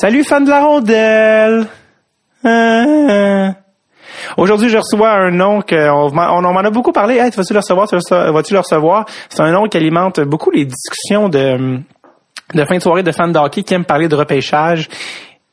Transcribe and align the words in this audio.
Salut 0.00 0.22
fans 0.22 0.40
de 0.40 0.48
la 0.48 0.60
rondelle! 0.60 1.66
Ah. 2.44 3.54
Aujourd'hui, 4.36 4.68
je 4.68 4.76
reçois 4.76 5.10
un 5.10 5.32
nom 5.32 5.60
qu'on 5.60 6.12
on, 6.16 6.40
m'en 6.40 6.60
a 6.60 6.70
beaucoup 6.70 6.92
parlé. 6.92 7.16
Hey, 7.16 7.30
vas-tu 7.30 7.52
le 7.52 7.58
recevoir? 7.58 7.88
Tu 7.88 7.96
vas- 7.96 8.30
Vas-tu 8.30 8.52
le 8.52 8.60
recevoir? 8.60 9.06
C'est 9.28 9.40
un 9.42 9.50
nom 9.50 9.66
qui 9.66 9.76
alimente 9.76 10.20
beaucoup 10.20 10.52
les 10.52 10.66
discussions 10.66 11.28
de, 11.28 11.80
fin 12.54 12.76
de 12.76 12.80
soirée 12.80 13.02
de 13.02 13.10
fans 13.10 13.26
de 13.26 13.48
qui 13.48 13.74
aiment 13.74 13.84
parler 13.84 14.06
de 14.06 14.14
repêchage. 14.14 14.88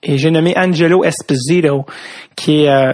Et 0.04 0.20
j'ai 0.20 0.30
nommé 0.30 0.54
Angelo 0.56 1.04
Esposito, 1.04 1.88
qui 2.36 2.66
est 2.66 2.70
euh, 2.70 2.92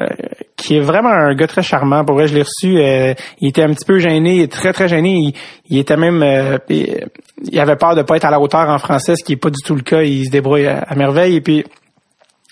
qui 0.61 0.77
est 0.77 0.79
vraiment 0.79 1.09
un 1.09 1.33
gars 1.33 1.47
très 1.47 1.63
charmant. 1.63 2.05
Pour 2.05 2.15
vrai, 2.15 2.27
je 2.27 2.35
l'ai 2.35 2.43
reçu. 2.43 2.77
euh, 2.77 3.13
il 3.39 3.49
était 3.49 3.63
un 3.63 3.73
petit 3.73 3.85
peu 3.85 3.97
gêné, 3.97 4.47
très 4.47 4.73
très 4.73 4.87
gêné. 4.87 5.09
Il, 5.09 5.33
il 5.69 5.79
était 5.79 5.97
même, 5.97 6.21
euh, 6.21 6.59
il, 6.69 7.59
avait 7.59 7.75
peur 7.75 7.95
de 7.95 8.03
pas 8.03 8.15
être 8.15 8.25
à 8.25 8.31
la 8.31 8.39
hauteur 8.39 8.69
en 8.69 8.77
français, 8.77 9.15
ce 9.15 9.23
qui 9.23 9.33
est 9.33 9.37
pas 9.37 9.49
du 9.49 9.61
tout 9.65 9.75
le 9.75 9.81
cas. 9.81 10.03
Il 10.03 10.25
se 10.25 10.31
débrouille 10.31 10.67
à, 10.67 10.93
merveille. 10.95 11.35
Et 11.35 11.41
puis 11.41 11.65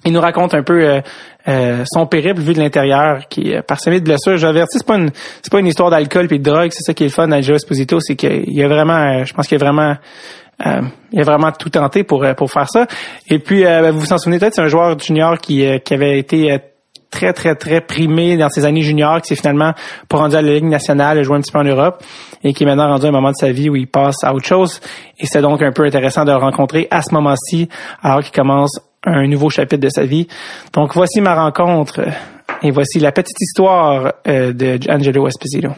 il 0.05 0.11
nous 0.11 0.21
raconte 0.21 0.55
un 0.55 0.63
peu 0.63 0.81
euh, 0.83 1.01
euh, 1.47 1.83
son 1.85 2.07
périple 2.07 2.41
vu 2.41 2.53
de 2.53 2.59
l'intérieur, 2.59 3.27
qui 3.29 3.51
est 3.51 3.61
parsemé 3.61 3.99
de 3.99 4.05
blessures. 4.05 4.37
J'avertis, 4.37 4.79
c'est 4.79 4.87
pas 4.87 4.97
une 4.97 5.11
c'est 5.43 5.51
pas 5.51 5.59
une 5.59 5.67
histoire 5.67 5.91
d'alcool 5.91 6.27
puis 6.27 6.39
de 6.39 6.43
drogue. 6.43 6.71
C'est 6.71 6.83
ça 6.83 6.93
qui 6.95 7.03
est 7.03 7.07
le 7.07 7.13
fun 7.13 7.27
d'Angelo 7.27 7.57
Esposito, 7.57 7.99
c'est 7.99 8.15
qu'il 8.15 8.51
y 8.51 8.63
a 8.63 8.67
vraiment, 8.67 8.93
euh, 8.93 9.23
je 9.23 9.33
pense 9.33 9.47
qu'il 9.47 9.59
y 9.59 9.61
a 9.61 9.65
vraiment 9.65 9.95
euh, 10.65 10.81
il 11.11 11.21
a 11.21 11.23
vraiment 11.23 11.51
tout 11.51 11.69
tenté 11.69 12.03
pour 12.03 12.23
euh, 12.23 12.33
pour 12.33 12.51
faire 12.51 12.69
ça. 12.69 12.85
Et 13.29 13.39
puis, 13.39 13.65
euh, 13.65 13.91
vous 13.91 14.01
vous 14.01 14.13
en 14.13 14.17
souvenez 14.17 14.39
peut-être, 14.39 14.55
c'est 14.55 14.61
un 14.61 14.67
joueur 14.67 14.99
junior 14.99 15.37
qui, 15.37 15.65
euh, 15.65 15.77
qui 15.79 15.93
avait 15.93 16.19
été 16.19 16.51
euh, 16.51 16.57
très, 17.11 17.33
très, 17.33 17.55
très 17.55 17.81
primé 17.81 18.37
dans 18.37 18.49
ses 18.49 18.65
années 18.65 18.81
juniors, 18.81 19.21
qui 19.21 19.29
s'est 19.29 19.41
finalement 19.41 19.73
pas 20.07 20.17
rendu 20.17 20.35
à 20.35 20.41
la 20.41 20.53
Ligue 20.53 20.65
nationale, 20.65 21.17
a 21.17 21.23
joué 21.23 21.37
un 21.37 21.41
petit 21.41 21.51
peu 21.51 21.59
en 21.59 21.63
Europe, 21.63 22.03
et 22.43 22.53
qui 22.53 22.63
est 22.63 22.65
maintenant 22.65 22.87
rendu 22.87 23.05
à 23.05 23.09
un 23.09 23.11
moment 23.11 23.31
de 23.31 23.35
sa 23.35 23.51
vie 23.51 23.69
où 23.69 23.75
il 23.75 23.87
passe 23.87 24.23
à 24.23 24.33
autre 24.33 24.45
chose. 24.45 24.79
Et 25.19 25.25
c'est 25.25 25.41
donc 25.41 25.61
un 25.61 25.71
peu 25.71 25.85
intéressant 25.85 26.25
de 26.25 26.31
le 26.31 26.37
rencontrer 26.37 26.87
à 26.91 27.01
ce 27.01 27.13
moment-ci, 27.13 27.69
alors 28.01 28.21
qu'il 28.21 28.33
commence 28.33 28.79
un 29.05 29.27
nouveau 29.27 29.49
chapitre 29.49 29.81
de 29.81 29.89
sa 29.89 30.03
vie. 30.03 30.27
Donc, 30.73 30.93
voici 30.93 31.21
ma 31.21 31.35
rencontre, 31.35 32.01
et 32.61 32.71
voici 32.71 32.99
la 32.99 33.11
petite 33.11 33.39
histoire 33.39 34.13
euh, 34.27 34.53
de 34.53 34.79
Angelo 34.89 35.27
Esposito. 35.27 35.69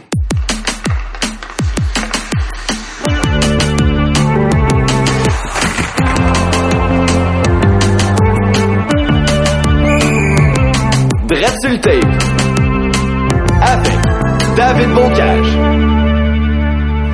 Le 11.71 11.77
tape. 11.79 11.93
Avec 13.61 14.57
David 14.57 14.89
Bocage. 14.93 15.57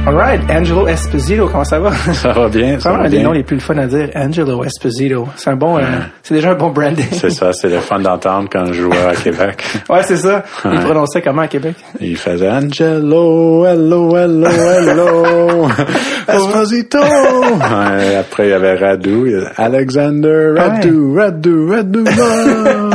Alright, 0.08 0.40
Angelo 0.50 0.88
Esposito, 0.88 1.48
comment 1.52 1.66
ça 1.66 1.80
va? 1.80 1.92
Ça 2.14 2.32
va 2.32 2.48
bien, 2.48 2.76
C'est 2.76 2.80
ça 2.84 2.90
vraiment 2.92 3.06
un 3.06 3.10
des 3.10 3.22
noms 3.22 3.34
les 3.34 3.44
plus 3.44 3.60
fun 3.60 3.78
à 3.78 3.86
dire. 3.88 4.10
Angelo 4.16 4.64
Esposito. 4.64 5.28
C'est 5.36 5.50
un 5.50 5.58
bon, 5.58 5.78
euh, 5.78 5.82
c'est 6.24 6.34
déjà 6.34 6.52
un 6.52 6.56
bon 6.56 6.70
branding. 6.70 7.06
C'est 7.12 7.30
ça, 7.30 7.52
c'est 7.52 7.68
le 7.68 7.80
fun 7.80 8.00
d'entendre 8.00 8.48
quand 8.50 8.66
je 8.68 8.82
jouais 8.84 8.98
à 9.06 9.14
Québec. 9.24 9.64
Ouais, 9.90 10.02
c'est 10.04 10.16
ça. 10.18 10.44
Il 10.66 10.72
Ouais. 10.72 10.80
prononçait 10.80 11.22
comment 11.22 11.42
à 11.42 11.48
Québec? 11.48 11.76
Il 12.00 12.16
faisait 12.18 12.50
Angelo, 12.50 13.66
hello, 13.66 14.16
hello, 14.18 14.48
hello, 14.48 15.68
Esposito. 16.30 17.00
Ouais, 17.00 18.16
après, 18.16 18.48
il 18.48 18.50
y 18.52 18.54
avait 18.54 18.76
Radu, 18.76 19.36
Alexander, 19.58 20.54
Radu, 20.58 21.18
Radu, 21.18 21.70
Radu, 21.70 22.00
no. 22.04 22.87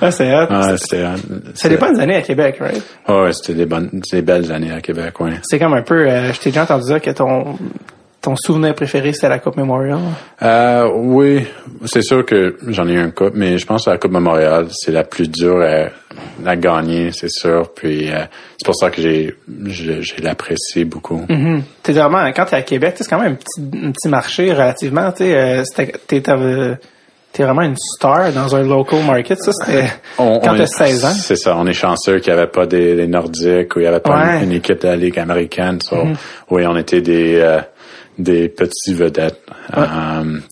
Ah, 0.00 0.10
c'est 0.10 0.34
hot. 0.34 0.46
Ouais, 0.50 0.76
c'était... 0.76 1.04
C'est 1.54 1.68
des 1.68 1.76
bonnes 1.76 2.00
années 2.00 2.16
à 2.16 2.22
Québec, 2.22 2.56
right? 2.60 2.82
Ouais, 3.08 3.32
c'était 3.32 3.54
des 3.54 3.66
bonnes, 3.66 3.90
des 4.12 4.22
belles 4.22 4.50
années 4.52 4.72
à 4.72 4.80
Québec, 4.80 5.20
ouais. 5.20 5.32
C'est 5.42 5.58
comme 5.58 5.74
un 5.74 5.82
peu, 5.82 6.08
euh, 6.08 6.32
je 6.32 6.40
t'ai 6.40 6.50
déjà 6.50 6.62
entendu 6.62 6.86
dire 6.86 7.00
que 7.00 7.10
ton, 7.10 7.56
ton 8.20 8.36
souvenir 8.36 8.74
préféré 8.74 9.12
c'était 9.12 9.28
la 9.28 9.38
Coupe 9.38 9.56
Memorial. 9.56 9.98
Euh, 10.42 10.90
oui, 10.94 11.46
c'est 11.86 12.02
sûr 12.02 12.24
que 12.26 12.56
j'en 12.68 12.86
ai 12.86 12.92
eu 12.92 12.98
un 12.98 13.10
coupe, 13.10 13.32
mais 13.34 13.56
je 13.58 13.66
pense 13.66 13.84
que 13.86 13.90
la 13.90 13.98
Coupe 13.98 14.12
Memorial, 14.12 14.66
c'est 14.72 14.92
la 14.92 15.04
plus 15.04 15.28
dure 15.28 15.62
à, 15.62 15.88
à 16.48 16.56
gagner, 16.56 17.12
c'est 17.12 17.30
sûr. 17.30 17.72
Puis 17.74 18.10
euh, 18.10 18.24
c'est 18.58 18.66
pour 18.66 18.76
ça 18.76 18.90
que 18.90 19.00
j'ai 19.00 19.34
l'apprécié 20.22 20.84
beaucoup. 20.84 21.24
Mhm. 21.28 21.62
T'es 21.82 21.92
vraiment, 21.92 22.26
quand 22.34 22.44
t'es 22.46 22.56
à 22.56 22.62
Québec, 22.62 22.94
c'est 22.98 23.08
quand 23.08 23.20
même 23.20 23.32
un 23.32 23.36
petit, 23.36 23.86
un 23.86 23.90
petit 23.90 24.08
marché 24.08 24.52
relativement, 24.52 25.10
tu 25.12 25.24
sais, 25.24 25.64
euh, 26.18 26.74
t'es, 27.32 27.42
vraiment 27.44 27.62
une 27.62 27.76
star 27.76 28.32
dans 28.32 28.54
un 28.56 28.62
local 28.62 29.04
market. 29.04 29.38
Ça, 29.42 29.52
c'était 29.52 29.86
On- 30.18 30.40
quand 30.40 30.54
t'as 30.56 30.62
est- 30.64 30.66
16 30.66 31.04
ans. 31.04 31.10
C'est 31.12 31.36
ça, 31.36 31.56
on 31.56 31.66
est 31.66 31.72
chanceux 31.72 32.18
qu'il 32.18 32.32
n'y 32.32 32.38
avait 32.38 32.50
pas 32.50 32.66
des, 32.66 32.94
des 32.96 33.06
Nordiques 33.06 33.76
ou 33.76 33.80
il 33.80 33.82
n'y 33.82 33.88
avait 33.88 34.00
pas 34.00 34.16
Ouais. 34.18 34.38
Une, 34.38 34.50
une 34.50 34.56
équipe 34.56 34.80
de 34.82 34.88
la 34.88 34.96
Ligue 34.96 35.18
américaine. 35.18 35.80
So, 35.80 35.96
Oui, 36.50 36.64
on 36.66 36.76
était 36.76 37.00
des 37.00 37.36
euh, 37.36 37.60
des 38.18 38.48
petits 38.50 38.92
vedettes. 38.92 39.40
Euh, 39.76 39.82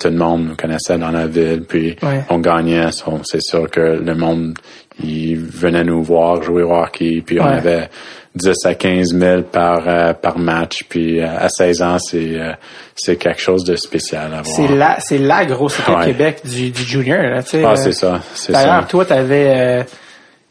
tout 0.00 0.08
le 0.08 0.16
monde 0.16 0.46
nous 0.50 0.56
connaissait 0.56 0.96
dans 0.96 1.10
la 1.10 1.26
ville, 1.26 1.64
puis 1.68 1.96
Ouais. 2.02 2.24
on 2.30 2.38
gagnait. 2.38 2.90
So, 2.92 3.20
c'est 3.24 3.42
sûr 3.42 3.68
que 3.70 3.80
le 3.80 4.14
monde, 4.14 4.54
il 5.02 5.36
venait 5.36 5.84
nous 5.84 6.02
voir 6.02 6.42
jouer 6.42 6.62
au 6.62 6.72
hockey, 6.72 7.22
puis 7.26 7.38
on 7.40 7.44
avait 7.44 7.90
10 8.34 8.54
à 8.66 8.74
15 8.74 9.14
000 9.18 9.42
par, 9.42 9.82
euh, 9.88 10.12
par 10.12 10.38
match. 10.38 10.84
Puis 10.88 11.20
euh, 11.20 11.26
à 11.38 11.48
16 11.48 11.82
ans, 11.82 11.98
c'est 11.98 12.38
euh, 12.38 12.52
c'est 12.94 13.16
quelque 13.16 13.40
chose 13.40 13.64
de 13.64 13.74
spécial 13.76 14.26
à 14.34 14.42
voir. 14.42 14.44
C'est 14.44 14.68
la, 14.68 14.96
c'est 15.00 15.18
la 15.18 15.44
grosse 15.44 15.78
équipe 15.80 15.96
Ouais. 15.96 16.04
Québec 16.06 16.40
du, 16.44 16.70
du 16.70 16.82
junior, 16.82 17.22
là, 17.22 17.42
tu 17.42 17.50
sais. 17.50 17.64
Ah, 17.64 17.76
c'est 17.76 17.92
ça, 17.92 18.20
c'est 18.34 18.52
D'ailleurs, 18.52 18.86
toi, 18.86 19.04
t'avais, 19.04 19.86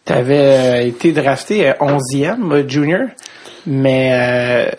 t'avais 0.05 0.37
euh, 0.83 0.87
été 0.87 1.11
drafté 1.11 1.69
euh, 1.69 1.73
11e 1.79 2.51
euh, 2.53 2.67
junior, 2.67 3.07
mais 3.65 4.71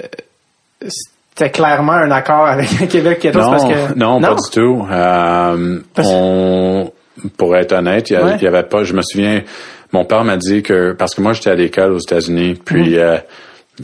c'était 0.86 1.50
clairement 1.50 1.92
un 1.92 2.10
accord 2.10 2.46
avec 2.46 2.68
le 2.80 2.86
Québec 2.88 3.18
14 3.20 3.44
Non, 3.44 3.50
parce 3.50 3.64
que 3.64 3.94
non, 3.98 4.20
pas 4.20 4.34
du 4.34 4.50
tout. 4.50 4.86
Parce- 5.94 6.08
on, 6.10 6.92
pour 7.36 7.56
être 7.56 7.72
honnête, 7.72 8.10
il 8.10 8.12
y, 8.12 8.16
a- 8.16 8.24
Ouais. 8.24 8.36
il 8.40 8.44
y 8.44 8.46
avait 8.46 8.62
pas. 8.62 8.84
Je 8.84 8.94
me 8.94 9.02
souviens, 9.02 9.42
mon 9.92 10.04
père 10.04 10.24
m'a 10.24 10.36
dit 10.36 10.62
que 10.62 10.92
parce 10.92 11.14
que 11.14 11.20
moi 11.22 11.32
j'étais 11.32 11.50
à 11.50 11.54
l'école 11.54 11.92
aux 11.92 11.98
États-Unis, 11.98 12.54
puis 12.64 12.98
euh, 12.98 13.16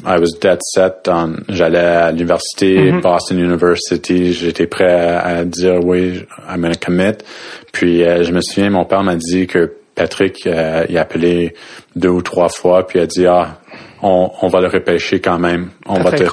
I 0.05 0.19
was 0.19 0.39
dead 0.41 0.59
set. 0.61 1.09
on- 1.09 1.37
J'allais 1.49 1.79
à 1.79 2.11
l'université, 2.11 2.91
Mhm. 2.93 3.01
Boston 3.01 3.39
University. 3.39 4.33
J'étais 4.33 4.67
prêt 4.67 4.91
à, 4.93 5.21
à 5.39 5.45
dire 5.45 5.79
oui, 5.85 6.25
I'm 6.49 6.63
gonna 6.63 6.75
commit. 6.75 7.13
Puis 7.73 8.03
euh, 8.03 8.23
je 8.25 8.33
me 8.33 8.41
souviens, 8.41 8.71
mon 8.71 8.85
père 8.85 9.03
m'a 9.03 9.17
dit 9.17 9.47
que 9.47 9.73
Patrick, 9.95 10.47
euh, 10.47 10.85
il 10.89 10.99
a 10.99 11.03
appelé 11.03 11.55
deux 11.95 12.09
ou 12.09 12.23
trois 12.23 12.49
fois, 12.49 12.87
puis 12.87 12.99
il 12.99 13.03
a 13.03 13.07
dit 13.07 13.27
ah. 13.27 13.59
On, 14.07 14.31
on 14.43 14.49
va 14.49 14.61
le 14.61 14.67
repêcher 14.67 15.19
quand 15.21 15.39
même. 15.39 15.71
On 15.87 15.95
va 16.03 16.11
te, 16.19 16.25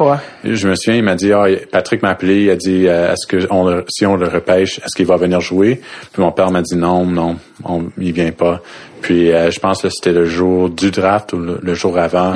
je 0.44 0.68
me 0.68 0.76
souviens, 0.76 0.98
il 0.98 1.04
m'a 1.06 1.16
dit, 1.16 1.32
ah, 1.32 1.46
Patrick 1.72 2.02
m'a 2.04 2.10
appelé, 2.10 2.42
il 2.44 2.50
a 2.50 2.58
dit, 2.58 2.86
euh, 2.90 3.14
est-ce 3.14 3.26
que 3.26 3.48
on 3.50 3.64
le- 3.70 3.86
si 3.88 4.06
on 4.06 4.18
le 4.18 4.28
repêche, 4.28 4.80
est-ce 4.80 4.94
qu'il 4.94 5.06
va 5.06 5.16
venir 5.16 5.40
jouer? 5.40 5.80
Puis 6.12 6.22
mon 6.22 6.34
père 6.34 6.52
m'a 6.52 6.62
dit 6.64 6.76
non, 6.76 7.06
non, 7.06 7.38
on, 7.64 7.86
il 7.98 8.12
vient 8.12 8.34
pas. 8.34 8.60
Puis 9.02 9.32
euh, 9.32 9.50
je 9.52 9.60
pense 9.60 9.82
que 9.82 9.90
c'était 9.90 10.12
le 10.12 10.26
jour 10.26 10.70
du 10.70 10.92
draft 10.92 11.34
ou 11.34 11.40
le, 11.40 11.60
le 11.62 11.74
jour 11.74 11.98
avant. 11.98 12.34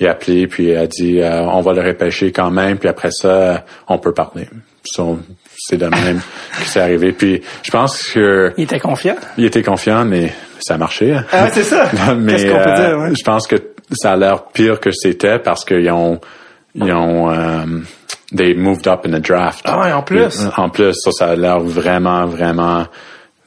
Il 0.00 0.06
a 0.06 0.10
appelé, 0.10 0.46
puis 0.46 0.70
il 0.70 0.76
a 0.76 0.86
dit, 0.86 1.20
euh, 1.20 1.42
on 1.42 1.60
va 1.60 1.72
le 1.72 1.82
repêcher 1.82 2.32
quand 2.32 2.50
même, 2.50 2.78
puis 2.78 2.88
après 2.88 3.10
ça, 3.10 3.28
euh, 3.28 3.56
on 3.88 3.98
peut 3.98 4.12
parler. 4.12 4.48
So, 4.84 5.18
c'est 5.56 5.76
de 5.76 5.86
même 5.86 6.20
que 6.58 6.64
c'est 6.66 6.80
arrivé. 6.80 7.12
Puis 7.12 7.42
je 7.62 7.70
pense 7.70 8.02
que 8.12 8.52
il 8.56 8.64
était 8.64 8.80
confiant. 8.80 9.16
il 9.36 9.44
était 9.44 9.62
confiant, 9.62 10.04
mais 10.04 10.32
ça 10.60 10.74
a 10.74 10.78
marché. 10.78 11.16
Ah, 11.32 11.48
c'est 11.52 11.62
ça. 11.64 11.88
mais 12.16 12.32
Qu'est-ce 12.32 12.46
qu'on 12.46 12.62
peut 12.62 12.70
euh, 12.70 12.88
dire, 12.88 12.98
ouais? 12.98 13.14
je 13.14 13.24
pense 13.24 13.46
que 13.46 13.56
ça 13.92 14.12
a 14.12 14.16
l'air 14.16 14.44
pire 14.46 14.80
que 14.80 14.90
c'était 14.90 15.38
parce 15.38 15.64
qu'ils 15.64 15.90
ont 15.90 16.20
ils 16.74 16.92
ont 16.92 17.30
euh, 17.30 17.64
they 18.34 18.54
moved 18.54 18.86
up 18.86 19.06
in 19.06 19.10
the 19.10 19.22
draft. 19.22 19.62
Ah 19.64 19.80
ouais, 19.80 19.92
en 19.92 20.02
plus. 20.02 20.46
En 20.56 20.68
plus, 20.68 20.94
ça, 20.94 21.10
ça 21.12 21.26
a 21.28 21.36
l'air 21.36 21.60
vraiment, 21.60 22.26
vraiment. 22.26 22.86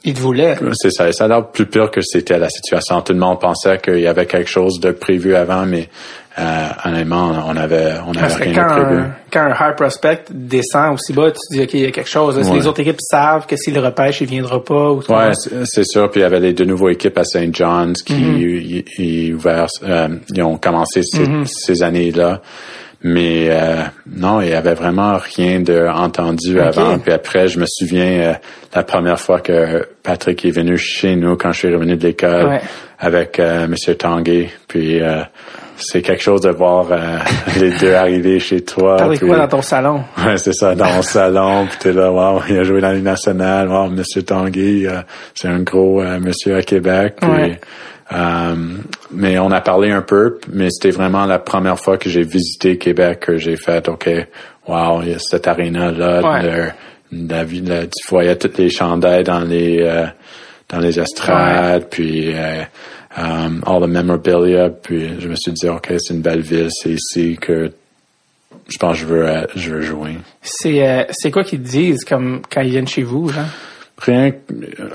Il 0.04 0.14
voulait. 0.14 0.56
C'est 0.74 0.90
ça. 0.90 1.12
Ça 1.12 1.24
a 1.24 1.28
l'air 1.28 1.46
plus 1.48 1.66
pire 1.66 1.90
que 1.90 2.00
c'était 2.00 2.38
la 2.38 2.48
situation. 2.48 3.00
Tout 3.02 3.12
le 3.12 3.20
monde 3.20 3.40
pensait 3.40 3.78
qu'il 3.78 4.00
y 4.00 4.06
avait 4.06 4.26
quelque 4.26 4.50
chose 4.50 4.80
de 4.80 4.90
prévu 4.90 5.36
avant, 5.36 5.64
mais 5.64 5.88
euh, 6.38 6.68
honnêtement, 6.84 7.44
on 7.46 7.56
avait 7.56 7.94
on 8.06 8.12
avait 8.12 8.34
rien 8.34 8.54
quand 8.54 8.74
de 8.74 8.82
prévu. 8.82 9.00
un, 9.00 9.14
quand 9.30 9.40
un 9.40 9.50
high 9.50 9.76
prospect 9.76 10.24
descend 10.30 10.94
aussi 10.94 11.12
bas, 11.12 11.30
tu 11.30 11.36
te 11.36 11.54
dis, 11.54 11.62
OK, 11.62 11.74
il 11.74 11.80
y 11.80 11.86
a 11.86 11.90
quelque 11.90 12.08
chose. 12.08 12.36
Ouais. 12.36 12.58
les 12.58 12.66
autres 12.66 12.80
équipes 12.80 13.00
savent 13.00 13.46
que 13.46 13.56
s'il 13.56 13.74
le 13.74 13.80
repêche, 13.80 14.20
il 14.22 14.28
viendra 14.28 14.62
pas. 14.64 14.90
Ou 14.90 15.02
tout 15.02 15.12
Ouais, 15.12 15.32
c'est 15.64 15.84
sûr. 15.84 16.10
Puis 16.10 16.20
il 16.20 16.24
y 16.24 16.26
avait 16.26 16.40
les 16.40 16.52
deux 16.52 16.64
nouveaux 16.64 16.88
équipes 16.88 17.18
à 17.18 17.24
St. 17.24 17.54
John's 17.54 18.02
qui 18.02 18.84
ils 18.98 19.34
ouverts, 19.34 19.68
euh, 19.84 20.08
ils 20.34 20.42
ont 20.42 20.56
commencé 20.56 21.02
ces, 21.02 21.26
ces 21.44 21.82
années-là. 21.82 22.40
Mais 23.04 23.48
euh, 23.50 23.82
non, 24.14 24.40
il 24.40 24.50
y 24.50 24.52
avait 24.54 24.74
vraiment 24.74 25.16
rien 25.36 25.58
de 25.60 25.88
entendu 25.92 26.60
avant. 26.60 26.98
Puis 26.98 27.12
après, 27.12 27.48
je 27.48 27.58
me 27.58 27.64
souviens 27.66 28.04
euh, 28.20 28.32
la 28.74 28.84
première 28.84 29.18
fois 29.18 29.40
que 29.40 29.88
Patrick 30.02 30.44
est 30.44 30.50
venu 30.52 30.78
chez 30.78 31.16
nous 31.16 31.36
quand 31.36 31.50
je 31.52 31.58
suis 31.58 31.74
revenu 31.74 31.96
de 31.96 32.06
l'école 32.06 32.46
Ouais. 32.48 32.60
avec 33.00 33.40
euh, 33.40 33.66
Monsieur 33.66 33.96
Tanguay. 33.96 34.50
Puis 34.68 35.00
euh, 35.02 35.22
c'est 35.76 36.00
quelque 36.00 36.22
chose 36.22 36.42
de 36.42 36.50
voir 36.50 36.92
euh, 36.92 37.18
les 37.60 37.70
deux 37.72 37.92
arriver 37.94 38.38
chez 38.38 38.60
toi. 38.60 38.96
Puis- 39.10 39.18
quoi 39.26 39.36
dans 39.38 39.48
ton 39.48 39.62
salon? 39.62 40.02
Ouais, 40.24 40.36
c'est 40.36 40.52
ça, 40.52 40.76
dans 40.76 40.92
mon 40.92 41.02
salon, 41.02 41.66
puis 41.66 41.78
t'es 41.80 41.92
là, 41.92 42.12
wow, 42.12 42.40
il 42.48 42.56
a 42.58 42.62
joué 42.62 42.80
dans 42.80 42.88
la 42.88 42.94
Ligue 42.94 43.02
nationale, 43.04 43.68
wow, 43.68 43.88
Monsieur 43.88 44.22
Tanguy, 44.22 44.86
euh, 44.86 45.00
c'est 45.34 45.48
un 45.48 45.58
gros 45.60 46.00
euh, 46.00 46.20
monsieur 46.20 46.54
à 46.56 46.62
Québec. 46.62 47.14
puis, 47.20 47.30
Ouais. 47.30 47.60
Euh, 48.14 48.54
mais 49.10 49.38
on 49.38 49.50
a 49.50 49.60
parlé 49.60 49.90
un 49.90 50.02
peu, 50.02 50.38
mais 50.52 50.68
c'était 50.70 50.90
vraiment 50.96 51.24
la 51.26 51.38
première 51.38 51.78
fois 51.78 51.96
que 51.98 52.08
j'ai 52.10 52.22
visité 52.22 52.78
Québec 52.78 53.20
que 53.20 53.36
j'ai 53.38 53.56
fait, 53.56 53.88
OK, 53.88 54.08
wow, 54.66 55.02
il 55.02 55.10
y 55.10 55.14
a 55.14 55.18
cette 55.18 55.46
aréna-là, 55.48 56.22
Ouais. 56.22 56.42
la 57.12 57.44
là, 57.44 57.86
tu 57.86 58.08
voyais 58.08 58.36
toutes 58.36 58.58
les 58.58 58.70
chandails 58.70 59.24
dans 59.24 59.40
les 59.40 59.78
euh, 59.82 60.06
dans 60.68 60.78
les 60.78 60.98
estrades, 60.98 61.86
puis 61.90 62.32
euh, 62.34 62.62
um, 63.16 63.62
all 63.66 63.82
the 63.82 63.88
memorabilia, 63.88 64.70
puis 64.70 65.20
je 65.20 65.28
me 65.28 65.34
suis 65.36 65.52
dit 65.52 65.68
ok 65.68 65.92
c'est 65.98 66.14
une 66.14 66.22
belle 66.22 66.40
ville, 66.40 66.68
c'est 66.70 66.90
ici 66.90 67.36
que 67.40 67.70
je 68.68 68.78
pense 68.78 68.94
que 68.94 69.00
je 69.00 69.06
veux 69.06 69.28
euh, 69.28 69.44
je 69.54 69.70
veux 69.74 69.82
jouer. 69.82 70.16
C'est 70.40 70.88
euh, 70.88 71.04
c'est 71.10 71.30
quoi 71.30 71.44
qu'ils 71.44 71.62
disent 71.62 72.04
comme 72.04 72.40
quand 72.50 72.62
ils 72.62 72.70
viennent 72.70 72.88
chez 72.88 73.02
vous, 73.02 73.28
genre? 73.28 73.44
Rien, 73.98 74.32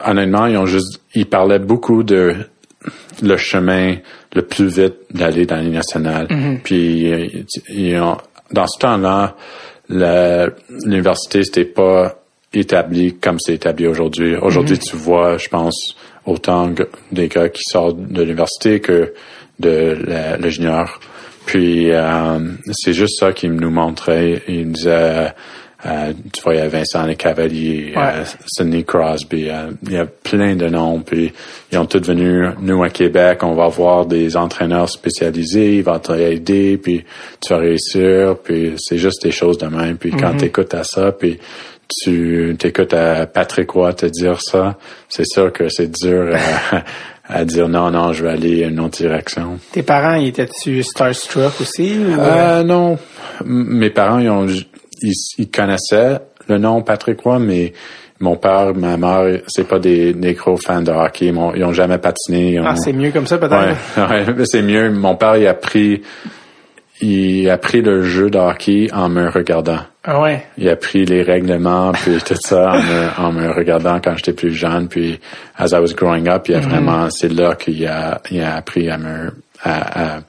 honnêtement, 0.06 0.48
ils 0.48 0.58
ont 0.58 0.66
juste, 0.66 1.00
ils 1.14 1.28
parlaient 1.28 1.60
beaucoup 1.60 2.04
de 2.04 2.36
le 3.22 3.38
chemin 3.38 3.96
le 4.36 4.42
plus 4.44 4.68
vite 4.68 4.96
d'aller 5.14 5.46
dans 5.46 5.58
les 5.58 5.70
nationales. 5.70 6.28
Puis, 6.64 7.12
euh, 7.12 7.28
ils 7.70 7.98
ont- 7.98 8.18
dans 8.52 8.68
ce 8.68 8.80
temps-là, 8.80 9.36
l'université 10.86 11.44
c'était 11.44 11.66
pas 11.66 12.22
établi 12.54 13.16
comme 13.16 13.40
c'est 13.40 13.54
établi 13.56 13.88
aujourd'hui. 13.88 14.36
Aujourd'hui, 14.36 14.78
tu 14.80 14.96
vois, 14.96 15.38
je 15.38 15.48
pense, 15.50 15.96
autant 16.26 16.74
des 17.12 17.28
gars 17.28 17.50
qui 17.50 17.62
sortent 17.64 18.00
de 18.02 18.22
l'université 18.22 18.80
que 18.80 19.14
de 19.60 20.50
junior. 20.50 21.00
Puis, 21.46 21.92
euh, 21.92 22.40
c'est 22.72 22.94
juste 22.94 23.20
ça 23.20 23.32
qu'ils 23.32 23.54
nous 23.54 23.70
montraient. 23.72 24.42
Ils 24.48 24.68
nous 24.68 24.74
disaient, 24.74 25.34
euh, 25.86 26.12
tu 26.34 26.42
vois, 26.42 26.56
il 26.56 26.58
y 26.58 26.62
a 26.62 26.68
Vincent 26.68 27.06
Les 27.06 27.16
Cavaliers, 27.16 27.94
Ouais. 27.96 28.02
euh, 28.16 28.24
Sidney 28.48 28.84
Crosby, 28.84 29.48
euh, 29.50 29.72
il 29.84 29.94
y 29.94 29.98
a 29.98 30.06
plein 30.06 30.56
de 30.56 30.68
noms, 30.68 31.02
puis 31.02 31.32
ils 31.72 31.78
ont 31.78 31.86
tous 31.86 32.02
venu, 32.08 32.48
nous 32.62 32.84
à 32.84 32.90
Québec, 32.90 33.40
on 33.44 33.54
va 33.54 33.68
voir 33.68 34.06
des 34.06 34.36
entraîneurs 34.36 34.90
spécialisés, 34.90 35.76
ils 35.78 35.84
vont 35.84 36.00
t'aider, 36.00 36.78
puis 36.78 37.04
tu 37.42 37.54
vas 37.54 37.60
réussir, 37.60 38.38
puis 38.44 38.74
c'est 38.78 38.98
juste 38.98 39.22
des 39.24 39.32
choses 39.32 39.58
de 39.60 39.68
même, 39.68 39.98
puis 39.98 40.12
quand 40.12 40.36
tu 40.38 40.46
écoutes 40.46 40.74
à 40.74 40.84
ça, 40.84 41.12
puis 41.12 41.38
tu 42.04 42.56
t'écoutes 42.60 42.94
à 42.94 43.26
Patrick 43.28 43.70
Roy 43.72 43.94
te 43.94 44.06
dire 44.08 44.42
ça, 44.42 44.78
c'est 45.08 45.26
sûr 45.26 45.54
que 45.54 45.70
c'est 45.70 45.90
dur 45.92 46.36
à, 46.72 46.84
à 47.40 47.46
dire 47.46 47.70
non, 47.70 47.92
non, 47.92 48.12
je 48.14 48.24
vais 48.24 48.32
aller 48.32 48.64
une 48.64 48.80
autre 48.80 48.98
direction. 48.98 49.58
Tes 49.72 49.84
parents, 49.84 50.16
ils 50.16 50.28
étaient-tu 50.30 50.84
starstruck 50.84 51.54
aussi? 51.62 51.94
Ou, 51.98 52.20
Euh, 52.20 52.64
non. 52.64 52.98
M- 53.42 53.66
Mes 53.70 53.90
parents, 53.90 54.20
ils, 54.20 54.30
ont, 54.30 54.48
ils, 55.02 55.14
ils 55.38 55.50
connaissaient 55.50 56.20
le 56.48 56.58
nom 56.58 56.82
Patrick 56.82 57.20
Roy, 57.22 57.40
mais 57.40 57.74
mon 58.20 58.36
père, 58.36 58.74
ma 58.76 58.98
mère, 58.98 59.42
c'est 59.48 59.68
pas 59.68 59.80
des, 59.80 60.14
des 60.14 60.34
gros 60.34 60.58
fans 60.58 60.82
de 60.82 60.92
hockey. 60.92 61.28
Ils 61.28 61.38
ont, 61.38 61.54
ils 61.54 61.64
ont 61.64 61.74
jamais 61.74 61.98
patiné. 62.00 62.60
ont- 62.60 62.66
Ah, 62.66 62.76
c'est 62.76 62.94
mieux 62.94 63.12
comme 63.12 63.28
ça, 63.28 63.38
peut-être? 63.38 63.78
Ouais, 63.98 64.26
ouais, 64.34 64.46
c'est 64.46 64.62
mieux. 64.64 64.90
Mon 64.92 65.16
père, 65.16 65.38
il 65.38 65.46
a 65.46 65.54
pris, 65.54 66.02
il 67.02 67.48
a 67.50 67.58
pris 67.58 67.82
le 67.82 68.02
jeu 68.02 68.30
de 68.30 68.38
hockey 68.40 68.88
en 68.92 69.08
me 69.10 69.30
regardant. 69.30 69.80
Ah 70.04 70.22
ouais? 70.22 70.44
Il 70.58 70.68
a 70.70 70.76
pris 70.76 71.06
les 71.06 71.22
règlements 71.22 71.92
puis 71.92 72.18
tout 72.26 72.34
ça 72.40 72.72
en 72.72 72.78
me, 72.82 73.28
en 73.28 73.32
me 73.34 73.52
regardant 73.52 74.00
quand 74.00 74.16
j'étais 74.16 74.34
plus 74.34 74.54
jeune. 74.54 74.88
Puis, 74.88 75.20
as 75.58 75.68
I 75.74 75.80
was 75.80 75.94
growing 75.96 76.28
up, 76.28 76.48
il 76.48 76.56
a 76.56 76.60
vraiment, 76.60 77.10
c'est 77.12 77.32
là 77.32 77.56
qu'il 77.56 77.86
a, 77.86 78.20
il 78.32 78.42
a 78.42 78.56
appris 78.56 78.90
à 78.90 78.98
me, 78.98 79.32
à, 79.64 80.16
à- 80.16 80.20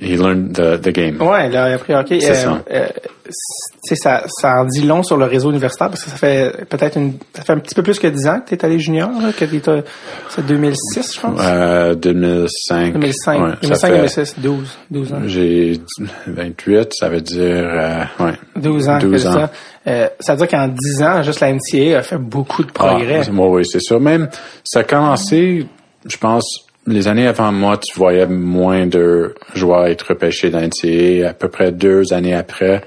he 0.00 0.16
learned 0.16 0.52
the, 0.54 0.80
the 0.80 0.90
game. 0.92 1.20
Ouais, 1.22 1.48
là, 1.48 1.64
après, 1.74 1.94
OK. 1.98 2.08
C'est 2.20 2.34
ça. 2.34 2.62
euh, 2.70 2.86
tu 3.28 3.94
sais, 3.94 3.96
ça, 3.96 4.22
ça 4.28 4.60
en 4.60 4.64
dit 4.66 4.82
long 4.82 5.02
sur 5.02 5.16
le 5.16 5.24
réseau 5.24 5.50
universitaire 5.50 5.88
parce 5.88 6.04
que 6.04 6.10
ça 6.10 6.16
fait 6.16 6.64
peut-être 6.68 6.96
une, 6.96 7.14
ça 7.34 7.42
fait 7.42 7.52
un 7.54 7.58
petit 7.58 7.74
peu 7.74 7.82
plus 7.82 7.98
que 7.98 8.06
10 8.06 8.26
ans 8.28 8.40
que 8.40 8.50
tu 8.50 8.54
es 8.54 8.64
allé 8.64 8.78
junior, 8.78 9.10
là, 9.20 9.32
que 9.32 9.44
euh, 9.68 9.82
c'est 10.28 10.46
2006, 10.46 11.14
je 11.16 11.20
pense? 11.20 11.40
Euh, 11.42 11.94
2005. 11.94 12.92
2005, 12.92 13.40
Ouais, 13.42 13.50
ça 13.50 13.56
2005, 13.62 13.88
fait- 13.88 13.96
2006, 13.96 14.34
12, 14.38 14.78
12 14.90 15.12
ans. 15.12 15.20
J'ai 15.26 15.80
28, 16.26 16.88
ça 16.92 17.08
veut 17.08 17.20
dire, 17.20 17.40
euh, 17.40 18.04
ouais. 18.20 18.32
12 18.56 18.88
ans, 18.88 18.98
12 18.98 19.10
que 19.12 19.18
c'est 19.18 19.26
ans. 19.28 19.32
ça. 19.32 19.50
Euh, 19.88 20.08
ça 20.20 20.34
veut 20.34 20.38
dire 20.46 20.48
qu'en 20.48 20.68
10 20.68 21.02
ans, 21.02 21.22
juste 21.22 21.40
la 21.40 21.52
NCA 21.52 21.98
a 21.98 22.02
fait 22.02 22.18
beaucoup 22.18 22.62
de 22.64 22.70
progrès. 22.72 23.22
Ah, 23.26 23.30
moi, 23.32 23.48
oui, 23.48 23.64
c'est 23.66 23.80
sûr. 23.80 24.00
Même, 24.00 24.28
ça 24.64 24.80
a 24.80 24.84
commencé, 24.84 25.66
je 26.08 26.16
pense, 26.16 26.65
les 26.86 27.08
années 27.08 27.26
avant 27.26 27.52
moi, 27.52 27.78
tu 27.78 27.96
voyais 27.98 28.26
moins 28.26 28.86
de 28.86 29.34
joueurs 29.54 29.86
être 29.86 30.08
repêchés 30.10 30.50
dans 30.50 30.60
l'NCAA. 30.60 31.28
À 31.28 31.34
peu 31.34 31.48
près 31.48 31.72
deux 31.72 32.12
années 32.12 32.34
après, 32.34 32.82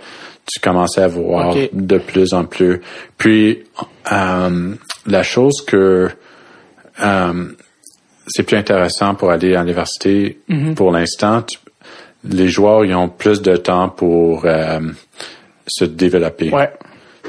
tu 0.51 0.60
commençais 0.60 1.01
à 1.01 1.07
voir 1.07 1.56
de 1.74 1.98
plus 1.98 2.34
en 2.34 2.46
plus. 2.46 2.81
Puis, 3.18 3.63
euh, 4.12 4.74
la 5.06 5.24
chose 5.24 5.63
que 5.66 6.10
euh, 7.01 7.46
c'est 8.28 8.44
plus 8.44 8.57
intéressant 8.57 9.16
pour 9.16 9.31
aller 9.31 9.56
à 9.56 9.62
l'université 9.62 10.40
Mhm. 10.48 10.75
pour 10.75 10.92
l'instant, 10.92 11.44
les 12.24 12.48
joueurs 12.48 12.84
ils 12.86 12.94
ont 12.95 13.10
plus 13.10 13.42
de 13.42 13.56
temps 13.56 13.90
pour 13.90 14.45
euh, 14.45 14.80
se 15.68 15.86
développer. 15.86 16.50
ouais. 16.52 16.69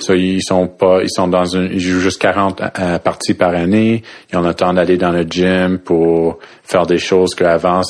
So, 0.00 0.14
ils 0.14 0.40
sont 0.42 0.66
pas, 0.68 1.02
ils 1.02 1.10
sont 1.10 1.28
dans 1.28 1.44
une, 1.44 1.70
ils 1.72 1.80
jouent 1.80 2.00
juste 2.00 2.20
40 2.20 2.60
euh, 2.78 2.98
parties 2.98 3.34
par 3.34 3.50
année. 3.54 4.02
Ils 4.32 4.38
ont 4.38 4.42
le 4.42 4.54
temps 4.54 4.72
d'aller 4.72 4.96
dans 4.96 5.10
le 5.10 5.22
gym 5.22 5.78
pour 5.78 6.38
faire 6.62 6.86
des 6.86 6.98
choses 6.98 7.34
qu'avant, 7.34 7.82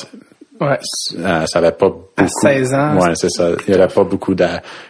Ouais. 0.59 0.77
euh, 1.17 1.45
ça 1.47 1.57
avait 1.59 1.71
pas 1.71 1.89
beaucoup. 1.89 2.05
À 2.17 2.27
16 2.27 2.73
ans, 2.75 2.97
Ouais, 2.99 3.15
c'est 3.15 3.31
ça. 3.31 3.49
Il 3.67 3.71
y 3.73 3.77
avait 3.77 3.91
pas 3.91 4.03
beaucoup 4.03 4.35
de 4.35 4.45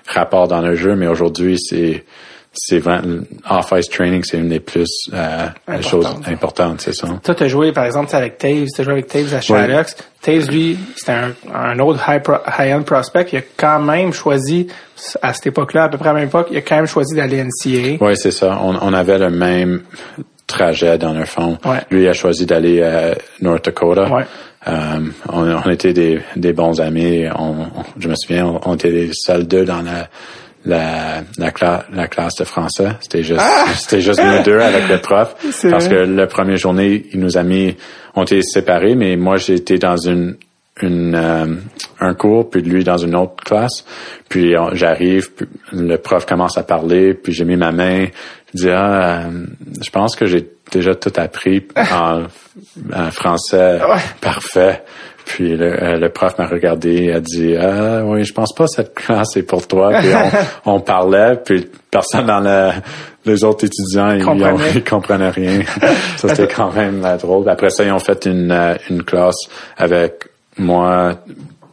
rapports 0.08 0.48
dans 0.48 0.60
le 0.62 0.76
jeu, 0.76 0.96
mais 0.96 1.08
aujourd'hui, 1.08 1.58
c'est, 1.58 2.04
c'est 2.54 2.80
vraiment, 2.80 3.22
off-ice 3.50 3.88
training, 3.90 4.24
c'est 4.24 4.38
une 4.38 4.50
des 4.50 4.60
plus, 4.60 4.90
euh, 5.14 5.48
choses 5.82 6.06
Importante. 6.06 6.28
importantes, 6.28 6.82
c'est 6.82 6.94
ça. 6.94 7.08
Toi, 7.24 7.34
t'as 7.36 7.48
joué, 7.48 7.72
par 7.72 7.86
exemple, 7.86 8.14
avec 8.16 8.38
Taves, 8.38 8.68
t'as 8.76 8.84
joué 8.84 8.94
avec 8.94 9.08
Taves 9.08 9.34
à 9.34 9.40
Sherlock. 9.42 9.88
Taves, 10.22 10.50
lui, 10.52 10.78
c'était 10.96 11.14
un, 11.14 11.32
un 11.54 11.80
autre 11.80 12.02
high 12.08 12.22
pro- 12.22 12.42
high-end 12.60 12.84
prospect. 12.84 13.28
Il 13.32 13.38
a 13.40 13.42
quand 13.56 13.80
même 13.80 14.12
choisi, 14.14 14.68
à 15.22 15.34
cette 15.34 15.48
époque-là, 15.48 15.86
à 15.86 15.90
peu 15.90 15.98
près 15.98 16.10
à 16.10 16.14
la 16.14 16.20
même 16.20 16.28
époque, 16.28 16.48
il 16.52 16.58
a 16.58 16.62
quand 16.62 16.76
même 16.76 16.88
choisi 16.88 17.16
d'aller 17.16 17.40
à 17.40 17.46
NCAA. 17.46 17.98
Oui, 18.06 18.18
c'est 18.18 18.32
ça. 18.32 18.60
On, 18.62 18.76
on 18.82 18.94
avait 18.94 19.18
le 19.18 19.30
même 19.30 19.84
trajet 20.46 20.98
dans 20.98 21.14
le 21.14 21.24
fond. 21.24 21.58
Ouais. 21.64 21.78
Lui 21.90 22.08
a 22.10 22.14
choisi 22.14 22.46
d'aller 22.46 22.82
à 22.84 23.16
North 23.40 23.64
Dakota. 23.64 24.12
Ouais. 24.14 24.26
Euh, 24.68 25.00
on, 25.32 25.48
on 25.66 25.70
était 25.72 25.94
des, 25.94 26.20
des 26.36 26.52
bons 26.52 26.82
amis. 26.82 27.26
On, 27.34 27.68
je 27.98 28.10
me 28.10 28.16
souviens, 28.16 28.46
on, 28.46 28.60
on 28.66 28.76
était 28.76 28.90
les 28.92 29.10
seuls 29.14 29.48
deux 29.48 29.64
dans 29.64 29.82
la 29.82 30.10
la, 30.66 31.22
la, 31.38 31.52
cla- 31.52 31.86
la 31.94 32.08
classe 32.08 32.36
de 32.36 32.44
français. 32.44 32.90
C'était 33.02 33.24
juste 33.24 33.42
c'était 33.78 34.02
juste 34.02 34.22
nous 34.24 34.44
deux 34.44 34.60
avec 34.60 34.88
le 34.90 34.98
prof. 35.00 35.36
Ah! 35.64 35.68
Parce 35.70 35.88
que 35.88 35.96
la 35.96 36.28
première 36.28 36.58
journée, 36.58 37.06
il 37.14 37.20
nous 37.20 37.38
a 37.38 37.44
mis, 37.44 37.76
on 38.16 38.24
était 38.24 38.42
séparés, 38.42 38.96
mais 38.96 39.16
moi 39.18 39.38
j'étais 39.38 39.78
dans 39.78 39.98
une 39.98 40.36
une 40.82 41.16
euh, 41.16 41.46
un 42.00 42.14
cours 42.16 42.50
puis 42.50 42.62
lui 42.62 42.84
dans 42.86 42.98
une 42.98 43.14
autre 43.16 43.36
classe 43.44 43.86
puis 44.30 44.56
j'arrive 44.72 45.30
puis 45.34 45.46
le 45.74 45.98
prof 45.98 46.26
commence 46.26 46.58
à 46.58 46.64
parler 46.64 47.14
puis 47.14 47.34
j'ai 47.34 47.44
mis 47.44 47.58
ma 47.58 47.72
main 47.74 48.08
je 48.54 48.58
dis 48.62 48.70
ah 48.70 49.26
euh, 49.26 49.46
je 49.84 49.90
pense 49.92 50.16
que 50.16 50.26
j'ai 50.26 50.48
déjà 50.72 50.96
tout 50.96 51.12
appris 51.18 51.68
en, 51.76 52.24
en 52.96 53.12
français 53.12 53.80
Ouais. 53.88 54.00
parfait 54.22 54.82
puis 55.34 55.56
le, 55.56 55.84
euh, 55.84 55.98
le 55.98 56.10
prof 56.10 56.38
m'a 56.38 56.46
regardé 56.48 57.04
et 57.06 57.14
a 57.14 57.20
dit 57.20 57.56
ah 57.58 58.02
oui 58.06 58.24
je 58.24 58.34
pense 58.34 58.54
pas 58.54 58.66
que 58.66 58.72
cette 58.76 58.94
classe 58.94 59.38
est 59.38 59.44
pour 59.44 59.66
toi 59.68 59.92
puis 60.00 60.10
on, 60.66 60.72
on 60.76 60.80
parlait 60.82 61.38
puis 61.44 61.70
personne 61.90 62.26
dans 62.26 62.40
le 62.42 62.72
les 63.26 63.44
autres 63.44 63.66
étudiants 63.66 64.12
ils, 64.12 64.28
ont- 64.28 64.58
ils 64.76 64.84
comprenaient 64.84 65.30
rien 65.30 65.62
ça 66.18 66.30
c'était 66.36 66.48
quand 66.54 66.72
même 66.74 67.04
euh, 67.06 67.18
drôle 67.18 67.48
après 67.50 67.70
ça 67.70 67.84
ils 67.84 67.92
ont 67.92 68.00
fait 68.00 68.26
une 68.26 68.52
euh, 68.52 68.76
une 68.90 69.04
classe 69.04 69.38
avec 69.78 70.26
moi 70.58 71.16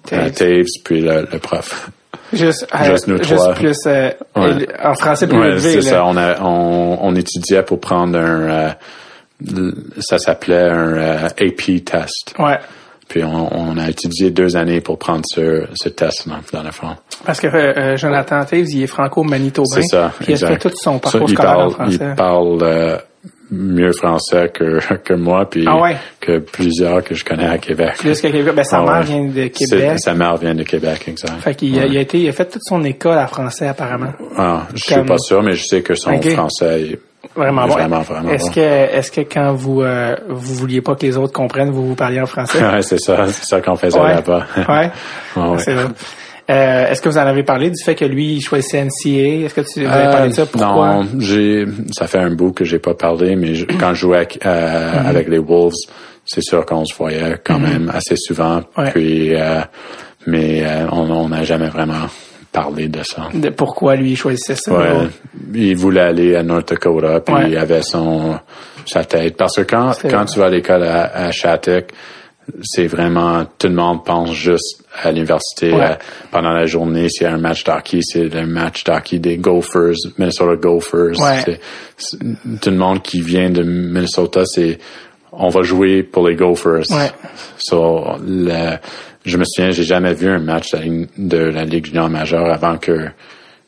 Taves. 0.07 0.33
Taves 0.33 0.65
puis 0.85 1.01
le, 1.01 1.27
le 1.33 1.39
prof 1.39 1.91
Juste, 2.33 2.67
euh, 2.75 2.85
Juste 2.85 3.09
nous 3.09 3.17
juste 3.17 3.35
trois. 3.37 3.55
plus, 3.55 3.77
euh, 3.87 4.11
Ouais. 4.37 4.67
en 4.85 4.93
français 4.95 5.27
plus 5.27 5.39
Ouais, 5.39 5.59
c'est 5.61 5.77
là. 5.77 5.83
ça. 5.83 6.05
On, 6.05 6.15
a, 6.19 6.39
on, 6.43 6.99
on 7.01 7.15
étudiait 7.17 7.63
pour 7.63 7.81
prendre 7.81 8.19
un, 8.19 8.69
euh, 9.47 9.73
ça 9.99 10.19
s'appelait 10.19 10.69
un 10.69 11.25
AP 11.25 11.85
test. 11.87 12.35
Ouais. 12.39 12.59
Puis 13.09 13.25
on, 13.25 13.49
on 13.59 13.79
a 13.79 13.89
étudié 13.89 14.31
deux 14.31 14.57
années 14.57 14.81
pour 14.83 14.99
prendre 14.99 15.23
ce, 15.27 15.65
ce 15.75 15.89
test 15.89 16.29
dans, 16.53 16.63
le 16.63 16.71
fond. 16.71 16.95
Parce 17.25 17.41
que 17.41 17.47
euh, 17.47 17.73
euh, 17.77 17.97
Jonathan 17.97 18.45
Taves, 18.45 18.69
il 18.69 18.83
est 18.83 18.87
franco-manitobain. 18.87 19.67
C'est 19.77 19.83
ça. 19.83 20.13
Puis 20.21 20.35
il 20.35 20.45
a 20.45 20.49
fait 20.49 20.59
tout 20.59 20.71
son 20.75 20.99
parcours 20.99 21.29
scolaire 21.29 21.53
parle, 21.55 21.67
en 21.67 21.71
français. 21.71 21.99
Il 22.11 22.15
parle 22.15 22.59
euh, 22.63 22.99
mieux 23.51 23.93
français 23.93 24.51
que, 24.53 24.79
que 25.05 25.15
moi, 25.15 25.49
puis 25.49 25.65
Ah 25.67 25.81
ouais? 25.81 25.97
que 26.21 26.39
plusieurs 26.39 27.03
que 27.03 27.15
je 27.15 27.25
connais 27.25 27.47
à 27.47 27.57
Québec. 27.57 27.95
Plus 27.99 28.21
que 28.21 28.29
Québec. 28.29 28.55
Ben, 28.55 28.63
sa 28.65 28.81
Ah 28.81 28.83
mère 28.83 28.93
ouais. 28.99 29.05
vient 29.05 29.25
de 29.25 29.47
Québec. 29.49 29.99
Sa 30.01 30.13
mère 30.15 30.37
vient 30.37 30.55
de 30.55 30.63
Québec, 30.65 31.05
exact. 31.09 31.41
Fait 31.41 31.55
qu'il 31.55 31.79
a, 31.79 31.87
il 31.87 31.97
a 31.97 32.01
été, 32.03 32.19
il 32.19 32.29
a 32.29 32.33
fait 32.33 32.45
toute 32.51 32.63
son 32.65 32.85
école 32.85 33.17
à 33.17 33.27
français, 33.27 33.69
apparemment. 33.69 34.13
Ah, 34.37 34.67
je 34.75 34.85
suis 34.85 34.95
Comme- 34.95 35.07
pas 35.07 35.19
sûr, 35.19 35.43
mais 35.43 35.55
je 35.55 35.65
sais 35.65 35.81
que 35.81 35.95
son 35.95 36.13
Ok. 36.13 36.29
français 36.31 36.83
est 36.83 37.01
Vraiment 37.39 37.67
bon. 37.67 37.73
Vraiment, 37.75 38.01
vraiment 38.01 38.31
Est-ce 38.31 38.47
bon. 38.47 38.53
que, 38.53 38.61
est-ce 38.61 39.11
que 39.13 39.21
quand 39.23 39.53
vous, 39.55 39.81
euh, 39.83 40.17
vous 40.29 40.55
vouliez 40.55 40.81
pas 40.81 40.95
que 40.95 41.07
les 41.07 41.17
autres 41.17 41.33
comprennent, 41.33 41.71
vous 41.71 41.87
vous 41.89 41.95
parliez 41.95 42.21
en 42.21 42.27
français? 42.27 42.59
Ouais, 42.63 42.83
c'est 42.83 42.99
ça, 42.99 43.27
c'est 43.29 43.45
ça 43.45 43.61
qu'on 43.61 43.77
faisait 43.77 43.99
Ouais. 43.99 44.15
là-bas. 44.15 44.45
Ouais. 44.69 44.91
Ouais. 45.37 45.59
C'est 45.59 45.75
vrai. 45.75 45.85
Euh, 46.51 46.91
est-ce 46.91 47.03
que 47.03 47.09
vous 47.11 47.19
en 47.19 47.27
avez 47.27 47.43
parlé 47.43 47.69
du 47.71 47.77
fait 47.85 47.95
que 47.95 48.07
lui, 48.07 48.37
il 48.37 48.41
choisissait 48.41 48.83
NCA? 48.83 49.45
Est-ce 49.47 49.55
que 49.55 49.61
tu 49.61 49.85
vous 49.85 49.91
avez 49.93 50.11
parlé 50.11 50.31
de 50.31 50.35
ça? 50.35 50.43
Euh, 50.43 50.47
Pourquoi? 50.51 50.95
Non, 50.95 51.07
j'ai, 51.19 51.67
ça 51.93 52.07
fait 52.07 52.19
un 52.19 52.31
bout 52.31 52.53
que 52.53 52.65
j'ai 52.65 52.79
pas 52.79 52.95
parlé, 52.95 53.37
mais 53.37 53.55
je- 53.55 53.67
quand 53.79 53.91
je 53.95 54.01
jouais 54.01 54.17
avec, 54.17 54.39
euh, 54.47 54.93
Mhm. 55.01 55.07
avec 55.07 55.29
les 55.29 55.39
Wolves, 55.39 55.75
c'est 56.25 56.41
sûr 56.43 56.65
qu'on 56.65 56.87
se 56.87 56.95
voyait 56.97 57.37
quand 57.45 57.59
même 57.59 57.91
assez 57.95 58.17
souvent. 58.17 58.63
Ouais. 58.79 58.91
Puis, 58.93 59.35
euh, 59.35 59.61
mais 60.27 60.63
euh, 60.65 60.87
on 60.91 61.11
on 61.11 61.29
n'a 61.29 61.43
jamais 61.45 61.69
vraiment 61.69 62.07
parler 62.53 62.89
de 62.89 63.03
ça. 63.03 63.29
De 63.35 63.51
pourquoi 63.51 63.97
lui 63.97 64.13
il 64.13 64.17
choisissait 64.17 64.55
ça. 64.57 64.73
Ouais, 64.73 64.91
ou- 64.93 65.55
il 65.55 65.77
voulait 65.77 66.01
aller 66.01 66.35
à 66.37 66.43
North 66.43 66.69
Dakota, 66.69 67.21
puis 67.21 67.35
Ouais. 67.35 67.51
il 67.51 67.57
avait 67.57 67.83
son 67.83 68.39
sa 68.87 69.05
tête. 69.05 69.37
Parce 69.37 69.57
que 69.57 69.63
quand 69.63 69.93
quand 70.09 70.25
tu 70.25 70.39
vas 70.39 70.47
à 70.47 70.51
l'école 70.51 70.83
à, 70.85 71.05
à 71.27 71.31
Shattuck, 71.31 71.91
c'est 72.63 72.87
vraiment 72.87 73.45
tout 73.59 73.69
le 73.69 73.75
monde 73.75 74.03
pense 74.05 74.33
juste 74.33 74.83
à 75.03 75.13
l'université 75.13 75.71
Ouais. 75.73 75.99
pendant 76.31 76.53
la 76.53 76.65
journée. 76.65 77.09
S'il 77.11 77.25
y 77.25 77.27
a 77.27 77.35
un 77.35 77.39
match 77.39 77.63
d'hockey, 77.65 78.01
c'est 78.03 78.25
le 78.25 78.47
match 78.47 78.85
d'hockey 78.85 79.19
des 79.19 79.37
Gophers, 79.37 79.97
Minnesota 80.17 80.57
Gophers. 80.57 81.21
Ouais. 81.21 81.61
Tout 82.63 82.71
le 82.71 82.77
monde 82.77 83.03
qui 83.03 83.21
vient 83.21 83.51
de 83.51 83.63
Minnesota, 83.63 84.45
c'est 84.47 84.79
on 85.33 85.51
va 85.51 85.63
jouer 85.63 86.03
pour 86.03 86.27
les 86.27 86.35
Gophers. 86.37 86.91
Ouais. 86.91 87.11
So, 87.59 88.07
le- 88.27 88.77
je 89.29 89.37
me 89.39 89.45
souviens, 89.45 89.71
j'ai 89.71 89.85
jamais 89.85 90.15
vu 90.15 90.29
un 90.29 90.39
match 90.41 90.73
de 90.75 91.39
la, 91.39 91.65
Ligue- 91.65 91.87
junior 91.87 92.09
majeure 92.11 92.53
avant 92.53 92.77
que 92.79 93.09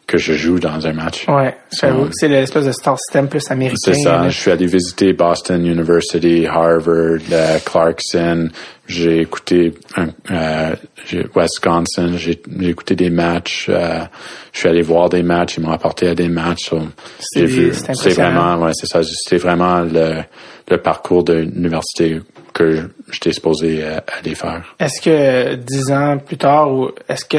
que 0.07 0.19
je 0.19 0.33
joue 0.33 0.59
dans 0.59 0.85
un 0.89 0.93
match. 0.93 1.25
Ouais, 1.29 1.55
j'avoue. 1.81 2.09
C'est 2.11 2.27
l'espèce 2.27 2.67
de 2.67 2.73
star 2.73 2.99
system 2.99 3.29
plus 3.29 3.49
américain. 3.49 3.77
c'est 3.81 3.95
ça. 3.95 4.29
Je 4.29 4.37
suis 4.41 4.51
allé 4.51 4.67
visiter 4.67 5.13
Boston 5.13 5.65
University, 5.65 6.49
Harvard, 6.49 7.21
euh, 7.31 7.59
Clarkson. 7.65 8.49
J'ai 8.89 9.21
écouté 9.21 9.73
euh, 10.33 10.75
Wisconsin. 11.37 12.17
J'ai 12.17 12.41
écouté 12.63 12.97
des 12.97 13.11
matchs. 13.11 13.67
euh, 13.69 14.01
je 14.53 14.59
suis 14.59 14.69
allé 14.69 14.83
voir 14.83 15.09
des 15.11 15.23
matchs. 15.23 15.59
Ils 15.59 15.63
m'ont 15.63 15.71
apporté 15.71 16.09
à 16.09 16.15
des 16.17 16.29
matchs. 16.29 16.71
C'est- 17.21 17.41
j'ai 17.41 17.47
vu. 17.47 17.71
c'est 17.73 17.79
C'est 17.81 17.91
impressionnant. 17.93 18.31
vraiment, 18.31 18.65
ouais, 18.67 18.73
c'est 18.75 18.87
ça. 18.87 19.03
C'était 19.05 19.37
vraiment 19.41 19.83
le, 19.83 20.23
le 20.69 20.79
parcours 20.79 21.23
de 21.23 21.35
l'université 21.35 22.21
que 22.53 22.89
j'étais 23.11 23.33
supposé 23.33 23.83
euh, 23.85 23.99
aller 24.19 24.35
faire. 24.35 24.63
Est-ce 24.79 25.01
que 25.01 25.55
dix 25.55 25.91
ans 25.93 26.19
plus 26.19 26.37
tard, 26.39 26.73
ou 26.73 26.91
est-ce 27.09 27.25
que 27.25 27.39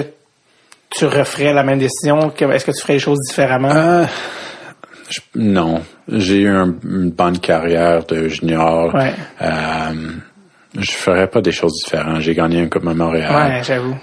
tu 0.89 1.05
referais 1.05 1.53
la 1.53 1.63
même 1.63 1.79
décision? 1.79 2.31
Est-ce 2.37 2.65
que 2.65 2.71
tu 2.71 2.81
ferais 2.81 2.93
les 2.93 2.99
choses 2.99 3.19
différemment? 3.27 3.71
Euh, 3.71 4.05
je- 5.09 5.19
non, 5.35 5.81
j'ai 6.07 6.41
eu 6.41 6.49
un- 6.49 6.75
une 6.83 7.11
bonne 7.11 7.39
carrière 7.39 8.05
de 8.05 8.27
junior. 8.27 8.93
Ouais. 8.93 9.13
Euh, 9.41 9.93
je 10.77 10.91
ferais 10.91 11.27
pas 11.27 11.41
des 11.41 11.51
choses 11.51 11.73
différentes. 11.83 12.21
J'ai 12.21 12.33
gagné 12.33 12.61
un 12.61 12.67
Coupe 12.67 12.87
à 12.87 12.93
Montréal. 12.93 13.31
ouais, 13.33 13.61
j'avoue. 13.63 13.95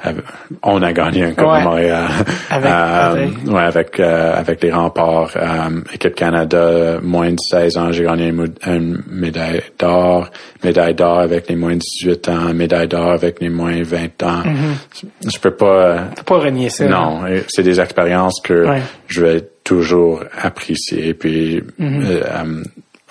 On 0.63 0.83
a 0.83 0.93
gagné 0.93 1.25
un 1.25 1.31
Coupe 1.33 1.47
Ouais. 1.47 1.57
à 1.61 1.65
Montréal. 1.65 2.09
Avec- 2.51 2.71
Euh, 2.71 3.13
avec- 3.13 3.31
ouais, 3.47 3.61
avec, 3.63 4.01
euh, 4.01 4.35
avec 4.37 4.63
les 4.63 4.73
remparts. 4.73 5.31
Euh, 5.37 5.81
Équipe 5.95 6.15
Canada, 6.15 6.99
moins 7.03 7.31
de 7.31 7.39
16 7.41 7.77
ans, 7.79 7.91
j'ai 7.93 8.05
gagné 8.05 8.29
une, 8.67 9.03
médaille 9.11 9.63
d'or. 9.79 10.29
Médaille 10.63 10.95
d'or 10.95 11.19
avec 11.21 11.49
les 11.49 11.57
moins 11.57 11.75
de 11.75 11.81
18 11.81 12.29
ans. 12.29 12.53
Médaille 12.55 12.89
d'or 12.89 13.13
avec 13.13 13.41
les 13.41 13.49
moins 13.49 13.77
de 13.79 13.85
20 13.85 14.23
ans. 14.25 14.43
Mm-hmm. 14.43 15.31
Je 15.33 15.39
peux 15.39 15.53
pas... 15.55 16.09
Faut 16.19 16.25
pas 16.25 16.39
renier 16.39 16.69
ça. 16.69 16.87
Non, 16.87 17.27
et 17.27 17.45
c'est 17.49 17.63
des 17.63 17.81
expériences 17.81 18.41
que 18.43 18.67
Ouais. 18.67 18.83
je 19.07 19.23
vais 19.25 19.49
toujours 19.65 20.23
apprécier. 20.43 21.15
Puis, 21.15 21.63
euh, 21.81 22.23
I'm, 22.43 22.65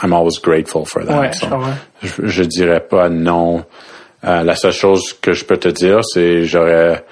I'm 0.03 0.13
always 0.13 0.39
grateful 0.41 0.85
for 0.85 1.03
that. 1.05 1.19
Ouais, 1.19 1.31
je 1.33 1.39
So, 1.39 1.59
je, 2.03 2.27
je 2.27 2.43
dirais 2.43 2.81
pas 2.81 3.09
non. 3.09 3.63
Euh, 4.23 4.43
la 4.43 4.55
seule 4.55 4.73
chose 4.73 5.13
que 5.21 5.33
je 5.33 5.45
peux 5.45 5.57
te 5.57 5.69
dire, 5.69 5.99
c'est 6.03 6.43
j'aurais 6.43 7.03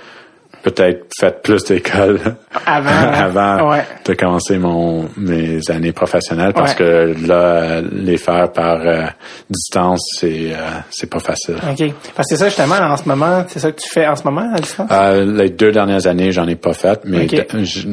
peut-être 0.63 1.05
fait 1.19 1.43
plus 1.43 1.63
d'école 1.65 2.19
Avant, 2.65 2.89
avant 3.13 3.69
ouais. 3.69 3.83
de 4.03 4.13
commencer 4.15 4.57
mon 4.57 5.07
mes 5.15 5.59
années 5.69 5.91
professionnelles 5.91 6.53
parce 6.53 6.71
Ouais. 6.71 6.77
que 6.77 7.27
là 7.27 7.81
les 7.81 8.17
faire 8.17 8.51
par 8.51 8.81
euh, 8.81 9.05
distance 9.47 10.01
c'est 10.19 10.53
euh, 10.53 10.57
c'est 10.89 11.07
pas 11.09 11.19
facile. 11.19 11.55
OK. 11.57 11.93
Parce 12.15 12.27
que 12.29 12.35
c'est 12.35 12.37
ça, 12.37 12.45
justement, 12.47 12.75
en 12.77 12.97
ce 12.97 13.07
moment, 13.07 13.45
c'est 13.47 13.59
ça 13.59 13.71
que 13.71 13.79
tu 13.79 13.89
fais 13.89 14.07
en 14.07 14.15
ce 14.15 14.23
moment, 14.23 14.51
à 14.55 14.59
distance? 14.59 14.89
Euh, 14.91 15.23
les 15.43 15.51
deux 15.51 15.71
dernières 15.71 16.07
années, 16.07 16.31
j'en 16.31 16.47
ai 16.47 16.55
pas 16.55 16.73
fait, 16.73 16.99
mais 17.05 17.27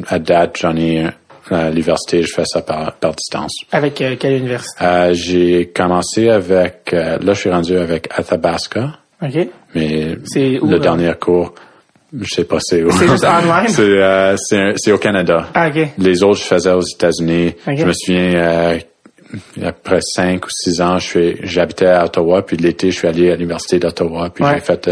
à 0.08 0.18
date, 0.18 0.56
j'en 0.58 0.75
ai 0.75 1.08
à 1.56 1.68
l'université, 1.71 2.23
je 2.23 2.32
fais 2.35 2.44
ça 2.44 2.62
par, 2.62 2.92
par 2.97 3.14
distance. 3.14 3.52
Avec 3.73 4.00
euh, 4.00 4.16
quelle 4.18 4.35
université? 4.38 4.85
Euh, 4.85 5.12
j'ai 5.14 5.66
commencé 5.75 6.28
avec, 6.28 6.90
euh, 6.92 7.18
là, 7.18 7.32
je 7.35 7.40
suis 7.40 7.50
rendu 7.50 7.76
avec 7.76 8.09
Athabasca, 8.14 8.99
OK. 9.23 9.49
mais 9.75 10.16
où, 10.61 10.66
le 10.66 10.78
dernier 10.78 11.12
cours, 11.21 11.54
je 12.21 12.28
sais 12.35 12.44
pas 12.44 12.59
c'est 12.61 12.82
où. 12.82 12.90
C'est 12.90 13.09
juste 13.09 13.25
online? 13.26 13.68
c'est, 13.68 13.82
euh, 13.82 14.75
c'est, 14.76 14.92
au 14.92 14.99
Canada. 14.99 15.49
Ah, 15.54 15.68
OK. 15.68 15.88
Les 15.99 16.23
autres, 16.23 16.40
je 16.40 16.44
faisais 16.44 16.73
aux 16.73 16.80
États-Unis. 16.82 17.54
Ok. 17.66 17.76
Je 17.78 17.85
me 17.87 17.92
souviens, 17.92 18.78
après 19.64 20.00
cinq 20.02 20.44
ou 20.47 20.50
six 20.50 20.80
ans, 20.82 20.99
je 20.99 21.06
suis, 21.09 21.37
j'habitais 21.42 21.87
à 21.87 22.04
Ottawa, 22.04 22.42
puis 22.44 22.56
l'été, 22.59 22.90
je 22.90 22.99
suis 22.99 23.09
allé 23.09 23.30
à 23.30 23.35
l'université 23.37 23.78
d'Ottawa, 23.78 24.28
puis 24.28 24.44
Ouais. 24.44 24.54
j'ai 24.54 24.61
fait, 24.61 24.90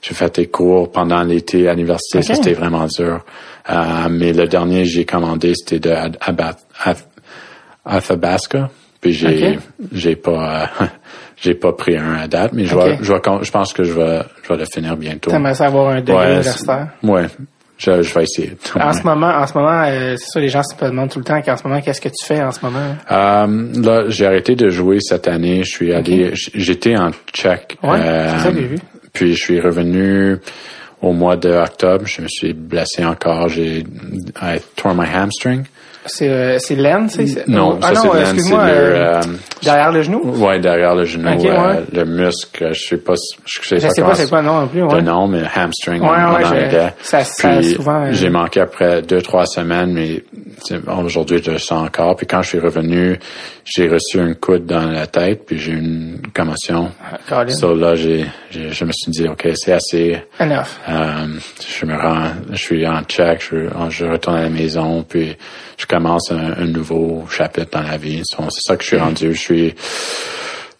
j'ai 0.00 0.14
fait 0.14 0.34
des 0.36 0.46
cours 0.46 0.90
pendant 0.90 1.22
l'été 1.22 1.68
à 1.68 1.72
l'université. 1.74 2.22
Ça, 2.22 2.32
Ok. 2.32 2.40
c'était 2.42 2.54
vraiment 2.58 2.86
dur. 2.86 3.22
Euh, 3.70 4.08
mais 4.10 4.32
le 4.32 4.46
dernier, 4.46 4.84
j'ai 4.84 5.04
commandé, 5.04 5.52
c'était 5.54 5.78
de 5.78 5.94
Athabasca, 7.84 8.70
puis 9.00 9.12
j'ai, 9.12 10.16
pas, 10.16 10.62
euh, 10.80 10.86
j'ai 11.36 11.54
pas 11.54 11.72
pris 11.72 11.96
un 11.96 12.14
à 12.14 12.28
date, 12.28 12.52
mais 12.52 12.64
je 12.66 12.74
Ok. 12.76 12.84
vais, 12.84 12.98
je 13.00 13.12
vais, 13.12 13.20
con- 13.20 13.42
je 13.42 13.50
pense 13.50 13.72
que 13.72 13.84
je 13.84 13.92
vais, 13.92 14.20
je 14.42 14.48
vais 14.48 14.56
le 14.58 14.64
finir 14.64 14.96
bientôt. 14.96 15.30
T'aimerais 15.30 15.60
avoir 15.62 15.90
un 15.90 16.00
degré 16.00 16.16
Ouais, 16.16 16.26
universitaire? 16.34 16.88
ouais, 17.02 17.26
je, 17.78 18.02
je 18.02 18.14
vais 18.14 18.22
essayer. 18.22 18.52
En 18.76 18.88
Ouais. 18.88 18.92
ce 18.94 19.02
moment, 19.04 19.28
en 19.28 19.46
ce 19.46 19.54
moment, 19.58 19.82
euh, 19.86 20.16
c'est 20.16 20.26
ça, 20.30 20.40
les 20.40 20.48
gens 20.48 20.62
se 20.62 20.74
demandent 20.84 21.10
tout 21.10 21.18
le 21.18 21.24
temps 21.24 21.40
qu'en 21.42 21.56
ce 21.56 21.66
moment, 21.66 21.80
qu'est-ce 21.80 22.00
que 22.00 22.08
tu 22.08 22.24
fais 22.24 22.42
en 22.42 22.52
ce 22.52 22.60
moment? 22.64 22.96
Euh, 23.10 23.82
là, 23.82 24.04
j'ai 24.08 24.26
arrêté 24.26 24.54
de 24.54 24.68
jouer 24.70 24.98
cette 25.00 25.26
année. 25.26 25.64
Je 25.64 25.70
suis 25.70 25.92
allé, 25.92 26.30
j'étais 26.34 26.96
en 26.96 27.10
Tchèque. 27.32 27.76
Ouais, 27.82 27.98
c'est 27.98 28.38
ça 28.38 28.50
que 28.50 28.56
j'ai 28.60 28.66
vu. 28.66 28.78
Puis 29.12 29.34
je 29.34 29.42
suis 29.42 29.60
revenu 29.60 30.36
au 31.02 31.12
mois 31.12 31.36
de 31.36 31.50
octobre. 31.50 32.06
Je 32.06 32.22
me 32.22 32.28
suis 32.28 32.52
blessé 32.52 33.04
encore. 33.04 33.48
J'ai, 33.48 33.84
I 34.40 34.58
tore 34.76 34.94
my 34.94 35.06
hamstring. 35.06 35.64
C'est 36.04 36.28
euh, 36.28 36.58
c'est 36.58 36.74
laine, 36.74 37.08
c'est 37.08 37.46
Non, 37.46 37.78
ah 37.80 37.94
ça 37.94 38.02
non, 38.02 38.10
c'est 38.12 38.18
euh, 38.18 38.22
excuse-moi, 38.22 38.60
euh, 38.64 39.20
euh, 39.20 39.20
derrière 39.62 39.92
le 39.92 40.02
genou? 40.02 40.20
ouais, 40.44 40.58
derrière 40.58 40.96
le 40.96 41.04
genou, 41.04 41.30
Ok, 41.32 41.44
euh, 41.44 41.74
ouais. 41.74 41.84
le 41.92 42.04
muscle. 42.04 42.70
Je 42.74 42.88
sais 42.88 42.96
pas, 42.96 43.14
si- 43.14 43.36
je 43.44 43.68
sais 43.68 43.78
Je 43.78 43.86
pas, 43.86 43.90
sais 43.92 44.02
pas 44.02 44.14
c'est 44.16 44.28
quoi 44.28 44.42
non 44.42 44.62
non 44.62 44.66
plus. 44.66 44.80
le 44.80 44.86
Ouais. 44.88 45.00
nom, 45.02 45.28
mais 45.28 45.42
hamstring 45.54 46.02
Ouais, 46.02 46.08
en, 46.08 46.34
ouais, 46.34 46.44
en 46.44 46.48
anglais. 46.48 46.92
ça- 47.02 47.22
ça 47.22 47.50
Puis 47.58 47.74
souvent, 47.74 48.02
euh, 48.02 48.08
j'ai 48.10 48.30
manqué 48.30 48.60
après 48.62 49.00
deux, 49.02 49.22
trois 49.22 49.46
semaines, 49.46 49.92
mais 49.92 50.24
aujourd'hui, 50.98 51.42
je 51.42 51.50
le 51.52 51.58
sens 51.58 51.86
encore. 51.86 52.16
Puis 52.16 52.26
quand 52.26 52.42
je 52.42 52.48
suis 52.50 52.58
revenu, 52.58 53.18
j'ai 53.64 53.88
reçu 53.88 54.20
un 54.20 54.34
coup 54.34 54.58
dans 54.58 54.90
la 54.90 55.06
tête, 55.06 55.44
puis 55.46 55.58
j'ai 55.58 55.72
eu 55.72 55.78
une 55.78 56.20
commotion. 56.34 56.90
Caroline. 57.28 57.54
So 57.54 57.74
là, 57.74 57.94
j'ai, 57.94 58.26
je 58.50 58.84
me 58.84 58.92
suis 58.92 59.10
dit, 59.10 59.28
OK, 59.28 59.48
c'est 59.54 59.72
assez. 59.72 60.22
Enough. 60.40 60.64
Euh, 60.88 61.26
je 61.80 61.86
me 61.86 61.96
rends, 61.96 62.28
je 62.50 62.56
suis 62.56 62.86
en 62.86 63.02
check, 63.02 63.40
je, 63.50 63.68
je 63.90 64.04
retourne 64.06 64.36
à 64.36 64.42
la 64.42 64.50
maison, 64.50 65.02
puis 65.08 65.36
je 65.78 65.86
commence 65.86 66.30
un, 66.30 66.52
un 66.62 66.66
nouveau 66.66 67.24
chapitre 67.30 67.70
dans 67.72 67.82
la 67.88 67.96
vie. 67.96 68.22
So, 68.24 68.44
c'est 68.50 68.60
ça 68.62 68.76
que 68.76 68.82
je 68.82 68.88
suis 68.88 68.98
rendu. 68.98 69.34
Je 69.34 69.40
suis 69.40 69.74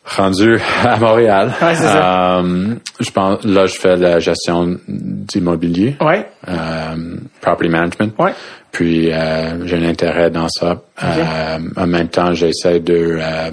rendu 0.04 0.58
à 0.84 0.96
Montréal. 0.96 1.52
Ouais, 1.62 1.74
c'est 1.76 1.82
ça. 1.84 2.38
Euh, 2.40 2.74
je 2.98 3.10
pense, 3.10 3.44
là, 3.44 3.66
je 3.66 3.74
fais 3.74 3.96
la 3.96 4.18
gestion 4.18 4.76
d'immobilier, 4.88 5.96
Ouais. 6.00 6.26
euh, 6.48 7.16
property 7.40 7.68
management. 7.70 8.12
Ouais. 8.18 8.32
Puis 8.72 9.12
euh, 9.12 9.66
j'ai 9.66 9.76
un 9.76 9.84
intérêt 9.88 10.30
dans 10.30 10.48
ça. 10.48 10.82
Euh, 11.02 11.58
en 11.76 11.86
même 11.86 12.08
temps, 12.08 12.32
j'essaie 12.34 12.80
de. 12.80 13.18
euh, 13.20 13.50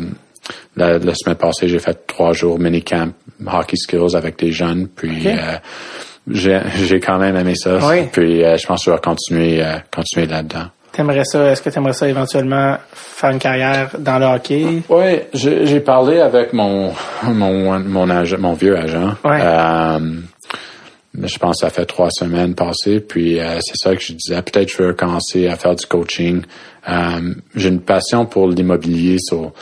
la, 0.76 0.98
la 0.98 1.14
semaine 1.14 1.36
passée, 1.36 1.68
j'ai 1.68 1.78
fait 1.80 2.08
trois 2.08 2.34
jours 2.34 2.58
minicamp 2.58 3.12
hockey 3.46 3.76
skills 3.76 4.16
avec 4.16 4.40
des 4.40 4.52
jeunes. 4.52 4.88
Puis 4.88 5.28
Ok. 5.28 5.28
euh, 5.28 5.58
j'ai 6.32 6.62
j'ai 6.86 7.00
quand 7.00 7.18
même 7.20 7.36
aimé 7.36 7.54
ça. 7.56 7.78
Oui. 7.84 8.08
Puis 8.12 8.44
euh, 8.44 8.56
je 8.58 8.66
pense 8.66 8.86
que 8.86 8.92
je 8.92 8.96
vais 8.96 9.02
continuer 9.02 9.62
euh, 9.64 9.76
continuer 9.94 10.26
là-dedans. 10.26 10.66
T'aimerais 10.92 11.24
ça, 11.24 11.52
est-ce 11.52 11.62
que 11.62 11.70
t'aimerais 11.70 11.94
ça 11.94 12.08
éventuellement 12.10 12.76
faire 12.94 13.30
une 13.30 13.40
carrière 13.40 13.90
dans 14.00 14.18
le 14.20 14.26
hockey? 14.26 14.82
Oui, 14.90 15.20
j'ai 15.34 15.80
parlé 15.82 16.20
avec 16.20 16.52
mon 16.54 16.94
mon 17.24 17.78
mon, 17.80 18.10
agent, 18.10 18.38
mon 18.40 18.54
vieux 18.54 18.76
agent. 18.78 19.14
Ouais. 19.24 19.40
Euh, 19.42 20.00
je 21.24 21.38
pense 21.38 21.58
que 21.62 21.68
ça 21.68 21.70
fait 21.70 21.86
trois 21.86 22.10
semaines 22.12 22.56
passées. 22.56 23.00
Puis 23.00 23.40
euh, 23.40 23.60
c'est 23.62 23.76
ça 23.78 23.96
que 23.96 24.02
je 24.02 24.14
disais. 24.14 24.42
Peut-être 24.42 24.72
je 24.72 24.84
veux 24.84 24.94
commencer 24.94 25.48
à 25.48 25.56
faire 25.56 25.76
du 25.76 25.86
coaching. 25.86 26.42
Euh, 26.88 27.34
j'ai 27.56 27.70
une 27.70 27.82
passion 27.82 28.26
pour 28.26 28.48
l'immobilier, 28.50 29.18
so 29.20 29.54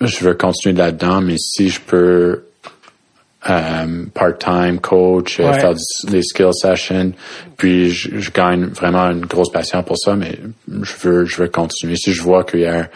je 0.00 0.24
veux 0.24 0.34
continuer 0.34 0.74
là-dedans. 0.76 1.20
Mais 1.20 1.36
si 1.38 1.68
je 1.70 1.80
peux 1.80 2.42
euh, 3.48 4.04
part-time 4.12 4.80
coach, 4.80 5.38
Ouais. 5.40 5.58
faire 5.58 5.72
du- 5.74 6.10
des 6.10 6.22
skill 6.22 6.50
sessions, 6.52 7.12
puis 7.56 7.88
je, 7.90 8.18
je 8.18 8.30
gagne 8.30 8.66
vraiment 8.66 9.10
une 9.10 9.24
grosse 9.24 9.50
passion 9.50 9.82
pour 9.82 9.96
ça. 9.98 10.14
Mais 10.14 10.38
je 10.68 10.92
veux 11.02 11.24
je 11.24 11.36
veux 11.42 11.48
continuer. 11.48 11.96
Si 11.96 12.12
je 12.12 12.22
vois 12.22 12.44
qu'il 12.44 12.60
y 12.60 12.66
a 12.66 12.90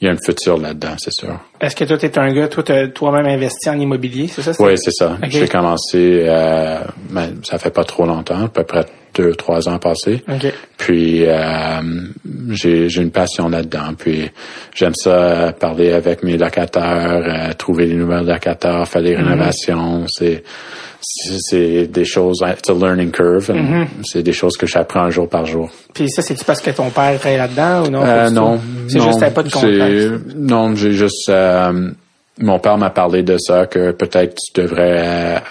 il 0.00 0.06
y 0.06 0.08
a 0.08 0.12
un 0.12 0.16
futur 0.24 0.58
là-dedans, 0.58 0.94
c'est 0.98 1.12
sûr. 1.12 1.38
Est-ce 1.60 1.74
que 1.74 1.84
toi, 1.84 1.98
t'es 1.98 2.16
un 2.18 2.32
gars, 2.32 2.48
toi, 2.48 2.62
t'as 2.62 2.86
toi-même 2.88 3.26
investi 3.26 3.68
en 3.68 3.78
immobilier, 3.78 4.28
c'est 4.28 4.42
ça? 4.42 4.52
Oui, 4.60 4.72
c'est 4.76 4.92
ça. 4.92 5.16
J'ai 5.28 5.48
commencé, 5.48 6.22
euh, 6.26 6.78
ben, 7.10 7.34
ça 7.42 7.58
fait 7.58 7.70
pas 7.74 7.84
trop 7.84 8.06
longtemps, 8.06 8.44
à 8.44 8.48
peu 8.48 8.62
près 8.62 8.86
deux, 9.14 9.34
trois 9.34 9.68
ans 9.68 9.78
passés. 9.78 10.22
Puis 10.76 11.24
euh, 11.26 11.80
j'ai 12.50 12.88
j'ai 12.88 13.02
une 13.02 13.10
passion 13.10 13.48
là-dedans. 13.48 13.94
Puis 13.98 14.30
j'aime 14.74 14.94
ça 14.94 15.10
euh, 15.10 15.52
parler 15.52 15.92
avec 15.92 16.22
mes 16.22 16.36
locataires, 16.36 17.48
euh, 17.50 17.52
trouver 17.54 17.86
des 17.86 17.94
nouvelles 17.94 18.26
locataires, 18.26 18.86
faire 18.86 19.02
des 19.02 19.16
Mhm. 19.16 19.24
rénovations. 19.24 20.04
C'est 20.08 20.44
c'est 21.00 21.86
des 21.86 22.04
choses, 22.04 22.38
it's 22.46 22.68
a 22.68 22.74
learning 22.74 23.10
curve. 23.10 23.50
Mm-hmm. 23.50 23.86
C'est 24.04 24.22
des 24.22 24.32
choses 24.32 24.56
que 24.56 24.66
j'apprends 24.66 25.10
jour 25.10 25.28
par 25.28 25.46
jour. 25.46 25.70
Puis 25.94 26.10
ça, 26.10 26.22
c'est-tu 26.22 26.44
parce 26.44 26.60
que 26.60 26.70
ton 26.70 26.90
père 26.90 27.18
travaille 27.18 27.38
là-dedans 27.38 27.86
ou 27.86 27.90
non? 27.90 28.02
Euh, 28.04 28.30
non. 28.30 28.60
C'est 28.88 29.00
juste 29.00 29.20
t'avais 29.20 29.34
pas 29.34 29.42
de 29.42 29.50
contact. 29.50 29.72
c'est- 29.72 30.34
Non, 30.36 30.74
j'ai 30.74 30.92
juste. 30.92 31.28
euh, 31.28 31.90
mon 32.40 32.58
père 32.58 32.78
m'a 32.78 32.90
parlé 32.90 33.22
de 33.22 33.36
ça 33.38 33.66
que 33.66 33.90
peut-être 33.92 34.36
tu 34.36 34.60
devrais 34.60 35.42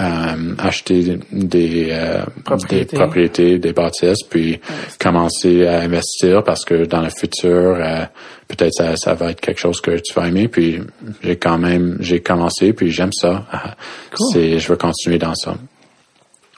euh, 0.00 0.54
acheter 0.58 1.18
des, 1.32 1.88
euh, 1.90 2.22
Propriétés. 2.44 2.84
des 2.96 2.96
propriétés, 3.02 3.58
des 3.58 3.72
bâtisses, 3.72 4.22
puis 4.28 4.60
commencer 5.00 5.66
à 5.66 5.80
investir 5.80 6.42
parce 6.44 6.64
que 6.64 6.84
dans 6.84 7.00
le 7.02 7.10
futur, 7.10 7.76
euh, 7.78 8.04
peut-être 8.48 8.72
ça, 8.74 8.96
ça 8.96 9.14
va 9.14 9.30
être 9.30 9.40
quelque 9.40 9.60
chose 9.60 9.80
que 9.80 9.92
tu 9.98 10.12
vas 10.14 10.28
aimer. 10.28 10.48
Puis 10.48 10.80
j'ai 11.22 11.36
quand 11.36 11.58
même, 11.58 11.96
j'ai 12.00 12.20
commencé, 12.20 12.72
puis 12.72 12.90
j'aime 12.90 13.12
ça. 13.12 13.44
C'est, 14.32 14.58
je 14.58 14.68
veux 14.68 14.76
continuer 14.76 15.18
dans 15.18 15.34
ça. 15.34 15.54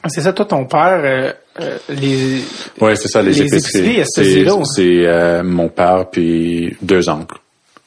C'est 0.06 0.20
ça, 0.20 0.32
toi, 0.32 0.44
ton 0.44 0.64
père, 0.64 1.00
euh, 1.02 1.32
euh, 1.60 1.76
les... 1.88 2.42
Ouais, 2.80 2.94
c'est 2.94 3.08
ça, 3.08 3.20
les, 3.20 3.32
Les 3.32 3.40
épiceries. 3.56 4.02
C'est, 4.04 4.46
c'est 4.64 5.06
euh, 5.06 5.42
mon 5.42 5.68
père 5.68 6.06
puis 6.10 6.76
deux 6.80 7.08
oncles. 7.08 7.36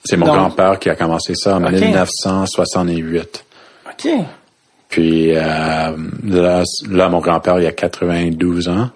C'est 0.03 0.17
mon 0.17 0.25
grand-père 0.25 0.77
qui 0.77 0.89
a 0.89 0.95
commencé 0.95 1.35
ça 1.35 1.55
en 1.55 1.63
Ok. 1.63 1.71
1968. 1.71 3.45
OK. 3.87 4.09
Puis 4.91 5.31
euh, 5.35 5.41
là, 5.41 6.63
là, 6.89 7.09
mon 7.09 7.19
grand-père, 7.19 7.59
il 7.59 7.65
a 7.65 7.71
92 7.71 8.67
ans. 8.69 8.89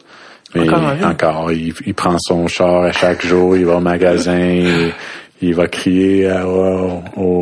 Mais 0.53 0.69
Encore 0.69 0.93
encore, 1.03 1.51
il, 1.51 1.73
il 1.85 1.93
prend 1.93 2.17
son 2.19 2.47
char 2.47 2.83
à 2.83 2.91
chaque 2.91 3.25
jour, 3.25 3.57
il 3.57 3.65
va 3.65 3.77
au 3.77 3.81
magasin, 3.81 4.39
il, 4.39 4.93
il 5.41 5.55
va 5.55 5.67
crier 5.67 6.27
euh, 6.27 6.45
au, 6.45 7.03
au 7.17 7.34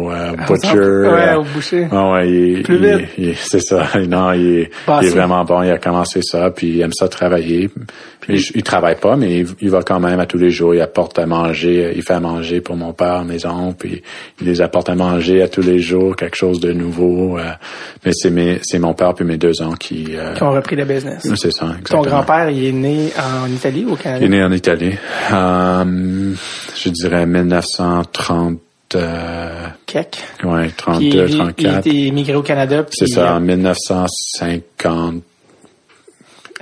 butcher. 0.47 0.77
Ouais, 0.77 1.29
euh, 1.29 1.37
au 1.37 1.43
boucher. 1.43 1.87
ah 1.91 2.11
ouais, 2.11 2.29
il, 2.31 2.63
Plus 2.63 2.75
il- 2.75 2.97
vite. 2.97 3.09
il- 3.17 3.35
c'est 3.35 3.59
ça. 3.61 3.87
Non, 4.07 4.31
il, 4.33 4.69
il 5.01 5.07
est 5.07 5.09
vraiment 5.09 5.43
bon. 5.45 5.61
Il 5.63 5.71
a 5.71 5.77
commencé 5.77 6.21
ça, 6.21 6.49
puis 6.51 6.67
il 6.67 6.81
aime 6.81 6.93
ça 6.93 7.07
travailler. 7.07 7.69
Puis, 8.19 8.37
il, 8.39 8.57
il 8.57 8.63
travaille 8.63 8.95
pas, 8.95 9.15
mais 9.17 9.39
il, 9.39 9.47
il 9.61 9.69
va 9.69 9.81
quand 9.83 9.99
même 9.99 10.19
à 10.19 10.25
tous 10.25 10.37
les 10.37 10.49
jours. 10.49 10.73
Il 10.73 10.81
apporte 10.81 11.19
à 11.19 11.25
manger. 11.25 11.93
Il 11.95 12.01
fait 12.03 12.13
à 12.13 12.19
manger 12.19 12.61
pour 12.61 12.75
mon 12.77 12.93
père, 12.93 13.23
mes 13.25 13.45
oncles, 13.45 13.75
puis 13.77 14.01
il 14.41 14.47
les 14.47 14.61
apporte 14.61 14.89
à 14.89 14.95
manger 14.95 15.41
à 15.41 15.47
tous 15.47 15.61
les 15.61 15.79
jours, 15.79 16.15
quelque 16.15 16.37
chose 16.37 16.59
de 16.59 16.71
nouveau. 16.71 17.37
euh, 17.37 17.43
mais 18.05 18.11
c'est 18.13 18.29
mes, 18.29 18.59
c'est 18.63 18.79
mon 18.79 18.93
père 18.93 19.13
puis 19.13 19.25
mes 19.25 19.37
deux 19.37 19.61
oncles 19.61 19.77
qui. 19.77 20.07
euh, 20.15 20.33
Qui 20.35 20.43
ont 20.43 20.51
repris 20.51 20.75
le 20.75 20.85
business. 20.85 21.21
c'est 21.35 21.51
ça. 21.51 21.65
Ton 21.65 21.71
exactement. 21.73 22.01
grand-père, 22.03 22.49
il 22.49 22.65
est 22.65 22.71
né 22.71 23.09
en 23.17 23.47
Italie 23.51 23.85
ou 23.87 23.93
au 23.93 23.95
Canada? 23.95 24.23
Il 24.23 24.33
est 24.33 24.37
né 24.37 24.43
en 24.43 24.51
Italie. 24.51 24.93
Euh, 25.31 26.33
je 26.75 26.89
dirais 26.89 27.25
1930. 27.25 28.59
Euh, 28.95 29.67
Ouais, 30.43 30.63
Puis 30.65 30.73
32, 30.77 31.05
il, 31.05 31.13
il 31.31 31.37
34. 31.37 31.77
était 31.79 31.89
immigré 31.89 32.35
au 32.35 32.41
Canada. 32.41 32.85
C'est 32.91 33.07
ça, 33.07 33.33
en 33.33 33.37
euh, 33.37 33.39
1950. 33.39 35.23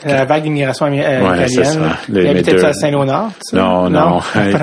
La 0.03 0.25
vague 0.25 0.41
d'immigration 0.41 0.87
euh, 0.87 0.89
Ouais, 0.89 1.47
c'est 1.47 1.53
italienne. 1.61 1.73
ça. 1.73 1.97
Les- 2.09 2.23
il 2.23 2.27
habitait 2.29 2.53
les 2.53 2.57
deux. 2.61 2.65
à 2.65 2.73
Saint-Léonard? 2.73 3.29
Non, 3.53 3.87
non? 3.87 4.19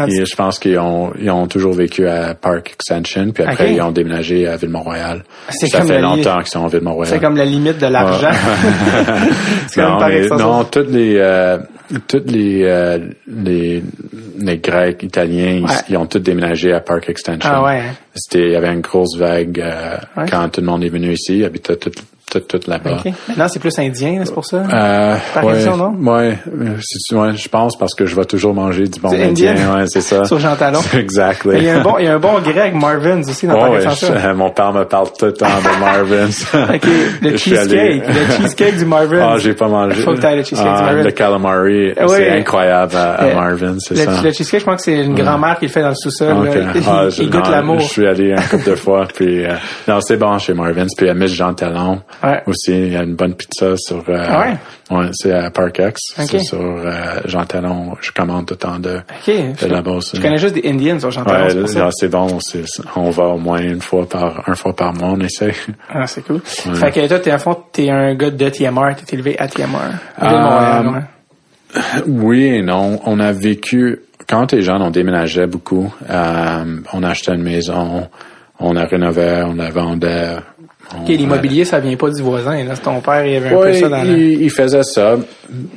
Ils- 0.08 0.26
je 0.28 0.34
pense 0.34 0.58
qu'ils 0.58 0.76
ont, 0.80 1.12
ils 1.16 1.30
ont 1.30 1.46
toujours 1.46 1.74
vécu 1.74 2.08
à 2.08 2.34
Park 2.34 2.72
Extension, 2.72 3.30
puis 3.30 3.44
après 3.44 3.72
ils 3.74 3.80
ont 3.80 3.92
déménagé 3.92 4.48
à 4.48 4.56
Ville-Mont-Royal. 4.56 5.22
Ça 5.50 5.82
fait 5.82 6.00
longtemps 6.00 6.38
qu'ils 6.38 6.48
sont 6.48 6.64
à 6.64 6.68
Ville-Mont-Royal. 6.68 7.14
C'est 7.14 7.20
comme 7.20 7.36
la 7.36 7.44
limite 7.44 7.78
de 7.78 7.86
l'argent. 7.86 8.30
c'est 9.68 9.80
comme 9.80 9.90
non, 10.00 10.08
mais, 10.08 10.26
non, 10.28 10.64
toutes 10.64 10.90
les, 10.90 11.14
euh, 11.18 11.58
toutes 12.06 12.30
les, 12.30 12.62
euh, 12.64 12.98
les, 13.26 13.82
les 14.38 14.58
Grecs, 14.58 15.02
Italiens, 15.02 15.52
ils- 15.52 15.62
Ouais. 15.64 15.70
ils, 15.88 15.96
ont 15.96 16.06
tous 16.06 16.18
déménagé 16.18 16.72
à 16.72 16.80
Park 16.80 17.08
Extension. 17.08 17.50
Ah 17.52 17.62
ouais, 17.62 17.78
hein? 17.80 17.94
C'était, 18.14 18.46
il 18.46 18.52
y 18.52 18.56
avait 18.56 18.72
une 18.72 18.80
grosse 18.80 19.16
vague 19.16 19.60
euh, 19.60 19.96
Ouais. 20.16 20.26
quand 20.30 20.48
tout 20.50 20.60
le 20.60 20.66
monde 20.66 20.84
est 20.84 20.88
venu 20.88 21.12
ici, 21.12 21.38
ils 21.38 21.44
habitaient 21.44 21.76
tout, 21.76 21.90
tout, 22.30 22.40
tout 22.40 22.60
là-bas. 22.70 22.98
OK. 23.04 23.12
Maintenant, 23.28 23.48
c'est 23.48 23.58
plus 23.58 23.78
indien, 23.78 24.20
c'est 24.24 24.32
pour 24.34 24.44
ça? 24.44 24.56
Euh, 24.72 25.16
Par 25.34 25.44
ouais, 25.44 25.64
non? 25.64 25.94
Ouais, 26.00 26.38
ouais, 26.52 27.36
je 27.36 27.48
pense 27.48 27.76
parce 27.78 27.94
que 27.94 28.06
je 28.06 28.14
vais 28.16 28.24
toujours 28.24 28.54
manger 28.54 28.86
du 28.88 29.00
bon 29.00 29.08
indien. 29.08 29.52
indien? 29.52 29.74
Ouais, 29.74 29.84
c'est 29.86 30.00
ça. 30.00 30.24
Sur 30.24 30.38
Jean 30.38 30.56
Talon? 30.56 30.80
exactly. 30.98 31.52
Mais 31.52 31.58
il 31.58 31.64
y 31.64 31.68
a 31.70 31.78
un 31.78 31.82
bon, 31.82 31.94
il 31.98 32.04
y 32.04 32.08
a 32.08 32.14
un 32.14 32.18
bon 32.18 32.38
grec, 32.40 32.74
Marvin's 32.74 33.28
aussi, 33.28 33.46
dans 33.46 33.58
Parc 33.58 33.72
ouais, 33.72 33.80
je- 33.82 34.32
mon 34.32 34.50
père 34.50 34.72
me 34.72 34.84
parle 34.84 35.08
tout 35.18 35.26
le 35.26 35.32
temps 35.32 35.46
de 35.46 35.80
Marvin's. 35.80 36.46
OK, 36.54 36.86
le 37.22 37.28
allé- 37.28 37.38
cheesecake. 37.38 38.02
Le 38.06 38.36
cheesecake 38.42 38.76
du 38.78 38.84
Marvin's. 38.84 39.22
Ah, 39.24 39.36
j'ai 39.38 39.54
pas 39.54 39.68
mangé. 39.68 40.00
Faut 40.02 40.12
que 40.14 40.20
t'ailles 40.20 40.36
le 40.38 40.42
cheesecake 40.44 40.64
du 40.66 40.70
Ah, 40.76 40.82
Marvin's. 40.82 41.04
Le 41.04 41.10
calamari, 41.12 41.92
Ah, 41.96 42.08
c'est 42.08 42.30
incroyable 42.30 42.96
à, 42.96 43.14
à 43.14 43.34
Marvin's, 43.34 43.84
c'est 43.86 43.94
le, 43.94 44.04
ça. 44.04 44.22
le 44.22 44.32
cheesecake, 44.32 44.60
je 44.60 44.64
pense 44.64 44.76
que 44.76 44.82
c'est 44.82 45.04
une 45.04 45.14
grand-mère 45.14 45.58
qui 45.58 45.66
le 45.66 45.70
fait 45.70 45.82
dans 45.82 45.88
le 45.90 45.94
sous-sol. 45.94 46.32
Ok. 46.46 46.54
là. 46.54 46.60
Il, 46.74 46.82
Ah, 46.86 47.04
il 47.18 47.30
goûte 47.30 47.48
l'amour. 47.48 47.80
Je 47.80 47.86
suis 47.88 48.06
allé 48.06 48.32
un 48.32 48.42
couple 48.42 48.70
de 48.70 48.74
fois, 48.74 49.06
puis 49.14 49.44
euh, 49.44 49.54
non, 49.86 50.00
c'est 50.00 50.16
bon 50.16 50.38
chez 50.38 50.54
Marvin's, 50.54 50.94
puis 50.96 51.08
à 51.08 51.14
Miss 51.14 51.32
Jean 51.32 51.54
Talon 51.54 52.00
Ouais. 52.22 52.42
aussi, 52.46 52.72
il 52.72 52.92
y 52.92 52.96
a 52.96 53.02
une 53.02 53.14
bonne 53.14 53.34
pizza 53.34 53.76
sur. 53.76 54.02
euh, 54.08 54.26
Ah 54.28 54.40
ouais? 54.40 54.96
ouais, 54.98 55.06
c'est 55.12 55.32
à 55.32 55.50
Park 55.50 55.78
X, 55.78 56.00
Ok. 56.18 56.26
c'est 56.30 56.38
sur 56.40 56.58
euh, 56.60 56.92
Jean 57.26 57.44
Talon. 57.44 57.96
Je 58.00 58.10
commande 58.12 58.46
tout 58.46 58.54
le 58.54 58.58
temps 58.58 58.78
de, 58.78 58.96
OK. 58.98 59.60
de 59.62 59.66
là-bas 59.66 59.92
aussi. 59.92 60.16
Je 60.16 60.22
connais 60.22 60.38
juste 60.38 60.54
des 60.54 60.68
Indians 60.68 60.98
sur 60.98 61.10
Jean 61.10 61.24
Talon, 61.24 61.44
Ouais, 61.44 61.66
c'est 61.68 61.80
c'est 61.92 62.08
bon. 62.08 62.38
on 62.96 63.10
va 63.10 63.24
au 63.24 63.38
moins 63.38 63.60
une 63.60 63.80
fois 63.80 64.08
par, 64.08 64.48
un 64.48 64.54
fois 64.54 64.74
par 64.74 64.92
mois, 64.94 65.10
on 65.10 65.20
essaie. 65.20 65.52
Ah, 65.90 66.06
c'est 66.06 66.22
cool. 66.22 66.40
Fait 66.44 66.90
que 66.90 67.06
toi, 67.06 67.18
t'es 67.20 67.30
à 67.30 67.38
fond, 67.38 67.56
t'es 67.72 67.88
un 67.90 68.14
gars 68.14 68.30
de 68.30 68.48
TMR, 68.48 68.94
t'es 68.96 69.14
élevé 69.16 69.38
à 69.38 69.46
TMR. 69.48 69.76
À 70.16 70.80
Euh, 70.82 70.90
ouais. 70.92 71.00
Oui 72.06 72.44
et 72.44 72.62
non. 72.62 73.00
On 73.04 73.20
a 73.20 73.32
vécu, 73.32 74.00
quand 74.28 74.46
t'es 74.46 74.62
jeune, 74.62 74.82
on 74.82 74.90
déménageait 74.90 75.46
beaucoup. 75.46 75.92
Euh, 76.10 76.76
on 76.92 77.02
achetait 77.02 77.34
une 77.34 77.42
maison, 77.42 78.08
on 78.58 78.76
a 78.76 78.84
rénové, 78.84 79.42
on 79.46 79.54
la 79.54 79.70
vendait. 79.70 80.36
OK, 80.96 81.08
l'immobilier, 81.08 81.64
ça 81.64 81.80
vient 81.80 81.96
pas 81.96 82.10
du 82.10 82.22
voisin. 82.22 82.64
Là. 82.64 82.74
C'est 82.74 82.82
ton 82.82 83.00
père, 83.00 83.24
il 83.26 83.36
avait 83.36 83.54
un 83.54 83.60
peu 83.60 83.74
ça 83.74 83.88
dans 83.88 84.02
le... 84.04 84.16
il, 84.16 84.42
il 84.42 84.50
faisait 84.50 84.82
ça. 84.82 85.16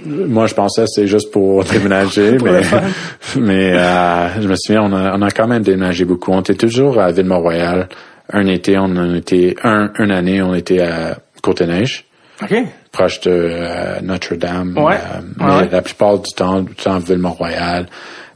Moi, 0.06 0.48
je 0.48 0.54
pensais 0.54 0.84
que 0.84 0.88
c'était 0.88 1.08
juste 1.08 1.32
pour 1.32 1.64
déménager, 1.72 2.38
Pour 2.38 2.48
mais, 2.48 2.62
mais 3.36 3.74
euh, 3.78 4.42
je 4.42 4.48
me 4.48 4.56
souviens, 4.56 4.84
on 4.84 4.94
a, 4.94 5.18
on 5.18 5.22
a 5.22 5.32
quand 5.32 5.48
même 5.48 5.64
déménagé 5.64 6.06
beaucoup. 6.06 6.32
On 6.32 6.40
était 6.40 6.56
toujours 6.56 7.00
à 7.00 7.12
Ville-Mont-Royal. 7.12 7.90
Un 8.32 8.48
été, 8.48 8.78
on 8.78 8.84
en 8.86 9.14
était, 9.16 9.56
un, 9.64 9.92
une 10.00 10.12
année, 10.12 10.42
on 10.42 10.54
était 10.56 10.80
à 10.80 11.18
Côte-Neige, 11.42 12.06
proche 12.94 13.20
de 13.22 13.32
euh, 13.32 14.00
Notre-Dame. 14.02 14.78
Ouais. 14.78 14.96
Euh, 14.96 15.22
mais 15.38 15.46
ouais. 15.46 15.70
la 15.70 15.82
plupart 15.82 16.20
du 16.20 16.32
temps, 16.34 16.62
du 16.62 16.74
temps 16.76 17.00
Ville-Mont-Royal. 17.00 17.88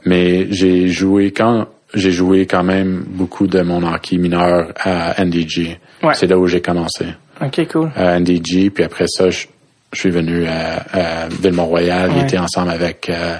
Mais 0.05 0.47
j'ai 0.51 0.89
joué 0.89 1.31
quand 1.31 1.67
j'ai 1.93 2.11
joué 2.11 2.45
quand 2.45 2.63
même 2.63 3.03
beaucoup 3.07 3.47
de 3.47 3.61
mon 3.61 3.83
hockey 3.83 4.17
mineur 4.17 4.73
à 4.83 5.23
NDG. 5.23 5.79
Ouais. 6.03 6.13
C'est 6.13 6.27
là 6.27 6.37
où 6.37 6.47
j'ai 6.47 6.61
commencé 6.61 7.05
OK, 7.41 7.67
cool. 7.71 7.91
à 7.95 8.19
NDG, 8.19 8.69
puis 8.71 8.83
après 8.83 9.05
ça, 9.07 9.29
je, 9.29 9.45
je 9.93 9.99
suis 9.99 10.09
venu 10.09 10.45
à, 10.45 10.77
à 10.93 11.27
Ville-Mont-Royal. 11.29 12.09
Ouais. 12.09 12.15
Il 12.17 12.23
était 12.23 12.37
ensemble 12.37 12.71
avec 12.71 13.09
euh, 13.09 13.35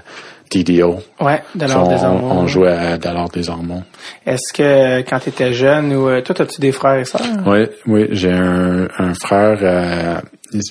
DDO. 0.54 1.00
Ouais, 1.20 1.42
de 1.56 1.68
So, 1.68 1.74
l'ordre 1.74 1.90
des 1.98 2.04
on, 2.04 2.08
Ormeaux. 2.08 2.32
on 2.42 2.48
jouait 2.48 2.72
à 2.72 2.98
Dallard 2.98 3.30
des 3.30 3.50
Ormeaux. 3.50 3.84
Est-ce 4.26 4.54
que 4.54 5.02
quand 5.10 5.20
t'étais 5.20 5.54
jeune 5.54 5.94
ou... 5.94 6.08
euh, 6.08 6.22
toi, 6.22 6.40
as-tu 6.42 6.62
des 6.62 6.72
frères 6.72 7.00
et 7.00 7.06
sœurs? 7.06 7.22
Oui, 7.46 7.66
oui, 7.88 8.08
j'ai 8.12 8.32
un, 8.32 8.88
un 8.98 9.14
frère, 9.16 9.58
euh, 9.62 10.18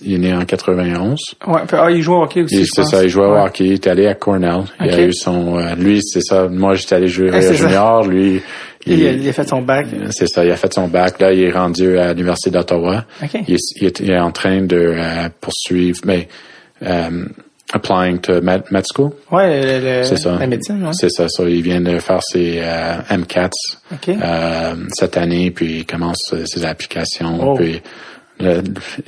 il, 0.03 0.15
est 0.15 0.19
né 0.19 0.35
en 0.35 0.45
91. 0.45 1.19
Ouais. 1.47 1.61
Ah, 1.73 1.91
il 1.91 2.03
joue 2.03 2.15
au 2.15 2.23
hockey 2.23 2.43
aussi, 2.43 2.67
C'est 2.67 2.85
ça, 2.85 3.03
il 3.03 3.09
jouait 3.09 3.27
Ouais. 3.27 3.41
au 3.41 3.45
hockey, 3.47 3.65
il 3.67 3.73
est 3.75 3.87
allé 3.87 4.07
à 4.07 4.15
Cornell. 4.15 4.63
Il 4.81 4.91
a 4.91 5.01
eu 5.07 5.13
son... 5.13 5.59
euh, 5.59 5.75
lui, 5.77 6.01
c'est 6.03 6.23
ça, 6.23 6.49
moi 6.49 6.75
j'étais 6.75 6.95
allé 6.97 7.09
jouer 7.09 7.31
Ah, 7.33 7.53
junior, 7.53 8.05
lui... 8.07 8.41
Il, 8.87 9.07
a- 9.07 9.13
il 9.13 9.27
a 9.29 9.33
fait 9.33 9.49
son 9.49 9.63
bac. 9.63 9.87
C'est 10.11 10.27
ça, 10.29 10.45
il 10.45 10.51
a 10.51 10.57
fait 10.57 10.73
son 10.75 10.89
bac. 10.89 11.19
Là, 11.19 11.33
il 11.33 11.41
est 11.43 11.51
rendu 11.53 11.97
à 11.99 12.13
l'Université 12.13 12.51
d'Ottawa. 12.51 13.05
Il, 13.49 13.55
est, 13.55 14.01
il 14.01 14.15
en 14.19 14.31
train 14.31 14.61
de 14.61 14.77
euh, 14.77 15.29
poursuivre, 15.41 16.01
mais 16.05 16.29
euh, 16.83 17.25
applying 17.73 18.19
to 18.21 18.43
med, 18.43 18.65
med 18.71 18.85
school. 18.95 19.13
Ouais, 19.33 20.03
C'est 20.05 20.19
ça. 20.19 20.37
la 20.39 20.47
médecine, 20.47 20.83
ouais. 20.85 20.93
C'est 20.93 21.09
ça. 21.09 21.29
ça. 21.31 21.45
Il 21.45 21.63
vient 21.63 21.81
de 21.81 21.99
faire 21.99 22.23
ses 22.23 22.61
euh, 22.63 23.17
MCATs 23.17 23.53
euh, 24.09 24.75
cette 24.93 25.17
année, 25.17 25.51
puis 25.51 25.79
il 25.79 25.87
commence 25.87 26.35
ses 26.45 26.65
applications. 26.67 27.39
Oh. 27.53 27.55
Puis 27.57 27.81
le, 28.41 28.63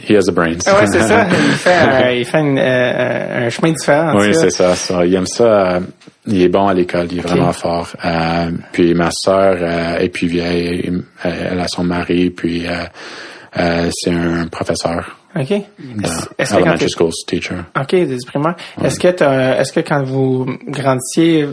he 0.09 0.15
has 0.17 0.25
the 0.27 0.33
brains. 0.33 0.59
Ah 0.67 0.79
ouais, 0.81 0.87
c'est 0.93 1.03
ça. 1.03 1.27
Il 1.29 1.53
fait, 1.55 1.73
un, 1.75 2.11
il 2.13 2.25
fait 2.25 2.41
une, 2.41 2.59
euh, 2.59 3.47
un 3.47 3.51
chemin 3.51 3.73
différent. 3.73 4.13
en 4.13 4.19
Oui, 4.21 4.35
c'est 4.35 4.51
ça, 4.51 4.75
ça. 4.75 5.05
Il 5.05 5.15
aime 5.15 5.27
ça. 5.27 5.77
euh, 5.77 5.81
il 6.29 6.43
est 6.43 6.49
bon 6.49 6.67
à 6.67 6.75
l'école, 6.75 7.07
il 7.13 7.19
est 7.19 7.23
vraiment 7.23 7.53
fort. 7.53 7.89
Euh, 8.05 8.51
puis 8.73 8.95
ma 8.95 9.11
sœur 9.13 9.57
euh, 9.61 9.99
est 9.99 10.09
plus 10.09 10.27
vieille, 10.27 10.91
elle, 11.23 11.61
a 11.61 11.69
son 11.69 11.85
mari, 11.85 12.31
puis 12.31 12.67
euh, 12.67 12.73
euh, 13.59 13.89
c'est 13.93 14.11
un 14.13 14.47
professeur, 14.49 15.19
OK. 15.37 15.53
euh, 15.53 15.59
Est-ce 16.37 16.53
que 16.55 16.57
elementary 16.59 16.91
school 16.91 17.11
teacher. 17.29 17.55
OK, 17.81 17.91
des 17.91 18.17
primaires. 18.27 18.57
Est-ce 18.85 18.99
que 18.99 19.09
t'as- 19.09 19.61
est-ce 19.61 19.73
que 19.73 19.81
quand 19.81 20.03
vous 20.03 20.47
grandissiez, 20.67 21.49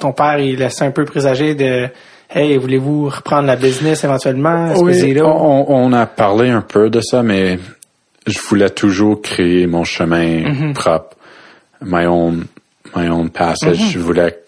ton 0.00 0.12
père 0.12 0.38
il 0.38 0.58
laissait 0.58 0.86
un 0.86 0.90
peu 0.90 1.04
présager 1.04 1.54
de 1.54 1.88
Hey, 2.34 2.56
voulez-vous 2.56 3.08
reprendre 3.08 3.46
la 3.46 3.54
business 3.56 4.02
éventuellement? 4.02 4.74
Oui, 4.78 5.20
on, 5.22 5.66
on 5.68 5.92
a 5.92 6.06
parlé 6.06 6.50
un 6.50 6.62
peu 6.62 6.90
de 6.90 7.00
ça, 7.00 7.22
mais 7.22 7.58
je 8.26 8.38
voulais 8.48 8.70
toujours 8.70 9.22
créer 9.22 9.66
mon 9.68 9.84
chemin 9.84 10.42
Mm-hmm. 10.42 10.72
propre, 10.74 11.16
my 11.84 12.06
own, 12.06 12.46
my 12.96 13.08
own 13.08 13.30
passage. 13.30 13.78
Mm-hmm. 13.78 13.90
Je 13.92 13.98
voulais 14.00 14.38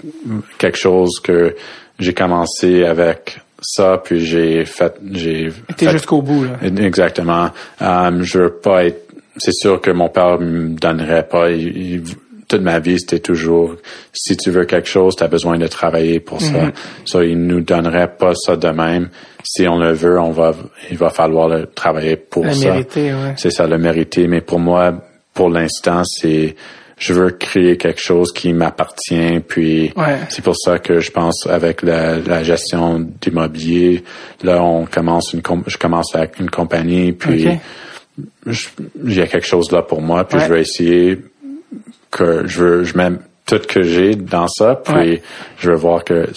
quelque 0.59 0.79
chose 0.79 1.21
que 1.23 1.55
j'ai 2.01 2.13
commencé 2.13 2.85
avec 2.85 3.39
ça, 3.63 4.03
puis 4.05 4.19
j'ai 4.25 4.65
fait, 4.65 4.95
j'ai 5.13 5.53
T'es 5.77 5.89
jusqu'au 5.91 6.23
bout, 6.23 6.45
là. 6.45 6.59
Exactement. 6.85 7.51
Um, 7.81 8.23
je 8.23 8.39
veux 8.41 8.51
pas 8.53 8.85
être. 8.85 9.03
C'est 9.39 9.53
sûr 9.55 9.81
que 9.81 9.91
mon 9.91 10.09
père 10.09 10.41
me 10.41 10.71
donnerait 10.79 11.29
pas. 11.29 11.51
il- 11.51 11.77
il- 11.77 12.03
toute 12.49 12.61
ma 12.63 12.79
vie, 12.79 12.99
c'était 13.01 13.19
toujours 13.19 13.75
si 14.13 14.37
tu 14.37 14.51
veux 14.51 14.65
quelque 14.65 14.89
chose, 14.89 15.17
tu 15.17 15.23
as 15.25 15.29
besoin 15.29 15.59
de 15.59 15.67
travailler 15.67 16.21
pour 16.21 16.41
ça. 16.41 16.73
So, 17.05 17.23
il 17.23 17.37
nous 17.39 17.61
donnerait 17.61 18.15
pas 18.17 18.35
ça 18.35 18.57
de 18.57 18.69
même. 18.69 19.09
Si 19.45 19.67
on 19.69 19.79
le 19.79 19.93
veut, 19.93 20.19
on 20.21 20.31
va, 20.31 20.55
il 20.91 20.97
va 20.97 21.11
falloir 21.11 21.49
le 21.49 21.67
travailler 21.67 22.17
pour 22.17 22.45
La 22.45 22.53
ça. 22.53 22.71
mériter, 22.73 23.13
ouais. 23.13 23.35
C'est 23.37 23.51
ça, 23.51 23.67
le 23.67 23.79
mériter. 23.79 24.27
Mais 24.29 24.41
pour 24.41 24.59
moi, 24.61 24.95
pour 25.35 25.51
l'instant, 25.51 26.03
c'est 26.05 26.55
je 26.99 27.13
veux 27.13 27.31
créer 27.31 27.77
quelque 27.77 28.01
chose 28.01 28.33
qui 28.33 28.53
m'appartient. 28.55 29.41
Puis 29.47 29.93
Ouais. 29.97 30.19
c'est 30.31 30.43
pour 30.43 30.57
ça 30.57 30.79
que 30.79 30.99
je 31.01 31.11
pense 31.11 31.47
avec 31.47 31.83
la, 31.83 32.17
la 32.19 32.43
gestion 32.43 33.01
d'immobilier, 33.21 34.03
là, 34.43 34.63
on 34.63 34.87
commence 34.87 35.33
une 35.35 35.43
je 35.67 35.77
commence 35.77 36.15
avec 36.15 36.41
une 36.41 36.49
compagnie. 36.49 37.13
Puis 37.13 37.47
il 38.47 39.13
y 39.13 39.21
a 39.21 39.27
quelque 39.27 39.47
chose 39.47 39.71
là 39.73 39.83
pour 39.83 40.01
moi. 40.01 40.25
Puis 40.27 40.39
Ouais. 40.39 40.45
je 40.47 40.53
vais 40.53 40.61
essayer 40.63 41.19
que 42.17 42.47
je 42.47 42.59
veux, 42.63 42.85
je 42.85 42.97
mets 42.97 43.13
tout 43.47 43.61
que 43.69 43.83
j'ai 43.83 44.17
dans 44.17 44.49
ça. 44.49 44.75
Puis 44.85 44.95
Ouais. 44.95 45.23
je 45.59 45.71
veux 45.71 45.77
voir 45.77 46.03
que 46.05 46.29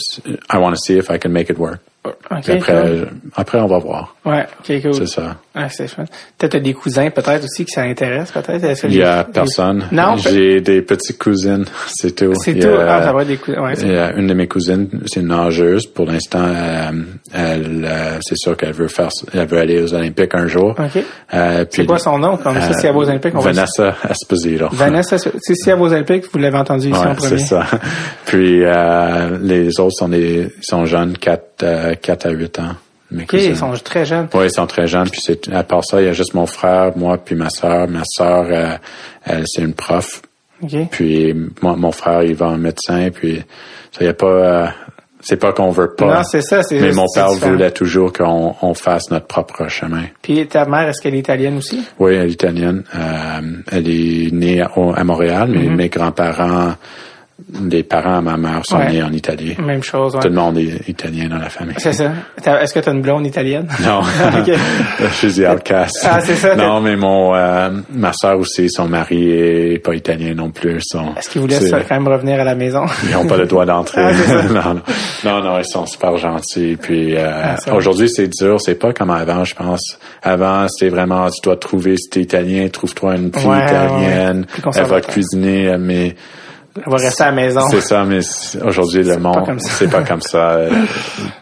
I 0.53 0.57
want 0.57 0.71
to 0.71 0.77
see 0.77 0.97
if 0.97 1.09
I 1.09 1.17
can 1.19 1.29
make 1.29 1.49
it 1.49 1.57
work. 1.57 1.79
Ok, 2.05 2.13
Puis 2.43 2.53
après, 2.53 2.73
cool. 2.73 3.07
après, 3.35 3.59
on 3.59 3.67
va 3.67 3.77
voir. 3.79 4.15
Ouais, 4.25 4.45
ok, 4.59 4.81
cool. 4.81 4.93
C'est 4.95 5.07
ça. 5.07 5.35
Ah, 5.61 5.67
c'est. 5.69 5.87
Peut-être 5.93 6.51
t'as 6.53 6.59
des 6.59 6.73
cousins, 6.73 7.09
peut-être 7.09 7.43
aussi, 7.43 7.65
qui 7.65 7.71
ça 7.71 7.81
intéresse, 7.81 8.31
peut-être. 8.31 8.85
Il 8.85 8.95
y 8.95 9.03
a 9.03 9.23
personne. 9.25 9.85
Non, 9.91 10.15
J'ai 10.17 10.61
des 10.61 10.81
petites 10.81 11.17
cousines, 11.17 11.65
c'est 11.87 12.15
tout. 12.15 12.33
C'est 12.35 12.53
tout. 12.57 12.67
a- 12.67 12.85
Ah, 12.95 13.03
ça 13.03 13.13
va 13.13 13.25
des 13.25 13.37
cousins. 13.37 13.61
Ouais, 13.61 13.73
il 13.81 13.91
y 13.91 13.97
a 13.97 14.13
une 14.13 14.27
de 14.27 14.33
mes 14.33 14.47
cousines, 14.47 14.87
c'est 15.05 15.19
une 15.19 15.27
nageuse. 15.27 15.85
Pour 15.85 16.05
l'instant, 16.05 16.43
euh, 16.45 16.91
elle, 17.33 17.85
euh, 17.85 18.17
c'est 18.21 18.37
sûr 18.37 18.55
qu'elle 18.55 18.73
veut 18.73 18.87
faire, 18.87 19.09
elle 19.33 19.47
veut 19.47 19.57
aller 19.59 19.81
aux 19.81 19.93
Olympiques 19.93 20.33
un 20.35 20.47
jour. 20.47 20.75
Ok. 20.79 21.03
Euh, 21.33 21.65
C'est 21.69 21.85
quoi 21.85 21.99
son 21.99 22.17
nom? 22.17 22.37
Comme 22.37 22.55
ça, 22.55 22.73
si 22.73 22.87
elle 22.87 22.93
va 22.93 22.99
aux 22.99 23.09
Olympiques, 23.09 23.33
on 23.35 23.39
va... 23.39 23.51
Vanessa 23.51 23.95
Esposito. 24.09 24.67
Vanessa, 24.71 25.17
c'est 25.17 25.31
si 25.55 25.69
elle 25.69 25.75
va 25.77 25.81
aux 25.83 25.91
Olympiques, 25.93 26.25
vous 26.31 26.39
l'avez 26.39 26.57
entendu 26.57 26.89
ici 26.89 26.99
Ouais, 26.99 27.07
en 27.07 27.15
premier. 27.15 27.37
c'est 27.39 27.45
ça. 27.45 27.65
Puis 28.25 28.61
les 29.41 29.79
autres 29.79 29.95
sont 29.97 30.09
des 30.09 30.47
sont 30.61 30.85
jeunes, 30.85 31.17
4, 31.17 31.43
euh, 31.63 31.95
4 32.01 32.25
à 32.27 32.29
8 32.31 32.59
ans. 32.59 32.75
Mes 33.11 33.23
Ok, 33.23 33.29
cousines. 33.29 33.51
ils 33.51 33.57
sont 33.57 33.71
très 33.83 34.05
jeunes. 34.05 34.27
Oui, 34.33 34.45
ils 34.45 34.51
sont 34.51 34.67
très 34.67 34.87
jeunes. 34.87 35.09
Puis 35.09 35.21
c'est 35.23 35.51
à 35.51 35.63
part 35.63 35.83
ça, 35.83 36.01
il 36.01 36.05
y 36.05 36.09
a 36.09 36.13
juste 36.13 36.33
mon 36.33 36.45
frère, 36.45 36.91
moi, 36.95 37.17
puis 37.17 37.35
ma 37.35 37.49
sœur. 37.49 37.87
Ma 37.87 38.03
sœur, 38.05 38.45
euh, 38.49 38.77
elle, 39.25 39.43
c'est 39.47 39.61
une 39.63 39.73
prof. 39.73 40.21
Ok. 40.61 40.75
Puis 40.91 41.33
moi, 41.61 41.75
mon 41.75 41.91
frère, 41.91 42.23
il 42.23 42.35
va 42.35 42.47
en 42.47 42.57
médecin. 42.57 43.09
Puis 43.13 43.41
ça 43.91 44.03
y 44.05 44.07
a 44.07 44.13
pas. 44.13 44.27
euh, 44.27 44.67
c'est 45.21 45.35
pas 45.37 45.51
qu'on 45.51 45.69
veut 45.71 45.93
pas. 45.95 46.17
Non, 46.19 46.23
c'est 46.23 46.41
ça, 46.41 46.63
c'est 46.63 46.79
Mais 46.79 46.93
mon 46.93 47.05
père 47.13 47.29
voulait 47.31 47.71
toujours 47.71 48.13
qu'on 48.13 48.55
on 48.61 48.73
fasse 48.73 49.11
notre 49.11 49.27
propre 49.27 49.67
chemin. 49.67 50.03
Puis 50.21 50.47
ta 50.47 50.63
mère, 50.65 50.87
est-ce 50.87 51.01
qu'elle 51.01 51.15
est 51.15 51.19
italienne 51.19 51.57
aussi? 51.57 51.83
Oui, 51.99 52.13
elle 52.15 52.29
est 52.29 52.33
italienne. 52.33 52.83
Euh, 52.95 53.41
elle 53.69 53.89
est 53.89 54.31
née 54.31 54.61
à, 54.61 55.03
Montréal, 55.03 55.49
mais 55.53 55.67
mes 55.67 55.89
grands-parents, 55.89 56.75
les 57.69 57.83
parents 57.83 58.17
à 58.17 58.21
ma 58.21 58.37
mère 58.37 58.61
sont. 58.65 58.77
Ouais. 58.77 58.91
nés 58.91 59.03
en 59.03 59.11
Italie. 59.11 59.55
Même 59.63 59.83
chose, 59.83 60.15
ouais. 60.15 60.21
Tout 60.21 60.27
le 60.29 60.33
monde 60.35 60.57
est 60.57 60.87
italien 60.87 61.27
dans 61.29 61.37
la 61.37 61.49
famille. 61.49 61.75
C'est 61.77 61.93
ça. 61.93 62.11
Est-ce 62.61 62.73
que 62.73 62.79
tu 62.79 62.89
as 62.89 62.91
une 62.91 63.01
blonde 63.01 63.25
italienne? 63.25 63.67
Non, 63.83 64.01
je 65.21 65.27
suis 65.27 65.45
outcast. 65.45 66.07
Ah, 66.09 66.19
c'est 66.21 66.35
ça. 66.35 66.55
Non, 66.55 66.79
mais 66.81 66.95
mon 66.95 67.33
euh, 67.35 67.69
ma 67.91 68.11
sœur 68.13 68.37
aussi, 68.39 68.69
son 68.69 68.87
mari 68.87 69.31
est 69.31 69.79
pas 69.83 69.95
italien 69.95 70.33
non 70.35 70.51
plus. 70.51 70.79
Son, 70.81 71.15
Est-ce 71.15 71.29
qu'ils 71.29 71.41
vous 71.41 71.47
laissent 71.47 71.69
quand 71.71 71.91
même 71.95 72.07
revenir 72.07 72.39
à 72.39 72.43
la 72.43 72.55
maison? 72.55 72.85
Ils 73.05 73.11
n'ont 73.11 73.25
pas 73.25 73.37
le 73.37 73.45
droit 73.47 73.65
d'entrer. 73.65 74.01
Ah, 74.03 74.43
non, 74.43 74.53
non, 74.53 74.81
non, 75.25 75.43
non, 75.43 75.59
ils 75.59 75.65
sont 75.65 75.85
super 75.85 76.17
gentils. 76.17 76.77
Puis 76.81 77.15
euh, 77.15 77.29
Ah, 77.43 77.73
aujourd'hui, 77.75 78.09
c'est 78.09 78.27
dur. 78.27 78.59
C'est 78.61 78.75
pas 78.75 78.93
comme 78.93 79.09
avant, 79.09 79.43
je 79.43 79.55
pense. 79.55 79.97
Avant, 80.23 80.67
c'était 80.67 80.89
vraiment, 80.93 81.29
tu 81.29 81.41
dois 81.43 81.57
trouver 81.57 81.95
si 81.97 82.09
t'es 82.09 82.21
italien, 82.21 82.67
trouve-toi 82.69 83.15
une 83.15 83.31
fille 83.33 83.47
Ouais, 83.47 83.63
italienne. 83.65 84.45
Elle 84.49 84.55
va 84.57 84.61
conservateur. 84.63 85.11
cuisiner, 85.11 85.77
mais 85.79 86.15
Va 86.85 86.97
rester 86.97 87.23
à 87.23 87.27
la 87.27 87.31
maison. 87.33 87.61
c'est 87.69 87.81
ça. 87.81 88.03
Mais 88.05 88.19
aujourd'hui, 88.63 89.03
le 89.03 89.17
monde, 89.17 89.45
comme 89.45 89.59
ça. 89.59 89.71
c'est 89.73 89.89
pas 89.89 90.03
comme 90.03 90.21
ça. 90.21 90.51
Euh, 90.59 90.69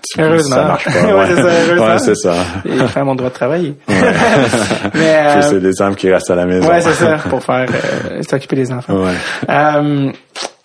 tu- 0.10 0.22
Heureusement. 0.22 0.56
Ça 0.56 0.64
marche 0.66 0.86
pas. 0.86 0.92
Ouais, 1.16 1.98
c'est 2.00 2.16
ça. 2.16 2.32
Ouais, 2.32 2.78
ça. 2.78 2.88
Femmes 2.88 3.08
ont 3.10 3.12
le 3.12 3.18
droit 3.18 3.30
de 3.30 3.34
travailler. 3.36 3.76
Ouais. 3.90 3.96
Mais, 4.94 5.16
euh, 5.18 5.42
c'est 5.42 5.60
des 5.60 5.82
hommes 5.82 5.96
qui 5.96 6.10
restent 6.12 6.32
à 6.32 6.36
la 6.36 6.46
maison. 6.46 6.68
ouais, 6.70 6.80
c'est 6.82 6.94
ça, 6.94 7.18
pour 7.30 7.44
faire, 7.44 7.68
euh, 8.12 8.22
s'occuper 8.24 8.56
des 8.56 8.72
enfants. 8.72 8.94
Ouais. 9.04 9.14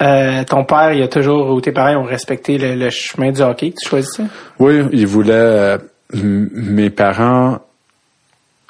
Euh, 0.03 0.45
ton 0.45 0.65
père, 0.65 0.93
il 0.93 1.03
a 1.03 1.09
toujours, 1.09 1.51
ou 1.51 1.61
tes 1.61 1.73
parents 1.73 1.97
ont 1.97 2.05
respecté 2.05 2.59
le, 2.59 2.75
le 2.75 2.91
chemin 2.91 3.31
du 3.31 3.41
hockey 3.43 3.71
que 3.71 3.77
tu 3.83 3.89
choisissais? 3.89 4.25
Oui, 4.59 4.83
ils 4.93 5.07
voulaient. 5.07 5.33
euh, 5.33 5.79
mes 6.15 6.91
parents 6.91 7.59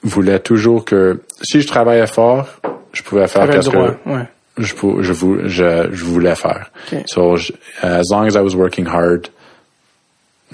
voulaient 0.02 0.38
toujours 0.40 0.84
que 0.84 1.20
si 1.42 1.60
je 1.60 1.66
travaillais 1.66 2.06
fort, 2.06 2.46
je 2.92 3.02
pouvais 3.02 3.26
faire 3.26 3.48
qu'est-ce 3.48 3.70
que 3.70 3.76
ouais. 3.76 4.28
Je, 4.58 4.74
pou- 4.74 5.02
je, 5.02 5.12
vou- 5.12 5.38
je, 5.44 5.88
je 5.92 6.04
voulais 6.04 6.34
faire. 6.34 6.70
Ok. 6.92 7.02
So, 7.06 7.36
je- 7.36 7.52
as 7.82 8.02
long 8.10 8.26
as 8.26 8.34
I 8.34 8.40
was 8.40 8.54
working 8.54 8.86
hard, 8.86 9.28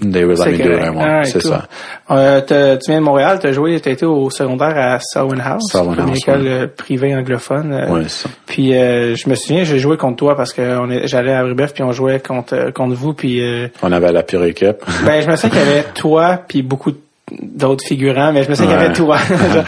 they 0.00 0.24
would 0.24 0.38
let 0.38 0.52
me 0.52 0.58
do 0.58 0.70
what 0.70 0.76
I 0.78 0.90
correct. 0.90 0.94
want. 0.96 1.24
C'est 1.24 1.42
cool. 1.42 1.50
ça. 1.50 1.68
Euh, 2.12 2.76
tu 2.78 2.90
viens 2.90 3.00
de 3.00 3.04
Montréal, 3.04 3.38
tu 3.40 3.48
as 3.48 3.52
joué, 3.52 3.80
tu 3.80 3.88
été 3.90 4.06
au 4.06 4.30
secondaire 4.30 4.76
à 4.76 5.00
Selwyn 5.00 5.40
House, 5.40 5.72
Selwyn 5.72 5.96
une 6.06 6.14
école 6.16 6.42
ouais. 6.42 6.48
euh, 6.48 6.66
privée 6.68 7.16
anglophone. 7.16 7.72
euh, 7.72 8.02
c'est 8.04 8.08
ça. 8.08 8.28
Puis 8.46 8.74
euh, 8.76 9.16
je 9.16 9.28
me 9.28 9.34
souviens, 9.34 9.64
j'ai 9.64 9.80
joué 9.80 9.96
contre 9.96 10.16
toi 10.18 10.36
parce 10.36 10.52
que 10.52 10.62
j'allais 11.06 11.32
à 11.34 11.42
Brébeuf 11.42 11.74
puis 11.74 11.82
on 11.82 11.90
jouait 11.90 12.20
contre 12.20 12.70
contre 12.72 12.94
vous 12.94 13.12
puis 13.12 13.42
euh, 13.44 13.66
On 13.82 13.90
avait 13.90 14.12
la 14.12 14.22
pire 14.22 14.44
équipe. 14.44 14.76
ben 15.04 15.20
je 15.20 15.28
me 15.28 15.34
souviens 15.34 15.50
qu'il 15.58 15.68
y 15.68 15.72
avait 15.72 15.84
toi 15.94 16.40
puis 16.46 16.62
beaucoup 16.62 16.92
d'autres 17.42 17.84
figurants, 17.86 18.32
mais 18.32 18.42
je 18.44 18.50
me 18.50 18.54
souviens 18.54 18.72
qu'il 18.72 18.80
y 18.80 18.84
avait 18.84 18.88
Ouais. 18.88 18.94
toi. 18.94 19.18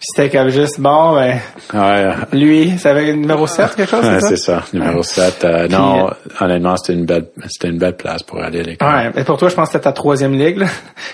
C'était 0.00 0.30
comme 0.30 0.48
juste 0.50 0.80
bon 0.80 1.14
ben 1.16 1.38
ouais, 1.74 2.12
lui, 2.32 2.78
ça 2.78 2.90
avait 2.90 3.06
le 3.06 3.14
numéro 3.14 3.46
7 3.48 3.74
quelque 3.74 3.90
chose, 3.90 4.04
ouais, 4.06 4.20
c'est 4.20 4.36
ça? 4.36 4.60
ça. 4.60 4.64
Numéro 4.72 5.02
7. 5.02 5.44
non, 5.70 6.08
honnêtement, 6.40 6.76
c'était 6.76 6.96
une 6.98 7.04
belle, 7.04 7.26
c'était 7.48 7.68
une 7.68 7.78
belle 7.78 7.96
place 7.96 8.22
pour 8.22 8.40
aller 8.40 8.60
à 8.60 8.62
l'école. 8.62 8.88
Ouais, 8.88 9.10
mais 9.14 9.24
pour 9.24 9.36
toi, 9.38 9.48
je 9.48 9.56
pense 9.56 9.66
que 9.68 9.72
c'était 9.72 9.84
ta 9.84 9.92
troisième 9.92 10.34
ligue. 10.38 10.64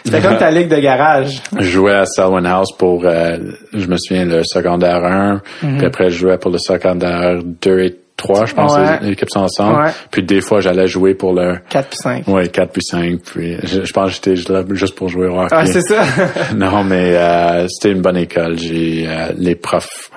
C'était 0.05 0.21
comme 0.21 0.37
ta 0.37 0.51
ligue 0.51 0.69
de 0.69 0.77
garage. 0.77 1.41
Je 1.59 1.63
jouais 1.69 1.95
à 1.95 2.05
Selwyn 2.05 2.45
House 2.45 2.73
pour, 2.77 3.05
euh, 3.07 3.39
je 3.73 3.87
me 3.87 3.97
souviens, 3.97 4.27
le 4.27 4.43
secondaire 4.45 5.03
1. 5.03 5.41
Mhm. 5.63 5.79
Puis 5.79 5.87
après, 5.87 6.11
je 6.11 6.19
jouais 6.19 6.37
pour 6.39 6.51
le 6.51 6.59
secondaire 6.59 7.39
2 7.43 7.81
et 7.81 7.97
3, 8.25 8.47
je 8.47 8.55
pense, 8.55 8.77
Ouais. 8.77 8.99
les 9.03 9.17
ensemble. 9.37 9.83
Ouais. 9.85 9.91
Puis 10.11 10.23
des 10.23 10.41
fois, 10.41 10.61
j'allais 10.61 10.87
jouer 10.89 11.15
pour 11.15 11.33
le, 11.35 11.59
4 11.69 11.89
puis 11.89 11.99
5. 12.03 12.29
ouais, 12.29 12.49
4 12.49 12.73
puis 12.73 12.83
5. 12.83 13.21
Puis 13.25 13.57
je, 13.63 13.85
je 13.85 13.93
pense 13.93 14.19
que 14.19 14.35
j'étais 14.35 14.53
là 14.53 14.65
juste 14.73 14.95
pour 14.95 15.09
jouer 15.09 15.29
au 15.29 15.39
hockey. 15.41 15.55
Ah, 15.57 15.67
c'est 15.67 15.83
ça. 15.83 16.03
non, 16.57 16.83
mais 16.85 17.15
euh, 17.17 17.67
c'était 17.69 17.93
une 17.95 18.03
bonne 18.03 18.17
école. 18.17 18.59
J'ai 18.59 19.05
euh, 19.09 19.33
les 19.37 19.55
profs, 19.55 20.11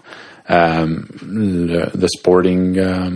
euh, 0.49 0.87
le, 1.29 1.85
sporting 2.07 2.77
euh, 2.79 3.09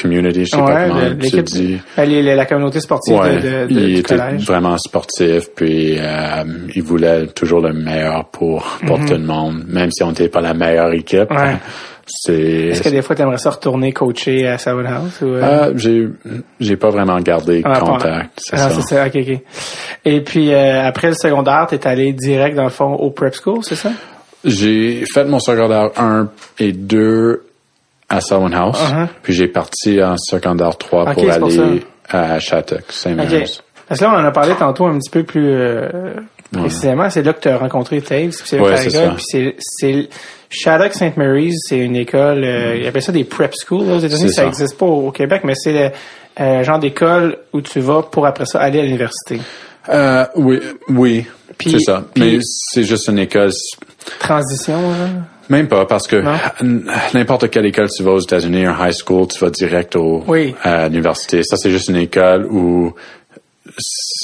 community, 0.00 0.44
je 0.46 0.50
sais 0.50 0.56
pas 0.56 0.64
ouais, 0.64 0.88
comment 0.88 1.00
le- 1.00 1.18
tu 1.18 1.42
dis. 1.42 1.78
ben, 1.96 2.08
les- 2.08 2.34
la 2.34 2.44
communauté 2.46 2.80
sportive 2.80 3.16
de, 3.16 3.28
de, 3.28 3.66
de- 3.66 3.80
il 3.80 3.86
du 3.86 3.94
était 3.98 4.16
collège. 4.16 4.44
vraiment 4.46 4.76
sportif, 4.78 5.50
puis 5.54 5.96
il 6.74 6.82
voulait 6.82 7.26
toujours 7.28 7.60
le 7.60 7.72
meilleur 7.72 8.24
pour, 8.30 8.62
pour 8.86 8.98
tout 9.04 9.12
le 9.14 9.18
monde, 9.20 9.64
même 9.68 9.90
si 9.92 10.02
on 10.02 10.08
n'était 10.08 10.28
pas 10.28 10.40
la 10.40 10.54
meilleure 10.54 10.92
équipe. 10.92 11.30
C'est 12.10 12.32
Est-ce 12.34 12.82
que 12.82 12.88
des 12.88 13.02
fois, 13.02 13.14
tu 13.14 13.22
aimerais 13.22 13.38
ça 13.38 13.50
retourner 13.50 13.92
coacher 13.92 14.48
à 14.48 14.58
Selwyn 14.58 14.86
House? 14.86 15.20
Ou, 15.20 15.26
euh? 15.26 15.40
Ah, 15.42 15.68
j'ai 15.76 16.08
j'ai 16.58 16.76
pas 16.76 16.90
vraiment 16.90 17.18
gardé 17.20 17.62
Ah, 17.64 17.78
contact, 17.80 18.30
c'est 18.38 18.56
Ah, 18.56 18.70
ça. 18.70 18.80
c'est 18.80 18.94
ça, 18.94 19.06
ok, 19.06 19.16
ok. 19.16 19.40
Et 20.04 20.20
puis, 20.22 20.52
euh, 20.52 20.86
après 20.86 21.08
le 21.08 21.14
secondaire, 21.14 21.66
t'es 21.68 21.86
allé 21.86 22.12
direct, 22.12 22.56
dans 22.56 22.64
le 22.64 22.70
fond, 22.70 22.94
au 22.94 23.10
prep 23.10 23.34
school, 23.34 23.58
c'est 23.62 23.76
ça? 23.76 23.90
J'ai 24.44 25.04
fait 25.12 25.24
mon 25.24 25.38
secondaire 25.40 25.90
1 25.96 26.28
et 26.58 26.72
2 26.72 27.44
à 28.08 28.20
Selwyn 28.20 28.52
House, 28.54 28.80
Uh-huh. 28.80 29.06
puis 29.22 29.32
j'ai 29.34 29.48
parti 29.48 30.02
en 30.02 30.16
secondaire 30.16 30.76
3 30.78 31.02
Ok, 31.10 31.14
pour 31.14 31.24
c'est 31.32 31.38
pour 31.40 31.48
aller 31.64 31.82
à 32.08 32.38
Shattuck, 32.40 32.84
Saint-Mary's. 32.90 33.58
Ok. 33.58 33.64
Parce 33.88 34.00
que 34.00 34.04
là, 34.06 34.12
on 34.14 34.20
en 34.20 34.24
a 34.24 34.30
parlé 34.30 34.54
tantôt 34.54 34.86
un 34.86 34.96
petit 34.98 35.10
peu 35.10 35.24
plus 35.24 35.46
euh, 35.50 35.88
précisément. 36.52 37.08
C'est 37.10 37.22
là 37.22 37.32
que 37.32 37.40
tu 37.40 37.48
as 37.48 37.56
rencontré 37.58 38.00
Taves, 38.00 38.28
puis 38.30 38.42
c'est 38.44 38.60
Ouais, 38.60 38.76
ça. 38.88 39.14
puis 39.16 39.56
c'est 39.60 40.08
Shattuck 40.50 40.94
St. 40.94 41.16
Mary's, 41.16 41.56
c'est 41.68 41.78
une 41.78 41.96
école, 41.96 42.42
euh, 42.44 42.76
ils 42.76 42.86
appellent 42.86 43.02
ça 43.02 43.12
des 43.12 43.24
prep 43.24 43.54
schools 43.54 43.90
aux 43.90 43.98
États-Unis, 43.98 44.32
ça 44.32 44.44
n'existe 44.44 44.78
pas 44.78 44.86
au, 44.86 45.10
Québec, 45.10 45.42
mais 45.44 45.54
c'est 45.54 45.72
le 45.72 45.90
euh, 46.40 46.62
genre 46.62 46.78
d'école 46.78 47.38
où 47.52 47.60
tu 47.60 47.80
vas 47.80 48.02
pour 48.02 48.26
après 48.26 48.46
ça 48.46 48.60
aller 48.60 48.80
à 48.80 48.82
l'université. 48.82 49.40
Euh, 49.88 50.24
oui, 50.36 50.60
oui, 50.88 51.26
c'est 51.60 51.80
ça. 51.80 52.04
Mais 52.16 52.38
c'est 52.42 52.84
juste 52.84 53.08
une 53.08 53.18
école 53.18 53.52
Transition, 54.18 54.90
là. 54.90 55.08
Même 55.48 55.66
pas, 55.66 55.86
parce 55.86 56.06
que 56.06 56.22
n'importe 57.14 57.48
quelle 57.48 57.66
école 57.66 57.88
tu 57.88 58.02
vas 58.02 58.12
aux 58.12 58.20
États-Unis, 58.20 58.66
un 58.66 58.86
high 58.86 58.92
school, 58.92 59.26
tu 59.28 59.38
vas 59.38 59.50
direct 59.50 59.96
au, 59.96 60.22
Oui. 60.26 60.54
à 60.62 60.88
l'université. 60.88 61.42
Ça, 61.42 61.56
c'est 61.56 61.70
juste 61.70 61.88
une 61.88 61.96
école 61.96 62.46
où 62.46 62.94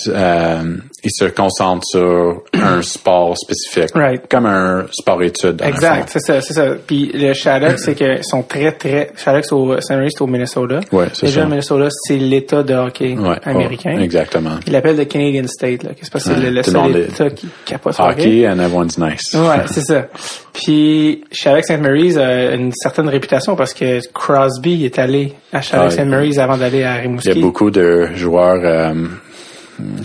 euh, 0.08 0.76
il 1.04 1.10
se 1.12 1.26
concentre 1.26 1.84
sur 1.86 2.42
un 2.54 2.82
sport 2.82 3.36
spécifique, 3.36 3.90
Right. 3.94 4.22
comme 4.30 4.46
un 4.46 4.86
sport-étude. 4.90 5.60
Exact, 5.62 6.08
c'est 6.10 6.20
ça, 6.20 6.40
c'est 6.40 6.54
ça. 6.54 6.66
Puis 6.86 7.10
le 7.14 7.32
Shattuck, 7.34 7.78
c'est 7.78 7.94
qu'ils 7.94 8.24
sont 8.24 8.42
très, 8.42 8.72
très... 8.72 9.10
C'est 9.16 9.52
au 9.52 9.80
St. 9.80 9.90
Mary's, 9.90 10.12
c'est 10.16 10.22
au 10.22 10.26
Minnesota. 10.26 10.80
Ouais, 10.92 11.06
c'est 11.12 11.26
Déjà, 11.26 11.40
ça. 11.40 11.44
le 11.44 11.50
Minnesota, 11.50 11.88
c'est 11.90 12.16
l'état 12.16 12.62
de 12.62 12.74
hockey 12.74 13.16
Ouais, 13.18 13.36
américain. 13.44 13.98
exactement. 14.00 14.56
Il 14.66 14.72
l'appelle 14.72 14.96
le 14.96 15.04
Canadian 15.04 15.46
State, 15.46 15.82
là. 15.82 15.90
C'est 16.00 16.10
parce 16.12 16.24
que 16.24 16.34
c'est 16.34 16.40
le, 16.40 16.50
le 16.50 16.62
seul 16.62 16.96
état 16.96 17.30
qui 17.30 17.48
capote 17.64 17.94
hockey. 17.98 18.22
Hockey 18.22 18.48
and 18.48 18.58
everyone's 18.60 18.98
nice. 18.98 19.32
Ouais, 19.34 19.62
c'est 19.66 19.82
ça. 19.82 20.06
Puis 20.52 21.24
Shattuck 21.32 21.64
St. 21.64 21.80
Mary's 21.80 22.16
a 22.16 22.54
une 22.54 22.72
certaine 22.72 23.08
réputation 23.08 23.56
parce 23.56 23.74
que 23.74 24.00
Crosby 24.12 24.84
est 24.84 24.98
allé 24.98 25.32
à 25.52 25.60
Shattuck 25.60 25.86
Ah, 25.86 25.90
St. 25.90 26.06
Mary's 26.06 26.38
avant 26.38 26.56
d'aller 26.56 26.84
à 26.84 26.94
Rimouski. 26.94 27.28
Il 27.30 27.36
y 27.36 27.38
a 27.38 27.42
beaucoup 27.42 27.70
de 27.70 28.08
joueurs, 28.14 28.60
euh, 28.64 28.94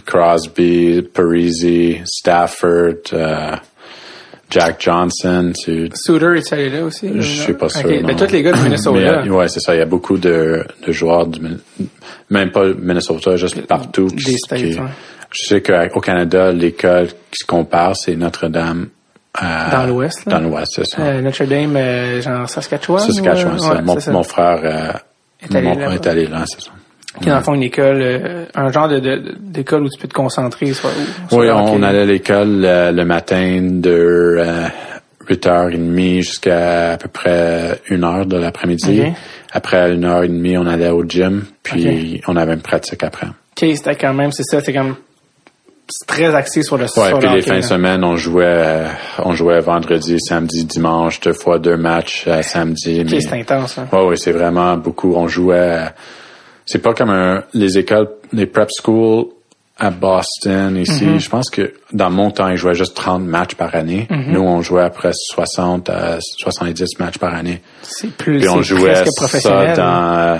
Crosby, 0.06 1.02
Parisi, 1.14 2.02
Stafford, 2.06 3.14
euh, 3.14 3.56
Jack 4.50 4.82
Johnson. 4.82 5.52
Tu, 5.64 5.90
Souter 5.94 6.38
est 6.38 6.54
allé 6.54 6.70
là 6.70 6.84
aussi? 6.86 7.10
je 7.16 7.22
suis 7.44 7.54
pas 7.54 7.70
sûr. 7.70 7.88
Non. 7.90 8.08
Ben, 8.08 8.16
tous 8.16 8.32
les 8.32 8.42
gars 8.42 8.52
du 8.54 8.62
Minnesota. 8.64 9.22
Mais, 9.24 9.30
ouais, 9.30 9.48
c'est 9.48 9.60
ça. 9.60 9.76
Il 9.76 9.80
y 9.80 9.82
a 9.82 9.86
beaucoup 9.86 10.18
de, 10.18 10.64
de 10.86 10.92
joueurs 10.92 11.28
du 11.28 11.40
même 12.30 12.52
pas 12.52 12.66
Minnesota, 12.74 13.36
juste 13.36 13.62
partout. 13.68 14.08
Des 14.08 14.16
qui- 14.18 14.38
States, 14.38 14.60
qui- 14.60 14.80
ouais. 14.80 14.88
Je 15.32 15.48
sais 15.48 15.62
qu'au 15.62 16.00
Canada, 16.00 16.52
l'école 16.52 17.08
qui 17.08 17.38
se 17.42 17.46
compare, 17.46 17.96
c'est 17.96 18.16
Notre-Dame. 18.16 18.88
euh, 19.44 19.46
Dans 19.72 19.86
l'Ouest, 19.86 20.26
là? 20.26 20.40
Dans 20.40 20.50
l'Ouest, 20.50 20.72
c'est 20.76 20.86
ça. 20.88 21.02
Euh, 21.04 21.22
Notre-Dame, 21.22 21.76
euh, 21.78 22.20
genre 22.22 22.50
Saskatchewan? 22.50 23.00
Saskatchewan, 23.06 23.60
ou, 23.60 23.70
ouais, 23.70 23.82
mon, 23.84 24.00
ça. 24.00 24.12
mon 24.12 24.24
frère 24.24 25.02
Est 25.40 25.56
allé 25.56 25.68
mon- 25.68 25.78
là-bas. 25.78 25.94
est 25.94 26.08
allé 26.08 26.26
là, 26.26 26.44
c'est 26.48 26.62
ça. 26.62 26.72
Qui 27.22 27.28
est 27.28 27.32
dans 27.32 27.38
le 27.38 27.44
fond 27.44 27.54
une 27.56 27.64
école, 27.64 28.02
euh, 28.02 28.46
un 28.54 28.72
genre 28.72 28.88
de, 28.88 29.00
de- 29.00 29.36
d'école 29.40 29.84
où 29.84 29.90
tu 29.90 30.00
peux 30.00 30.08
te 30.08 30.14
concentrer 30.14 30.68
sur, 30.74 30.90
sur 31.28 31.38
Oui, 31.38 31.50
on, 31.50 31.82
allait 31.82 32.02
à 32.02 32.06
l'école 32.06 32.64
euh, 32.64 32.92
le 32.92 33.04
matin 33.04 33.60
de 33.64 34.38
euh, 34.40 34.68
8h30 35.28 36.18
jusqu'à 36.22 36.92
à 36.94 36.98
peu 36.98 37.08
près 37.10 37.80
1h 37.90 38.26
de 38.28 38.38
l'après-midi. 38.38 39.02
Ok. 39.08 39.14
Après 39.52 39.92
une 39.94 40.06
heure 40.06 40.24
et 40.24 40.28
demie, 40.28 40.58
on 40.58 40.68
allait 40.68 40.90
au 40.90 41.04
gym, 41.04 41.46
puis 41.64 42.22
on 42.28 42.36
avait 42.36 42.54
une 42.54 42.62
pratique 42.62 43.04
après. 43.04 43.28
Ok, 43.28 43.68
c'était 43.76 43.96
quand 43.96 44.14
même, 44.14 44.32
c'est 44.32 44.44
ça, 44.44 44.62
c'est 44.62 44.74
comme 44.74 44.96
c'est 45.92 46.06
très 46.08 46.36
axé 46.36 46.62
sur 46.62 46.78
le 46.78 46.84
Ouais, 46.86 47.20
puis 47.20 47.30
les 47.30 47.42
fins 47.42 47.56
de 47.58 47.62
semaine, 47.62 48.04
on 48.04 48.16
jouait 48.16 48.44
euh, 48.46 48.88
on 49.26 49.34
jouait 49.34 49.60
vendredi, 49.60 50.18
samedi, 50.20 50.64
dimanche, 50.66 51.20
deux 51.22 51.34
fois 51.34 51.58
deux 51.58 51.78
matchs 51.78 52.26
euh, 52.28 52.44
samedi. 52.44 53.02
Ok, 53.02 53.08
mais- 53.12 53.22
c'est 53.22 53.34
intense, 53.40 53.80
hein. 53.80 53.88
Ouais, 53.92 54.06
oui, 54.06 54.18
c'est 54.18 54.32
vraiment 54.32 54.78
beaucoup. 54.78 55.16
On 55.16 55.28
jouait. 55.28 55.86
C'est 56.72 56.78
pas 56.78 56.94
comme 56.94 57.10
un, 57.10 57.44
les 57.56 57.80
écoles, 57.80 58.10
les 58.32 58.46
prep 58.46 58.70
schools 58.72 59.26
à 59.80 59.90
Boston 59.90 60.78
ici. 60.78 61.04
Mm-hmm. 61.04 61.20
Je 61.20 61.30
pense 61.30 61.50
que 61.50 61.74
dans 61.94 62.12
mon 62.12 62.30
temps, 62.30 62.48
ils 62.50 62.58
jouaient 62.58 62.76
juste 62.76 62.96
30 62.96 63.24
matchs 63.24 63.56
par 63.56 63.74
année. 63.74 64.08
Mm-hmm. 64.12 64.32
Nous, 64.34 64.42
on 64.42 64.62
jouait 64.62 64.88
presque 64.92 65.18
60 65.34 65.90
à 65.90 66.20
70 66.22 67.00
matchs 67.00 67.18
par 67.18 67.34
année. 67.34 67.64
C'est 67.82 68.12
plus, 68.16 68.38
Puis 68.42 68.50
on 68.50 68.62
jouait 68.62 69.04
ça 69.06 69.74
dans 69.74 70.18
euh, 70.20 70.38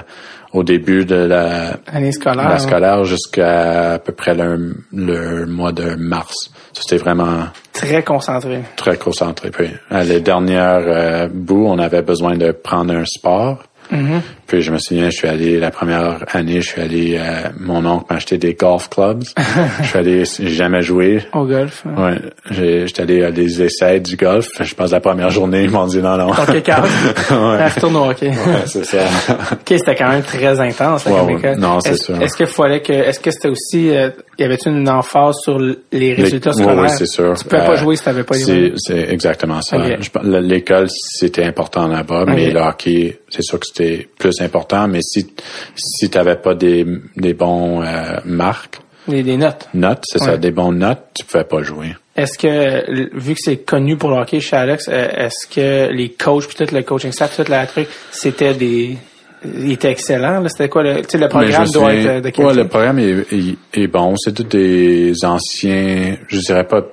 au 0.54 0.64
début 0.64 1.04
de 1.04 1.16
la, 1.16 1.80
Année 1.88 2.12
scolaire. 2.12 2.48
la 2.48 2.60
scolaire 2.60 3.04
jusqu'à 3.06 3.94
à 3.94 4.00
peu 4.00 4.12
près 4.12 4.36
le, 4.36 4.76
le 4.94 5.48
mois 5.48 5.72
de 5.72 5.96
mars. 5.96 6.52
C'était 6.74 6.98
vraiment 6.98 7.46
Très 7.74 8.04
concentré. 8.04 8.60
très 8.76 8.98
concentré. 8.98 9.50
Puis, 9.50 9.70
à 9.90 10.04
les 10.04 10.20
dernières 10.20 10.84
euh, 10.86 11.28
bouts, 11.28 11.66
on 11.66 11.80
avait 11.80 12.04
besoin 12.04 12.38
de 12.38 12.52
prendre 12.52 12.94
un 12.94 13.06
sport. 13.06 13.64
Mm-hmm. 13.92 14.22
Puis 14.50 14.62
je 14.64 14.72
me 14.72 14.80
souviens, 14.80 15.12
je 15.12 15.16
suis 15.18 15.28
allé 15.28 15.60
la 15.60 15.70
première 15.70 16.26
année, 16.34 16.60
je 16.62 16.70
suis 16.70 16.82
allé, 16.82 17.18
euh, 17.20 17.50
mon 17.60 17.86
oncle 17.86 18.06
m'a 18.10 18.16
acheté 18.16 18.38
des 18.40 18.56
golf 18.56 18.90
clubs. 18.90 19.24
je 19.82 19.88
suis 19.88 19.98
allé, 20.00 20.24
j'ai 20.26 20.48
jamais 20.50 20.82
joué. 20.82 21.22
Au 21.34 21.46
golf. 21.46 21.84
hein. 21.86 22.04
Ouais, 22.04 22.20
j'ai- 22.50 22.88
j'étais 22.88 23.04
allé 23.04 23.24
à 23.24 23.32
des 23.32 23.62
essais 23.62 24.00
du 24.00 24.16
golf. 24.16 24.48
Je 24.60 24.74
pense 24.74 24.92
la 24.92 25.00
première 25.02 25.30
journée, 25.30 25.64
ils 25.66 25.70
m'ont 25.70 25.86
dit 25.86 26.00
non, 26.00 26.18
non. 26.18 26.32
Calme. 26.64 26.84
ouais. 27.32 27.68
Retourne 27.68 27.96
au 27.96 28.10
hockey. 28.10 28.30
Ouais, 28.30 28.36
c'est 28.66 28.84
ça. 28.86 28.98
Ok, 29.52 29.78
c'était 29.78 29.96
quand 29.96 30.10
même 30.10 30.24
très 30.24 30.60
intense, 30.60 31.06
là, 31.06 31.24
Ouais, 31.24 31.36
ouais. 31.36 31.56
Non, 31.56 31.80
c'est 31.80 31.92
est-ce, 31.92 32.06
sûr. 32.06 32.22
Est-ce 32.22 32.36
qu'il 32.36 32.48
fallait 32.48 32.82
que, 32.82 32.92
est-ce 32.94 33.20
que 33.20 33.30
c'était 33.30 33.50
aussi, 33.50 33.90
euh, 33.96 34.10
y 34.40 34.44
avait-tu 34.44 34.70
une 34.70 34.90
emphase 34.90 35.36
sur 35.44 35.60
les 35.60 36.14
résultats 36.16 36.50
Les- 36.52 36.56
scolaires? 36.64 36.76
ouais, 36.76 36.82
ouais, 36.84 36.90
c'est 36.90 37.06
sûr. 37.06 37.36
Tu 37.38 37.44
pouvais 37.46 37.66
pas 37.66 37.72
Euh, 37.74 37.76
jouer 37.78 37.96
si 37.96 38.04
t'avais 38.04 38.24
pas 38.24 38.36
les 38.36 38.74
c'est, 38.78 38.98
exactement 39.12 39.62
ça. 39.62 39.78
L'école, 40.24 40.88
c'était 40.90 41.44
important 41.44 41.88
là-bas, 41.88 42.26
mais 42.28 42.50
le 42.50 42.60
hockey, 42.60 43.20
c'est 43.30 43.44
sûr 43.44 43.60
que 43.60 43.66
c'était 43.68 44.08
plus 44.18 44.39
important. 44.44 44.88
Mais 44.88 45.02
si 45.02 45.28
si 45.76 46.10
t'avais 46.10 46.36
pas 46.38 46.56
des 46.56 46.86
des 47.16 47.34
bons 47.34 47.82
euh, 47.82 48.20
marques, 48.26 48.80
Les, 49.08 49.24
les 49.24 49.38
notes. 49.38 49.68
notes, 49.74 50.04
c'est 50.06 50.20
Ouais. 50.22 50.28
ça, 50.28 50.38
des 50.38 50.52
bons 50.52 50.72
notes, 50.72 51.00
tu 51.18 51.26
pouvais 51.26 51.44
pas 51.44 51.62
jouer. 51.64 51.96
Est-ce 52.16 52.38
que, 52.38 53.18
vu 53.18 53.34
que 53.34 53.40
c'est 53.42 53.58
connu 53.58 53.96
pour 53.96 54.10
le 54.10 54.18
hockey 54.18 54.42
chez 54.42 54.56
Alex, 54.58 54.88
euh, 54.90 55.08
est-ce 55.26 55.48
que 55.48 55.92
les 55.94 56.10
coachs, 56.10 56.54
tout 56.54 56.66
le 56.74 56.82
coaching 56.84 57.12
staff, 57.14 57.36
tout 57.38 57.50
le 57.50 57.66
truc, 57.68 57.88
c'était 58.12 58.54
des, 58.54 58.98
ils 59.46 59.72
étaient 59.72 59.90
excellents, 59.92 60.42
là? 60.42 60.50
C'était 60.50 60.68
quoi 60.68 60.84
le, 60.84 61.02
tu 61.06 61.18
programme 61.30 61.70
doit 61.70 61.94
être 61.94 62.08
euh, 62.08 62.20
de 62.22 62.44
ouais, 62.44 62.54
le 62.54 62.68
programme 62.68 63.00
est, 63.00 63.26
est- 63.34 63.58
est 63.74 63.88
bon. 63.88 64.16
C'est 64.18 64.34
tous 64.34 64.44
des 64.44 65.14
anciens, 65.24 66.18
je 66.28 66.40
dirais 66.42 66.68
pas 66.68 66.84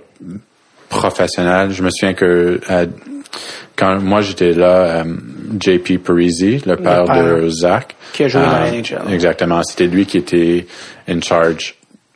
professionnels. 0.89 1.71
Je 1.73 1.83
me 1.83 1.91
souviens 1.91 2.15
que 2.15 2.61
quand 3.77 4.01
moi 4.01 4.21
j'étais 4.23 4.53
là, 4.53 5.03
euh, 5.03 5.05
JP 5.61 5.99
Parisi, 5.99 6.63
le 6.67 6.77
père, 6.77 7.05
père. 7.05 7.37
de 7.37 7.49
Zach, 7.49 7.95
Qui 8.13 8.25
a 8.25 8.29
joué 8.29 8.43
dans 8.43 8.51
la 8.51 8.67
euh, 8.67 8.81
NHL. 8.81 9.13
Exactement. 9.13 9.63
C'était 9.63 9.87
lui 9.87 10.07
qui 10.07 10.19
était 10.19 10.67
in 11.09 11.21
charge 11.21 11.75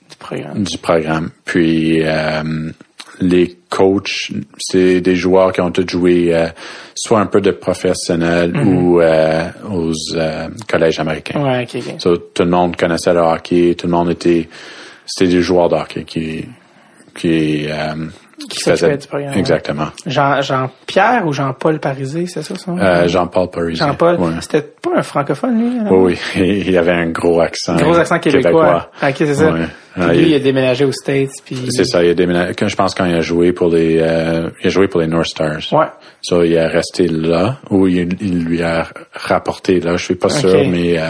du 0.09 0.16
programme. 0.16 0.62
du 0.62 0.78
programme. 0.78 1.30
Puis 1.44 2.02
euh, 2.02 2.70
les 3.20 3.56
coachs, 3.68 4.33
c'est 4.59 5.00
des 5.00 5.14
joueurs 5.14 5.52
qui 5.52 5.61
ont 5.61 5.70
tous 5.70 5.88
joué 5.88 6.35
euh, 6.35 6.48
soit 6.94 7.20
un 7.20 7.26
peu 7.26 7.40
de 7.40 7.50
professionnel 7.50 8.56
ou 8.56 9.00
euh, 9.00 9.48
aux 9.70 9.92
collèges 10.68 10.98
américains. 10.98 11.38
Mm-hmm. 11.38 11.74
Ouais. 11.74 11.98
So, 11.98 12.16
tout 12.16 12.42
le 12.42 12.50
monde 12.50 12.76
connaissait 12.76 13.12
le 13.12 13.20
hockey, 13.20 13.74
tout 13.76 13.87
le 13.87 13.92
monde 13.92 14.11
était, 14.11 14.48
c'était 15.06 15.30
des 15.30 15.42
joueurs 15.42 15.68
de 15.68 15.76
hockey 15.76 16.04
qui, 16.04 16.46
qui, 17.14 17.66
qui. 18.48 18.70
Exactement. 19.38 19.88
Jean, 20.07 20.40
Jean-Pierre 20.42 21.26
ou 21.26 21.33
Jean-Paul 21.33 21.79
Parisé, 21.81 22.26
c'est 22.26 22.42
ça 22.42 22.55
son 22.57 22.76
nom? 22.76 22.83
Euh, 22.83 23.09
Jean-Paul 23.09 23.50
Paris. 23.50 23.76
Jean-Paul, 23.76 24.16
Ouais. 24.20 24.31
c'était 24.40 24.62
pas 24.62 24.90
un 24.96 25.03
francophone, 25.03 25.59
lui? 25.61 25.81
alors? 25.81 25.92
Oui, 26.03 26.16
oui, 26.37 26.64
il 26.68 26.76
avait 26.79 26.92
un 26.92 27.11
gros 27.11 27.40
accent. 27.40 27.76
Gros 27.76 27.96
accent 27.98 28.18
québécois. 28.18 28.90
Ok, 29.03 29.14
c'est 29.18 29.35
ça. 29.35 29.53
Ouais. 29.53 29.61
Puis 29.94 30.03
Ah, 30.05 30.12
lui, 30.12 30.22
il- 30.22 30.29
il 30.29 30.35
a 30.35 30.38
déménagé 30.38 30.85
aux 30.85 30.92
States, 30.92 31.33
puis... 31.44 31.57
C'est 31.70 31.85
ça, 31.85 32.05
il 32.05 32.11
a 32.11 32.14
déménagé. 32.14 32.53
Je 32.64 32.76
pense 32.76 32.94
quand 32.94 33.07
il 33.07 33.14
a 33.14 33.20
joué 33.22 33.53
pour 33.53 33.68
les, 33.70 33.98
euh, 34.00 34.48
il 34.62 34.68
a 34.68 34.70
joué 34.70 34.87
pour 34.87 35.00
les 35.00 35.09
North 35.09 35.26
Stars. 35.26 35.72
Ouais. 35.72 35.87
So, 36.22 36.44
il 36.44 36.53
est 36.53 36.66
resté 36.66 37.09
là, 37.09 37.59
ou 37.70 37.88
il, 37.88 38.09
il 38.20 38.44
lui 38.44 38.62
a 38.62 38.87
rapporté 39.14 39.81
là. 39.81 39.96
Je 39.96 40.05
suis 40.05 40.14
pas 40.14 40.29
sûr, 40.29 40.55
mais 40.70 40.98
euh, 40.98 41.09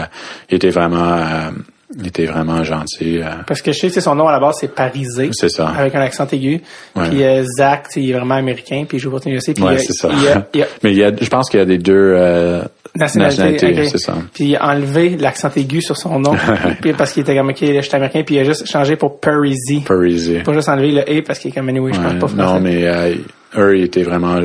il 0.49 0.55
était 0.55 0.69
vraiment, 0.71 1.13
euh, 1.13 1.51
il 1.99 2.07
était 2.07 2.25
vraiment 2.25 2.63
gentil. 2.63 3.19
euh. 3.19 3.25
Parce 3.47 3.61
que 3.61 3.71
je 3.71 3.79
sais 3.79 3.89
que 3.89 3.99
son 4.01 4.15
nom 4.15 4.27
à 4.27 4.31
la 4.31 4.39
base, 4.39 4.55
c'est 4.59 4.73
Parisé. 4.73 5.29
C'est 5.33 5.49
ça. 5.49 5.67
Avec 5.69 5.93
un 5.95 6.01
accent 6.01 6.27
aigu. 6.31 6.61
Ouais. 6.95 7.09
Puis 7.09 7.23
euh, 7.23 7.43
Zach, 7.57 7.87
il 7.95 8.09
est 8.09 8.13
vraiment 8.13 8.35
américain, 8.35 8.85
puis 8.87 8.97
il 8.97 9.01
joue 9.01 9.09
pour 9.09 9.21
Tennessee. 9.21 9.53
Puis 9.53 9.63
Ouais, 9.63 9.77
c'est 9.77 9.93
ça. 9.93 10.09
Il 10.11 10.27
a, 10.27 10.47
il 10.53 10.59
y 10.59 10.63
a 10.63 10.67
Mais 10.83 10.91
il 10.91 10.97
y 10.97 11.03
a, 11.03 11.11
je 11.19 11.29
pense 11.29 11.49
qu'il 11.49 11.59
y 11.59 11.63
a 11.63 11.65
des 11.65 11.77
deux 11.77 11.93
euh, 12.15 12.61
nationalité, 12.95 13.43
nationalités, 13.51 13.85
c'est 13.89 13.97
ça. 13.97 14.15
Puis 14.33 14.45
il 14.45 14.55
a 14.55 14.67
enlevé 14.69 15.17
l'accent 15.17 15.49
aigu 15.55 15.81
sur 15.81 15.97
son 15.97 16.19
nom. 16.19 16.35
puis 16.81 16.93
parce 16.93 17.11
qu'il 17.13 17.21
était 17.23 17.35
comme, 17.35 17.49
ok, 17.49 17.57
je 17.61 17.81
suis 17.81 17.95
américain, 17.95 18.23
puis 18.25 18.35
il 18.35 18.39
a 18.39 18.43
juste 18.45 18.65
changé 18.67 18.95
pour 18.95 19.19
Parisi. 19.19 19.81
Parisi. 19.81 20.39
Pas 20.39 20.53
juste 20.53 20.69
enlever 20.69 20.91
le 20.91 21.01
A 21.01 21.21
parce 21.23 21.39
qu'il 21.39 21.51
est 21.51 21.53
comme, 21.53 21.69
anyway, 21.69 21.91
je 21.93 21.99
Ouais, 21.99 22.05
parle 22.05 22.19
pas 22.19 22.27
français. 22.27 22.43
non, 22.53 22.59
mais 22.61 22.87
euh, 22.87 23.15
eux, 23.57 23.77
ils 23.77 23.83
étaient 23.83 24.03
vraiment, 24.03 24.39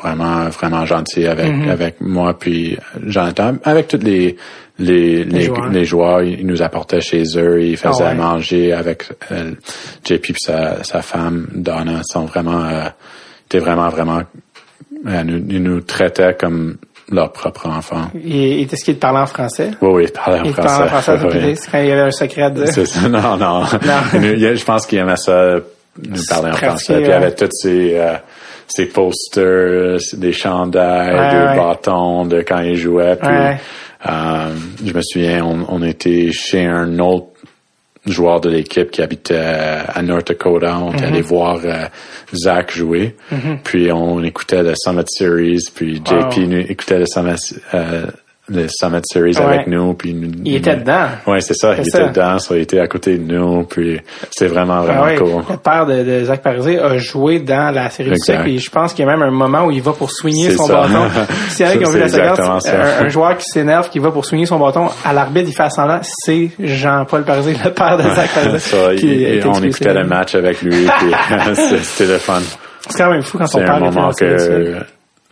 vraiment, 0.00 0.48
vraiment 0.48 0.84
gentils 0.86 1.26
avec, 1.26 1.46
Mm-hmm. 1.52 1.70
avec 1.70 2.00
moi 2.00 2.36
puis 2.38 2.76
Jonathan, 3.04 3.54
avec 3.64 3.88
tous 3.88 3.98
les 4.02 4.36
les, 4.78 5.24
les, 5.24 5.40
joueurs. 5.42 5.68
les 5.70 5.84
joueurs, 5.84 6.22
ils 6.22 6.46
nous 6.46 6.62
apportaient 6.62 7.00
chez 7.00 7.22
eux, 7.36 7.62
ils 7.62 7.76
faisaient 7.76 8.04
Ah 8.04 8.08
ouais. 8.10 8.14
manger 8.14 8.72
avec 8.72 9.04
euh, 9.32 9.52
JP 10.04 10.20
puis 10.22 10.34
sa, 10.38 10.82
sa 10.84 11.02
femme 11.02 11.48
Donna, 11.54 12.00
ils 12.00 12.12
sont 12.12 12.24
vraiment, 12.26 12.62
euh, 12.64 12.82
étaient 13.46 13.58
vraiment, 13.58 13.88
vraiment, 13.88 14.20
euh, 15.06 15.24
nous, 15.24 15.42
ils 15.48 15.62
nous 15.62 15.80
traitaient 15.80 16.34
comme 16.38 16.76
leur 17.10 17.32
propre 17.32 17.68
enfant. 17.68 18.10
Il, 18.14 18.36
il- 18.36 18.62
est-ce 18.72 18.84
qu'il 18.84 18.98
parlait 18.98 19.20
en 19.20 19.26
français? 19.26 19.70
Oui, 19.80 19.88
oui, 19.92 20.04
ils 20.08 20.12
parlaient 20.12 20.40
en 20.40 20.44
Il 20.44 20.52
français. 20.52 20.68
parlait 20.68 20.84
en 20.84 21.00
français, 21.00 21.18
Oui. 21.46 21.56
c'est 21.56 21.70
quand 21.70 21.78
il 21.78 21.86
y 21.88 21.92
avait 21.92 22.00
un 22.02 22.10
secret 22.10 22.42
à 22.42 22.50
dire. 22.50 22.68
C'est 22.68 22.86
ça. 22.86 23.08
Non, 23.08 23.36
non. 23.36 23.62
Il 24.14 24.24
il- 24.24 24.56
je 24.56 24.64
pense 24.64 24.86
qu'il 24.86 24.98
aimait 24.98 25.16
ça, 25.16 25.54
nous 26.06 26.20
parler 26.28 26.50
en 26.50 26.54
français. 26.56 26.94
Puis 26.96 27.02
il 27.04 27.08
ouais. 27.08 27.12
avait 27.14 27.34
tous 27.34 27.48
ses, 27.52 27.96
euh, 27.96 28.14
ses 28.66 28.86
posters, 28.86 29.98
des 30.14 30.32
chandails, 30.32 31.14
Ouais, 31.14 31.30
des 31.30 31.46
ouais. 31.46 31.56
bâtons 31.56 32.26
de 32.26 32.42
quand 32.42 32.60
il 32.60 32.76
jouait. 32.76 33.16
Puis, 33.16 33.28
Ouais. 33.28 33.56
Je 34.04 34.92
me 34.92 35.00
souviens, 35.02 35.44
on, 35.44 35.66
on 35.68 35.82
était 35.82 36.30
chez 36.32 36.64
un 36.64 36.98
autre 36.98 37.26
joueur 38.06 38.40
de 38.40 38.48
l'équipe 38.50 38.90
qui 38.92 39.02
habitait 39.02 39.34
à 39.36 40.00
North 40.02 40.28
Dakota. 40.28 40.78
On 40.78 40.90
Mm-hmm. 40.92 40.96
était 40.96 41.04
allé 41.06 41.20
voir 41.22 41.60
euh, 41.64 41.86
Zach 42.34 42.72
jouer. 42.72 43.16
Puis 43.64 43.90
on 43.90 44.22
écoutait 44.22 44.62
le 44.62 44.74
Summit 44.76 45.02
Series. 45.08 45.64
Puis 45.74 45.96
JP 45.96 46.36
Wow. 46.36 46.52
écoutait 46.68 46.98
le 47.00 47.06
Summit, 47.06 47.34
euh, 47.74 48.06
le 48.48 48.66
Summit 48.68 49.00
Series 49.04 49.36
Ouais. 49.38 49.44
avec 49.44 49.66
nous. 49.66 49.94
Puis 49.94 50.14
nous- 50.14 50.30
Il 50.44 50.56
était 50.56 50.76
dedans. 50.76 51.06
Ouais, 51.26 51.40
c'est 51.40 51.54
ça. 51.54 51.74
Il 51.78 51.84
ça. 51.86 52.00
était 52.02 52.08
dedans. 52.10 52.38
Ça, 52.38 52.54
il 52.56 52.62
était 52.62 52.78
à 52.78 52.86
côté 52.86 53.18
de 53.18 53.32
nous. 53.32 53.64
Puis 53.64 54.00
c'est 54.30 54.46
vraiment, 54.46 54.80
vraiment 54.82 55.02
Ah 55.02 55.06
ouais, 55.06 55.14
cool. 55.16 55.42
Le 55.50 55.56
père 55.56 55.86
de, 55.86 56.02
de 56.02 56.24
Zach 56.24 56.42
Parisé 56.42 56.78
a 56.78 56.96
joué 56.98 57.40
dans 57.40 57.74
la 57.74 57.90
série 57.90 58.10
du 58.10 58.14
Exact. 58.14 58.24
siècle 58.34 58.48
et 58.50 58.58
je 58.58 58.70
pense 58.70 58.92
qu'il 58.94 59.04
y 59.04 59.08
a 59.08 59.10
même 59.10 59.22
un 59.22 59.30
moment 59.30 59.64
où 59.64 59.70
il 59.70 59.82
va 59.82 59.92
pour 59.92 60.10
soigner 60.10 60.50
son 60.52 60.64
ça. 60.66 60.74
bâton. 60.82 61.08
S'il 61.48 61.66
y 61.66 61.68
en 61.68 61.72
a 61.72 61.76
qui 61.76 61.84
ont 61.84 61.86
Ça, 61.86 61.92
vu 61.94 61.98
la 62.00 62.08
séquence, 62.08 62.66
un, 62.68 63.04
un 63.04 63.08
joueur 63.08 63.36
qui 63.36 63.44
s'énerve, 63.50 63.90
qui 63.90 63.98
va 63.98 64.10
pour 64.10 64.24
soigner 64.24 64.46
son 64.46 64.58
bâton, 64.58 64.88
à 65.04 65.12
l'arbitre, 65.12 65.48
il 65.48 65.54
fait 65.54 65.70
semblant, 65.70 65.98
c'est 66.02 66.50
Jean-Paul 66.60 67.24
Parisé, 67.24 67.56
le 67.64 67.70
père 67.72 67.96
de 67.96 68.02
Zach 68.14 68.30
Parisé. 68.34 68.58
Ça, 68.58 68.94
qui 68.94 69.06
il- 69.06 69.22
été 69.38 69.46
on 69.48 69.54
écoutait 69.62 69.92
le 69.94 70.04
match 70.04 70.34
avec 70.34 70.62
lui. 70.62 70.86
puis 70.98 71.12
C'était 71.82 72.12
le 72.12 72.18
fun. 72.18 72.40
C'est 72.88 73.02
quand 73.02 73.10
même 73.10 73.22
fou 73.22 73.38
quand 73.38 73.46
on 73.54 73.64
parle 73.64 74.14
de 74.20 74.76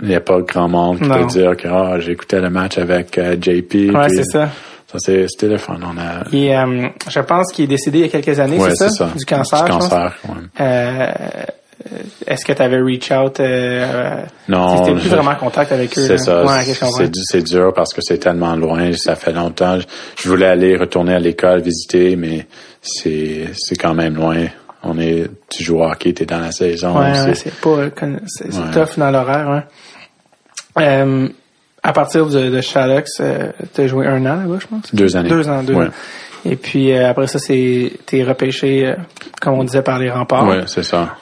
il 0.04 0.08
n'y 0.10 0.14
a 0.14 0.20
pas 0.20 0.40
grand 0.40 0.68
monde 0.68 0.98
qui 1.00 1.08
Non. 1.08 1.20
peut 1.20 1.26
dire 1.26 1.56
que 1.56 1.68
ah, 1.68 1.98
j'écoutais 1.98 2.40
le 2.40 2.50
match 2.50 2.78
avec 2.78 3.18
euh, 3.18 3.36
JP. 3.40 3.92
Ouais, 3.94 4.08
c'est 4.10 4.24
ça. 4.24 4.48
Ça, 4.92 4.98
c'est- 4.98 5.26
c'était 5.28 5.48
le 5.48 5.58
fun. 5.58 5.78
On 5.82 5.98
a... 5.98 6.24
Et 6.32 6.56
euh, 6.56 6.88
je 7.08 7.20
pense 7.20 7.50
qu'il 7.52 7.64
est 7.64 7.68
décédé 7.68 7.98
il 7.98 8.02
y 8.02 8.04
a 8.04 8.08
quelques 8.20 8.38
années, 8.38 8.58
Ouais, 8.58 8.74
c'est 8.76 8.90
ça? 8.90 9.10
Du 9.16 9.24
cancer, 9.24 9.64
Du 9.64 9.72
je 9.72 9.76
pense? 9.78 9.88
cancer, 9.88 10.12
ouais. 10.28 10.34
Euh, 10.60 11.06
Est-ce 12.26 12.44
que 12.44 12.52
tu 12.52 12.62
avais 12.62 12.78
reach 12.80 13.10
out? 13.10 13.40
Non, 14.48 14.78
C'était 14.78 14.92
plus 14.92 15.02
je- 15.02 15.08
vraiment 15.08 15.32
en 15.32 15.36
contact 15.36 15.72
avec 15.72 15.98
eux. 15.98 16.06
C'est 16.06 16.18
ça. 16.18 16.44
Ouais, 16.44 16.62
c'est, 16.64 17.10
du- 17.10 17.20
c'est 17.24 17.42
dur 17.42 17.72
parce 17.74 17.92
que 17.92 18.00
c'est 18.02 18.18
tellement 18.18 18.54
loin. 18.56 18.92
Ça 18.94 19.16
fait 19.16 19.32
longtemps. 19.32 19.78
Je, 20.16 20.28
voulais 20.28 20.46
aller 20.46 20.76
retourner 20.76 21.14
à 21.14 21.18
l'école, 21.18 21.60
visiter, 21.60 22.16
mais 22.16 22.46
c'est, 22.80 23.48
quand 23.76 23.94
même 23.94 24.14
loin. 24.14 24.46
On 24.84 24.98
est, 24.98 25.28
tu 25.50 25.64
joues 25.64 25.80
au 25.80 25.84
hockey, 25.84 26.12
t'es 26.12 26.26
dans 26.26 26.38
la 26.40 26.52
saison. 26.52 26.98
Ouais, 26.98 27.12
c'est- 27.34 27.46
ouais, 27.66 27.90
pas, 27.90 28.06
c'est 28.26 28.46
Ouais. 28.54 28.70
tough 28.72 28.98
dans 28.98 29.10
l'horaire, 29.10 29.48
ouais. 29.50 29.62
Euh, 30.78 31.28
à 31.82 31.92
partir 31.92 32.26
de, 32.26 32.48
de 32.50 32.60
euh, 33.20 33.50
t'as 33.74 33.86
joué 33.86 34.06
un 34.06 34.20
an 34.26 34.36
là-bas, 34.36 34.58
je 34.60 34.66
pense? 34.66 34.94
Deux 34.94 35.16
années. 35.16 35.28
Deux 35.28 35.48
ans, 35.48 35.62
deux 35.62 35.74
Ouais. 35.74 35.86
ans. 35.86 35.90
Et 36.46 36.56
puis 36.56 36.92
euh, 36.92 37.08
après 37.10 37.26
ça, 37.26 37.38
c'est 37.38 37.92
t'es 38.06 38.22
repêché, 38.22 38.86
euh, 38.86 38.94
comme 39.40 39.54
on 39.54 39.64
disait, 39.64 39.82
par 39.82 39.98
les 39.98 40.10
remparts. 40.10 40.46
Ouais, 40.46 40.62
c'est 40.66 40.82
ça. 40.82 41.16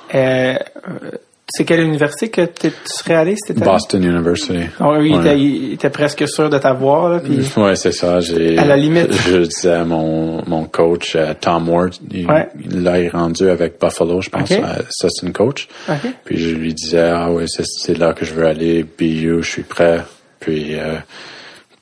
C'est 1.49 1.65
quelle 1.65 1.81
université 1.81 2.31
que 2.31 2.43
tu 2.47 2.71
serais 2.87 3.15
allé 3.15 3.35
allé? 3.47 3.61
Boston 3.61 4.03
University. 4.03 4.53
Lui, 4.55 5.11
il, 5.11 5.17
Ouais. 5.19 5.39
il 5.39 5.73
était 5.75 5.91
presque 5.91 6.27
sûr 6.27 6.49
de 6.49 6.57
t'avoir, 6.57 7.21
puis... 7.21 7.41
Ouais, 7.57 7.77
c'est 7.77 7.93
ça. 7.93 8.21
J'ai, 8.21 8.57
À 8.57 8.65
la 8.65 8.77
limite. 8.77 9.13
Je 9.29 9.39
disais 9.39 9.73
à 9.73 9.85
mon, 9.85 10.43
mon 10.47 10.65
coach, 10.65 11.15
euh, 11.15 11.35
Tom 11.39 11.69
Ward, 11.69 11.93
il, 12.11 12.27
Ouais. 12.31 12.49
là, 12.71 12.99
il 13.01 13.07
est 13.07 13.09
rendu 13.11 13.49
avec 13.51 13.79
Buffalo, 13.79 14.23
je 14.23 14.31
pense, 14.31 14.51
Ok. 14.51 14.59
euh, 14.59 14.83
assistant 15.05 15.33
coach. 15.33 15.69
OK. 15.91 15.97
Puis 16.25 16.39
je 16.39 16.55
lui 16.55 16.73
disais, 16.73 17.01
ah 17.15 17.31
ouais, 17.31 17.45
c'est, 17.49 17.65
c'est 17.67 17.99
là 17.99 18.15
que 18.15 18.25
je 18.25 18.33
veux 18.33 18.47
aller, 18.47 18.85
BU, 18.85 19.43
je 19.43 19.49
suis 19.51 19.63
prêt. 19.63 20.01
Puis, 20.41 20.79
euh, 20.79 20.95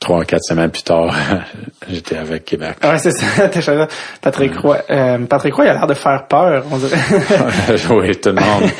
trois, 0.00 0.24
quatre 0.24 0.42
semaines 0.42 0.70
plus 0.70 0.82
tard, 0.82 1.14
j'étais 1.88 2.16
avec 2.16 2.44
Québec. 2.46 2.76
Ouais, 2.82 2.98
c'est 2.98 3.12
ça, 3.12 3.26
Patrick 4.22 4.56
Roy. 4.56 4.78
Euh, 4.90 5.18
Patrick 5.26 5.54
Roy, 5.54 5.66
il 5.66 5.68
a 5.68 5.74
l'air 5.74 5.86
de 5.86 5.94
faire 5.94 6.26
peur, 6.26 6.64
on 6.72 6.78
dirait. 6.78 6.96
oui, 7.90 8.16
tout 8.16 8.30
le 8.30 8.34
monde. 8.36 8.70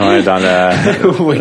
Ouais, 0.00 0.22
dans 0.22 0.36
la, 0.36 0.72
oui. 1.20 1.38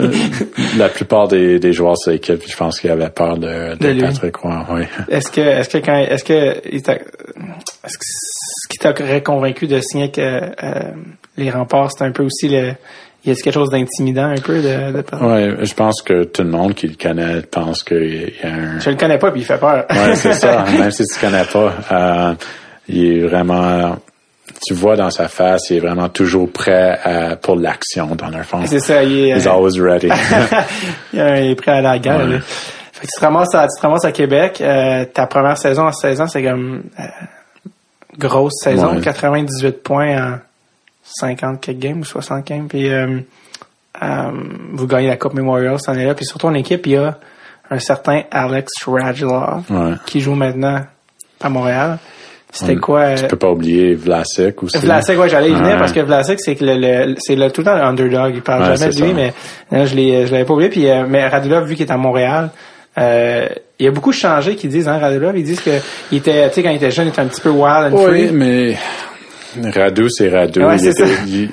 la 0.77 0.89
plupart 0.89 1.27
des, 1.27 1.59
des 1.59 1.73
joueurs 1.73 1.95
de 2.05 2.11
l'équipe, 2.11 2.41
je 2.47 2.55
pense 2.55 2.79
qu'ils 2.79 2.91
avaient 2.91 3.09
peur 3.09 3.37
de, 3.37 3.75
de, 3.75 3.93
De. 3.93 4.01
Patrick 4.01 4.35
Roy, 4.37 4.65
oui. 4.71 4.81
Est-ce 5.09 5.31
que, 5.31 5.41
est-ce 5.41 5.69
que 5.69 5.77
quand, 5.83 5.97
est-ce 5.97 6.23
que, 6.23 6.33
est-ce 6.33 7.97
que 7.97 8.03
ce 8.03 8.67
qui 8.69 8.77
t'aurait 8.77 9.23
convaincu 9.23 9.67
de 9.67 9.79
signer 9.79 10.11
que 10.11 10.21
euh, 10.21 10.91
les 11.37 11.49
remparts, 11.49 11.91
c'est 11.91 12.05
un 12.05 12.11
peu 12.11 12.23
aussi 12.23 12.49
le, 12.49 12.73
y 13.25 13.31
a 13.31 13.35
quelque 13.35 13.51
chose 13.53 13.69
d'intimidant 13.69 14.25
un 14.25 14.41
peu 14.41 14.61
de, 14.61 14.91
de 14.91 15.25
Ouais, 15.25 15.65
je 15.65 15.73
pense 15.73 16.01
que 16.01 16.23
tout 16.25 16.43
le 16.43 16.49
monde 16.49 16.73
qui 16.73 16.87
le 16.87 16.95
connaît 16.95 17.41
pense 17.41 17.83
qu'il 17.83 18.33
y 18.41 18.45
a 18.45 18.49
un, 18.49 18.79
Je 18.79 18.89
le 18.89 18.95
connais 18.95 19.17
pas 19.17 19.31
puis 19.31 19.41
il 19.41 19.45
fait 19.45 19.59
peur. 19.59 19.85
Ouais, 19.89 20.15
c'est 20.15 20.33
ça. 20.33 20.65
Même 20.77 20.91
si 20.91 21.05
tu 21.05 21.19
connais 21.19 21.45
pas, 21.45 21.73
euh, 21.91 22.33
il 22.87 23.05
est 23.05 23.19
vraiment, 23.21 23.97
tu 24.65 24.73
vois 24.73 24.95
dans 24.95 25.09
sa 25.09 25.27
face, 25.27 25.69
il 25.69 25.77
est 25.77 25.79
vraiment 25.79 26.09
toujours 26.09 26.51
prêt 26.51 26.99
à- 27.03 27.35
pour 27.35 27.55
l'action 27.55 28.15
dans 28.15 28.29
le 28.29 28.43
fond. 28.43 28.61
c'est 28.65 28.79
ça, 28.79 29.03
il 29.03 29.17
est, 29.29 29.37
He's 29.37 29.47
euh, 29.47 29.51
always 29.51 29.79
ready. 29.79 30.09
il 31.13 31.19
est 31.19 31.55
prêt 31.55 31.71
à 31.71 31.81
la 31.81 31.99
guerre. 31.99 32.19
Ouais. 32.25 32.33
là. 32.33 32.39
Fait 32.41 33.07
que 33.07 33.11
tu 33.13 33.19
te 33.19 33.25
ramasses 33.25 33.53
à, 33.55 33.63
tu 33.67 33.77
te 33.79 33.85
ramasses 33.85 34.05
à 34.05 34.11
Québec, 34.11 34.59
euh, 34.61 35.05
ta 35.05 35.27
première 35.27 35.57
saison 35.57 35.83
en 35.87 35.91
16 35.91 36.21
ans, 36.21 36.27
c'est 36.27 36.43
comme 36.43 36.83
euh, 36.99 37.03
grosse 38.17 38.53
saison, 38.63 38.95
Ouais. 38.95 39.01
98 39.01 39.83
points 39.83 40.33
en 40.33 40.37
50 41.03 41.59
quelques 41.61 41.79
games 41.79 41.99
ou 42.01 42.05
60 42.05 42.45
games, 42.45 42.67
puis 42.67 42.89
euh, 42.89 43.19
euh, 44.01 44.31
vous 44.73 44.87
gagnez 44.87 45.07
la 45.07 45.17
Coupe 45.17 45.33
Memorial 45.33 45.77
cette 45.79 45.89
année-là, 45.89 46.13
puis 46.15 46.25
surtout 46.25 46.47
en 46.47 46.53
équipe, 46.53 46.85
il 46.87 46.93
y 46.93 46.97
a 46.97 47.17
un 47.69 47.79
certain 47.79 48.21
Alex 48.31 48.71
Radulov 48.85 49.63
Ouais. 49.69 49.93
qui 50.05 50.21
joue 50.21 50.35
maintenant 50.35 50.81
à 51.41 51.49
Montréal. 51.49 51.97
C'était 52.55 52.73
Ouais. 52.73 52.79
quoi 52.79 52.99
euh, 52.99 53.15
Tu 53.15 53.25
peux 53.25 53.35
pas 53.35 53.49
oublier 53.51 53.95
Vlasic 53.95 54.61
aussi. 54.61 54.77
Vlasic, 54.77 55.19
ouais, 55.19 55.27
j'allais 55.27 55.49
y 55.49 55.53
venir 55.55 55.73
Ouais. 55.73 55.79
parce 55.79 55.91
que 55.91 55.99
Vlasic, 56.01 56.39
c'est 56.39 56.55
que 56.55 56.63
le, 56.63 56.75
le- 56.77 57.15
c'est 57.17 57.35
le, 57.35 57.49
tout 57.49 57.61
le 57.61 57.65
temps 57.65 57.75
le 57.75 57.81
underdog. 57.81 58.33
Il 58.35 58.41
parle 58.43 58.61
Ouais, 58.69 58.77
jamais 58.77 58.93
de 58.93 59.01
lui, 59.01 59.09
ça. 59.09 59.13
mais 59.15 59.33
non, 59.71 59.85
je 59.87 59.95
l'ai, 59.95 60.27
je 60.27 60.31
l'avais 60.31 60.45
pas 60.45 60.53
oublié. 60.53 60.69
Puis, 60.69 60.87
euh, 60.87 61.03
mais 61.09 61.27
Radulov, 61.27 61.65
vu 61.67 61.75
qu'il 61.75 61.85
est 61.87 61.91
à 61.91 61.97
Montréal, 61.97 62.51
euh, 62.99 63.47
il 63.79 63.85
y 63.85 63.89
a 63.89 63.91
beaucoup 63.91 64.11
changé 64.11 64.55
qui 64.55 64.67
disent, 64.67 64.87
hein, 64.87 64.99
Radulov, 64.99 65.35
ils 65.35 65.43
disent 65.43 65.61
que 65.61 65.71
il 66.11 66.19
était, 66.19 66.47
tu 66.49 66.53
sais, 66.55 66.63
quand 66.63 66.69
il 66.69 66.75
était 66.75 66.91
jeune, 66.91 67.07
il 67.07 67.09
était 67.09 67.21
un 67.21 67.25
petit 67.25 67.41
peu 67.41 67.49
wild 67.49 67.91
and 67.91 67.97
Oui, 67.97 68.27
free. 68.27 68.31
mais 68.31 68.77
Radu, 69.73 70.09
c'est 70.09 70.29
Radu. 70.29 70.63
Ouais, 70.63 70.77
Il 70.77 70.87
était- 70.87 71.07
il- 71.27 71.49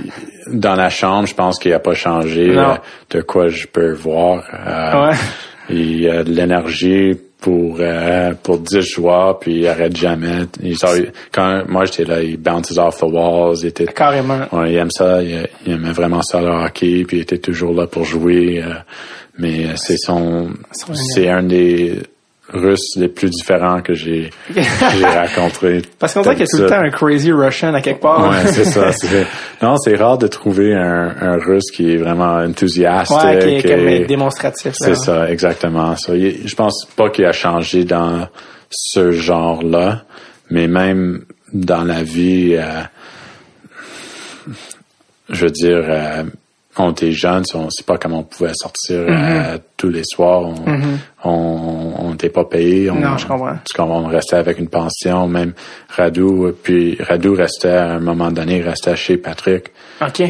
dans 0.52 0.74
la 0.74 0.90
chambre, 0.90 1.26
je 1.26 1.34
pense 1.34 1.58
qu'il 1.58 1.72
a 1.72 1.78
pas 1.78 1.94
changé 1.94 2.50
euh, 2.56 2.74
de 3.10 3.22
quoi 3.22 3.48
je 3.48 3.66
peux 3.66 3.92
voir. 3.92 4.42
Euh, 4.66 5.08
Ouais. 5.08 5.16
Il 5.70 6.08
a 6.10 6.24
de 6.24 6.30
l'énergie 6.32 7.16
pour 7.40 7.76
euh, 7.80 8.32
pour 8.42 8.58
10 8.58 8.80
joueurs, 8.82 9.38
puis 9.38 9.60
il 9.60 9.66
arrête 9.68 9.96
jamais. 9.96 10.42
Il 10.62 10.76
sort- 10.76 10.94
quand 11.32 11.62
moi 11.68 11.84
j'étais 11.86 12.04
là, 12.04 12.22
il 12.22 12.36
bounces 12.36 12.76
off 12.78 12.98
the 12.98 13.04
walls. 13.04 13.58
Il 13.62 13.68
était 13.68 13.86
Carrément. 13.86 14.40
Ouais, 14.52 14.72
il 14.72 14.76
aime 14.76 14.90
ça, 14.90 15.22
il, 15.22 15.48
il 15.66 15.72
aimait 15.72 15.92
vraiment 15.92 16.22
ça 16.22 16.40
le 16.40 16.48
hockey, 16.48 17.04
puis 17.06 17.18
il 17.18 17.20
était 17.22 17.38
toujours 17.38 17.74
là 17.74 17.86
pour 17.86 18.04
jouer. 18.04 18.62
euh, 18.62 18.74
mais 19.38 19.68
c'est 19.76 19.96
son, 19.96 20.50
Son- 20.72 20.94
c'est 20.94 21.28
un 21.28 21.42
des 21.42 21.94
Russes 22.52 22.96
les 22.96 23.08
plus 23.08 23.30
différents 23.30 23.80
que 23.80 23.94
j'ai 23.94 24.30
j'ai 24.54 25.04
rencontré. 25.06 25.82
Parce 25.98 26.14
qu'on 26.14 26.22
dirait 26.22 26.34
qu'il 26.36 26.44
y 26.46 26.48
a 26.48 26.56
tout 26.56 26.62
le 26.62 26.68
temps 26.68 26.80
un 26.80 26.90
crazy 26.90 27.32
Russian 27.32 27.74
à 27.74 27.80
quelque 27.80 28.00
part. 28.00 28.28
Ouais, 28.28 28.46
c'est 28.52 28.64
ça. 28.64 28.90
Non, 29.62 29.76
c'est 29.76 29.94
rare 29.94 30.18
de 30.18 30.26
trouver 30.26 30.74
un, 30.74 31.14
un 31.20 31.36
Russe 31.38 31.70
qui 31.70 31.92
est 31.92 31.96
vraiment 31.96 32.36
enthousiastique. 32.36 33.16
Ouais, 33.22 33.38
qui 33.38 33.48
est 33.56 33.62
comme 33.76 33.88
et- 33.88 34.04
démonstratif. 34.06 34.72
c'est 34.74 34.94
ça, 34.96 35.30
exactement. 35.30 35.94
Ça, 35.96 36.14
il- 36.16 36.48
je 36.48 36.54
pense 36.54 36.86
pas 36.96 37.10
qu'il 37.10 37.24
a 37.26 37.32
changé 37.32 37.84
dans 37.84 38.26
ce 38.70 39.10
genre-là, 39.12 40.04
mais 40.50 40.66
même 40.68 41.24
dans 41.52 41.84
la 41.84 42.02
vie, 42.02 42.54
euh, 42.56 42.82
je 45.28 45.44
veux 45.44 45.50
dire, 45.50 45.84
euh, 45.88 46.22
on 46.86 46.92
était 46.92 47.12
jeunes, 47.12 47.44
on 47.54 47.64
ne 47.64 47.70
sait 47.70 47.84
pas 47.84 47.98
comment 47.98 48.20
on 48.20 48.22
pouvait 48.22 48.52
sortir 48.54 49.04
euh, 49.08 49.58
tous 49.76 49.88
les 49.88 50.02
soirs. 50.04 50.42
On 50.42 50.54
on 51.24 51.94
on 51.98 52.10
n'était 52.10 52.30
pas 52.30 52.44
payé. 52.44 52.90
On, 52.90 52.94
Non, 52.96 53.16
je 53.18 53.26
comprends. 53.26 53.46
parce 53.56 53.72
qu'on 53.74 53.84
on 53.84 54.06
restait 54.06 54.36
avec 54.36 54.58
une 54.58 54.68
pension, 54.68 55.28
même 55.28 55.52
Radu. 55.88 56.52
Puis 56.62 56.96
Radu 57.00 57.30
restait 57.30 57.68
à 57.68 57.92
un 57.92 58.00
moment 58.00 58.30
donné, 58.30 58.58
il 58.58 58.62
restait 58.62 58.96
chez 58.96 59.16
Patrick 59.16 59.70
OK, 60.00 60.22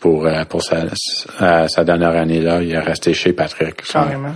pour 0.00 0.26
euh, 0.26 0.44
pour 0.44 0.62
sa 0.62 0.84
sa, 0.94 1.68
sa 1.68 1.84
dernière 1.84 2.16
année 2.16 2.40
là, 2.40 2.62
il 2.62 2.70
est 2.72 2.78
resté 2.78 3.14
chez 3.14 3.32
Patrick. 3.32 3.82
carrément. 3.82 4.34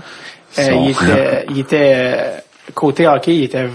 Euh, 0.58 0.70
il 0.70 0.90
était, 0.90 1.46
il 1.50 1.58
était 1.60 2.42
côté 2.74 3.06
hockey, 3.06 3.36
il 3.36 3.44
était, 3.44 3.66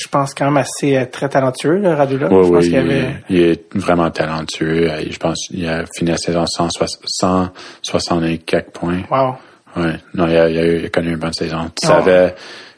je 0.00 0.08
pense, 0.08 0.34
quand 0.34 0.44
même 0.46 0.56
assez 0.56 0.96
euh, 0.96 1.04
très 1.10 1.28
talentueux, 1.28 1.78
là, 1.78 1.94
Radulov. 1.96 2.32
Oui, 2.32 2.44
je 2.46 2.50
pense 2.52 2.64
oui, 2.64 2.70
il, 2.70 2.76
avait... 2.76 3.04
il 3.30 3.40
est 3.42 3.76
vraiment 3.76 4.10
talentueux. 4.10 4.90
Euh, 4.90 5.02
Je 5.10 5.16
pense 5.18 5.46
qu'il 5.48 5.68
a 5.68 5.84
fini 5.96 6.10
la 6.10 6.16
saison 6.16 6.44
160 6.46 7.52
160 7.82 8.24
et 8.24 8.38
quelques 8.38 8.70
points. 8.70 9.02
Wow. 9.10 9.36
Ouais. 9.76 9.94
Non, 10.14 10.26
il 10.26 10.36
a, 10.36 10.48
il 10.48 10.58
a 10.58 10.64
eu- 10.64 10.78
il 10.80 10.86
a 10.86 10.88
connu 10.88 11.10
une 11.10 11.16
bonne 11.18 11.32
saison. 11.32 11.70
Tu 11.80 11.86
Ah. 11.86 11.98
savais 11.98 12.34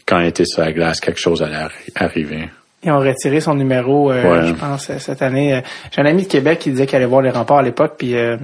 quand 0.07 0.19
il 0.21 0.27
était 0.27 0.45
sur 0.45 0.63
la 0.63 0.73
glace, 0.73 1.01
quelque 1.01 1.21
chose 1.21 1.43
allait 1.43 1.55
arri- 1.57 1.93
arriver. 1.95 2.49
Ils 2.83 2.91
ont 2.91 2.99
retiré 2.99 3.41
son 3.41 3.55
numéro, 3.55 4.11
euh, 4.11 4.41
Ouais. 4.41 4.47
je 4.49 4.53
pense, 4.55 4.91
cette 4.99 5.23
année. 5.23 5.63
J'ai 5.93 6.01
un 6.01 6.07
ami 6.07 6.23
de 6.23 6.29
Québec 6.29 6.59
qui 6.61 6.71
disait 6.71 6.87
qu'il 6.87 6.97
allait 6.97 7.05
voir 7.07 7.23
les 7.23 7.31
remparts 7.31 7.59
à 7.59 7.63
l'époque, 7.63 7.95
puis 7.99 8.17
euh, 8.17 8.37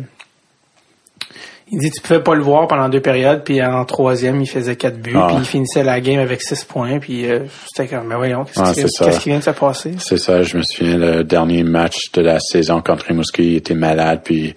il 1.69 1.81
dit 1.81 1.91
tu 1.91 2.01
pouvais 2.01 2.23
pas 2.23 2.35
le 2.35 2.43
voir 2.43 2.69
pendant 2.69 2.89
deux 2.89 3.01
périodes, 3.01 3.43
puis 3.45 3.63
en 3.63 3.85
troisième, 3.85 4.41
il 4.41 4.47
faisait 4.47 4.77
quatre 4.77 4.99
buts, 5.01 5.15
Ah. 5.17 5.27
puis 5.29 5.37
il 5.41 5.45
finissait 5.45 5.83
la 5.85 6.01
game 6.01 6.21
avec 6.21 6.43
six 6.43 6.65
points, 6.65 6.99
puis 6.99 7.29
euh, 7.31 7.41
c'était 7.67 7.89
comme, 7.97 8.09
ben 8.09 8.17
voyons, 8.17 8.45
qu'est-ce 8.45 8.61
Ah, 8.61 8.73
qu'est-ce 8.75 9.21
qui 9.21 9.31
vient 9.31 9.39
de 9.39 9.45
se 9.45 9.51
passer? 9.51 9.95
C'est 9.99 10.19
ça, 10.19 10.43
je 10.43 10.57
me 10.57 10.63
souviens, 10.63 10.97
le 10.97 11.25
dernier 11.25 11.63
match 11.65 12.13
de 12.13 12.23
la 12.23 12.39
saison 12.41 12.81
contre 12.83 13.07
Rimouski, 13.07 13.43
il 13.53 13.57
était 13.57 13.75
malade, 13.75 14.21
puis 14.25 14.55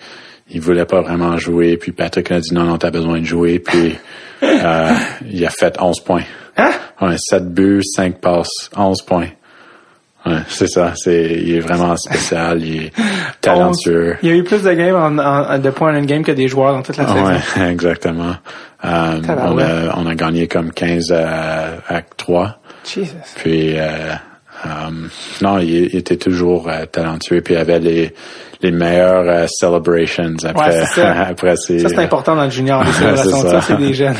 il 0.51 0.61
voulait 0.61 0.85
pas 0.85 1.01
vraiment 1.01 1.37
jouer, 1.37 1.77
puis 1.77 1.91
Patrick 1.91 2.31
a 2.31 2.39
dit 2.39 2.53
non, 2.53 2.63
non, 2.63 2.77
t'as 2.77 2.91
besoin 2.91 3.19
de 3.19 3.25
jouer, 3.25 3.59
puis 3.59 3.95
euh, 4.43 4.91
il 5.29 5.45
a 5.45 5.49
fait 5.49 5.75
11 5.79 5.99
points. 6.01 6.23
Hein? 6.57 6.71
Ouais, 7.01 7.15
7 7.17 7.53
buts, 7.53 7.81
5 7.83 8.19
passes, 8.19 8.69
11 8.75 9.01
points. 9.03 9.27
Ouais, 10.25 10.39
c'est 10.49 10.67
ça. 10.67 10.91
C'est, 10.95 11.31
il 11.41 11.55
est 11.55 11.59
vraiment 11.61 11.95
spécial. 11.95 12.61
il 12.61 12.85
est 12.85 12.91
talentueux. 13.41 14.17
Il 14.21 14.29
y 14.29 14.31
a 14.31 14.35
eu 14.35 14.43
plus 14.43 14.61
de 14.63 14.73
games 14.73 14.95
en, 14.95 15.17
en- 15.17 15.57
de 15.59 15.69
points 15.69 15.93
en 15.93 15.97
une 15.97 16.05
game 16.05 16.23
que 16.23 16.31
des 16.33 16.47
joueurs 16.47 16.73
dans 16.73 16.81
toute 16.81 16.97
la 16.97 17.07
saison. 17.07 17.25
Ouais, 17.25 17.69
exactement. 17.71 18.33
Euh, 18.83 19.21
on, 19.27 19.57
a, 19.57 19.95
on 19.97 20.05
a 20.07 20.15
gagné 20.15 20.47
comme 20.47 20.71
15 20.71 21.11
à, 21.13 21.67
à 21.87 22.01
3. 22.17 22.59
Jesus. 22.85 23.11
Puis, 23.37 23.77
euh, 23.77 23.87
euh, 24.65 24.69
non, 25.41 25.59
il, 25.59 25.69
il 25.85 25.95
était 25.95 26.17
toujours 26.17 26.69
euh, 26.69 26.85
talentueux. 26.85 27.41
Puis, 27.41 27.53
il 27.53 27.57
avait 27.57 27.79
les, 27.79 28.13
les 28.61 28.71
meilleures 28.71 29.27
euh, 29.27 29.45
celebrations 29.47 30.35
après, 30.45 30.69
Ouais, 30.79 30.85
c'est 30.85 31.01
ça. 31.01 31.11
après 31.29 31.55
ses... 31.55 31.79
Ça, 31.79 31.89
c'est 31.89 31.99
important 31.99 32.35
dans 32.35 32.43
le 32.45 32.49
junior, 32.49 32.83
les 32.83 32.91
célébrations. 32.91 33.41
ça, 33.41 33.49
ça. 33.49 33.61
c'est 33.61 33.77
des 33.77 33.93
jeunes. 33.93 34.15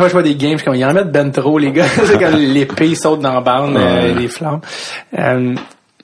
Que 0.00 0.08
je 0.08 0.12
vois 0.12 0.22
des 0.22 0.34
games, 0.36 0.52
je 0.52 0.56
suis 0.58 0.64
comme, 0.64 0.74
ils 0.74 0.84
en 0.84 0.92
mettent 0.92 1.10
ben 1.12 1.30
trop, 1.30 1.58
les 1.58 1.72
gars. 1.72 1.84
quand 2.18 2.36
l'épée 2.36 2.94
saute 2.94 3.20
dans 3.20 3.32
la 3.34 3.40
bande, 3.40 3.76
euh, 3.76 4.14
les 4.14 4.28
flammes. 4.28 4.60
Euh, 5.18 5.54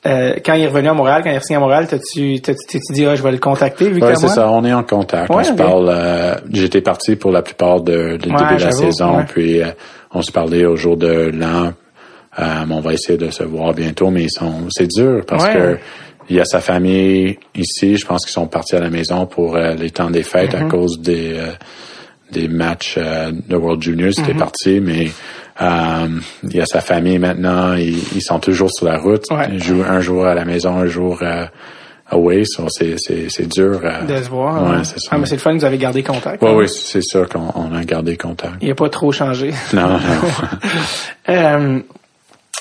euh, 0.07 0.35
quand 0.45 0.55
il 0.55 0.63
est 0.63 0.67
revenu 0.69 0.89
à 0.89 0.95
Montréal, 0.95 1.21
quand 1.23 1.31
il 1.31 1.35
est 1.35 1.39
revenu 1.39 1.57
à 1.57 1.61
Montréal, 1.61 1.87
t'as-tu, 1.89 2.41
t'as-tu 2.41 2.79
dit, 2.93 3.05
ah, 3.05 3.15
je 3.17 3.23
vais 3.23 3.33
le 3.33 3.39
contacter, 3.39 3.91
vu 3.91 4.01
Ouais, 4.03 4.17
c'est 4.17 4.29
ça. 4.29 4.51
On 4.51 4.65
est 4.65 4.73
en 4.73 4.83
contact. 4.83 5.29
Ouais, 5.31 5.37
on 5.41 5.45
se 5.45 5.53
parle. 5.53 5.89
euh, 5.91 6.35
J'étais 6.51 6.81
parti 6.81 7.17
pour 7.17 7.31
la 7.33 7.43
plupart 7.43 7.83
de, 7.83 8.13
Ouais, 8.13 8.19
début 8.19 8.35
de 8.57 8.65
la 8.65 8.73
saison. 8.73 9.25
Puis, 9.29 9.61
euh, 9.63 9.67
on 10.15 10.23
se 10.23 10.33
parlait 10.33 10.65
au 10.65 10.77
jour 10.77 10.97
de 10.97 11.31
l'an. 11.35 11.73
On 12.39 12.81
va 12.81 12.95
essayer 12.95 13.19
de 13.19 13.31
se 13.31 13.43
voir 13.45 13.75
bientôt, 13.75 14.09
mais 14.11 14.23
ils 14.23 14.31
sont, 14.31 14.53
c'est 14.71 14.87
dur 14.89 15.23
parce 15.27 15.47
que 15.49 15.79
il 16.31 16.37
y 16.37 16.41
a 16.41 16.45
sa 16.45 16.61
famille 16.61 17.39
ici. 17.57 17.97
Je 17.97 18.07
pense 18.07 18.25
qu'ils 18.25 18.33
sont 18.33 18.47
partis 18.47 18.77
à 18.77 18.81
la 18.81 18.89
maison 18.89 19.27
pour 19.27 19.57
les 19.59 19.91
temps 19.91 20.11
des 20.11 20.23
fêtes 20.23 20.53
Mm-hmm. 20.55 20.67
à 20.67 20.71
cause 20.71 21.01
des 21.01 21.37
des 22.33 22.49
matchs 22.49 22.95
euh, 22.99 23.33
de 23.49 23.57
World 23.57 23.83
Juniors. 23.83 24.13
C'était 24.15 24.35
parti, 24.35 24.81
mais 24.81 25.11
euh, 25.61 26.09
il 26.45 26.57
y 26.57 26.61
a 26.61 26.67
sa 26.67 26.81
famille 26.81 27.19
maintenant. 27.19 27.75
Ils, 27.75 27.99
ils 28.15 28.23
sont 28.23 28.39
toujours 28.39 28.71
sur 28.71 28.87
la 28.87 28.99
route. 28.99 29.25
Ouais. 29.31 29.49
Ils 29.53 29.63
jouent 29.63 29.85
un 29.87 30.01
jour 30.01 30.27
à 30.27 30.35
la 30.35 30.45
maison, 30.45 30.77
un 30.79 30.87
jour 30.87 31.19
euh, 31.23 31.45
away. 32.11 32.45
So, 32.45 32.67
c'est 32.69 32.95
c'est 32.99 33.27
c'est 33.29 33.47
dur. 33.47 33.81
euh, 33.85 34.05
De 34.07 34.23
se 34.23 34.29
voir. 34.31 34.63
Ouais, 34.63 34.77
hein. 34.77 34.85
c'est 34.85 34.99
ça. 35.01 35.09
Ah, 35.13 35.19
mais 35.19 35.27
c'est 35.27 35.37
le 35.37 35.41
fun 35.41 35.55
vous 35.55 35.65
avez 35.65 35.79
gardé 35.79 36.03
contact. 36.03 36.43
Oui, 36.43 36.49
hein? 36.51 36.55
oui, 36.57 36.69
c'est 36.69 37.03
sûr 37.03 37.29
qu'on 37.29 37.51
on 37.55 37.75
a 37.75 37.85
gardé 37.85 38.17
contact. 38.17 38.55
Il 38.63 38.71
a 38.71 38.75
pas 38.75 38.89
trop 38.89 39.13
changé. 39.13 39.53
Non, 39.73 39.89
non. 39.89 39.99
Euh, 41.29 41.79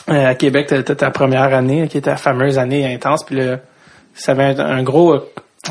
euh, 0.09 0.25
à 0.27 0.35
Québec, 0.35 0.67
t'as 0.69 0.83
t'as 0.83 0.95
ta 0.95 1.11
première 1.11 1.53
année, 1.53 1.87
qui 1.87 1.97
était 1.97 2.09
ta 2.11 2.17
fameuse 2.17 2.57
année 2.59 2.91
intense, 2.93 3.23
puis 3.23 3.35
là, 3.35 3.59
ça 4.13 4.33
avait 4.33 4.43
un, 4.43 4.59
un 4.59 4.83
gros 4.83 5.15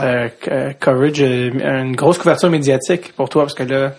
euh, 0.00 0.28
euh, 0.48 0.72
coverage, 0.78 1.20
euh, 1.22 1.50
une 1.82 1.96
grosse 1.96 2.18
couverture 2.18 2.50
médiatique 2.50 3.12
pour 3.14 3.28
toi, 3.28 3.42
parce 3.42 3.54
que 3.54 3.62
là, 3.64 3.92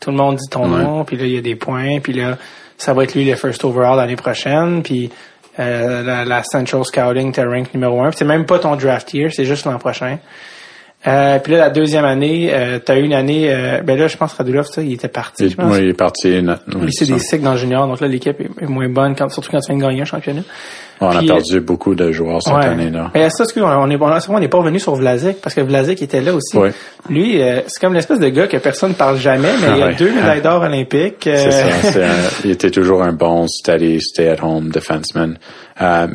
tout 0.00 0.10
le 0.10 0.16
monde 0.16 0.36
dit 0.36 0.48
ton 0.50 0.70
Ouais. 0.72 0.82
nom, 0.82 1.04
puis 1.04 1.16
là, 1.16 1.24
il 1.24 1.32
y 1.34 1.38
a 1.38 1.40
des 1.42 1.56
points, 1.56 2.00
puis 2.00 2.12
là, 2.12 2.38
ça 2.76 2.94
va 2.94 3.04
être 3.04 3.14
lui 3.14 3.24
le 3.24 3.36
first 3.36 3.64
overall 3.64 3.96
l'année 3.96 4.16
prochaine, 4.16 4.82
puis 4.82 5.10
euh, 5.58 6.02
la, 6.02 6.24
la 6.24 6.42
Central 6.44 6.84
Scouting, 6.84 7.32
t'es 7.32 7.42
rank 7.44 7.74
numéro 7.74 8.00
un, 8.02 8.10
puis 8.10 8.18
c'est 8.18 8.24
même 8.24 8.46
pas 8.46 8.58
ton 8.58 8.76
draft 8.76 9.12
year, 9.14 9.30
c'est 9.32 9.44
juste 9.44 9.64
l'an 9.64 9.78
prochain. 9.78 10.18
Euh, 11.06 11.38
puis 11.38 11.52
là, 11.52 11.58
la 11.58 11.70
deuxième 11.70 12.04
année, 12.04 12.50
euh, 12.52 12.80
t'as 12.84 12.96
eu 12.98 13.04
une 13.04 13.12
année, 13.14 13.46
euh, 13.54 13.80
ben 13.82 13.96
là, 13.96 14.08
je 14.08 14.16
pense 14.16 14.32
que 14.32 14.38
Radulov, 14.38 14.66
ça, 14.66 14.82
il 14.82 14.92
était 14.94 15.06
parti, 15.06 15.44
Il, 15.44 15.50
je 15.50 15.56
pense. 15.56 15.72
oui, 15.72 15.84
il 15.84 15.88
est 15.90 15.94
parti. 15.94 16.42
na- 16.42 16.58
oui, 16.74 16.92
c'est 16.92 17.06
des 17.08 17.20
cycles 17.20 17.44
dans 17.44 17.52
le 17.52 17.56
junior, 17.58 17.86
donc 17.86 18.00
là, 18.00 18.08
l'équipe 18.08 18.40
est 18.40 18.50
est 18.60 18.66
moins 18.66 18.88
bonne, 18.88 19.14
quand, 19.14 19.28
surtout 19.30 19.48
quand 19.52 19.60
tu 19.60 19.70
viens 19.70 19.78
de 19.80 19.86
gagner 19.88 20.02
un 20.02 20.06
championnat. 20.06 20.42
On 21.00 21.10
a 21.10 21.22
perdu 21.22 21.60
beaucoup 21.60 21.94
de 21.94 22.10
joueurs 22.10 22.42
cette 22.42 22.52
Ouais. 22.52 22.64
année-là. 22.64 23.12
Mais 23.14 23.30
ça, 23.30 23.44
excuse, 23.44 23.62
on 23.62 23.70
est, 23.70 23.74
on 23.76 23.88
est- 24.16 24.28
on 24.28 24.40
n'est 24.40 24.48
pas 24.48 24.58
revenu 24.58 24.80
sur 24.80 24.96
Vlasic, 24.96 25.40
parce 25.40 25.54
que 25.54 25.60
Vlasic 25.60 26.02
était 26.02 26.20
là 26.20 26.34
aussi. 26.34 26.56
Ouais. 26.58 26.72
Lui, 27.08 27.40
euh, 27.40 27.60
c'est 27.68 27.80
comme 27.80 27.94
l'espèce 27.94 28.18
de 28.18 28.28
gars 28.28 28.48
que 28.48 28.56
personne 28.56 28.88
ne 28.90 28.94
parle 28.96 29.18
jamais, 29.18 29.52
mais 29.62 29.76
il 29.76 29.82
a 29.84 29.92
deux 29.92 30.10
médailles 30.12 30.42
d'or 30.42 30.62
olympiques. 30.62 31.28
euh, 31.28 31.36
C'est 31.38 31.52
ça. 31.52 31.66
c'est 31.92 32.02
un- 32.04 32.08
il 32.44 32.50
était 32.50 32.72
toujours 32.72 33.04
un 33.04 33.12
bon 33.12 33.46
steady, 33.46 34.00
stay-at-home 34.00 34.70
defenseman. 34.70 35.38
Euh, 35.80 36.06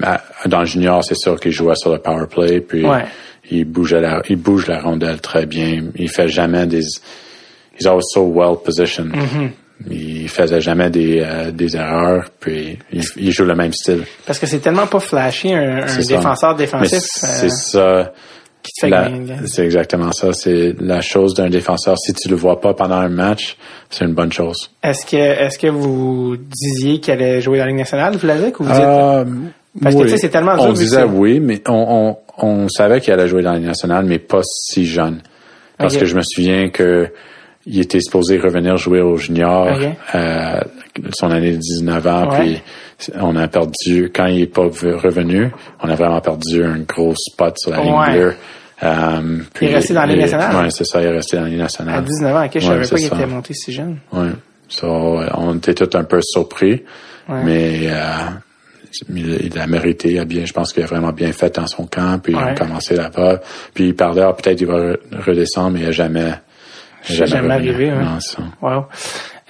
dans 0.48 0.60
le 0.60 0.66
junior, 0.66 1.02
c'est 1.06 1.16
sûr 1.16 1.40
qu'il 1.40 1.54
jouait 1.54 1.76
sur 1.76 1.94
le 1.94 2.00
power 2.00 2.26
play, 2.30 2.60
puis 2.60 2.86
Ouais. 2.86 3.06
Il 3.50 3.66
bougeait 3.66 4.02
la, 4.02 4.22
il 4.30 4.38
bouge 4.38 4.68
la 4.68 4.82
rondelle 4.82 5.20
très 5.22 5.46
bien. 5.46 5.84
Il 5.96 6.10
fait 6.10 6.28
jamais 6.28 6.66
des, 6.66 6.82
he's 7.78 7.86
always 7.86 8.04
so 8.14 8.24
well 8.26 8.56
positioned. 8.64 9.14
Mm-hmm. 9.14 9.50
Il 9.90 10.30
faisait 10.30 10.62
jamais 10.62 10.90
des, 10.90 11.20
euh, 11.22 11.52
des 11.52 11.76
erreurs, 11.76 12.30
puis 12.40 12.78
il, 12.94 13.04
il 13.18 13.32
joue 13.32 13.44
le 13.44 13.56
même 13.56 13.74
style. 13.74 14.04
parce 14.26 14.40
que 14.40 14.46
c'est 14.46 14.60
tellement 14.60 14.88
pas 14.88 15.00
flashy, 15.00 15.54
un, 15.54 15.84
un 15.88 15.98
défenseur 16.08 16.56
défensif. 16.56 17.00
c'est 17.02 17.48
euh, 17.48 17.50
ça. 17.50 18.14
qui 18.62 18.72
te 18.72 18.86
fait 18.86 18.90
la- 18.90 19.04
gagner 19.06 19.18
une 19.18 19.26
game. 19.26 19.48
C'est 19.48 19.66
exactement 19.66 20.12
ça. 20.14 20.32
C'est 20.32 20.74
la 20.80 21.02
chose 21.02 21.34
d'un 21.34 21.50
défenseur. 21.50 21.98
Si 21.98 22.14
tu 22.14 22.30
le 22.30 22.36
vois 22.38 22.62
pas 22.62 22.74
pendant 22.74 22.96
un 22.96 23.10
match, 23.10 23.58
c'est 23.90 24.06
une 24.06 24.14
bonne 24.14 24.32
chose. 24.32 24.72
Est-ce 24.82 25.06
que, 25.06 25.18
est-ce 25.18 25.60
que 25.60 25.68
vous 25.68 26.38
disiez 26.38 27.02
qu'il 27.02 27.12
allait 27.14 27.42
jouer 27.42 27.58
dans 27.58 27.66
la 27.66 27.72
Ligue 27.72 27.80
nationale, 27.80 28.16
Vlasic, 28.16 28.58
ou 28.62 28.64
vous 28.64 28.72
dites, 28.72 28.80
Euh, 28.82 29.26
Parce 29.82 29.96
que, 29.96 30.00
oui. 30.02 30.06
tu 30.06 30.12
sais, 30.12 30.18
c'est 30.20 30.30
tellement 30.30 30.56
On 30.60 30.72
disait 30.72 31.04
oui, 31.04 31.42
mais 31.42 31.62
on, 31.68 31.74
on, 31.74 32.18
on 32.38 32.68
savait 32.70 33.00
qu'il 33.02 33.14
allait 33.14 33.28
jouer 33.28 33.42
dans 33.44 33.52
la 33.52 33.58
Ligue 33.58 33.68
nationale, 33.68 34.06
mais 34.06 34.20
pas 34.20 34.42
si 34.44 34.86
jeune. 34.86 35.22
Parce 35.78 35.98
que 35.98 36.06
je 36.06 36.16
me 36.16 36.22
souviens 36.24 36.70
que 36.70 37.10
il 37.66 37.80
était 37.80 38.00
supposé 38.02 38.38
revenir 38.40 38.76
jouer 38.78 39.00
au 39.02 39.16
junior 39.18 39.68
Ok. 39.74 39.88
euh, 40.16 40.60
son 41.14 41.32
année 41.32 41.52
de 41.52 41.58
19 41.58 42.08
ans, 42.08 42.30
Ouais. 42.32 42.38
puis 42.40 42.62
on 43.20 43.36
a 43.38 43.48
perdu, 43.48 44.12
quand 44.14 44.26
il 44.26 44.42
est 44.42 44.48
pas 44.54 44.64
revenu, 44.64 45.50
on 45.82 45.90
a 45.90 45.96
vraiment 45.96 46.20
perdu 46.20 46.64
un 46.64 46.80
gros 46.80 47.14
spot 47.16 47.56
sur 47.58 47.72
la 47.72 47.82
ligne 47.82 47.94
Ouais. 47.94 48.12
bleue. 48.12 48.36
Euh, 48.84 49.38
puis 49.54 49.68
Il 49.68 49.72
est 49.72 49.76
resté 49.76 49.94
dans 49.94 50.02
la 50.02 50.08
Ligue 50.08 50.16
les- 50.18 50.22
nationale? 50.24 50.56
Ouais, 50.66 50.72
c'est 50.72 50.84
ça, 50.84 51.02
il 51.02 51.08
est 51.08 51.12
resté 51.12 51.38
dans 51.38 51.44
la 51.44 51.50
Ligue 51.50 51.60
nationale. 51.60 51.96
à 51.96 52.02
19 52.02 52.36
ans, 52.36 52.46
ok, 52.46 52.52
je 52.54 52.58
Ouais, 52.58 52.62
savais 52.62 52.88
pas 52.88 52.96
qu'il 52.98 53.06
était 53.22 53.26
monté 53.34 53.54
si 53.54 53.72
jeune. 53.72 53.98
Ouais. 54.12 54.30
So, 54.68 54.88
on 55.36 55.56
était 55.56 55.74
tous 55.74 55.98
un 55.98 56.04
peu 56.04 56.20
surpris, 56.22 56.84
mais 57.30 57.88
euh, 57.88 58.04
il, 59.14 59.58
a 59.60 59.68
mérité. 59.68 60.12
Il 60.12 60.20
a 60.20 60.26
bien, 60.26 60.46
je 60.46 60.54
pense 60.54 60.74
qu'il 60.74 60.84
a 60.84 60.86
vraiment 60.88 61.12
bien 61.12 61.32
fait 61.34 61.56
dans 61.56 61.68
son 61.68 61.86
camp. 61.86 62.20
Puis 62.22 62.34
Ouais. 62.36 62.42
il 62.44 62.50
a 62.50 62.54
commencé 62.56 62.96
là-bas. 62.96 63.42
Puis 63.74 63.88
il 63.90 63.96
parlait, 63.96 64.22
ah, 64.22 64.34
peut-être 64.34 64.60
il 64.62 64.68
va 64.68 64.78
re- 64.94 64.98
redescendre, 65.26 65.72
mais 65.72 65.80
il 65.82 65.86
n'a 65.86 65.92
jamais, 65.92 66.32
jamais 67.04 67.36
revenu. 67.38 67.52
arrivé, 67.52 67.92
ouais. 67.92 68.04
Non, 68.04 68.20
ça. 68.20 68.40
Wow. 68.62 68.86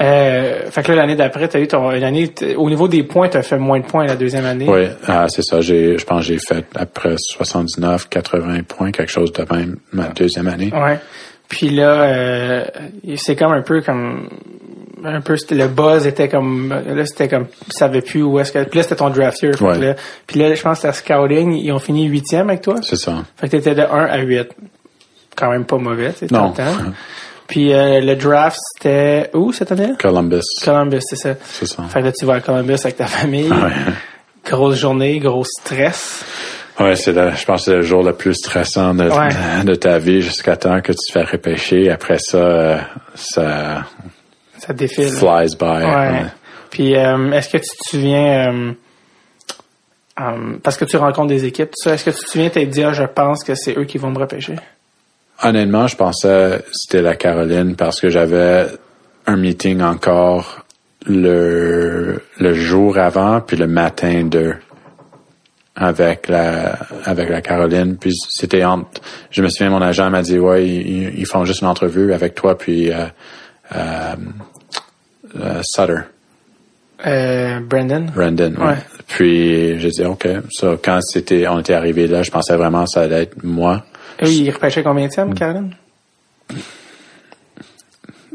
Euh, 0.02 0.72
fait 0.72 0.82
que 0.84 0.92
là, 0.92 0.98
l'année 0.98 1.16
d'après, 1.16 1.48
t'as 1.48 1.60
eu 1.60 1.68
ton, 1.68 1.88
année, 1.90 2.34
au 2.58 2.68
niveau 2.70 2.88
des 2.88 3.04
points, 3.04 3.30
t'as 3.30 3.44
fait 3.44 3.60
moins 3.60 3.80
de 3.80 3.86
points 3.86 4.06
la 4.06 4.16
deuxième 4.16 4.46
année. 4.46 4.66
Oui, 4.68 4.88
ah, 5.08 5.28
c'est 5.30 5.44
ça. 5.44 5.62
J'ai, 5.62 5.98
je 6.00 6.06
pense 6.06 6.22
que 6.22 6.34
j'ai 6.34 6.40
fait 6.40 6.66
après 6.76 7.16
79, 7.18 8.10
80 8.10 8.64
points, 8.68 8.92
quelque 8.92 9.12
chose 9.12 9.32
de 9.32 9.46
même 9.54 9.78
ma 9.92 10.08
deuxième 10.10 10.48
année. 10.48 10.72
Ouais. 10.74 11.00
Puis 11.50 11.70
là, 11.70 12.02
euh, 12.04 12.66
c'est 13.18 13.36
comme 13.36 13.52
un 13.52 13.62
peu 13.62 13.82
comme 13.82 14.30
un 15.06 15.20
peu 15.22 15.36
le 15.52 15.68
buzz 15.68 16.08
était 16.08 16.30
comme 16.30 16.70
là 16.70 17.06
c'était 17.06 17.28
comme 17.28 17.48
tu 17.48 17.72
savais 17.72 18.02
plus 18.02 18.24
où 18.24 18.40
est-ce 18.40 18.54
que 18.54 18.64
puis 18.64 18.78
là 18.78 18.84
c'était 18.84 18.96
ton 18.96 19.10
draft 19.10 19.42
year 19.42 19.62
Ouais. 19.62 19.78
là, 19.78 19.96
puis 20.26 20.40
là 20.40 20.56
je 20.56 20.62
pense 20.62 20.80
que 20.80 20.88
la 20.88 20.94
scouting 20.94 21.52
ils 21.58 21.72
ont 21.74 21.80
fini 21.80 22.06
huitième 22.06 22.50
avec 22.50 22.62
toi? 22.62 22.76
C'est 22.82 22.96
ça. 22.96 23.24
fait 23.36 23.48
que 23.48 23.52
t'étais 23.58 23.76
de 23.76 23.82
1 23.82 23.86
à 24.06 24.18
8 24.20 24.48
quand 25.36 25.50
même 25.52 25.66
pas 25.66 25.78
mauvais 25.78 26.14
sais, 26.14 26.28
Non. 26.32 26.54
puis 27.48 27.74
euh, 27.74 28.00
le 28.00 28.16
draft 28.16 28.58
c'était 28.78 29.30
où 29.34 29.52
cette 29.52 29.74
année? 29.74 29.92
Columbus. 30.00 30.40
Columbus 30.64 31.02
c'est 31.02 31.18
ça 31.18 31.36
C'est 31.44 31.66
ça. 31.68 31.84
fait 31.84 32.00
que 32.00 32.06
là 32.06 32.12
tu 32.18 32.26
vas 32.26 32.36
à 32.36 32.40
Columbus 32.40 32.78
avec 32.82 32.96
ta 32.96 33.08
famille 33.08 33.50
Ouais. 33.52 33.72
grosse 34.46 34.78
journée 34.80 35.20
gros 35.20 35.44
stress 35.44 36.24
Ouais, 36.80 36.96
c'est 36.96 37.14
je 37.14 37.46
pense 37.46 37.62
que 37.62 37.72
c'est 37.72 37.76
le 37.76 37.82
jour 37.82 38.04
le 38.04 38.14
plus 38.14 38.34
stressant 38.34 38.96
de, 38.96 39.04
Ouais. 39.10 39.64
de 39.66 39.76
ta 39.76 40.00
vie 40.00 40.22
jusqu'à 40.22 40.56
temps 40.56 40.82
que 40.82 40.92
tu 40.92 40.98
te 41.08 41.12
fais 41.12 41.24
repêcher. 41.24 41.90
Après 41.92 42.18
ça, 42.20 42.38
euh, 42.38 42.78
ça 43.16 43.86
ça 44.58 44.74
défile 44.74 45.10
flies 45.10 45.56
by. 45.60 45.66
Ouais. 45.66 45.86
Ouais. 45.86 46.26
Puis, 46.70 46.96
euh, 46.96 47.32
est-ce 47.34 47.50
que 47.50 47.58
tu 47.58 47.66
te 47.70 47.90
souviens, 47.90 48.52
euh, 48.52 48.72
euh, 50.20 50.58
parce 50.64 50.78
que 50.78 50.86
tu 50.86 50.98
rencontres 50.98 51.28
des 51.28 51.46
équipes, 51.46 51.70
tout 51.70 51.84
ça, 51.84 51.94
est-ce 51.94 52.06
que 52.06 52.10
tu 52.10 52.24
te 52.24 52.30
souviens 52.32 52.50
t'être 52.50 52.70
dit, 52.70 52.84
ah, 52.84 52.94
je 52.94 53.04
pense 53.04 53.44
que 53.44 53.54
c'est 53.54 53.78
eux 53.78 53.84
qui 53.84 54.00
vont 54.00 54.10
me 54.10 54.18
repêcher? 54.18 54.56
Honnêtement, 55.44 55.86
je 55.86 55.96
pensais 55.96 56.64
que 56.66 56.72
c'était 56.72 57.02
la 57.04 57.16
Caroline 57.16 57.76
parce 57.76 58.00
que 58.02 58.10
j'avais 58.10 58.68
un 59.28 59.36
meeting 59.36 59.82
encore 59.82 60.66
le, 61.06 62.24
le 62.40 62.54
jour 62.54 62.98
avant 62.98 63.42
puis 63.42 63.58
le 63.58 63.68
matin 63.68 64.24
de 64.24 64.56
avec 65.76 66.28
la 66.28 66.74
avec 67.06 67.30
la 67.30 67.42
Caroline 67.42 67.98
puis 67.98 68.14
c'était 68.30 68.64
entre 68.64 69.02
je 69.32 69.42
me 69.42 69.50
souviens 69.50 69.72
mon 69.72 69.82
agent 69.82 70.10
m'a 70.12 70.22
dit 70.22 70.38
ouais 70.38 70.68
ils, 70.68 71.18
ils 71.20 71.26
font 71.26 71.46
juste 71.46 71.62
une 71.62 71.68
entrevue 71.68 72.14
avec 72.14 72.36
toi 72.36 72.56
puis 72.58 72.92
euh, 72.92 73.06
euh, 73.76 74.16
euh, 75.40 75.62
Sutter 75.64 76.02
Euh, 77.08 77.60
Brandon? 77.60 78.06
Brandon 78.16 78.54
ouais. 78.60 78.66
Ouais. 78.68 78.78
puis 79.08 79.80
j'ai 79.80 79.90
dit 79.90 80.04
ok 80.06 80.28
ça 80.52 80.78
quand 80.84 81.00
c'était 81.02 81.48
on 81.48 81.60
était 81.60 81.74
arrivé 81.74 82.06
là 82.08 82.22
je 82.22 82.30
pensais 82.32 82.56
vraiment 82.56 82.84
que 82.84 82.92
ça 82.92 83.02
allait 83.02 83.24
être 83.24 83.44
moi 83.44 83.84
Eux, 84.22 84.28
ils 84.30 84.52
repêchaient 84.52 84.84
combien 84.84 85.06
de 85.06 85.10
Mm. 85.10 85.14
tièmes, 85.14 85.34
Caroline? 85.34 85.76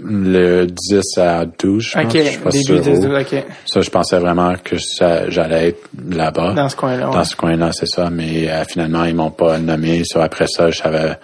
Le 0.02 0.66
10 0.66 1.18
à 1.18 1.44
12 1.44 1.82
je 1.84 1.92
pense 1.94 2.04
Ok, 2.04 2.20
je 2.22 2.28
suis 2.28 2.38
pas 2.38 2.50
début 2.50 2.64
sûr 2.64 2.80
de, 2.82 3.08
où. 3.08 3.20
ok, 3.20 3.44
Ça, 3.66 3.80
je 3.80 3.90
pensais 3.90 4.18
vraiment 4.18 4.54
que 4.62 4.78
ça, 4.78 5.28
j'allais 5.28 5.68
être 5.68 5.88
là-bas. 6.10 6.52
dans 6.52 6.68
ce 6.68 6.76
coin-là. 6.76 7.06
Dans 7.06 7.18
ouais. 7.18 7.24
ce 7.24 7.34
coin-là, 7.36 7.70
c'est 7.72 7.86
ça. 7.88 8.08
Mais 8.10 8.48
euh, 8.50 8.64
finalement, 8.64 9.04
ils 9.04 9.14
m'ont 9.14 9.30
pas 9.30 9.58
nommé. 9.58 10.02
Ça, 10.04 10.22
après 10.22 10.46
ça, 10.46 10.70
je 10.70 10.78
savais, 10.78 11.18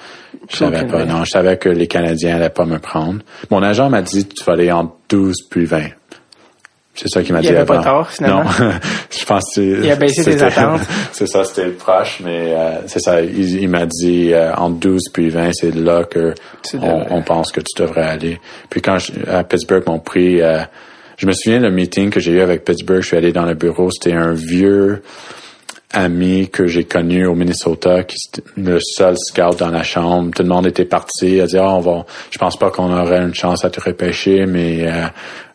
je 0.50 0.56
savais 0.56 0.86
pas. 0.86 1.04
Non, 1.04 1.24
je 1.24 1.30
savais 1.30 1.56
que 1.56 1.68
les 1.68 1.86
Canadiens 1.86 2.36
allaient 2.36 2.48
pas 2.50 2.64
me 2.66 2.78
prendre. 2.78 3.20
Mon 3.50 3.62
agent 3.62 3.88
m'a 3.90 4.02
dit, 4.02 4.26
tu 4.26 4.42
vas 4.44 4.54
aller 4.54 4.72
entre 4.72 4.94
12 5.08 5.34
puis 5.50 5.64
20. 5.66 5.82
C'est 6.96 7.08
ça 7.08 7.22
qu'il 7.22 7.32
m'a 7.34 7.40
Il 7.40 7.48
dit 7.48 7.48
avait 7.48 7.64
pas 7.64 7.82
tort, 7.82 8.08
finalement. 8.10 8.44
Non, 8.60 8.70
je 9.10 9.24
pense 9.24 9.54
que 9.56 9.84
Il 9.84 9.90
a 9.90 9.96
baissé 9.96 10.22
c'était- 10.22 10.42
attentes. 10.44 10.82
c'est 11.12 11.26
ça, 11.26 11.44
c'était 11.44 11.70
proche, 11.70 12.20
mais 12.24 12.52
euh, 12.54 12.78
c'est 12.86 13.00
ça. 13.00 13.20
Il, 13.20 13.62
il 13.62 13.68
m'a 13.68 13.84
dit 13.86 14.32
euh, 14.32 14.54
entre 14.54 14.76
12 14.78 15.02
puis 15.12 15.28
20, 15.28 15.50
c'est 15.54 15.74
là 15.74 16.04
que 16.04 16.34
on, 16.74 17.06
on 17.10 17.22
pense 17.22 17.50
que 17.50 17.60
tu 17.60 17.82
devrais 17.82 18.04
aller. 18.04 18.38
Puis 18.70 18.80
quand 18.80 18.98
je, 18.98 19.12
à 19.28 19.42
Pittsburgh 19.42 19.82
m'ont 19.88 19.98
pris, 19.98 20.40
euh, 20.40 20.60
je 21.16 21.26
me 21.26 21.32
souviens 21.32 21.58
le 21.60 21.70
meeting 21.72 22.10
que 22.10 22.20
j'ai 22.20 22.32
eu 22.32 22.40
avec 22.40 22.64
Pittsburgh. 22.64 23.00
Je 23.00 23.08
suis 23.08 23.16
allé 23.16 23.32
dans 23.32 23.44
le 23.44 23.54
bureau. 23.54 23.90
C'était 23.90 24.14
un 24.16 24.32
vieux 24.32 25.02
ami 25.92 26.48
que 26.50 26.66
j'ai 26.66 26.84
connu 26.84 27.24
au 27.26 27.34
Minnesota, 27.34 28.02
qui 28.02 28.16
était 28.28 28.42
le 28.56 28.78
seul 28.80 29.16
scout 29.16 29.56
dans 29.58 29.70
la 29.70 29.82
chambre. 29.84 30.30
Tout 30.34 30.42
le 30.42 30.48
monde 30.48 30.66
était 30.66 30.84
parti. 30.84 31.36
Il 31.36 31.40
a 31.40 31.46
dit, 31.46 31.56
ah, 31.58 31.70
on 31.70 31.80
va, 31.80 32.04
je 32.30 32.38
pense 32.38 32.56
pas 32.56 32.70
qu'on 32.70 32.92
aurait 32.92 33.22
une 33.22 33.34
chance 33.34 33.64
à 33.64 33.70
te 33.70 33.80
repêcher, 33.80 34.44
mais 34.46 34.88
euh, 34.88 35.06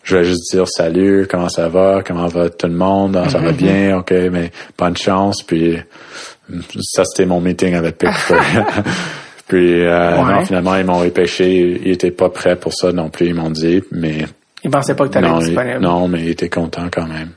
je 0.10 0.18
vais 0.18 0.24
juste 0.24 0.52
dire 0.52 0.68
salut, 0.68 1.28
comment 1.30 1.50
ça 1.50 1.68
va, 1.70 2.02
comment 2.06 2.28
va 2.28 2.50
tout 2.50 2.68
le 2.68 2.74
monde, 2.74 3.16
Ah, 3.24 3.30
ça 3.30 3.38
va 3.40 3.52
bien, 3.52 3.98
ok, 4.00 4.12
mais 4.32 4.52
bonne 4.78 4.98
chance. 4.98 5.44
Puis 5.44 5.78
ça, 6.82 7.04
c'était 7.06 7.26
mon 7.28 7.40
meeting 7.42 7.76
avec 7.76 7.98
Pittsburgh. 7.98 8.42
Puis 9.48 9.82
euh, 9.84 10.22
Ouais. 10.24 10.34
non, 10.34 10.46
finalement, 10.46 10.76
ils 10.76 10.86
m'ont 10.86 11.00
repêché. 11.00 11.80
Ils 11.84 11.92
étaient 11.92 12.12
pas 12.12 12.30
prêts 12.30 12.56
pour 12.56 12.74
ça 12.74 12.92
non 12.92 13.10
plus, 13.10 13.28
ils 13.28 13.34
m'ont 13.36 13.50
dit, 13.50 13.82
mais 13.92 14.26
Il 14.64 14.70
pensait 14.70 14.94
pas 14.96 15.08
que 15.08 15.14
t'allais 15.14 15.28
être 15.28 15.42
ils- 15.42 15.46
disponible. 15.48 15.80
non, 15.80 16.08
mais 16.08 16.22
ils 16.22 16.30
étaient 16.30 16.50
contents 16.50 16.88
quand 16.92 17.08
même. 17.08 17.30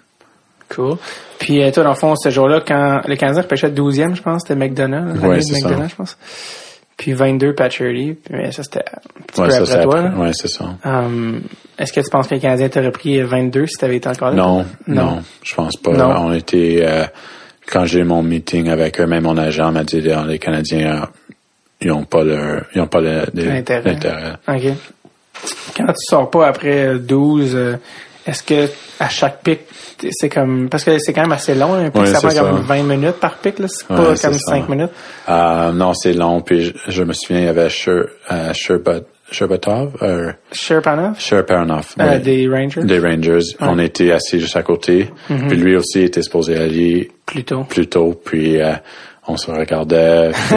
Cool. 0.74 0.96
Puis 1.38 1.62
euh, 1.62 1.70
toi, 1.70 1.82
dans 1.84 1.90
le 1.90 1.96
fond, 1.96 2.14
ce 2.16 2.30
jour-là, 2.30 2.62
quand 2.66 3.02
le 3.06 3.16
Canadien 3.16 3.42
repêchait 3.42 3.70
12e, 3.70 4.14
je 4.14 4.22
pense, 4.22 4.42
c'était 4.46 4.58
McDonough. 4.58 5.22
Ouais, 5.22 5.36
de 5.36 5.40
c'est 5.42 5.60
ça. 5.60 5.68
Je 5.88 5.94
pense. 5.94 6.16
Puis 6.96 7.12
22, 7.14 7.54
Pat 7.54 7.70
Shirley. 7.72 8.14
Puis 8.24 8.34
mais 8.34 8.52
ça, 8.52 8.62
c'était 8.62 8.80
un 8.80 9.22
petit 9.26 9.40
Ouais, 9.40 9.46
peu 9.58 9.64
ça, 9.64 9.72
après 9.74 9.82
toi. 9.84 9.98
après. 10.00 10.20
Ouais, 10.20 10.30
c'est 10.34 10.48
ça. 10.48 10.64
Hum, 10.84 11.40
Est-ce 11.78 11.92
que 11.92 12.00
tu 12.00 12.10
penses 12.10 12.28
que 12.28 12.34
le 12.34 12.40
Canadien 12.40 12.68
t'aurait 12.68 12.90
pris 12.92 13.20
22 13.22 13.66
si 13.66 13.76
t'avais 13.78 13.96
été 13.96 14.08
encore 14.08 14.30
là? 14.30 14.36
Non, 14.36 14.66
non, 14.86 15.22
je 15.42 15.54
pense 15.54 15.76
pas. 15.76 15.92
Non. 15.92 16.14
On 16.26 16.32
était 16.32 16.80
euh, 16.82 17.04
quand 17.70 17.84
j'ai 17.86 18.00
eu 18.00 18.04
mon 18.04 18.22
meeting 18.22 18.68
avec 18.68 19.00
eux, 19.00 19.06
même 19.06 19.24
mon 19.24 19.36
agent 19.38 19.72
m'a 19.72 19.84
dit 19.84 20.02
euh, 20.06 20.24
les 20.26 20.38
Canadiens 20.38 21.08
ils 21.80 21.90
ont 21.90 22.04
pas 22.04 22.22
leur 22.22 22.64
ils 22.74 22.80
ont 22.80 22.86
pas 22.86 23.00
L'intérêt. 23.00 23.96
OK. 24.48 24.62
Quand 25.76 25.86
tu 25.86 25.94
sors 26.08 26.30
pas 26.30 26.46
après 26.46 26.86
euh, 26.86 26.98
12, 26.98 27.52
euh, 27.56 27.76
est-ce 28.26 28.42
que 28.42 28.68
à 29.00 29.08
chaque 29.08 29.42
pic, 29.42 29.60
c'est 30.10 30.28
comme... 30.28 30.68
Parce 30.68 30.84
que 30.84 30.98
c'est 30.98 31.12
quand 31.12 31.22
même 31.22 31.32
assez 31.32 31.54
long, 31.54 31.74
un 31.74 31.90
pic, 31.90 32.06
ça 32.06 32.20
prend 32.20 32.28
comme 32.28 32.58
ça. 32.58 32.74
20 32.74 32.82
minutes 32.84 33.20
par 33.20 33.36
pic, 33.38 33.58
là. 33.58 33.66
C'est 33.68 33.86
pas 33.86 33.96
comme 33.96 34.16
ça. 34.16 34.32
5 34.32 34.68
minutes. 34.68 34.90
Euh, 35.28 35.72
non, 35.72 35.94
c'est 35.94 36.12
long. 36.12 36.40
Puis 36.40 36.66
je, 36.66 36.72
je 36.88 37.02
me 37.02 37.12
souviens 37.12 37.40
il 37.40 37.46
y 37.46 37.48
avait 37.48 37.68
Sher, 37.68 38.04
euh, 38.30 38.52
Sherbat, 38.52 39.04
Sherbatov, 39.32 39.96
euh, 40.02 40.32
Sherpanov, 40.52 41.18
Sherparnoff, 41.18 41.94
euh, 41.98 42.18
des 42.18 42.46
Rangers, 42.48 42.84
des 42.84 42.98
Rangers. 42.98 43.56
On 43.60 43.78
était 43.78 44.12
assis 44.12 44.38
juste 44.38 44.56
à 44.56 44.62
côté. 44.62 45.10
Mm-hmm. 45.30 45.48
Puis 45.48 45.56
lui 45.56 45.76
aussi 45.76 46.00
était 46.00 46.22
supposé 46.22 46.56
aller 46.56 47.10
plutôt. 47.26 47.64
plus 47.64 47.88
tôt. 47.88 48.20
Puis 48.24 48.60
euh, 48.60 48.74
on 49.32 49.36
se 49.36 49.50
regardait. 49.50 50.30
Puis, 50.32 50.56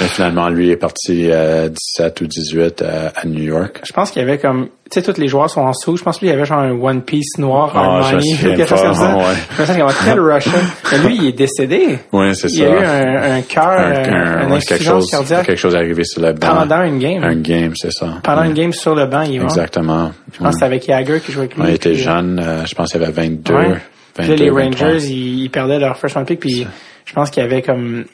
mais 0.00 0.06
finalement, 0.08 0.48
lui 0.48 0.70
est 0.70 0.76
parti 0.76 1.28
euh, 1.30 1.68
17 1.68 2.20
ou 2.20 2.26
18 2.26 2.82
à, 2.82 3.12
à 3.20 3.26
New 3.26 3.42
York. 3.42 3.80
Je 3.84 3.92
pense 3.92 4.10
qu'il 4.10 4.22
y 4.22 4.24
avait 4.24 4.38
comme... 4.38 4.68
Tu 4.90 5.00
sais, 5.00 5.02
tous 5.12 5.20
les 5.20 5.26
joueurs 5.26 5.50
sont 5.50 5.62
en 5.62 5.70
dessous. 5.72 5.96
Je 5.96 6.04
pense 6.04 6.18
que 6.18 6.20
lui, 6.24 6.28
il 6.28 6.32
y 6.32 6.36
avait 6.36 6.44
genre 6.44 6.60
un 6.60 6.70
One 6.70 7.02
Piece 7.02 7.38
noir, 7.38 7.72
Ah, 7.74 7.80
je 7.80 7.88
me 7.88 8.20
Armani, 8.20 8.30
souviens 8.34 8.54
quelque 8.56 8.68
chose 8.68 8.82
comme 8.82 8.94
ça. 8.94 9.16
ouais. 9.16 9.22
Je 9.56 9.62
me 9.62 9.66
qu'il 9.66 9.82
avait 9.82 9.92
quel 10.04 10.20
Russian. 10.20 10.52
Mais 10.92 10.98
lui, 10.98 11.16
il 11.16 11.26
est 11.26 11.32
décédé. 11.32 11.98
Oui, 12.12 12.34
c'est 12.36 12.48
Il 12.48 12.58
ça. 12.58 12.62
y 12.62 12.66
a 12.66 12.70
eu 12.70 12.84
un, 12.84 13.32
un 13.38 13.42
cœur, 13.42 13.66
un, 13.68 13.92
euh, 13.92 14.46
un- 14.46 14.50
ouais, 14.52 14.60
quelque 14.60 14.84
chose, 14.84 15.10
cardiaque 15.10 15.46
quelque 15.46 15.58
chose 15.58 15.74
est 15.74 15.78
arrivé 15.78 16.04
sur 16.04 16.22
le 16.22 16.32
banc. 16.34 16.54
pendant 16.54 16.82
une 16.84 17.00
game. 17.00 17.24
Un 17.24 17.34
game, 17.34 17.72
c'est 17.74 17.90
ça. 17.90 18.18
Pendant 18.22 18.42
Ouais. 18.42 18.46
une 18.46 18.54
game 18.54 18.72
sur 18.72 18.94
le 18.94 19.06
banc, 19.06 19.22
il 19.22 19.34
est 19.34 19.38
mort. 19.38 19.48
Exactement. 19.48 20.12
Je 20.32 20.38
pense 20.38 20.48
que 20.50 20.52
c'était 20.54 20.64
avec 20.66 20.86
Jagger 20.86 21.18
qui 21.20 21.32
jouait 21.32 21.44
avec 21.46 21.56
lui. 21.56 21.62
On 21.64 21.66
était 21.66 21.90
puis, 21.90 22.00
euh, 22.00 22.04
jeune, 22.04 22.38
euh, 22.38 22.64
je 22.64 22.74
pense 22.76 22.92
qu'il 22.92 23.00
y 23.00 23.04
avait 23.04 23.12
22. 23.12 23.54
Ouais. 23.54 23.74
Puis 24.14 24.28
22 24.28 24.34
là, 24.36 24.36
les 24.44 24.50
23. 24.50 24.86
Rangers, 24.86 25.06
ils, 25.08 25.42
ils 25.42 25.50
perdaient 25.50 25.80
leur 25.80 25.96
first 25.98 26.14
round 26.14 26.28
pick, 26.28 26.38
puis 26.38 26.64
je 27.06 27.12
pense 27.14 27.30
qu'il 27.30 27.42
y 27.42 27.46
avait 27.46 27.62
comme 27.62 28.04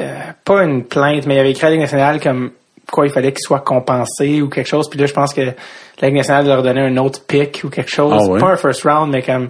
euh, 0.00 0.18
pas 0.44 0.62
une 0.62 0.84
plainte, 0.84 1.26
mais 1.26 1.34
il 1.34 1.36
y 1.38 1.40
avait 1.40 1.50
écrit 1.50 1.66
à 1.66 1.70
la 1.70 1.72
Ligue 1.72 1.82
nationale 1.82 2.20
comme 2.20 2.50
quoi 2.90 3.06
il 3.06 3.12
fallait 3.12 3.32
qu'il 3.32 3.40
soit 3.42 3.60
compensé 3.60 4.42
ou 4.42 4.48
quelque 4.48 4.66
chose. 4.68 4.88
Puis 4.90 4.98
là, 5.00 5.06
je 5.06 5.12
pense 5.14 5.32
que 5.34 5.40
la 5.40 6.08
Ligue 6.08 6.16
nationale 6.16 6.46
leur 6.46 6.62
donnait 6.62 6.82
un 6.86 6.96
autre 6.98 7.20
pick 7.26 7.62
ou 7.64 7.68
quelque 7.70 7.90
chose. 7.90 8.12
Ah 8.16 8.24
ouais? 8.28 8.38
Pas 8.40 8.48
un 8.52 8.56
first 8.56 8.82
round, 8.84 9.10
mais 9.12 9.22
comme 9.22 9.48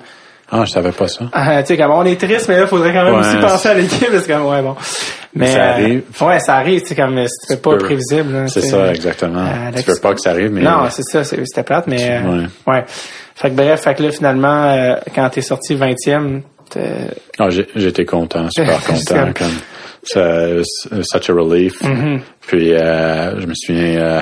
Ah, 0.51 0.65
je 0.65 0.71
savais 0.71 0.93
pas 0.93 1.09
ça. 1.09 1.25
ah, 1.33 1.63
tu 1.63 1.69
sais, 1.69 1.77
comme 1.77 1.91
on 1.93 2.05
est 2.05 2.21
triste, 2.21 2.49
mais 2.49 2.59
là, 2.61 2.67
faudrait 2.67 2.93
quand 2.93 3.05
même 3.05 3.15
Ouais, 3.15 3.21
aussi 3.21 3.37
penser 3.39 3.69
à 3.69 3.75
l'équipe, 3.75 4.11
parce 4.11 4.27
que 4.27 4.33
ouais, 4.33 4.63
bon. 4.63 4.77
Mais, 5.37 5.49
Ça 5.49 5.59
euh, 5.65 5.73
arrive. 5.73 6.03
ouais, 6.21 6.39
ça 6.39 6.55
arrive, 6.57 6.83
tu 6.83 6.89
sais, 6.89 6.95
comme, 6.95 7.25
c'est 7.27 7.61
pas 7.61 7.71
peux- 7.73 7.79
prévisible. 7.79 8.33
là, 8.33 8.47
C'est 8.47 8.61
ça, 8.61 8.93
exactement. 8.95 9.41
Euh, 9.45 9.73
tu 9.75 9.91
veux 9.91 9.99
pas 10.01 10.15
que 10.15 10.21
ça 10.21 10.31
arrive, 10.31 10.53
mais... 10.53 10.61
Non, 10.63 10.85
c'est 10.91 11.03
ça, 11.03 11.25
c'était 11.25 11.65
plate, 11.65 11.89
mais 11.89 12.21
euh, 12.23 12.23
Ouais. 12.43 12.47
ouais. 12.69 12.85
Fait 13.35 13.51
que 13.51 13.55
bref, 13.57 13.81
fait 13.83 13.95
que 13.97 14.03
là, 14.05 14.13
finalement, 14.13 14.65
euh, 14.67 14.95
quand 15.13 15.29
t'es 15.31 15.41
sorti 15.41 15.75
20e, 15.75 16.43
t'es- 16.75 17.15
Ah, 17.39 17.49
j'étais 17.75 18.05
content, 18.05 18.49
super 18.51 18.81
content. 18.87 19.33
comme- 19.37 19.61
ça, 20.03 20.49
c'est 20.63 21.03
such 21.03 21.31
a 21.31 21.33
relief. 21.33 21.81
Mm-hmm. 21.83 22.21
Puis 22.47 22.73
euh, 22.75 23.41
je 23.41 23.47
me 23.47 23.55
souviens, 23.55 23.97
euh, 23.97 24.21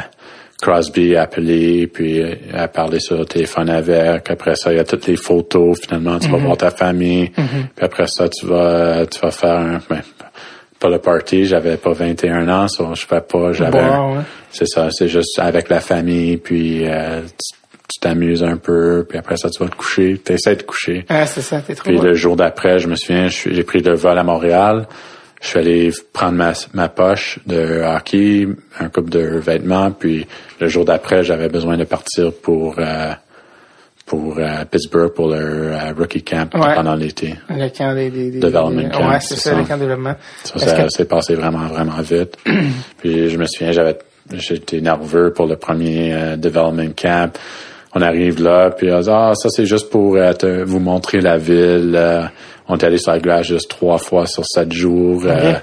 Crosby 0.60 1.16
a 1.16 1.22
appelé, 1.22 1.88
puis 1.88 2.20
euh, 2.22 2.34
a 2.54 2.68
parlé 2.68 3.00
sur 3.00 3.18
le 3.18 3.24
téléphone 3.24 3.68
avec. 3.68 4.30
Après 4.30 4.54
ça, 4.54 4.72
il 4.72 4.76
y 4.76 4.80
a 4.80 4.84
toutes 4.84 5.08
les 5.08 5.16
photos. 5.16 5.80
Finalement, 5.80 6.18
tu 6.20 6.28
vas 6.28 6.38
Mm-hmm. 6.38 6.40
voir 6.44 6.56
ta 6.56 6.70
famille. 6.70 7.30
Puis 7.30 7.84
après 7.84 8.06
ça, 8.06 8.28
tu 8.28 8.46
vas, 8.46 9.04
tu 9.06 9.18
vas 9.18 9.30
faire 9.32 9.56
un, 9.58 9.80
ben, 9.90 10.02
pas 10.78 10.88
le 10.88 10.98
party. 10.98 11.46
J'avais 11.46 11.76
pas 11.76 11.92
21 11.92 12.48
ans, 12.48 12.68
ça 12.68 12.84
je 12.94 13.04
fais 13.06 13.20
pas. 13.20 13.52
J'avais, 13.52 13.80
ouais. 13.80 14.22
c'est 14.52 14.66
ça, 14.68 14.88
c'est 14.92 15.08
juste 15.08 15.36
avec 15.40 15.68
la 15.68 15.80
famille. 15.80 16.36
Puis 16.36 16.84
euh, 16.86 17.22
tu 17.22 17.56
tu 17.92 18.00
t'amuses 18.00 18.42
un 18.42 18.56
peu. 18.56 19.04
Puis 19.08 19.18
après 19.18 19.36
ça, 19.36 19.50
tu 19.50 19.62
vas 19.62 19.68
te 19.70 19.76
coucher. 19.76 20.20
Tu 20.24 20.32
essaies 20.32 20.56
de 20.56 20.60
te 20.62 20.66
coucher. 20.66 21.04
ah, 21.08 21.26
c'est 21.26 21.40
ça, 21.42 21.60
t'es 21.60 21.74
trop 21.74 21.88
Puis 21.88 21.96
bon. 21.96 22.02
le 22.02 22.14
jour 22.14 22.36
d'après, 22.36 22.78
je 22.78 22.88
me 22.88 22.96
souviens, 22.96 23.28
j'ai 23.28 23.62
pris 23.64 23.80
le 23.80 23.94
vol 23.94 24.18
à 24.18 24.24
Montréal. 24.24 24.86
Je 25.40 25.48
suis 25.48 25.58
allé 25.58 25.90
prendre 26.12 26.34
ma, 26.38 26.52
ma 26.72 26.88
poche 26.88 27.40
de 27.46 27.82
hockey, 27.82 28.46
un 28.78 28.88
couple 28.88 29.10
de 29.10 29.38
vêtements, 29.38 29.90
puis 29.90 30.24
le 30.60 30.68
jour 30.68 30.84
d'après, 30.84 31.24
j'avais 31.24 31.48
besoin 31.48 31.76
de 31.76 31.82
partir 31.84 32.32
pour 32.32 32.76
euh, 32.78 33.12
pour 34.06 34.36
euh, 34.38 34.64
Pittsburgh 34.70 35.12
pour 35.12 35.28
leur 35.30 35.40
euh, 35.40 35.92
rookie 35.98 36.22
camp 36.22 36.52
Ouais. 36.54 36.74
pendant 36.74 36.94
l'été. 36.94 37.34
Le 37.48 37.68
camp 37.76 37.94
des, 37.94 38.10
des, 38.10 38.30
des 38.30 38.38
Development 38.40 38.82
des- 38.82 38.88
camp, 38.90 39.08
Ouais, 39.10 39.20
c'est 39.20 39.36
ça, 39.36 39.50
ça. 39.50 39.56
le 39.56 39.64
camp 39.64 39.74
de 39.76 39.80
développement. 39.80 40.14
Ça, 40.44 40.82
que- 40.84 40.88
s'est 40.90 41.04
passé 41.06 41.34
vraiment, 41.34 41.66
vraiment 41.66 42.00
vite. 42.02 42.36
puis 42.98 43.28
je 43.30 43.36
me 43.36 43.46
souviens, 43.46 43.72
j'avais 43.72 43.98
j'étais 44.34 44.80
nerveux 44.80 45.32
pour 45.32 45.46
le 45.46 45.56
premier 45.56 46.12
euh, 46.14 46.36
development 46.36 46.92
camp. 47.00 47.36
On 47.94 48.00
arrive 48.00 48.42
là, 48.42 48.70
puis 48.70 48.90
on 48.90 49.00
dit, 49.00 49.08
ah, 49.10 49.32
ça 49.34 49.48
c'est 49.50 49.66
juste 49.66 49.90
pour 49.90 50.16
euh, 50.16 50.32
te- 50.32 50.62
vous 50.64 50.78
montrer 50.78 51.20
la 51.20 51.36
ville. 51.38 51.92
Euh, 51.94 52.22
on 52.68 52.76
est 52.78 52.84
allé 52.84 52.96
sur 52.98 53.12
la 53.12 53.18
glace 53.18 53.46
juste 53.46 53.68
trois 53.68 53.98
fois 53.98 54.26
sur 54.26 54.44
sept 54.46 54.72
jours. 54.72 55.22
Euh, 55.26 55.54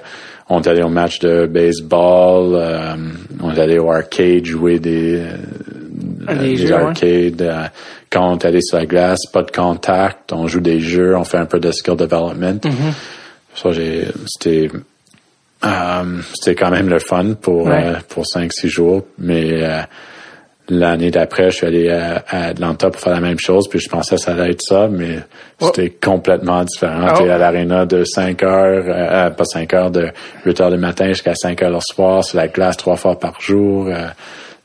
on 0.48 0.62
est 0.62 0.68
allé 0.68 0.84
au 0.84 0.90
match 0.90 1.20
de 1.20 1.48
baseball. 1.48 2.54
euh, 2.56 2.96
on 3.42 3.52
est 3.54 3.60
allé 3.60 3.80
au 3.80 3.92
arcade 3.92 4.46
jouer 4.46 4.80
des, 4.80 5.24
des 6.40 6.56
jeux, 6.56 6.74
arcades. 6.76 7.42
euh, 7.42 7.64
quand 8.12 8.32
on 8.32 8.38
est 8.38 8.46
allé 8.46 8.62
sur 8.62 8.78
la 8.78 8.86
glace, 8.86 9.26
pas 9.32 9.44
de 9.44 9.52
contact. 9.52 10.32
On 10.34 10.48
joue 10.48 10.60
des 10.60 10.80
jeux, 10.80 11.16
on 11.18 11.24
fait 11.24 11.38
un 11.38 11.46
peu 11.46 11.60
de 11.60 11.72
skill 11.72 11.96
development. 11.96 12.60
Mm-hmm. 12.64 12.94
Ça, 13.56 13.72
j'ai, 13.72 14.08
c'était, 14.28 14.70
euh, 15.66 16.04
c'était 16.36 16.56
quand 16.56 16.70
même 16.72 16.90
le 16.90 17.00
fun 17.00 17.34
pour 17.40 17.66
Ouais. 17.66 17.84
euh, 17.86 17.94
pour 18.08 18.26
cinq 18.28 18.54
six 18.54 18.70
jours, 18.70 19.06
mais 19.18 19.64
euh, 19.64 19.82
l'année 20.70 21.12
d'après, 21.12 21.52
je 21.52 21.58
suis 21.58 21.68
allé 21.68 21.90
à, 21.90 22.24
Atlanta 22.30 22.90
pour 22.90 23.02
faire 23.02 23.14
la 23.14 23.20
même 23.20 23.40
chose, 23.40 23.68
puis 23.70 23.80
je 23.80 23.90
pensais 23.90 24.16
que 24.16 24.22
ça 24.22 24.32
allait 24.32 24.52
être 24.52 24.62
ça, 24.62 24.88
mais 24.88 25.20
c'était 25.60 25.90
complètement 25.90 26.64
différent. 26.64 27.14
Oh. 27.14 27.18
T'es 27.18 27.30
à 27.30 27.38
l'aréna 27.38 27.86
de 27.86 28.04
5 28.04 28.44
heures, 28.44 28.84
euh, 28.88 29.28
euh, 29.28 29.30
pas 29.30 29.46
5 29.46 29.74
heures, 29.74 29.92
de 29.92 30.10
8 30.46 30.62
heures 30.62 30.72
du 30.72 30.78
matin 30.78 31.08
jusqu'à 31.08 31.36
5 31.36 31.62
heures 31.64 31.72
le 31.72 31.80
soir, 31.82 32.24
sur 32.24 32.38
la 32.38 32.48
glace 32.48 32.78
trois 32.78 32.96
fois 32.96 33.20
par 33.20 33.40
jour. 33.42 33.88
Euh, 33.88 34.08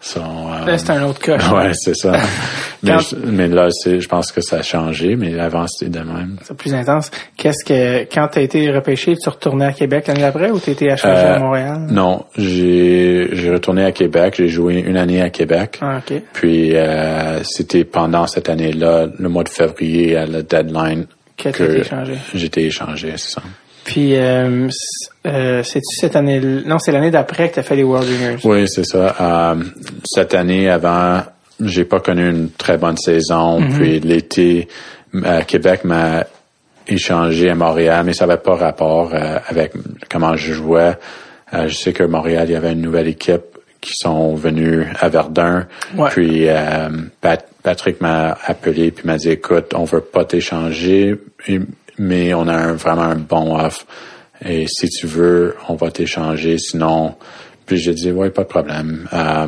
sont, 0.08 0.50
euh, 0.52 0.64
Là, 0.66 0.78
c'est 0.78 0.90
un 0.90 1.02
autre 1.04 1.20
cas. 1.20 1.36
Ouais, 1.54 1.70
c'est 1.74 1.94
ça. 1.94 2.12
mais, 2.82 2.90
Quand- 2.92 2.98
je- 3.00 3.16
mais 3.16 3.48
là, 3.48 3.68
c'est, 3.70 4.00
je 4.00 4.08
pense 4.08 4.32
que 4.32 4.40
ça 4.40 4.56
a 4.58 4.62
changé, 4.62 5.16
mais 5.16 5.38
avant, 5.38 5.66
c'était 5.66 5.90
de 5.90 6.04
même. 6.04 6.36
C'est 6.42 6.56
plus 6.56 6.74
intense. 6.74 7.10
Qu'est-ce 7.36 7.64
que, 7.64 8.02
quand 8.12 8.28
t'as 8.32 8.40
été 8.42 8.70
repêché, 8.70 9.16
tu 9.16 9.28
retournais 9.28 9.66
à 9.66 9.72
Québec 9.72 10.06
l'année 10.08 10.20
d'après 10.22 10.50
ou 10.50 10.58
t'étais 10.58 10.90
à 10.90 10.96
changer 10.96 11.14
Euh, 11.24 11.34
à 11.36 11.38
Montréal? 11.38 11.86
Non, 11.90 12.24
j'ai 12.36 13.28
j'ai 13.32 13.50
retourné 13.50 13.84
à 13.84 13.92
Québec. 13.92 14.34
J'ai 14.36 14.48
joué 14.48 14.74
une 14.78 14.96
année 14.96 15.22
à 15.22 15.30
Québec. 15.30 15.78
Ah, 15.80 15.98
ok. 15.98 16.20
Puis 16.32 16.76
euh, 16.76 17.42
c'était 17.44 17.84
pendant 17.84 18.26
cette 18.26 18.48
année-là, 18.48 19.06
le 19.18 19.28
mois 19.28 19.44
de 19.44 19.48
février, 19.48 20.16
à 20.16 20.26
la 20.26 20.42
deadline, 20.42 21.06
Que 21.36 21.48
t'as 21.48 21.64
été 21.64 21.80
échangé. 21.80 22.14
j'étais 22.34 22.62
échangé, 22.64 23.12
c'est 23.16 23.32
ça. 23.34 23.42
Puis, 23.84 24.16
euh, 24.16 24.68
euh, 25.26 25.62
c'est-tu 25.62 25.96
cette 26.00 26.16
année, 26.16 26.40
non, 26.40 26.78
c'est 26.78 26.90
l'année 26.90 27.10
d'après 27.10 27.50
que 27.50 27.56
t'as 27.56 27.62
fait 27.62 27.76
les 27.76 27.82
World 27.82 28.08
Juniors? 28.08 28.38
Oui, 28.44 28.66
c'est 28.66 28.84
ça. 28.84 29.14
Euh, 29.20 29.62
cette 30.04 30.34
année, 30.34 30.70
avant, 30.70 31.20
j'ai 31.60 31.84
pas 31.84 32.00
connu 32.00 32.28
une 32.28 32.50
très 32.50 32.78
bonne 32.78 32.96
saison. 32.96 33.60
Mhm. 33.60 33.78
Puis 33.78 34.00
l'été, 34.00 34.68
Québec 35.46 35.84
m'a 35.84 36.24
échangé 36.88 37.50
à 37.50 37.54
Montréal, 37.54 38.04
mais 38.06 38.14
ça 38.14 38.26
n'avait 38.26 38.40
pas 38.40 38.56
rapport 38.56 39.12
avec 39.14 39.72
comment 40.10 40.34
je 40.34 40.54
jouais. 40.54 40.94
Je 41.52 41.74
sais 41.74 41.92
que 41.92 42.02
Montréal, 42.02 42.46
il 42.48 42.52
y 42.52 42.56
avait 42.56 42.72
une 42.72 42.80
nouvelle 42.80 43.06
équipe 43.06 43.42
qui 43.80 43.92
sont 43.94 44.34
venus 44.34 44.86
à 44.98 45.08
Verdun. 45.08 45.66
Ouais. 45.96 46.10
Puis 46.10 46.46
Pat, 47.20 47.46
Patrick 47.62 48.00
m'a 48.00 48.36
appelé 48.44 48.90
puis 48.90 49.06
m'a 49.06 49.18
dit, 49.18 49.30
écoute, 49.30 49.72
on 49.74 49.84
veut 49.84 50.00
pas 50.00 50.24
t'échanger, 50.24 51.16
mais 51.98 52.34
on 52.34 52.46
a 52.48 52.54
un- 52.54 52.72
vraiment 52.74 53.02
un 53.02 53.16
bon 53.16 53.56
offre. 53.58 53.86
Et 54.44 54.66
si 54.68 54.88
tu 54.88 55.06
veux, 55.06 55.54
on 55.68 55.74
va 55.74 55.90
t'échanger. 55.90 56.58
Sinon, 56.58 57.14
puis 57.66 57.76
j'ai 57.78 57.94
dit, 57.94 58.10
ouais, 58.12 58.30
pas 58.30 58.42
de 58.42 58.48
problème. 58.48 59.08
Euh, 59.12 59.46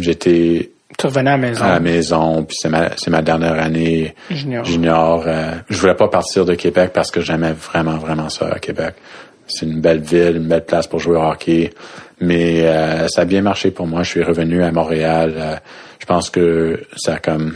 J'étais 0.00 0.70
Tu 0.98 1.06
revenais 1.06 1.30
à 1.30 1.36
la 1.36 1.38
maison. 1.38 1.64
à 1.64 1.68
la 1.70 1.80
maison, 1.80 2.44
puis 2.44 2.56
c'est 2.58 2.68
ma, 2.68 2.90
c'est 2.96 3.10
ma 3.10 3.20
dernière 3.22 3.60
année 3.60 4.14
Junior. 4.30 4.64
junior. 4.64 5.24
euh, 5.26 5.52
je 5.68 5.78
voulais 5.78 5.94
pas 5.94 6.08
partir 6.08 6.44
de 6.44 6.54
Québec 6.54 6.92
parce 6.94 7.10
que 7.10 7.20
j'aimais 7.20 7.52
vraiment, 7.52 7.98
vraiment 7.98 8.28
ça 8.30 8.48
à 8.48 8.58
Québec. 8.58 8.94
C'est 9.46 9.66
une 9.66 9.80
belle 9.80 10.00
ville, 10.00 10.36
une 10.36 10.48
belle 10.48 10.64
place 10.64 10.86
pour 10.86 10.98
jouer 11.00 11.16
au 11.16 11.22
hockey. 11.22 11.72
Mais 12.20 12.62
euh, 12.66 13.06
ça 13.08 13.22
a 13.22 13.24
bien 13.24 13.42
marché 13.42 13.70
pour 13.70 13.86
moi. 13.86 14.02
Je 14.02 14.10
suis 14.10 14.22
revenu 14.22 14.62
à 14.62 14.72
Montréal. 14.72 15.34
euh, 15.36 15.56
je 15.98 16.06
pense 16.06 16.30
que 16.30 16.80
ça 16.96 17.14
a 17.14 17.18
comme 17.18 17.54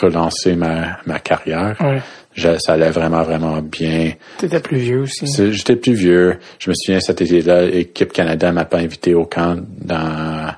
relancé 0.00 0.54
ma, 0.56 0.98
ma 1.06 1.18
carrière. 1.18 1.76
Ouais. 1.80 2.00
Je- 2.34 2.58
ça 2.58 2.74
allait 2.74 2.90
vraiment, 2.90 3.22
vraiment 3.22 3.60
bien. 3.62 4.12
T'étais 4.38 4.60
plus 4.60 4.78
vieux 4.78 5.00
aussi. 5.00 5.26
J'étais 5.52 5.76
plus 5.76 5.94
vieux. 5.94 6.38
Je 6.58 6.70
me 6.70 6.74
souviens 6.76 7.00
cet 7.00 7.20
été-là, 7.20 7.66
l'équipe 7.66 8.12
Canada 8.12 8.52
m'a 8.52 8.64
pas 8.64 8.78
invité 8.78 9.14
au 9.14 9.24
camp 9.24 9.56
dans 9.80 10.54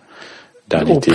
l'été. 0.84 1.10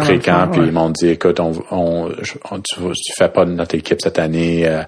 pré-camp, 0.00 0.48
puis 0.50 0.60
ouais. 0.60 0.66
ils 0.66 0.72
m'ont 0.72 0.90
dit, 0.90 1.08
écoute, 1.08 1.40
on, 1.40 1.52
on, 1.70 2.10
je- 2.22 2.34
on- 2.50 2.60
tu, 2.60 2.74
tu 2.80 3.12
fais 3.16 3.28
pas 3.28 3.44
de 3.44 3.52
notre 3.52 3.74
équipe 3.74 4.00
cette 4.00 4.18
année. 4.18 4.66
euh, 4.68 4.82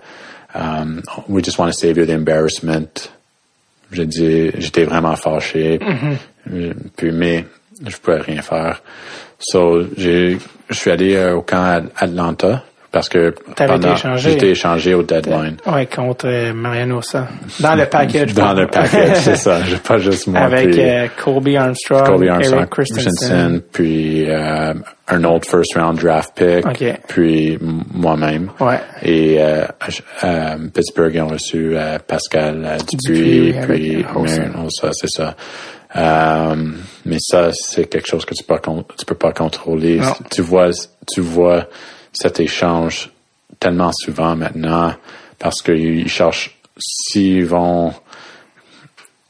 um, 0.54 1.00
we 1.28 1.42
just 1.44 1.58
want 1.58 1.66
to 1.66 1.72
save 1.72 1.96
you 1.96 2.04
the 2.04 2.10
embarrassment. 2.10 3.10
J'ai 3.90 4.06
dit, 4.06 4.50
j'étais 4.58 4.84
vraiment 4.84 5.16
fâché. 5.16 5.78
Mm-hmm. 5.78 6.72
Puis, 6.96 7.10
mais 7.12 7.44
je 7.86 7.96
pouvais 7.96 8.20
rien 8.20 8.42
faire. 8.42 8.82
So, 9.38 9.82
j'ai, 9.96 10.38
je 10.70 10.74
suis 10.74 10.90
allé 10.90 11.14
euh, 11.14 11.36
au 11.36 11.42
camp 11.42 11.62
à 11.96 12.04
Atlanta 12.04 12.64
parce 12.92 13.08
que 13.08 13.34
T'avais 13.56 13.76
été 13.76 13.88
échangé. 13.90 14.30
j'ai 14.30 14.36
été 14.36 14.50
échangé 14.50 14.94
au 14.94 15.02
deadline. 15.02 15.56
Ouais, 15.66 15.86
contre 15.86 16.26
euh, 16.28 16.52
Mariano 16.52 17.02
ça. 17.02 17.26
Dans 17.58 17.74
le 17.74 17.86
package. 17.86 18.34
Dans 18.34 18.52
le 18.52 18.66
package, 18.68 19.16
c'est 19.16 19.36
ça. 19.36 19.62
J'ai 19.66 19.78
pas 19.78 19.98
juste 19.98 20.26
moi. 20.28 20.40
Avec 20.42 20.70
puis 20.70 20.80
euh, 20.80 21.06
Kobe 21.24 21.48
Armstrong, 21.56 22.28
Armstrong, 22.28 22.58
Eric 22.60 22.70
Christensen. 22.70 23.10
Christensen, 23.12 23.60
puis 23.72 24.30
euh, 24.30 24.74
un 25.08 25.24
autre 25.24 25.48
first 25.50 25.74
round 25.74 25.98
draft 25.98 26.32
pick, 26.36 26.64
Ok. 26.66 27.00
puis 27.08 27.58
moi-même. 27.92 28.50
Ouais. 28.60 28.78
Et 29.02 29.36
euh, 29.40 29.64
à 30.20 30.56
Pittsburgh, 30.72 31.12
ils 31.14 31.20
ont 31.22 31.28
reçu 31.28 31.72
euh, 31.76 31.98
Pascal 32.06 32.62
euh, 32.64 32.76
Dupuis 32.88 33.54
puis. 33.66 34.04
Marion 34.14 34.66
Hossa, 34.66 34.90
c'est 34.92 35.08
ça. 35.10 35.34
Euh, 35.94 36.54
mais 37.04 37.18
ça, 37.20 37.50
c'est 37.52 37.84
quelque 37.84 38.06
chose 38.08 38.24
que 38.24 38.34
tu 38.34 38.44
peux, 38.44 38.56
con- 38.58 38.84
tu 38.98 39.04
peux 39.04 39.14
pas 39.14 39.32
contrôler. 39.32 39.98
Non. 39.98 40.12
Tu 40.30 40.40
vois, 40.40 40.70
tu 41.12 41.20
vois 41.20 41.66
cet 42.12 42.40
échange 42.40 43.10
tellement 43.58 43.90
souvent 43.92 44.36
maintenant 44.36 44.94
parce 45.38 45.62
qu'ils 45.62 46.08
cherchent 46.08 46.58
s'ils 46.78 47.46
vont 47.46 47.92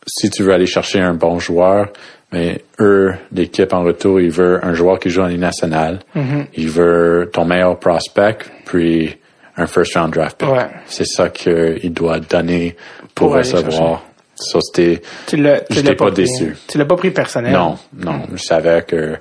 si 0.06 0.30
tu 0.30 0.42
veux 0.42 0.52
aller 0.52 0.66
chercher 0.66 1.00
un 1.00 1.14
bon 1.14 1.38
joueur, 1.38 1.88
mais 2.32 2.64
eux, 2.80 3.14
l'équipe 3.32 3.72
en 3.72 3.82
retour, 3.82 4.20
ils 4.20 4.30
veulent 4.30 4.60
un 4.62 4.74
joueur 4.74 4.98
qui 4.98 5.10
joue 5.10 5.22
en 5.22 5.26
Ligue 5.26 5.40
nationale. 5.40 6.00
Mm-hmm. 6.16 6.46
Ils 6.54 6.68
veulent 6.68 7.30
ton 7.30 7.44
meilleur 7.44 7.78
prospect, 7.78 8.38
puis 8.64 9.16
un 9.56 9.66
first 9.66 9.94
round 9.94 10.12
draft 10.12 10.38
pick. 10.38 10.48
Ouais. 10.48 10.68
C'est 10.86 11.06
ça 11.06 11.28
qu'il 11.28 11.92
doit 11.92 12.20
donner 12.20 12.76
pour, 13.14 13.32
recevoir. 13.32 14.02
Ça, 14.34 14.58
c'était, 14.60 15.02
J'étais 15.30 15.82
l'as 15.82 15.94
pas 15.94 16.06
pris- 16.06 16.14
déçu. 16.24 16.56
Tu 16.66 16.78
l'as 16.78 16.84
pas 16.86 16.96
pris 16.96 17.10
personnel. 17.10 17.52
non, 17.52 17.78
non, 17.94 18.22
je 18.34 18.42
savais 18.42 18.82
que 18.82 19.18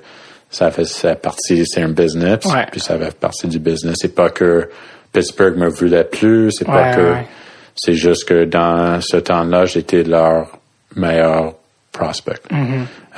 ça 0.52 0.70
faisait 0.70 1.16
partie, 1.16 1.66
c'est 1.66 1.82
un 1.82 1.88
business, 1.88 2.44
Ouais. 2.44 2.66
puis 2.70 2.78
ça 2.80 2.96
fait 2.96 3.16
partie 3.18 3.48
du 3.48 3.58
business. 3.58 3.96
C'est 4.00 4.14
pas 4.14 4.30
que 4.30 4.68
Pittsburgh 5.12 5.56
me 5.56 5.68
voulait 5.68 6.04
plus, 6.04 6.52
c'est 6.52 6.64
pas 6.66 6.94
que, 6.94 7.12
ouais. 7.14 7.26
c'est 7.74 7.94
juste 7.94 8.26
que 8.28 8.44
dans 8.44 9.00
ce 9.00 9.16
temps-là, 9.16 9.64
j'étais 9.64 10.04
leur 10.04 10.58
meilleur 10.94 11.54
prospect. 11.90 12.40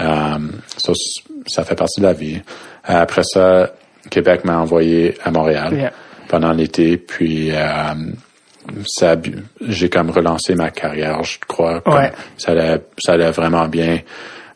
Euh, 0.00 0.38
ça, 1.46 1.64
fait 1.64 1.74
partie 1.74 2.00
de 2.00 2.06
la 2.06 2.12
vie. 2.12 2.40
Après 2.84 3.22
ça, 3.24 3.72
Québec 4.10 4.44
m'a 4.44 4.58
envoyé 4.58 5.14
à 5.24 5.30
Montréal 5.30 5.72
Yeah. 5.74 5.92
pendant 6.28 6.52
l'été, 6.52 6.96
puis 6.96 7.50
euh, 7.52 7.62
ça, 8.86 9.16
j'ai 9.60 9.88
comme 9.90 10.10
relancé 10.10 10.54
ma 10.54 10.70
carrière, 10.70 11.22
je 11.22 11.38
crois. 11.46 11.82
Ouais. 11.86 12.12
Ça 12.38 12.52
allait, 12.52 12.80
ça 12.98 13.12
allait 13.12 13.30
vraiment 13.30 13.66
bien. 13.68 14.00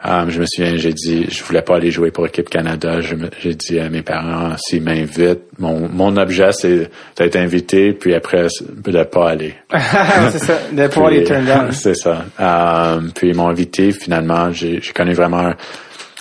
Euh, 0.07 0.26
je 0.28 0.40
me 0.40 0.46
souviens, 0.46 0.76
j'ai 0.76 0.92
dit, 0.92 1.26
je 1.28 1.42
voulais 1.42 1.62
pas 1.62 1.76
aller 1.76 1.90
jouer 1.90 2.12
pour 2.12 2.24
l'équipe 2.24 2.49
Canada. 2.49 3.01
J'ai 3.01 3.55
dit 3.55 3.80
à 3.80 3.90
mes 3.90 4.03
parents, 4.03 4.57
s'ils 4.57 4.82
m'invitent, 4.82 5.42
mon, 5.59 5.88
mon 5.88 6.16
objet, 6.16 6.53
c'est 6.53 6.88
d'être 7.16 7.34
invité, 7.34 7.92
puis 7.92 8.14
après, 8.14 8.46
de 8.61 9.03
pas 9.03 9.30
aller. 9.30 9.55
c'est 10.30 10.38
ça. 10.38 10.59
De 10.72 10.86
turn 11.26 11.44
down. 11.44 11.72
C'est 11.72 11.94
ça. 11.94 12.24
Euh, 12.38 13.01
puis 13.14 13.30
ils 13.30 13.34
m'ont 13.34 13.49
invité. 13.49 13.90
Finalement, 13.90 14.53
j'ai 14.53 14.80
connu 14.94 15.14
vraiment 15.14 15.53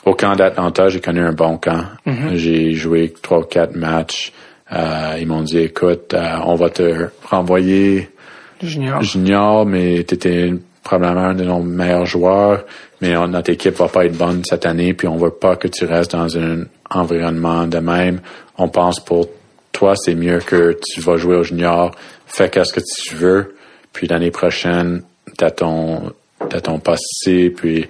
au 0.05 0.13
camp 0.13 0.35
d'Atlanta, 0.35 0.89
j'ai 0.89 1.01
connu 1.01 1.21
un 1.21 1.33
bon 1.33 1.57
camp. 1.57 1.83
Mm-hmm. 2.07 2.35
J'ai 2.35 2.73
joué 2.73 3.13
trois 3.21 3.39
ou 3.39 3.43
quatre 3.43 3.75
matchs. 3.75 4.31
Euh, 4.71 5.17
ils 5.19 5.27
m'ont 5.27 5.43
dit, 5.43 5.59
écoute, 5.59 6.15
on 6.45 6.55
va 6.55 6.69
te 6.69 7.09
renvoyer 7.23 8.09
Junior. 8.61 9.03
junior, 9.03 9.65
mais 9.65 10.03
tu 10.03 10.15
étais 10.15 10.53
probablement 10.87 11.27
un 11.27 11.33
de 11.33 11.43
nos 11.43 11.59
meilleurs 11.59 12.05
joueurs, 12.05 12.63
mais 13.01 13.15
on- 13.17 13.27
notre 13.27 13.51
équipe 13.51 13.75
va 13.75 13.87
pas 13.89 14.05
être 14.05 14.17
bonne 14.17 14.41
cette 14.45 14.65
année, 14.65 14.93
puis 14.93 15.07
on 15.07 15.17
veut 15.17 15.31
pas 15.31 15.55
que 15.55 15.67
tu 15.67 15.85
restes 15.85 16.11
dans 16.13 16.37
un 16.37 16.63
environnement 16.89 17.67
de 17.67 17.79
même. 17.79 18.19
On 18.57 18.69
pense 18.69 18.99
pour 18.99 19.27
toi, 19.73 19.95
c'est 19.95 20.15
mieux 20.15 20.39
que 20.39 20.77
tu 20.83 21.01
vas 21.01 21.17
jouer 21.17 21.35
au 21.35 21.43
junior, 21.43 21.91
fais 22.25 22.49
qu'est-ce 22.49 22.73
que 22.73 22.79
tu 22.79 23.15
veux, 23.15 23.55
puis 23.93 24.07
l'année 24.07 24.31
prochaine, 24.31 25.01
t'as 25.37 25.51
ton, 25.51 26.13
t'as 26.49 26.61
ton 26.61 26.81
ici, 26.93 27.51
puis 27.55 27.85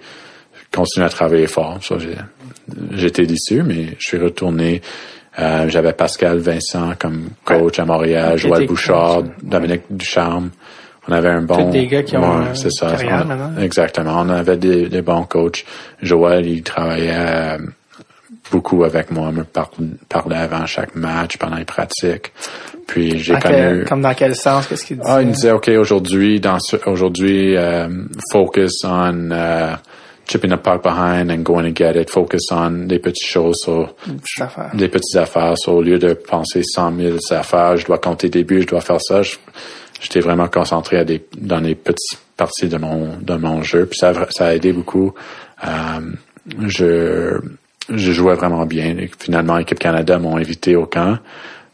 continue 0.74 1.06
à 1.06 1.10
travailler 1.10 1.48
fort. 1.48 1.80
J'étais 2.92 3.26
déçu, 3.26 3.64
mais 3.64 3.96
je 4.00 4.06
suis 4.08 4.18
retourné. 4.18 4.82
Euh, 5.40 5.70
J'avais 5.70 5.94
Pascal 5.94 6.40
Vincent 6.40 6.94
comme 7.00 7.30
coach 7.46 7.78
à 7.80 7.86
Montréal, 7.86 8.38
Joël 8.38 8.62
Bouchard, 8.68 9.24
Dominique 9.44 9.84
Ducharme. 9.90 10.50
On 11.08 11.14
avait 11.14 11.30
un 11.30 11.42
bon... 11.42 11.70
Des 11.70 11.88
gars 11.88 12.04
qui 12.04 12.18
ont, 12.18 12.22
Ouais, 12.40 12.48
euh, 12.48 12.54
c'est 12.56 12.72
ça. 12.72 12.92
carrière 12.92 13.22
On- 13.24 13.28
maintenant. 13.28 13.62
Exactement. 13.62 14.22
On 14.22 14.30
avait 14.30 14.58
des, 14.58 14.90
des 14.90 15.02
bons 15.02 15.24
coachs. 15.24 15.66
Joël, 16.02 16.46
il 16.46 16.64
travaillait 16.64 17.12
euh, 17.16 17.58
beaucoup 18.52 18.84
avec 18.84 19.12
moi, 19.12 19.32
me 19.32 19.44
par- 19.44 19.72
parlait 20.10 20.36
avant 20.38 20.66
chaque 20.66 20.96
match, 20.96 21.38
pendant 21.38 21.56
les 21.58 21.66
pratiques. 21.66 22.32
Puis 22.88 23.20
j'ai 23.20 23.36
connu... 23.40 23.84
comme 23.86 24.02
dans 24.02 24.14
quel 24.14 24.36
sens? 24.36 24.68
Qu'est-ce 24.68 24.86
qu'il 24.86 24.98
dit? 24.98 25.04
Ah, 25.06 25.22
il 25.22 25.28
me 25.28 25.34
disait, 25.34 25.52
OK, 25.52 25.68
aujourd'hui, 25.70 26.40
dans 26.40 26.58
aujourd'hui, 26.86 27.56
euh, 27.58 27.88
focus 28.32 28.84
on 28.86 29.32
uh, 29.32 29.76
chipping 30.30 30.52
the 30.52 30.58
puck 30.58 30.84
behind 30.84 31.30
and 31.32 31.44
going 31.44 31.64
to 31.64 31.74
get 31.76 32.00
it. 32.00 32.10
Focus 32.10 32.50
on 32.52 32.86
des 32.88 33.00
petites 33.00 33.28
choses, 33.28 33.66
des 34.74 34.88
petites 34.88 35.16
affaires. 35.18 35.54
Au 35.68 35.82
lieu 35.82 36.00
de 36.00 36.14
penser 36.14 36.62
100 36.64 36.94
000 36.98 37.18
affaires, 37.32 37.76
je 37.78 37.86
dois 37.86 37.98
compter 37.98 38.30
des 38.30 38.44
buts, 38.46 38.62
je 38.62 38.68
dois 38.68 38.82
faire 38.82 39.02
ça. 39.02 39.22
je- 39.22 39.36
J'étais 40.02 40.20
vraiment 40.20 40.48
concentré 40.48 40.98
à 40.98 41.04
des, 41.04 41.26
dans 41.38 41.60
les 41.60 41.76
petites 41.76 42.20
parties 42.36 42.68
de 42.68 42.78
mon, 42.78 43.18
de 43.20 43.36
mon 43.36 43.64
jeu. 43.64 43.86
Puis 43.86 44.00
ça, 44.00 44.14
ça 44.30 44.48
a 44.48 44.54
aidé 44.54 44.72
beaucoup. 44.72 45.14
Euh, 45.66 45.70
je, 46.68 47.40
je 47.90 48.12
jouais 48.12 48.36
vraiment 48.36 48.66
bien. 48.66 48.98
Et 48.98 49.10
finalement, 49.20 49.58
l'équipe 49.58 49.80
Canada 49.80 50.20
m'ont 50.20 50.38
invité 50.38 50.76
au 50.76 50.86
camp 50.86 51.18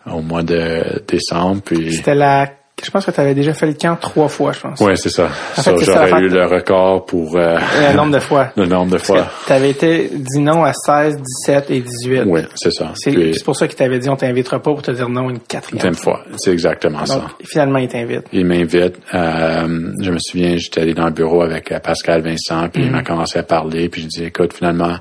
au 0.05 0.21
mois 0.21 0.43
de 0.43 1.01
décembre. 1.07 1.61
Puis 1.63 1.93
C'était 1.93 2.15
la, 2.15 2.49
je 2.81 2.91
pense 2.91 3.05
que 3.05 3.11
tu 3.11 3.19
avais 3.19 3.35
déjà 3.35 3.53
fait 3.53 3.67
le 3.67 3.73
camp 3.73 3.95
trois 3.95 4.27
fois, 4.27 4.51
je 4.51 4.59
pense. 4.59 4.79
Ouais, 4.79 4.95
c'est 4.95 5.09
ça. 5.09 5.29
Ça, 5.55 5.73
j'aurais 5.77 6.21
eu 6.21 6.27
le 6.27 6.45
record 6.45 7.05
pour 7.05 7.37
euh, 7.37 7.57
Le 7.91 7.95
nombre 7.95 8.11
de 8.11 8.19
fois. 8.19 8.51
le 8.57 8.65
nombre 8.65 8.91
de 8.91 8.97
fois. 8.97 9.27
Tu 9.45 9.53
avais 9.53 9.69
été 9.69 10.09
dit 10.11 10.39
non 10.39 10.63
à 10.63 10.73
16, 10.73 11.17
17 11.45 11.71
et 11.71 11.79
18. 11.79 12.23
Oui, 12.25 12.41
c'est 12.55 12.71
ça. 12.71 12.91
C'est 12.95 13.43
pour 13.45 13.55
ça 13.55 13.67
qu'il 13.67 13.77
t'avait 13.77 13.99
dit 13.99 14.09
on 14.09 14.15
t'invitera 14.15 14.59
pas 14.59 14.71
pour 14.71 14.81
te 14.81 14.91
dire 14.91 15.07
non 15.07 15.29
une 15.29 15.39
quatrième 15.39 15.77
deuxième 15.77 15.95
fois. 15.95 16.23
C'est 16.37 16.51
exactement 16.51 17.05
ça. 17.05 17.27
Finalement, 17.43 17.79
il 17.79 17.87
t'invite. 17.87 18.23
Il 18.33 18.45
m'invite. 18.45 18.95
Euh, 19.13 19.91
je 20.01 20.11
me 20.11 20.17
souviens, 20.19 20.57
j'étais 20.57 20.81
allé 20.81 20.93
dans 20.93 21.05
le 21.05 21.11
bureau 21.11 21.41
avec 21.41 21.71
euh, 21.71 21.79
Pascal 21.79 22.21
Vincent, 22.21 22.67
puis 22.69 22.83
il 22.83 22.91
m'a 22.91 23.03
commencé 23.03 23.39
à 23.39 23.43
parler, 23.43 23.87
puis 23.89 24.01
je 24.01 24.07
dis, 24.07 24.23
écoute, 24.25 24.53
finalement, 24.53 24.95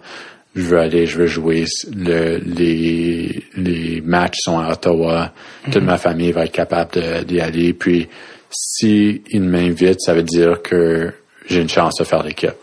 je 0.54 0.62
veux 0.62 0.78
aller, 0.78 1.06
je 1.06 1.18
veux 1.18 1.26
jouer. 1.26 1.64
Le, 1.94 2.38
les, 2.38 3.44
les 3.56 4.00
matchs 4.02 4.38
sont 4.40 4.58
à 4.58 4.72
Ottawa. 4.72 5.32
Toute 5.70 5.82
ma 5.82 5.96
famille 5.96 6.32
va 6.32 6.44
être 6.44 6.52
capable 6.52 7.24
d'y 7.24 7.40
aller. 7.40 7.72
Puis, 7.72 8.08
si 8.50 9.22
il 9.30 9.42
m'invite, 9.42 10.00
ça 10.00 10.14
veut 10.14 10.22
dire 10.22 10.60
que 10.62 11.12
j'ai 11.48 11.60
une 11.62 11.68
chance 11.68 11.96
de 11.98 12.04
faire 12.04 12.22
l'équipe. 12.22 12.54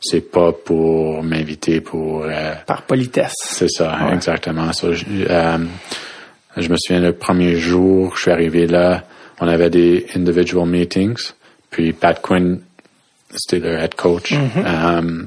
C'est 0.00 0.30
pas 0.30 0.52
pour 0.52 1.22
m'inviter 1.22 1.80
pour 1.80 2.24
euh, 2.24 2.54
Par 2.66 2.82
politesse. 2.82 3.34
c'est 3.38 3.68
ça, 3.68 3.98
exactement. 4.12 4.70
Je, 4.72 5.04
euh, 5.28 5.58
je 6.56 6.68
me 6.68 6.76
souviens 6.78 7.00
le 7.00 7.12
premier 7.12 7.56
jour, 7.56 8.14
je 8.16 8.22
suis 8.22 8.30
arrivé 8.30 8.66
là, 8.66 9.04
on 9.40 9.48
avait 9.48 9.70
des 9.70 10.06
individual 10.14 10.68
meetings, 10.68 11.32
puis 11.70 11.92
Pat 11.92 12.20
Quinn, 12.20 12.60
c'était 13.34 13.58
le 13.58 13.76
head 13.76 13.94
coach. 13.96 14.32
Euh, 14.34 15.22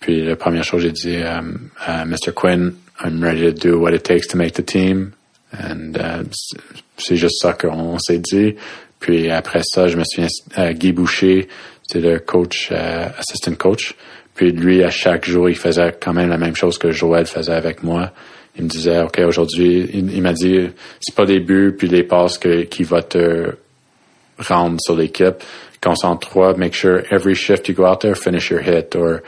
puis 0.00 0.24
la 0.24 0.36
première 0.36 0.64
chose, 0.64 0.82
j'ai 0.82 0.92
dit, 0.92 1.16
um, 1.18 1.70
uh, 1.86 2.04
Mr. 2.06 2.32
Quinn, 2.34 2.74
I'm 3.04 3.22
ready 3.22 3.42
to 3.42 3.52
do 3.52 3.78
what 3.78 3.92
it 3.94 4.02
takes 4.02 4.26
to 4.28 4.36
make 4.38 4.54
the 4.54 4.64
team. 4.64 5.12
And, 5.52 5.96
euh, 5.96 6.22
c'est- 6.32 6.60
c'est 6.98 7.16
juste 7.16 7.40
ça 7.40 7.52
qu'on 7.52 7.98
s'est 7.98 8.18
dit. 8.18 8.56
Puis 8.98 9.30
après 9.30 9.62
ça, 9.64 9.88
je 9.88 9.96
me 9.96 10.04
souviens, 10.04 10.28
euh, 10.58 10.72
Guy 10.72 10.92
Boucher, 10.92 11.48
c'était 11.86 12.06
le 12.06 12.18
coach, 12.20 12.68
euh, 12.72 13.08
assistant 13.18 13.54
coach. 13.54 13.94
Puis 14.34 14.52
lui, 14.52 14.82
à 14.82 14.90
chaque 14.90 15.26
jour, 15.26 15.48
il 15.48 15.56
faisait 15.56 15.94
quand 16.00 16.12
même 16.12 16.28
la 16.28 16.38
même 16.38 16.54
chose 16.56 16.78
que 16.78 16.92
Joël 16.92 17.26
faisait 17.26 17.52
avec 17.52 17.82
moi. 17.82 18.12
Il 18.56 18.64
me 18.64 18.68
disait, 18.68 19.00
OK, 19.02 19.18
aujourd'hui, 19.20 19.88
il, 19.92 20.22
m'a 20.22 20.32
dit, 20.32 20.68
c'est 21.00 21.14
pas 21.14 21.24
les 21.24 21.40
buts 21.40 21.74
puis 21.76 21.88
les 21.88 22.02
passes 22.04 22.36
que, 22.38 22.62
qui 22.62 22.82
va 22.84 23.02
te 23.02 23.54
rendre 24.38 24.78
sur 24.80 24.96
l'équipe. 24.96 25.36
Concentre-toi, 25.82 26.54
make 26.56 26.74
sure 26.74 27.02
every 27.10 27.34
shift 27.34 27.68
you 27.68 27.74
go 27.74 27.86
out 27.86 28.00
there, 28.00 28.14
finish 28.14 28.50
your 28.50 28.60
hit, 28.60 28.94
or 28.94 29.20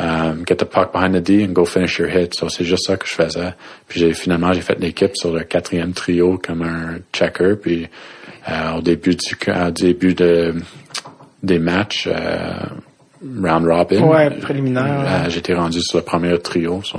um, 0.00 0.44
get 0.44 0.58
the 0.58 0.64
puck 0.64 0.92
behind 0.92 1.14
the 1.14 1.20
D 1.20 1.44
and 1.44 1.54
go 1.54 1.64
finish 1.64 1.98
your 1.98 2.08
hit. 2.08 2.34
So 2.34 2.48
c'est 2.48 2.64
juste 2.64 2.86
ça 2.86 2.96
que 2.96 3.06
je 3.06 3.14
faisais. 3.14 3.54
Puis 3.86 4.00
j'ai 4.00 4.14
finalement 4.14 4.52
j'ai 4.52 4.62
fait 4.62 4.78
l'équipe 4.80 5.16
sur 5.16 5.32
le 5.32 5.44
quatrième 5.44 5.92
trio 5.92 6.38
comme 6.38 6.62
un 6.62 6.98
checker. 7.12 7.56
Puis 7.56 7.88
euh, 8.48 8.78
au 8.78 8.80
début 8.80 9.14
du 9.14 9.36
au 9.48 9.70
début 9.70 10.14
de 10.14 10.54
des 11.42 11.58
matchs 11.58 12.06
euh, 12.06 12.52
round 13.22 13.66
robin, 13.66 14.00
Ouais, 14.02 14.30
préliminaire. 14.30 15.04
euh, 15.06 15.28
j'étais 15.30 15.54
rendu 15.54 15.80
sur 15.82 15.98
le 15.98 16.04
premier 16.04 16.38
trio. 16.38 16.80
So, 16.82 16.98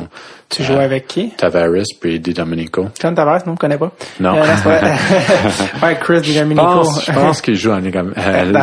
Tu 0.49 0.63
jouais 0.63 0.83
avec 0.83 1.07
qui? 1.07 1.29
Tavares 1.31 1.83
puis 1.99 2.19
Di 2.19 2.33
Domenico. 2.33 2.89
John 3.01 3.15
Tavares, 3.15 3.41
non, 3.47 3.53
je 3.53 3.57
connais 3.59 3.77
pas. 3.77 3.91
Non. 4.19 4.35
Euh, 4.35 4.43
ouais, 5.83 5.97
Chris 5.99 6.23
Je 6.23 6.39
Domenico. 6.39 6.61
pense, 6.61 7.05
je 7.05 7.11
pense 7.11 7.41
qu'il 7.41 7.55
joue 7.55 7.71
en 7.71 7.77
Ligue 7.79 7.97
euh, 7.97 8.53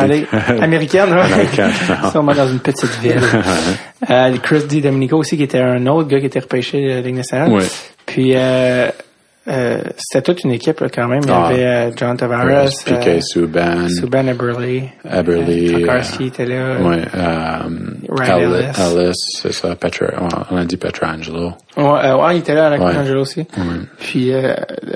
américaine, 0.61 1.11
ouais. 1.13 1.21
Américaine. 1.21 1.71
Sûrement 2.11 2.33
dans 2.33 2.47
une 2.47 2.59
petite 2.59 2.95
ville. 3.01 3.19
euh, 4.09 4.37
Chris 4.41 4.63
Di 4.67 4.81
Domenico 4.81 5.17
aussi, 5.17 5.35
qui 5.35 5.43
était 5.43 5.59
un 5.59 5.85
autre 5.87 6.07
gars 6.07 6.19
qui 6.19 6.27
était 6.27 6.39
repêché 6.39 6.81
de 6.81 6.89
la 6.95 7.01
Ligue 7.01 7.15
nationale. 7.15 7.51
Ouais. 7.51 7.63
Puis, 8.05 8.33
euh, 9.49 9.81
c'était 9.97 10.21
toute 10.21 10.43
une 10.43 10.51
équipe, 10.51 10.79
là, 10.79 10.87
quand 10.93 11.07
même. 11.07 11.21
Il 11.23 11.29
y 11.29 11.33
Ah. 11.33 11.45
avait 11.47 11.65
euh, 11.65 11.91
John 11.95 12.15
Tavares, 12.15 12.69
Piquet 12.85 13.17
euh, 13.17 13.21
Subban, 13.21 13.89
Subban 13.89 14.27
Eberle. 14.27 14.83
Eberle, 15.03 15.45
Euh, 15.49 15.79
Tokarski 15.79 16.25
était 16.27 16.45
là. 16.45 16.75
ouais, 16.81 17.01
Ryan 17.13 18.37
Ellis, 18.53 18.65
Ellis. 18.77 19.13
C'est 19.41 19.53
ça, 19.53 19.75
Petra, 19.75 20.07
on 20.51 20.57
a 20.57 20.65
dit 20.65 20.77
Petrangelo. 20.77 21.53
Ouais, 21.77 22.11
ouais, 22.11 22.35
il 22.35 22.39
était 22.39 22.53
là 22.53 22.69
la 22.69 22.77
Ouais. 22.77 22.95
Angelo 22.97 23.21
aussi. 23.21 23.39
Ouais. 23.41 23.47
Puis, 23.99 24.31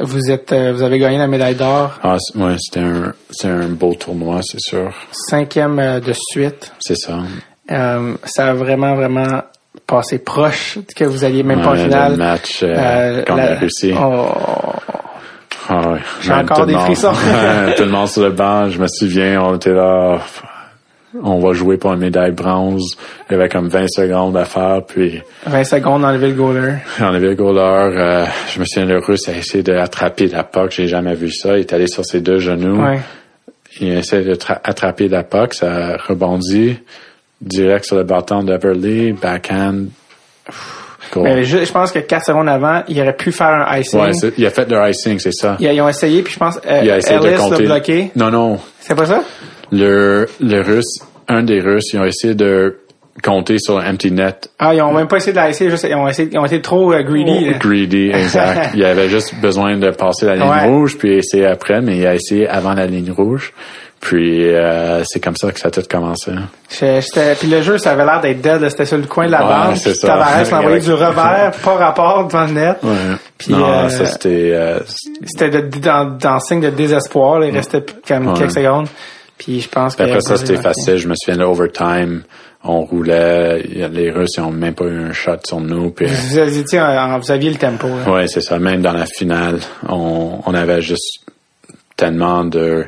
vous 0.02 0.30
êtes, 0.32 0.54
vous 0.54 0.82
avez 0.84 1.00
gagné 1.00 1.18
la 1.18 1.28
médaille 1.28 1.56
d'or, 1.56 2.00
Ah, 2.04 2.18
ouais, 2.36 2.56
c'était 2.60 2.86
un, 2.86 3.14
c'est 3.32 3.48
un 3.50 3.68
beau 3.70 3.94
tournoi, 3.96 4.42
c'est 4.44 4.60
sûr. 4.60 4.92
cinquième 5.12 6.00
de 6.00 6.14
suite. 6.14 6.72
C'est 6.80 6.96
ça. 6.98 7.20
Ça 8.26 8.50
a 8.50 8.54
vraiment, 8.54 8.96
vraiment 8.96 9.42
passé 9.88 10.20
proche 10.20 10.78
que 10.96 11.04
vous 11.06 11.24
alliez 11.24 11.44
même 11.44 11.62
pas 11.62 11.72
en 11.72 11.76
finale. 11.76 12.12
Le 12.14 12.18
match 12.18 12.62
euh, 12.64 12.68
Euh, 12.76 13.24
qu'on 13.24 13.36
la- 13.36 13.52
a 13.52 13.56
réussi. 13.56 13.94
Oh, 14.00 14.28
Ah, 15.70 15.92
ouais. 15.92 16.00
J'ai 16.22 16.34
encore 16.34 16.66
des 16.66 16.74
frissons. 16.76 17.14
Tout 17.78 17.84
le 17.84 17.90
monde 17.90 18.08
sur 18.10 18.22
le 18.24 18.32
banc, 18.32 18.70
je 18.70 18.80
me 18.80 18.88
souviens, 18.88 19.42
on 19.44 19.56
était 19.56 19.72
là, 19.74 20.20
on 21.22 21.40
va 21.40 21.54
jouer 21.54 21.78
pour 21.78 21.94
une 21.94 22.00
médaille 22.00 22.32
bronze. 22.32 22.98
Il 23.30 23.34
y 23.34 23.36
avait 23.36 23.48
comme 23.48 23.70
20 23.70 23.86
secondes 23.88 24.36
à 24.36 24.44
faire, 24.46 24.82
puis 24.86 25.22
20 25.46 25.64
secondes 25.64 26.04
enlever 26.04 26.28
le 26.30 26.34
goaler. 26.34 26.74
avait 27.00 27.20
le 27.20 27.36
goaler. 27.36 27.60
euh, 27.98 28.26
je 28.54 28.60
me 28.60 28.66
souviens, 28.66 28.86
le 28.88 29.00
russe 29.00 29.30
a 29.30 29.34
essayé 29.38 29.64
d'attraper 29.64 30.28
la 30.28 30.44
puck. 30.44 30.72
J'ai 30.72 30.88
jamais 30.88 31.14
vu 31.16 31.32
ça. 31.32 31.56
Il 31.58 31.62
est 31.62 31.72
allé 31.74 31.88
sur 31.88 32.04
ses 32.04 32.20
deux 32.20 32.40
genoux. 32.40 32.84
Ouais. 32.84 33.00
Il 33.80 33.90
essaie 33.98 34.22
de 34.24 34.36
tra- 34.36 34.60
attraper 34.64 35.08
la 35.08 35.24
puck. 35.24 35.54
Ça 35.54 35.96
rebondit 36.08 36.78
direct 37.44 37.86
sur 37.86 37.96
le 37.98 38.04
bâton 38.04 38.44
d'Everly. 38.44 39.14
Backhand. 39.14 39.86
Mais 41.16 41.44
je, 41.44 41.64
je 41.64 41.72
pense 41.72 41.92
que 41.92 42.00
4 42.00 42.26
secondes 42.26 42.50
avant, 42.50 42.82
il 42.88 43.00
aurait 43.00 43.16
pu 43.16 43.32
faire 43.32 43.48
un 43.50 43.78
icing. 43.78 44.00
Ouais, 44.00 44.12
il 44.38 44.46
a 44.46 44.50
fait 44.50 44.68
le 44.70 44.90
icing, 44.90 45.20
c'est 45.20 45.34
ça. 45.34 45.58
ils, 45.60 45.72
ils 45.72 45.82
ont 45.82 45.88
essayé, 45.90 46.24
puis 46.24 46.34
je 46.34 46.40
pense 46.40 46.60
euh, 46.66 46.80
Il 46.84 46.90
a 46.90 46.98
essayé 46.98 47.18
Ellis 47.18 47.50
de 47.50 47.52
l'a 47.52 47.58
bloqué. 47.76 48.12
Non, 48.16 48.32
non. 48.32 48.60
C'est 48.80 48.96
pas 48.96 49.06
ça? 49.06 49.24
Le, 49.72 50.28
le 50.40 50.62
russe, 50.62 51.00
un 51.28 51.44
des 51.44 51.60
russes, 51.60 51.94
ils 51.94 52.00
ont 52.00 52.06
essayé 52.06 52.34
de 52.34 52.78
compter 53.24 53.60
sur 53.60 53.78
un 53.78 53.92
empty 53.94 54.12
net. 54.12 54.50
Ah, 54.58 54.74
ils 54.74 54.82
ont 54.82 54.92
même 54.92 55.08
pas 55.08 55.18
essayé 55.18 55.34
de 55.34 55.40
l'icer, 55.48 55.70
juste, 55.70 55.86
ils 55.88 55.94
ont 55.94 56.08
essayé, 56.08 56.30
ils 56.32 56.40
ont 56.40 56.46
été 56.46 56.62
trop 56.62 56.92
euh, 56.94 57.04
greedy. 57.04 57.46
là. 57.46 57.58
Greedy, 57.60 58.10
exact. 58.10 58.72
il 58.76 58.84
avait 58.84 59.08
juste 59.10 59.36
besoin 59.40 59.78
de 59.78 59.92
passer 59.92 60.26
la 60.26 60.36
ligne 60.36 60.50
Ouais. 60.50 60.66
rouge, 60.68 60.98
puis 60.98 61.14
essayer 61.18 61.46
après, 61.46 61.80
mais 61.82 61.98
il 61.98 62.08
a 62.08 62.16
essayé 62.16 62.48
avant 62.48 62.74
la 62.74 62.88
ligne 62.88 63.12
rouge. 63.12 63.54
Puis 64.06 64.54
euh, 64.54 65.02
c'est 65.06 65.22
comme 65.22 65.38
ça 65.38 65.50
que 65.54 65.60
ça 65.60 65.70
a 65.70 65.72
tout 65.72 65.82
commencé. 65.90 66.32
Puis 66.70 67.48
le 67.50 67.62
jeu, 67.62 67.78
ça 67.78 67.92
avait 67.94 68.04
l'air 68.04 68.20
d'être 68.20 68.42
dead. 68.42 68.68
C'était 68.70 68.86
sur 68.86 68.98
le 68.98 69.06
coin 69.06 69.28
de 69.28 69.32
la 69.32 69.44
Ouais, 69.46 69.68
bande. 69.70 69.78
ça. 69.78 69.94
Tavares 70.08 70.46
m'a 70.52 70.60
envoyé 70.60 70.80
du 70.82 70.92
revers, 70.92 71.52
pas 71.64 71.74
rapport 71.76 72.28
devant 72.28 72.46
le 72.46 72.52
net. 72.52 72.78
Ouais. 72.84 72.92
Puis, 73.38 73.54
non, 73.54 73.66
euh, 73.66 73.88
ça 73.88 74.06
c'était... 74.08 74.52
euh, 74.54 74.80
C'était 75.26 75.62
dans, 75.80 76.18
dans 76.18 76.40
signe 76.42 76.60
de 76.60 76.70
désespoir. 76.70 77.40
là. 77.40 77.48
Il 77.48 77.56
restait 77.56 77.78
Ouais. 77.78 77.86
quelques 78.36 78.52
secondes. 78.52 78.88
Puis 79.38 79.62
je 79.62 79.70
pense 79.70 79.96
que... 79.96 80.04
après 80.04 80.20
ça, 80.20 80.36
c'était 80.36 80.58
facile. 80.58 80.98
Je 80.98 81.08
me 81.08 81.14
souviens 81.16 81.38
de 81.38 81.44
l'overtime. 81.44 82.24
On 82.66 82.82
roulait. 82.82 83.60
Les 83.64 84.12
Russes, 84.12 84.32
ils 84.38 84.42
ont 84.44 84.52
même 84.52 84.74
pas 84.74 84.84
eu 84.86 85.00
un 85.02 85.14
shot 85.14 85.38
sur 85.46 85.62
nous. 85.62 85.92
Puis, 85.92 86.08
Vous 86.08 86.38
aviez, 86.38 86.64
en- 86.82 87.20
vous 87.20 87.32
aviez 87.32 87.50
le 87.52 87.58
tempo. 87.58 87.88
Ouais, 88.08 88.28
c'est 88.28 88.42
ça. 88.42 88.60
Même 88.60 88.82
dans 88.82 88.92
la 88.94 89.06
finale, 89.06 89.60
on, 89.88 90.40
on 90.46 90.54
avait 90.54 90.82
juste 90.82 91.22
tellement 91.96 92.44
de... 92.44 92.86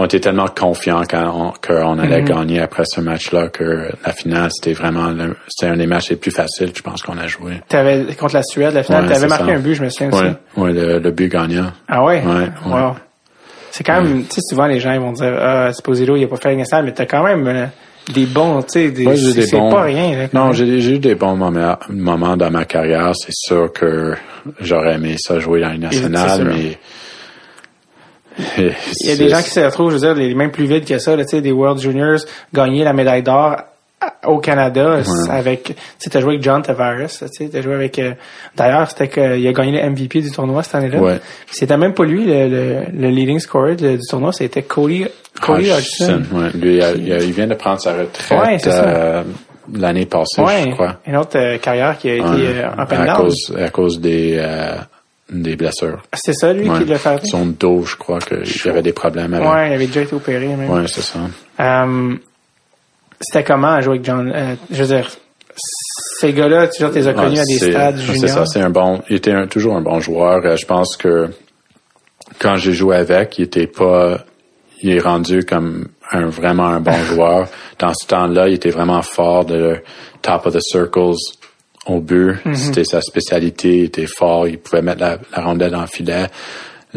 On 0.00 0.04
était 0.04 0.20
tellement 0.20 0.46
confiants 0.46 1.02
qu'on 1.10 1.52
qu'on 1.66 1.98
allait 1.98 2.22
gagner 2.22 2.60
après 2.60 2.84
ce 2.86 3.00
match-là 3.00 3.48
que 3.48 3.90
la 4.06 4.12
finale, 4.12 4.48
c'était 4.52 4.72
vraiment... 4.72 5.12
C'était 5.48 5.72
un 5.72 5.76
des 5.76 5.88
matchs 5.88 6.10
les 6.10 6.16
plus 6.16 6.30
faciles, 6.30 6.70
je 6.72 6.82
pense, 6.82 7.02
qu'on 7.02 7.18
a 7.18 7.26
joué. 7.26 7.54
T'avais, 7.68 8.14
contre 8.14 8.34
la 8.36 8.44
Suède, 8.44 8.74
la 8.74 8.84
finale, 8.84 9.06
Ouais, 9.06 9.12
t'avais 9.12 9.26
marqué 9.26 9.46
ça. 9.46 9.52
un 9.52 9.58
but, 9.58 9.74
je 9.74 9.82
me 9.82 9.90
souviens 9.90 10.12
aussi. 10.12 10.24
Ouais 10.56 10.72
le, 10.72 10.98
le 11.00 11.10
but 11.10 11.28
gagnant. 11.32 11.72
Ah 11.88 12.04
ouais? 12.04 12.22
Ouais, 12.24 12.32
ouais. 12.32 12.48
Wow. 12.72 12.94
C'est 13.72 13.82
quand 13.84 14.00
même, 14.00 14.22
tu 14.24 14.36
sais, 14.36 14.40
souvent 14.48 14.66
les 14.66 14.78
gens 14.80 14.92
ils 14.92 15.00
vont 15.00 15.12
dire, 15.12 15.36
ah, 15.36 15.72
Sposito, 15.72 16.14
il 16.16 16.24
a 16.24 16.28
pas 16.28 16.36
fait 16.36 16.52
une 16.54 16.64
mais 16.84 16.92
t'as 16.92 17.06
quand 17.06 17.24
même 17.24 17.46
euh, 17.48 17.66
des 18.14 18.26
bons, 18.26 18.62
tu 18.62 18.68
sais, 18.74 18.90
des, 18.90 19.16
c'est 19.16 19.34
des 19.34 19.42
c'est 19.46 19.56
bons- 19.58 19.70
pas 19.70 19.82
rien. 19.82 20.16
Là, 20.16 20.26
Non, 20.32 20.52
j'ai 20.52 20.64
eu 20.94 20.98
des 21.00 21.14
bons 21.16 21.34
moments, 21.36 21.76
moments 21.90 22.36
dans 22.36 22.50
ma 22.50 22.64
carrière. 22.64 23.12
C'est 23.16 23.34
sûr 23.34 23.72
que 23.72 24.14
j'aurais 24.60 24.94
aimé 24.94 25.16
ça 25.18 25.38
jouer 25.40 25.60
dans 25.60 25.72
une 25.72 25.80
nationale, 25.80 26.44
mais... 26.44 26.78
Il 28.58 29.08
y 29.08 29.12
a 29.12 29.16
des 29.16 29.28
gens 29.28 29.42
qui 29.42 29.50
se 29.50 29.60
retrouvent, 29.60 29.90
je 29.90 29.96
veux 29.96 30.00
dire, 30.00 30.14
les 30.14 30.34
mêmes 30.34 30.50
plus 30.50 30.66
vides 30.66 30.84
que 30.86 30.98
ça, 30.98 31.16
là, 31.16 31.24
tu 31.24 31.30
sais, 31.36 31.40
des 31.40 31.52
World 31.52 31.80
Juniors, 31.80 32.20
gagner 32.54 32.84
la 32.84 32.92
médaille 32.92 33.22
d'or 33.22 33.56
au 34.24 34.38
Canada 34.38 35.00
avec, 35.28 35.74
tu 36.00 36.08
t'as 36.08 36.20
joué 36.20 36.34
avec 36.34 36.42
John 36.44 36.62
Tavares, 36.62 37.08
tu 37.08 37.26
sais, 37.26 37.48
t'as 37.50 37.60
joué 37.62 37.74
avec, 37.74 37.98
euh, 37.98 38.12
d'ailleurs, 38.56 38.88
c'était 38.88 39.08
qu'il 39.08 39.46
a 39.46 39.52
gagné 39.52 39.82
le 39.82 39.90
MVP 39.90 40.20
du 40.22 40.30
tournoi 40.30 40.62
cette 40.62 40.76
année-là. 40.76 41.00
Ouais. 41.00 41.20
C'était 41.50 41.76
même 41.76 41.94
pas 41.94 42.04
lui, 42.04 42.24
le, 42.24 42.48
le, 42.48 42.76
le 42.94 43.08
leading 43.08 43.40
scorer 43.40 43.74
de- 43.74 43.96
du 43.96 44.02
tournoi, 44.08 44.32
c'était 44.32 44.62
Cody, 44.62 45.04
Cody 45.42 45.72
Hodgson. 45.72 46.22
ouais. 46.32 46.50
Lui, 46.54 46.76
il, 46.76 46.82
a- 46.82 46.92
il 46.92 47.12
a- 47.12 47.18
il 47.18 47.32
vient 47.32 47.48
de 47.48 47.54
prendre 47.54 47.80
sa 47.80 47.92
retraite 47.94 48.66
euh, 48.68 49.24
l'année 49.74 50.06
passée, 50.06 50.40
Ouais, 50.42 50.66
je 50.68 50.74
crois. 50.74 50.96
une 51.04 51.16
autre 51.16 51.36
euh, 51.36 51.58
carrière 51.58 51.98
qui 51.98 52.08
a 52.10 52.14
été 52.14 52.22
euh, 52.24 52.70
en 52.78 52.86
peine 52.86 53.00
à 53.00 53.16
cause, 53.16 53.52
à 53.60 53.68
cause 53.70 54.00
des, 54.00 54.36
euh, 54.38 54.76
des 55.30 55.56
blessures. 55.56 56.02
C'est 56.14 56.32
ça, 56.32 56.52
lui, 56.52 56.68
Ouais. 56.68 56.78
qui 56.78 56.84
l'a 56.86 56.98
fait? 56.98 57.20
Son 57.26 57.46
dos, 57.46 57.82
je 57.84 57.96
crois 57.96 58.18
qu'il 58.18 58.70
avait 58.70 58.82
des 58.82 58.92
problèmes 58.92 59.34
avec. 59.34 59.48
Ouais, 59.48 59.70
il 59.70 59.74
avait 59.74 59.86
déjà 59.86 60.02
été 60.02 60.14
opéré, 60.14 60.46
même. 60.48 60.70
Ouais, 60.70 60.86
c'est 60.88 61.02
ça. 61.02 61.18
Euh, 61.60 62.14
c'était 63.20 63.44
comment 63.44 63.68
à 63.72 63.80
jouer 63.80 63.94
avec 63.94 64.04
John? 64.04 64.32
euh, 64.34 64.54
je 64.70 64.82
veux 64.84 64.96
dire, 64.96 65.10
ces 66.20 66.32
gars-là, 66.32 66.68
tu 66.68 66.82
les 66.92 67.08
as 67.08 67.12
connus 67.14 67.34
Ouais, 67.34 67.40
à 67.40 67.44
des 67.44 67.58
c'est- 67.58 67.70
stades 67.70 67.96
C'est 67.98 68.12
juniors? 68.14 68.28
ça, 68.30 68.46
c'est 68.46 68.60
un 68.60 68.70
bon. 68.70 69.02
Il 69.10 69.16
était 69.16 69.32
un- 69.32 69.46
toujours 69.46 69.76
un 69.76 69.82
bon 69.82 70.00
joueur. 70.00 70.44
Euh, 70.44 70.56
Je 70.56 70.66
pense 70.66 70.96
que 70.96 71.28
quand 72.38 72.56
j'ai 72.56 72.72
joué 72.72 72.96
avec, 72.96 73.38
il 73.38 73.44
était 73.44 73.66
pas. 73.66 74.24
Il 74.80 74.90
est 74.94 75.00
rendu 75.00 75.44
comme 75.44 75.88
un 76.12 76.26
vraiment 76.28 76.68
un 76.68 76.80
bon 76.80 76.92
joueur. 77.04 77.48
Dans 77.80 77.92
ce 77.92 78.06
temps-là, 78.06 78.48
il 78.48 78.54
était 78.54 78.70
vraiment 78.70 79.02
fort 79.02 79.44
de 79.44 79.54
le 79.56 79.82
top 80.22 80.46
of 80.46 80.54
the 80.54 80.60
circles 80.60 81.14
au 81.88 82.00
but. 82.00 82.34
Mm-hmm. 82.44 82.54
C'était 82.54 82.84
sa 82.84 83.00
spécialité. 83.00 83.78
Il 83.78 83.84
était 83.84 84.06
fort. 84.06 84.46
Il 84.48 84.58
pouvait 84.58 84.82
mettre 84.82 85.00
la, 85.00 85.18
la 85.36 85.42
rondelle 85.42 85.74
en 85.76 85.86
filet. 85.86 86.26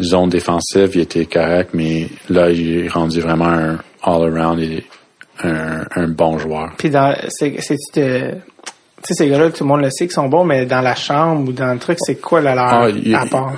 Zone 0.00 0.30
défensive, 0.30 0.90
il 0.94 1.02
était 1.02 1.26
correct, 1.26 1.70
mais 1.74 2.08
là, 2.30 2.50
il 2.50 2.86
est 2.86 2.88
rendu 2.88 3.20
vraiment 3.20 3.48
un 3.48 3.78
all-around. 4.02 4.60
Un, 5.44 5.84
un 5.96 6.08
bon 6.08 6.38
joueur. 6.38 6.72
Puis 6.78 6.88
dans, 6.90 7.16
c'est, 7.28 7.56
euh, 7.96 8.30
tu 8.32 9.02
sais, 9.02 9.14
ces 9.14 9.28
gars-là, 9.28 9.50
tout 9.50 9.64
le 9.64 9.68
monde 9.68 9.80
le 9.80 9.90
sait 9.90 10.04
qu'ils 10.06 10.12
sont 10.12 10.28
bons, 10.28 10.44
mais 10.44 10.66
dans 10.66 10.82
la 10.82 10.94
chambre 10.94 11.48
ou 11.48 11.52
dans 11.52 11.72
le 11.72 11.78
truc, 11.80 11.96
c'est 12.00 12.20
quoi 12.20 12.40
là, 12.40 12.54
leur 12.54 12.64
Ah, 12.64 12.88
il, 12.90 13.12
apport? 13.14 13.54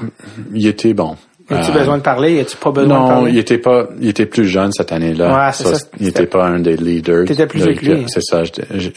il 0.55 0.67
était 0.67 0.95
bon. 0.95 1.17
As-tu 1.51 1.71
Euh, 1.71 1.75
besoin 1.75 1.99
de 1.99 2.03
parler? 2.03 2.41
As-tu 2.41 2.57
pas 2.57 2.71
besoin 2.71 2.95
de 2.97 3.01
Non, 3.03 3.09
parler? 3.09 3.33
il 3.33 3.39
était 3.39 3.59
pas, 3.59 3.87
il 4.01 4.09
était 4.09 4.27
plus 4.27 4.47
jeune 4.47 4.73
cette 4.73 4.93
année-là. 4.93 5.47
Ouais, 5.47 5.53
c'est 5.53 5.65
ça, 5.75 5.87
il 6.01 6.09
était 6.09 6.27
pas 6.27 6.47
un 6.47 6.59
des 6.61 6.77
leaders. 6.77 7.27
T'étais 7.27 7.47
plus 7.47 7.61
de 7.61 7.65
vieux 7.67 7.75
que 7.75 7.81
lui. 7.85 7.89
l'équipe. 7.97 8.09
C'est 8.09 8.23
ça. 8.23 8.43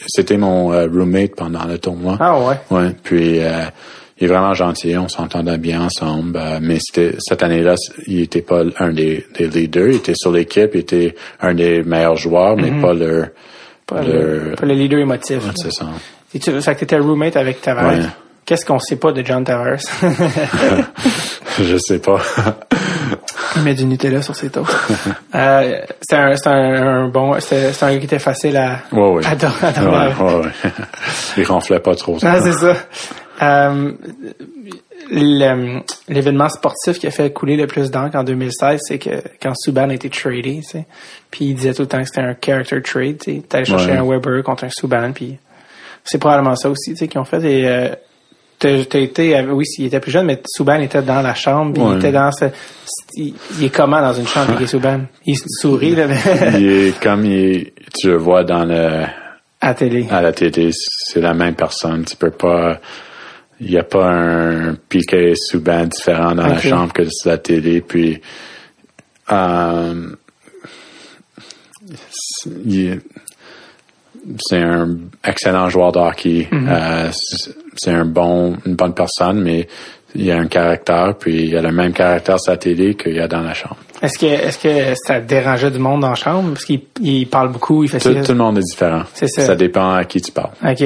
C'était 0.08 0.38
mon 0.38 0.72
euh, 0.72 0.88
roommate 0.88 1.36
pendant 1.36 1.66
le 1.66 1.78
tournoi. 1.78 2.18
Ah 2.20 2.39
ouais. 2.39 2.56
Ouais. 2.72 2.95
Puis 3.04 3.39
euh, 3.41 3.64
il 4.20 4.26
est 4.26 4.28
vraiment 4.28 4.54
gentil. 4.54 4.95
On 4.98 5.10
s'entendait 5.10 5.58
bien 5.58 5.82
ensemble. 5.82 6.39
mais 6.62 6.78
c'était 6.80 7.16
cette 7.20 7.43
année-là, 7.43 7.76
il 8.08 8.22
était 8.22 8.41
pas 8.41 8.64
un 8.80 8.91
des, 8.93 9.26
des 9.38 9.48
leaders. 9.48 9.89
Il 9.89 9.95
était 9.95 10.16
sur 10.16 10.32
l'équipe. 10.32 10.72
Il 10.74 10.80
était 10.80 11.16
un 11.41 11.54
des 11.54 11.84
meilleurs 11.84 12.16
joueurs, 12.16 12.56
mais 12.56 12.72
pas 12.82 12.93
le. 12.93 13.26
Pas 13.86 14.02
le- 14.02 14.54
pas 14.60 14.66
le 14.66 14.74
leader 14.74 15.00
émotif. 15.00 15.39
c'est 15.56 15.72
ça. 15.72 15.86
Tu, 16.32 16.62
fait 16.62 16.76
que 16.76 16.80
t'étais 16.82 16.98
roommate 16.98 17.36
avec 17.38 17.62
Tavares. 17.62 17.89
Ouais. 17.93 18.00
Qu'est-ce 18.45 18.66
qu'on 18.66 18.80
sait 18.80 18.95
pas 18.98 19.12
de 19.12 19.26
John 19.26 19.43
Tavares? 19.43 19.80
Je 21.64 21.78
sais 21.78 21.99
pas. 21.99 22.20
Il 23.55 23.64
met 23.64 23.74
du 23.74 23.86
Nutella 23.86 24.22
sur 24.22 24.36
ses 24.36 24.49
toasts. 24.49 24.72
euh, 25.36 25.80
c'est 26.01 26.16
un, 26.16 26.36
c'est 26.36 26.47
un, 26.47 26.53
un 27.03 27.08
bon, 27.08 27.39
c'est 27.39 27.72
un 27.84 27.91
gars 27.93 27.99
qui 27.99 28.05
était 28.05 28.20
facile 28.20 28.58
à, 28.58 28.82
Ouais, 28.91 29.10
ouais. 29.10 29.26
à, 29.26 29.32
à 29.32 29.36
dormir 29.36 30.22
Ouais, 30.22 30.36
ouais. 30.45 30.72
Il 31.38 31.45
ronflait 31.45 31.80
pas 31.80 31.95
trop. 31.95 32.18
Ah, 32.22 32.39
c'est 32.41 32.53
ça. 32.53 32.74
Euh, 33.41 33.91
L'événement 36.10 36.49
sportif 36.49 36.99
qui 36.99 37.08
a 37.08 37.12
fait 37.12 37.32
couler 37.32 37.55
le 37.55 37.66
plus 37.68 37.89
d'encre 37.91 38.18
en 38.18 38.24
2016, 38.24 38.80
c'est 38.84 38.99
que 38.99 39.22
quand 39.41 39.53
Subban 39.55 39.89
a 39.89 39.93
été 39.93 40.10
tradé, 40.10 40.60
tu 40.62 40.64
sais, 40.64 40.86
puis 41.32 41.45
il 41.45 41.55
disait 41.55 41.74
tout 41.74 41.84
le 41.84 41.88
temps 41.88 41.99
que 41.99 42.05
c'était 42.05 42.22
un 42.22 42.36
character 42.43 42.82
trade, 42.82 43.18
tu 43.20 43.36
sais, 43.36 43.41
t'allais 43.47 43.66
chercher 43.66 43.91
Ouais. 43.91 43.97
un 43.97 44.03
Weber 44.05 44.43
contre 44.43 44.66
un 44.66 44.70
Subban, 44.70 45.12
puis 45.14 45.38
c'est 46.03 46.18
probablement 46.18 46.55
ça 46.58 46.70
aussi, 46.70 46.91
tu 46.91 46.97
sais, 46.97 47.08
qu'ils 47.08 47.22
ont 47.22 47.26
fait. 47.26 47.41
Et 47.43 47.68
euh, 47.68 47.89
t'as 48.60 48.86
t'as 48.86 48.99
été, 48.99 49.39
oui, 49.49 49.64
il 49.78 49.86
était 49.86 49.99
plus 49.99 50.12
jeune, 50.12 50.26
mais 50.26 50.41
Subban 50.47 50.80
était 50.80 51.01
dans 51.01 51.22
la 51.22 51.34
chambre, 51.36 51.74
puis 51.74 51.82
il 51.84 51.88
Ouais. 51.89 51.97
était 51.97 52.12
dans 52.12 52.32
ce, 52.32 52.45
il, 53.16 53.34
il 53.60 53.66
est 53.66 53.70
comment 53.70 54.01
dans 54.01 54.14
une 54.14 54.28
chambre, 54.28 54.60
est 54.62 54.68
Subban? 54.68 55.01
Il 55.26 55.36
sourit 55.62 55.95
là, 55.95 56.08
mais 56.08 56.20
Il 56.60 56.68
est 56.88 56.99
comme 57.01 57.26
il, 57.26 57.72
tu 57.99 58.08
le 58.10 58.18
vois 58.18 58.43
dans 58.43 58.66
le, 58.66 59.03
à 59.62 59.68
la 59.70 59.74
télé. 59.74 60.08
à 60.10 60.22
la 60.22 60.32
télé, 60.34 60.70
c'est 60.74 61.22
la 61.22 61.34
même 61.34 61.55
personne. 61.55 62.05
Tu 62.05 62.16
peux 62.16 62.32
pas, 62.32 62.80
il 63.60 63.72
y 63.72 63.78
a 63.78 63.84
pas 63.84 64.08
un 64.10 64.76
Piqué 64.76 65.34
Souban 65.36 65.86
différent 65.86 66.36
dans 66.36 66.47
la 66.47 66.60
chambre 66.60 66.93
que 66.93 67.03
sur 67.10 67.30
la 67.32 67.38
télé. 67.39 67.82
Puis, 67.82 68.22
euh, 69.32 70.10
c'est- 72.10 72.49
il 72.66 72.88
est- 72.88 72.99
c'est 74.39 74.62
un 74.62 74.97
excellent 75.24 75.70
joueur 75.70 75.91
de 75.91 75.99
hockey. 75.99 76.47
Euh, 76.51 77.10
c'est 77.78 77.91
un 77.91 78.05
bon, 78.05 78.55
une 78.65 78.75
bonne 78.75 78.93
personne, 78.93 79.41
mais 79.41 79.67
il 80.15 80.30
a 80.32 80.38
un 80.38 80.47
caractère, 80.47 81.15
puis 81.19 81.45
il 81.47 81.57
a 81.57 81.61
le 81.61 81.71
même 81.71 81.93
caractère 81.93 82.39
sur 82.39 82.51
la 82.51 82.57
télé 82.57 82.95
qu'il 82.95 83.15
y 83.15 83.19
a 83.19 83.28
dans 83.28 83.41
la 83.41 83.53
chambre. 83.53 83.78
Est-ce 84.01 84.17
que, 84.17 84.25
est-ce 84.25 84.57
que 84.59 84.93
ça 85.05 85.19
dérangeait 85.19 85.71
du 85.71 85.80
monde 85.80 86.01
la 86.01 86.15
chambre? 86.15 86.49
Parce 86.53 86.65
qu'il 86.65 86.82
il 87.01 87.28
parle 87.28 87.51
beaucoup, 87.51 87.84
il 87.84 87.89
fait 87.89 87.99
Tout, 87.99 88.13
tout 88.13 88.32
le 88.32 88.38
monde 88.38 88.57
est 88.57 88.61
différent. 88.61 89.03
C'est 89.13 89.28
ça. 89.28 89.41
Ça 89.43 89.55
dépend 89.55 89.93
à 89.93 90.05
qui 90.05 90.21
tu 90.21 90.32
parles. 90.32 90.51
OK. 90.63 90.82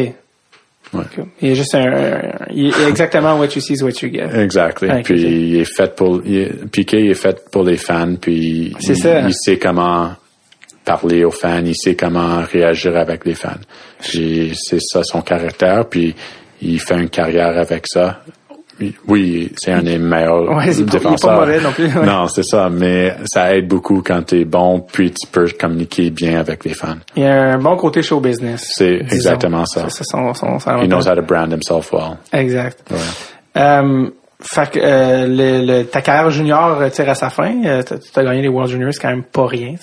Ouais. 0.93 1.03
Cool. 1.15 1.25
Il 1.41 1.51
est 1.51 1.55
juste 1.55 1.73
un, 1.75 1.85
un- 1.87 2.31
il 2.53 2.67
est 2.67 2.89
exactement 2.89 3.37
what 3.39 3.45
you 3.55 3.61
see 3.61 3.73
is 3.75 3.81
what 3.83 3.91
you 4.01 4.09
get. 4.11 4.27
Exactly. 4.41 4.89
Puis 5.03 5.21
il 5.21 5.55
est 5.61 5.65
fait 5.65 5.95
pour 5.95 6.21
il 6.25 6.37
est- 6.37 6.65
Piqué 6.69 6.99
il 7.05 7.11
est 7.11 7.15
fait 7.15 7.37
pour 7.49 7.63
les 7.63 7.77
fans 7.77 8.15
puis 8.19 8.75
il, 8.77 8.95
ça. 8.97 9.21
il 9.21 9.33
sait 9.33 9.57
comment 9.57 10.09
parler 10.83 11.23
aux 11.23 11.31
fans, 11.31 11.63
il 11.63 11.75
sait 11.75 11.95
comment 11.95 12.41
réagir 12.41 12.97
avec 12.97 13.23
les 13.25 13.35
fans. 13.35 13.51
Puis 14.01 14.51
c'est 14.55 14.81
ça 14.81 15.03
son 15.03 15.21
caractère 15.21 15.85
puis 15.87 16.13
il 16.61 16.79
fait 16.79 16.95
une 16.99 17.09
carrière 17.09 17.57
avec 17.57 17.85
ça. 17.87 18.21
Oui, 19.07 19.51
c'est 19.57 19.71
un 19.73 19.83
des 19.83 19.99
meilleurs 19.99 20.49
Ouais, 20.55 20.71
c'est 20.73 20.83
pas- 20.85 20.93
il 20.93 20.95
est 20.95 20.99
pas 21.03 21.09
défenseurs. 21.11 21.39
mauvais 21.39 21.61
non 21.61 21.71
plus, 21.71 21.85
ouais. 21.95 22.03
Non, 22.05 22.27
c'est 22.27 22.41
ça, 22.43 22.67
mais 22.71 23.15
ça 23.25 23.55
aide 23.55 23.67
beaucoup 23.67 24.01
quand 24.03 24.23
tu 24.23 24.39
es 24.41 24.45
bon 24.45 24.79
puis 24.79 25.11
tu 25.11 25.27
peux 25.27 25.47
communiquer 25.49 26.09
bien 26.09 26.39
avec 26.39 26.65
les 26.65 26.73
fans. 26.73 26.95
Il 27.15 27.23
a 27.23 27.53
un 27.53 27.57
bon 27.59 27.75
côté 27.75 28.01
show 28.01 28.19
business. 28.19 28.71
C'est 28.75 28.95
exactement 28.95 29.65
ça. 29.67 29.85
C'est 29.89 30.03
son, 30.03 30.33
son, 30.33 30.57
son 30.57 30.81
He 30.81 30.87
knows 30.87 31.07
how 31.07 31.13
to 31.15 31.21
brand 31.21 31.51
himself 31.53 31.91
well. 31.93 32.17
Exact. 32.33 32.79
Ouais. 32.89 32.97
Euh, 33.57 34.09
fait 34.41 34.71
que, 34.71 34.79
euh, 34.81 35.27
le, 35.27 35.63
le- 35.81 35.83
ta 35.85 36.01
carrière 36.01 36.31
junior 36.31 36.81
tire 36.91 37.09
à 37.09 37.13
sa 37.13 37.29
fin. 37.29 37.53
Euh, 37.63 37.83
tu 37.83 38.19
as 38.19 38.23
gagné 38.23 38.41
les 38.41 38.47
World 38.47 38.71
Juniors, 38.71 38.91
c'est 38.93 39.01
quand 39.01 39.09
même 39.09 39.21
pas 39.23 39.45
rien. 39.45 39.75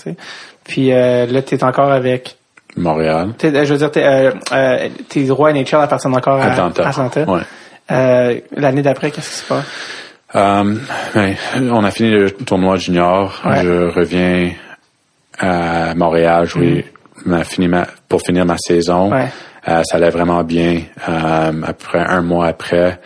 Puis 0.64 0.92
euh, 0.92 1.26
là, 1.26 1.42
tu 1.42 1.54
es 1.54 1.62
encore 1.62 1.92
avec... 1.92 2.36
Montréal. 2.76 3.30
euh, 3.42 3.64
je 3.64 3.72
veux 3.72 3.78
dire, 3.78 3.90
t'es, 3.90 4.04
euh, 4.04 4.30
euh, 4.52 4.88
tes 5.08 5.24
droits 5.24 5.52
NHL 5.52 5.76
appartiennent 5.80 6.16
encore 6.16 6.40
à 6.40 6.46
Atlanta. 6.52 6.82
Ouais. 7.26 7.40
Euh, 7.90 8.40
L'année 8.56 8.82
d'après, 8.82 9.10
qu'est-ce 9.10 9.30
qui 9.30 9.36
se 9.36 9.46
passe? 9.46 9.64
Euh, 10.34 10.74
ben, 11.14 11.34
on 11.72 11.82
a 11.84 11.90
fini 11.90 12.10
le 12.10 12.30
tournoi 12.30 12.76
junior. 12.76 13.40
Ouais. 13.46 13.62
Je 13.62 13.88
reviens 13.94 14.50
à 15.38 15.94
Montréal 15.94 16.46
jouer 16.46 16.84
ma- 17.24 17.44
fini 17.44 17.68
ma- 17.68 17.86
pour 18.08 18.20
finir 18.20 18.44
ma 18.44 18.56
saison. 18.58 19.10
Mm-hmm. 19.10 19.14
Ouais. 19.14 19.82
Ça 19.84 19.96
allait 19.96 20.10
vraiment 20.10 20.42
bien. 20.44 20.80
Après 21.06 21.98
un 22.00 22.22
mois 22.22 22.46
après, 22.48 23.00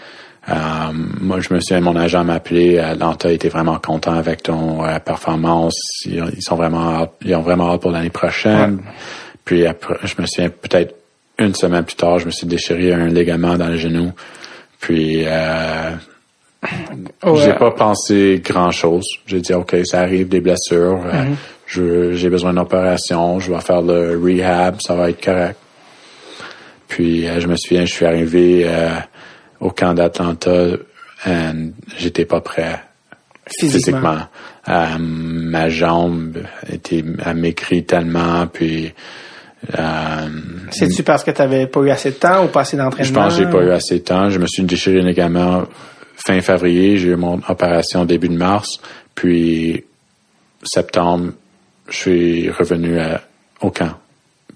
moi 0.48 1.40
je 1.40 1.52
me 1.54 1.60
souviens, 1.60 1.80
mon 1.80 1.96
agent 1.96 2.22
m'a 2.24 2.34
appelé. 2.34 2.78
Atlanta 2.78 3.30
était 3.30 3.48
vraiment 3.48 3.78
content 3.78 4.14
avec 4.14 4.42
ton 4.44 4.84
euh, 4.84 4.98
performance. 4.98 5.74
Ils, 6.06 6.24
ils 6.36 6.42
sont 6.42 6.56
vraiment, 6.56 7.08
ils 7.24 7.34
ont 7.34 7.40
vraiment 7.42 7.72
hâte 7.72 7.80
pour 7.82 7.90
l'année 7.90 8.10
prochaine. 8.10 8.80
Puis 9.44 9.66
après, 9.66 9.96
je 10.04 10.14
me 10.20 10.26
souviens 10.26 10.50
peut-être 10.50 10.94
une 11.38 11.54
semaine 11.54 11.84
plus 11.84 11.96
tard, 11.96 12.18
je 12.18 12.26
me 12.26 12.30
suis 12.30 12.46
déchiré 12.46 12.92
un 12.92 13.08
ligament 13.08 13.56
dans 13.56 13.68
le 13.68 13.76
genou. 13.76 14.12
Puis 14.80 15.24
euh, 15.26 15.90
Oh, 17.24 17.34
j'ai 17.36 17.50
euh, 17.50 17.54
pas 17.54 17.72
pensé 17.72 18.40
grand 18.44 18.70
chose. 18.70 19.04
J'ai 19.26 19.40
dit 19.40 19.52
ok, 19.52 19.76
ça 19.84 20.00
arrive 20.02 20.28
des 20.28 20.40
blessures. 20.40 21.00
je- 21.66 22.12
j'ai 22.12 22.28
besoin 22.28 22.52
d'opération. 22.54 23.40
Je 23.40 23.52
vais 23.52 23.60
faire 23.60 23.82
le 23.82 24.16
rehab, 24.22 24.76
ça 24.80 24.94
va 24.94 25.10
être 25.10 25.24
correct. 25.24 25.58
Puis 26.88 27.26
euh, 27.26 27.40
je 27.40 27.48
me 27.48 27.56
souviens, 27.56 27.84
je 27.84 27.92
suis 27.92 28.06
arrivé 28.06 28.64
euh, 28.66 28.90
au 29.60 29.70
camp 29.70 29.94
d'Atlanta 29.94 30.66
et 31.26 31.30
j'étais 31.98 32.26
pas 32.26 32.40
prêt 32.40 32.80
physiquement. 33.58 33.98
physiquement. 33.98 34.18
Euh, 34.68 34.98
ma 34.98 35.68
jambe 35.68 36.38
était 36.70 37.02
a 37.24 37.34
maigri 37.34 37.84
tellement, 37.84 38.46
puis 38.46 38.92
euh, 39.78 40.28
C'est-tu 40.70 41.02
parce 41.02 41.24
que 41.24 41.30
tu 41.30 41.40
n'avais 41.40 41.66
pas 41.66 41.80
eu 41.80 41.90
assez 41.90 42.10
de 42.10 42.16
temps 42.16 42.44
ou 42.44 42.48
pas 42.48 42.60
assez 42.62 42.76
d'entraînement? 42.76 43.08
je 43.08 43.12
pense 43.12 43.36
que 43.36 43.44
j'ai 43.44 43.50
pas 43.50 43.62
eu 43.62 43.70
assez 43.70 43.98
de 43.98 44.04
temps. 44.04 44.28
Je 44.30 44.38
me 44.38 44.46
suis 44.46 44.62
déchiré 44.64 45.00
le 45.00 45.08
ligament 45.08 45.64
fin 46.16 46.40
février. 46.40 46.98
J'ai 46.98 47.08
eu 47.10 47.16
mon 47.16 47.40
opération 47.48 48.04
début 48.04 48.28
de 48.28 48.36
mars. 48.36 48.80
Puis 49.14 49.84
septembre, 50.62 51.32
je 51.88 51.96
suis 51.96 52.50
revenu 52.50 52.98
à, 52.98 53.22
au 53.60 53.70
camp, 53.70 53.94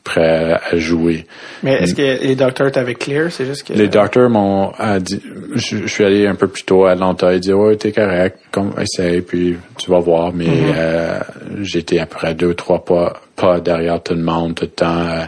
prêt 0.04 0.52
à 0.52 0.76
jouer. 0.76 1.26
Mais 1.62 1.74
est-ce 1.74 1.94
que 1.94 2.22
les 2.22 2.36
docteurs 2.36 2.70
t'avaient 2.70 2.94
clear? 2.94 3.30
C'est 3.30 3.44
juste 3.44 3.64
que. 3.66 3.72
Les 3.72 3.88
docteurs 3.88 4.30
m'ont 4.30 4.70
a 4.78 4.98
dit, 5.00 5.20
je, 5.54 5.78
je 5.78 5.86
suis 5.86 6.04
allé 6.04 6.26
un 6.26 6.34
peu 6.34 6.48
plus 6.48 6.64
tôt 6.64 6.86
à 6.86 6.92
Atlanta. 6.92 7.32
Ils 7.34 7.40
dit 7.40 7.52
ouais, 7.52 7.76
t'es 7.76 7.92
correct, 7.92 8.38
comme 8.50 8.72
essaye, 8.80 9.20
puis 9.20 9.56
tu 9.78 9.90
vas 9.90 10.00
voir. 10.00 10.32
Mais 10.32 10.48
euh, 10.48 11.18
j'étais 11.60 11.98
après 11.98 12.34
deux, 12.34 12.54
trois 12.54 12.84
pas, 12.84 13.20
pas 13.36 13.60
derrière 13.60 14.02
tout 14.02 14.14
le 14.14 14.22
monde 14.22 14.54
tout 14.54 14.64
le 14.64 14.70
temps. 14.70 15.06
Euh, 15.06 15.24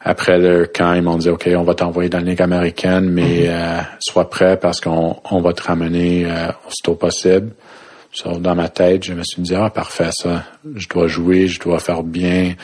après 0.00 0.38
le 0.38 0.66
camp, 0.66 0.92
ils 0.92 1.02
m'ont 1.02 1.16
dit 1.16 1.30
ok, 1.30 1.48
on 1.56 1.62
va 1.62 1.74
t'envoyer 1.74 2.10
dans 2.10 2.18
la 2.18 2.24
ligue 2.24 2.42
américaine, 2.42 3.08
mais 3.08 3.48
euh, 3.48 3.80
sois 4.00 4.28
prêt 4.28 4.58
parce 4.58 4.80
qu'on 4.80 5.16
on 5.30 5.40
va 5.40 5.54
te 5.54 5.62
ramener 5.62 6.26
euh, 6.26 6.48
aussitôt 6.68 6.94
possible. 6.94 7.52
So, 8.12 8.38
dans 8.38 8.54
ma 8.54 8.68
tête, 8.68 9.02
je 9.04 9.14
me 9.14 9.24
suis 9.24 9.42
dit 9.42 9.54
ah 9.54 9.70
parfait 9.70 10.10
ça, 10.12 10.44
je 10.74 10.88
dois 10.88 11.08
jouer, 11.08 11.48
je 11.48 11.58
dois 11.58 11.80
faire 11.80 12.02
bien. 12.02 12.54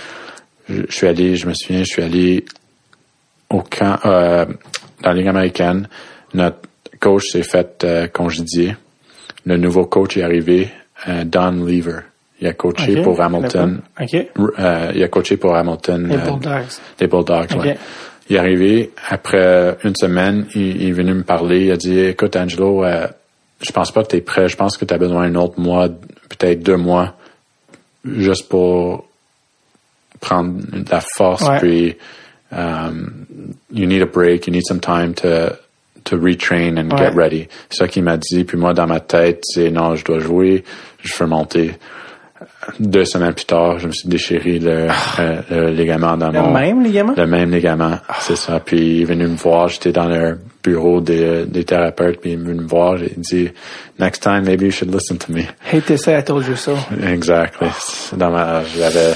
Je, 0.69 0.83
je 0.89 0.95
suis 0.95 1.07
allé, 1.07 1.35
je 1.35 1.47
me 1.47 1.55
souviens, 1.55 1.81
je 1.81 1.91
suis 1.91 2.03
allé 2.03 2.45
au 3.49 3.63
camp, 3.63 3.99
euh, 4.05 4.45
dans 5.03 5.11
la 5.11 5.15
Ligue 5.15 5.29
américaine, 5.29 5.89
notre 6.35 6.59
coach 7.01 7.31
s'est 7.31 7.43
fait 7.43 7.85
congédier. 8.13 8.77
Le 9.47 9.57
nouveau 9.57 9.87
coach 9.87 10.19
est 10.19 10.23
arrivé, 10.23 10.69
Don 11.25 11.53
Lever. 11.53 12.10
Il 12.41 12.47
a 12.47 12.53
coaché 12.55 13.03
pour 13.03 13.21
Hamilton. 13.21 13.83
Euh, 14.01 14.93
il 14.95 15.03
a 15.03 15.09
coaché 15.09 15.37
pour 15.37 15.55
Hamilton. 15.55 16.09
Les 16.09 16.17
euh, 16.17 16.19
Bulldogs. 16.19 16.81
les 16.99 17.07
Bulldogs, 17.07 17.57
ouais. 17.57 17.77
Il 18.29 18.37
est 18.37 18.39
arrivé, 18.39 18.91
après 19.09 19.77
une 19.85 19.95
semaine, 19.97 20.47
il, 20.55 20.81
il 20.83 20.89
est 20.89 20.93
venu 20.93 21.13
me 21.15 21.23
parler. 21.23 21.67
Il 21.67 21.73
a 21.73 21.77
dit, 21.77 21.99
écoute, 21.99 22.37
Angelo, 22.37 22.85
euh, 22.85 23.09
je 23.61 23.73
pense 23.73 23.91
pas 23.93 24.03
que 24.05 24.09
tu 24.09 24.17
es 24.17 24.21
prêt. 24.21 24.49
Je 24.49 24.57
pense 24.57 24.77
que 24.79 24.85
tu 24.85 24.95
as 24.95 24.99
besoin 24.99 25.29
d'un 25.29 25.39
autre 25.39 25.61
mois, 25.61 25.89
peut-être 25.89 26.63
deux 26.63 26.77
mois, 26.77 27.15
juste 28.05 28.49
pour 28.49 29.05
prendre 30.21 30.55
de 30.61 30.91
la 30.91 31.01
force. 31.17 31.47
Ouais. 31.47 31.59
Puis, 31.59 31.97
um, 32.53 33.27
you 33.73 33.87
need 33.87 34.01
a 34.03 34.07
break. 34.07 34.47
You 34.47 34.53
need 34.53 34.67
some 34.67 34.81
time 34.81 35.13
to, 35.15 35.57
to 36.05 36.17
retrain 36.17 36.79
and 36.79 36.91
Ouais. 36.93 36.99
get 36.99 37.15
ready. 37.15 37.49
C'est 37.69 37.79
ça 37.79 37.89
qu'il 37.89 38.05
m'a 38.05 38.17
dit. 38.17 38.45
Puis 38.45 38.57
moi, 38.57 38.73
dans 38.75 38.87
ma 38.87 39.01
tête, 39.01 39.41
c'est 39.45 39.71
non, 39.71 39.95
je 39.97 40.05
dois 40.05 40.21
jouer, 40.21 40.65
je 41.03 41.13
veux 41.19 41.27
monter. 41.29 41.73
Deux 42.79 43.05
semaines 43.05 43.35
plus 43.35 43.45
tard, 43.45 43.79
je 43.79 43.87
me 43.87 43.93
suis 43.93 44.09
déchiré 44.09 44.59
le, 44.59 44.89
euh, 45.19 45.43
le 45.51 45.71
ligament 45.71 46.17
dans 46.17 46.31
Le 46.31 46.41
mon... 46.41 46.53
même 46.53 46.83
ligament? 46.83 47.15
Le 47.17 47.27
même 47.27 47.51
ligament, 47.51 47.99
c'est 48.21 48.37
ça. 48.37 48.61
Puis 48.61 48.79
il 48.79 49.03
est 49.03 49.05
venu 49.05 49.27
me 49.27 49.37
voir, 49.37 49.69
j'étais 49.69 49.93
dans 49.93 50.09
le 50.09 50.39
bureau 50.63 51.01
des, 51.01 51.45
des 51.47 51.65
thérapeutes, 51.65 52.21
puis 52.21 52.31
il 52.31 52.35
est 52.35 52.37
venu 52.37 52.55
me 52.61 52.67
voir, 52.67 52.97
j'ai 52.97 53.13
dit, 53.17 53.51
next 53.99 54.23
time, 54.23 54.45
maybe 54.45 54.63
you 54.63 54.71
should 54.71 54.93
listen 54.93 55.19
to 55.19 55.33
me. 55.33 55.43
Hate 55.71 55.87
to 55.87 55.97
say 55.97 56.19
I 56.19 56.23
told 56.23 56.47
you 56.47 56.57
so. 56.57 56.77
Exactly. 57.03 57.69
Dans 58.17 58.31
ma, 58.31 58.63
j'avais, 58.65 59.15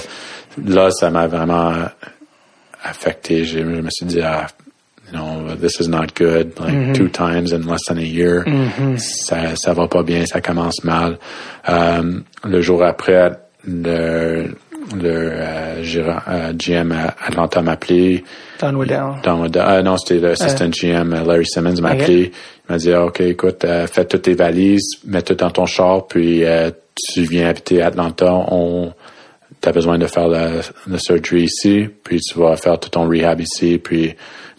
là, 0.66 0.90
ça 0.90 1.10
m'a 1.10 1.26
vraiment 1.26 1.72
affecté. 2.82 3.44
Je, 3.44 3.58
je 3.60 3.64
me 3.64 3.90
suis 3.90 4.06
dit, 4.06 4.20
ah, 4.20 4.46
you 5.14 5.20
know, 5.20 5.54
this 5.54 5.80
is 5.80 5.88
not 5.88 6.14
good. 6.14 6.58
Like 6.58 6.94
two 6.94 7.08
times 7.08 7.52
in 7.52 7.66
less 7.66 7.86
than 7.88 7.98
a 7.98 8.02
year. 8.02 8.44
Ça, 8.98 9.56
ça 9.56 9.72
va 9.74 9.86
pas 9.88 10.02
bien, 10.02 10.26
ça 10.26 10.40
commence 10.40 10.84
mal. 10.84 11.18
Euh, 11.68 12.20
le 12.44 12.60
jour 12.60 12.82
après, 12.82 13.30
le, 13.66 14.54
le 14.94 15.08
euh, 15.08 15.82
gérant, 15.82 16.20
euh, 16.28 16.52
GM 16.52 16.92
à 16.92 17.14
Atlanta 17.26 17.62
m'a 17.62 17.72
appelé. 17.72 18.24
Don 18.60 18.74
Waddell. 18.74 19.20
Don 19.22 19.40
Waddell. 19.40 19.64
Ah, 19.64 19.82
non, 19.82 19.96
c'était 19.96 20.20
l'assistant 20.20 20.68
GM, 20.68 21.12
euh, 21.12 21.24
Larry 21.24 21.46
Simmons, 21.46 21.80
m'a 21.80 21.90
appelé. 21.90 22.32
Il 22.68 22.72
m'a 22.72 22.78
dit, 22.78 22.92
ah, 22.92 23.04
OK, 23.04 23.20
écoute, 23.20 23.64
euh, 23.64 23.86
fais 23.86 24.04
toutes 24.04 24.22
tes 24.22 24.34
valises, 24.34 24.98
mets 25.06 25.22
tout 25.22 25.34
dans 25.34 25.50
ton 25.50 25.66
char, 25.66 26.06
puis 26.06 26.44
euh, 26.44 26.70
tu 26.96 27.22
viens 27.22 27.48
habiter 27.48 27.82
à 27.82 27.86
Atlanta. 27.86 28.32
On, 28.32 28.92
t'as 29.60 29.72
besoin 29.72 29.98
de 29.98 30.06
faire 30.06 30.28
la, 30.28 30.50
la 30.86 30.98
surgery 30.98 31.44
ici, 31.44 31.88
puis 32.02 32.20
tu 32.20 32.38
vas 32.38 32.56
faire 32.56 32.78
tout 32.78 32.90
ton 32.90 33.08
rehab 33.08 33.40
ici, 33.40 33.78
puis 33.78 34.14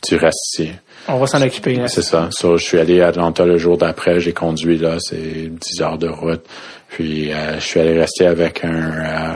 tu 0.05 0.15
restes 0.15 0.53
ici. 0.53 0.71
On 1.07 1.17
va 1.17 1.27
s'en 1.27 1.41
occuper. 1.41 1.75
Là. 1.75 1.87
C'est 1.87 2.01
ça. 2.01 2.29
So, 2.31 2.57
je 2.57 2.63
suis 2.63 2.79
allé 2.79 3.01
à 3.01 3.07
Atlanta 3.07 3.45
le 3.45 3.57
jour 3.57 3.77
d'après. 3.77 4.19
J'ai 4.19 4.33
conduit 4.33 4.77
là, 4.77 4.97
c'est 4.99 5.49
10 5.49 5.81
heures 5.81 5.97
de 5.97 6.07
route. 6.07 6.43
Puis 6.89 7.31
euh, 7.31 7.55
je 7.59 7.65
suis 7.65 7.79
allé 7.79 7.99
rester 7.99 8.25
avec 8.25 8.63
un, 8.63 8.69
euh, 8.69 9.35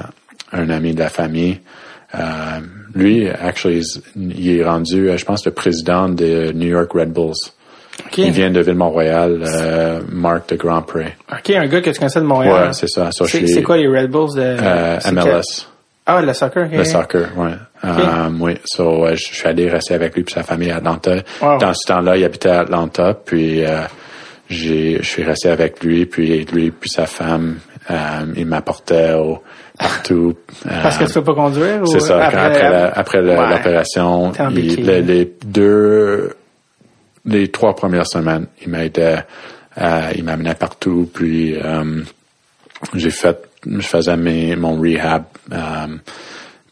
un 0.53 0.69
ami 0.69 0.93
de 0.93 0.99
la 0.99 1.09
famille. 1.09 1.59
Euh, 2.15 2.19
lui, 2.95 3.29
actually, 3.29 3.83
il 4.15 4.57
est 4.57 4.63
rendu, 4.63 5.11
je 5.15 5.25
pense, 5.25 5.45
le 5.45 5.51
président 5.51 6.09
de 6.09 6.51
New 6.53 6.69
York 6.69 6.91
Red 6.93 7.11
Bulls. 7.11 7.33
Il 8.17 8.31
vient 8.31 8.49
de 8.49 8.61
Ville-Mont-Royal, 8.61 9.43
euh, 9.43 9.99
Marc 10.09 10.49
de 10.49 10.55
Grand 10.55 10.81
Prix. 10.81 11.11
OK, 11.31 11.49
un 11.51 11.67
gars 11.67 11.81
que 11.81 11.89
tu 11.89 11.99
connaissais 11.99 12.21
de 12.21 12.25
Montréal. 12.25 12.67
Ouais, 12.67 12.73
c'est 12.73 12.87
ça. 12.87 13.11
So, 13.11 13.25
je 13.25 13.45
C'est 13.45 13.61
quoi 13.61 13.77
les 13.77 13.87
Red 13.87 14.09
Bulls 14.09 14.35
de 14.35 15.11
MLS. 15.13 15.67
Ah, 16.17 16.21
le 16.21 16.33
soccer. 16.33 16.65
ok. 16.65 16.71
Le 16.77 16.83
soccer, 16.83 17.27
ouais. 17.37 17.51
Euh, 17.85 18.29
oui. 18.39 18.57
So, 18.65 19.05
euh, 19.05 19.15
je 19.15 19.33
suis 19.33 19.47
allé 19.47 19.69
rester 19.69 19.93
avec 19.93 20.15
lui 20.15 20.23
et 20.27 20.31
sa 20.31 20.43
famille 20.43 20.71
à 20.71 20.77
Atlanta. 20.77 21.15
Wow. 21.41 21.57
Dans 21.59 21.73
ce 21.73 21.87
temps-là, 21.87 22.17
il 22.17 22.23
habitait 22.25 22.49
à 22.49 22.61
Atlanta, 22.61 23.13
puis 23.13 23.65
euh, 23.65 23.81
j'ai, 24.49 24.97
je 25.01 25.07
suis 25.07 25.23
resté 25.23 25.49
avec 25.49 25.83
lui, 25.83 26.05
puis 26.05 26.43
lui 26.45 26.71
puis 26.71 26.89
sa 26.89 27.05
femme, 27.05 27.59
euh, 27.89 27.95
il 28.35 28.45
m'apportait 28.45 29.13
au, 29.13 29.41
partout. 29.77 30.35
Parce 30.67 30.97
que 30.97 31.05
tu 31.05 31.13
peux 31.13 31.23
pas 31.23 31.33
conduire? 31.35 31.81
c'est 31.87 31.97
ou 31.97 31.99
ça. 31.99 32.25
Après, 32.25 32.37
après, 32.41 32.69
la- 32.71 32.87
après 32.91 33.19
Ouais. 33.21 33.49
l'opération, 33.49 34.31
les 34.51 35.33
deux, 35.45 36.33
les 37.25 37.47
trois 37.49 37.75
premières 37.75 38.07
semaines, 38.07 38.47
il 38.61 38.69
m'aidait, 38.69 39.19
euh, 39.79 40.01
il 40.15 40.23
m'amenait 40.23 40.55
partout, 40.55 41.09
puis 41.13 41.55
euh, 41.55 42.01
j'ai 42.93 43.11
fait, 43.11 43.37
je 43.65 43.81
faisais 43.81 44.17
mes, 44.17 44.55
mon 44.55 44.79
rehab, 44.79 45.23
euh, 45.51 45.97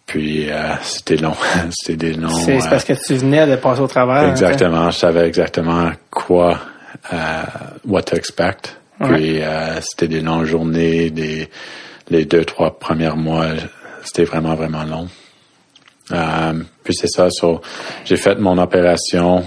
puis 0.06 0.50
euh, 0.50 0.76
c'était 0.82 1.18
long, 1.18 1.36
c'était 1.72 1.98
des 1.98 2.14
longs. 2.14 2.30
C'est 2.30 2.60
parce 2.70 2.84
que 2.84 2.94
tu 2.94 3.16
venais 3.16 3.46
de 3.48 3.56
passer 3.56 3.82
au 3.82 3.88
travers. 3.88 4.30
Exactement, 4.30 4.90
je 4.90 4.98
savais 4.98 5.28
exactement 5.28 5.92
quoi, 6.10 6.60
euh, 7.14 7.44
what 7.86 8.04
to 8.04 8.16
expect. 8.16 8.78
Ouais. 9.00 9.08
Puis 9.10 9.42
c'était 9.82 10.08
des 10.08 10.22
longues 10.22 10.46
journées, 10.46 11.12
des 11.12 11.50
les 12.10 12.26
deux 12.26 12.46
trois 12.46 12.80
premiers 12.80 13.16
mois, 13.16 13.48
c'était 14.04 14.24
vraiment 14.24 14.56
vraiment 14.56 14.84
long. 14.84 15.08
Puis 16.84 16.96
c'est 16.96 17.08
ça, 17.08 17.30
so, 17.30 17.62
j'ai 18.06 18.16
fait 18.16 18.40
mon 18.40 18.58
opération 18.58 19.44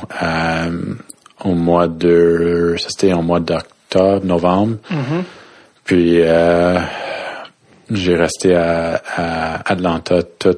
au 1.45 1.55
mois 1.55 1.88
de, 1.88 2.76
ça 2.78 2.88
c'était 2.91 3.12
au 3.14 3.22
mois 3.22 3.41
d'octobre, 3.41 4.24
novembre. 4.24 4.76
Puis 5.91 6.20
euh, 6.22 6.78
j'ai 7.91 8.14
resté 8.16 8.55
à, 8.55 9.01
à 9.16 9.72
Atlanta 9.72 10.22
tout 10.38 10.57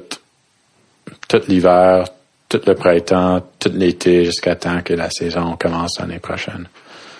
tout 1.27 1.41
l'hiver, 1.47 2.05
tout 2.49 2.61
le 2.65 2.75
printemps, 2.75 3.41
tout 3.59 3.71
l'été, 3.73 4.25
jusqu'à 4.25 4.55
temps 4.55 4.81
que 4.83 4.93
la 4.93 5.09
saison 5.09 5.55
commence 5.59 5.99
l'année 5.99 6.19
prochaine. 6.19 6.67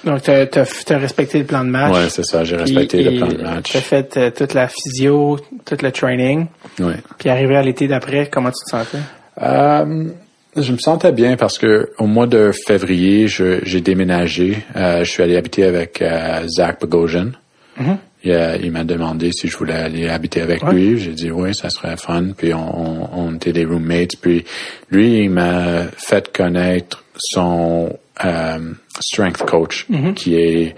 Donc, 0.04 0.22
tu 0.22 0.32
as, 0.32 0.98
respecté 0.98 1.40
le 1.40 1.46
plan 1.46 1.64
de 1.64 1.70
match. 1.70 1.94
Ouais, 1.94 2.10
c'est 2.10 2.26
ça, 2.26 2.44
j'ai 2.44 2.58
respecté 2.58 3.00
et 3.00 3.04
le 3.04 3.18
plan 3.18 3.28
de 3.28 3.42
match. 3.42 3.72
Tu 3.72 3.78
as 3.78 3.82
fait 3.82 4.18
euh, 4.18 4.32
toute 4.32 4.54
la 4.54 4.68
physio, 4.68 5.40
tout 5.66 5.78
le 5.82 5.92
training. 5.92 6.48
Oui. 6.80 6.94
Puis 7.18 7.30
arrivé 7.30 7.56
à 7.56 7.62
l'été 7.62 7.88
d'après, 7.88 8.28
comment 8.28 8.50
tu 8.50 8.64
te 8.66 8.70
sentais? 8.70 8.98
Euh, 9.42 10.10
je 10.58 10.72
me 10.72 10.78
sentais 10.78 11.14
bien 11.14 11.38
parce 11.38 11.58
que 11.58 11.92
au 11.98 12.06
mois 12.06 12.28
de 12.28 12.52
février, 12.68 13.28
j'ai 13.28 13.82
déménagé. 13.82 14.64
Euh, 14.76 15.04
je 15.04 15.10
suis 15.10 15.24
allé 15.24 15.38
habiter 15.38 15.64
avec 15.64 16.04
Zach 16.48 16.82
Bogosian. 16.82 17.30
A- 17.80 17.98
il 18.24 18.72
m'a 18.72 18.84
demandé 18.84 19.32
si 19.34 19.48
je 19.48 19.58
voulais 19.58 19.74
aller 19.74 20.08
habiter 20.10 20.42
avec 20.42 20.64
Ouais. 20.64 20.74
lui. 20.74 21.00
J'ai 21.00 21.12
dit 21.12 21.32
oui, 21.32 21.54
ça 21.54 21.70
serait 21.70 21.98
fun. 21.98 22.28
Puis 22.38 22.54
on, 22.54 22.60
on, 22.60 23.10
on 23.14 23.36
était 23.36 23.52
des 23.54 23.66
roommates. 23.66 24.16
Puis 24.22 24.46
lui, 24.90 25.24
il 25.24 25.30
m'a 25.30 25.84
fait 25.98 26.32
connaître 26.32 27.04
son 27.16 27.98
euh, 28.24 28.60
strength 29.00 29.44
coach, 29.46 29.88
qui 30.16 30.36
est 30.36 30.76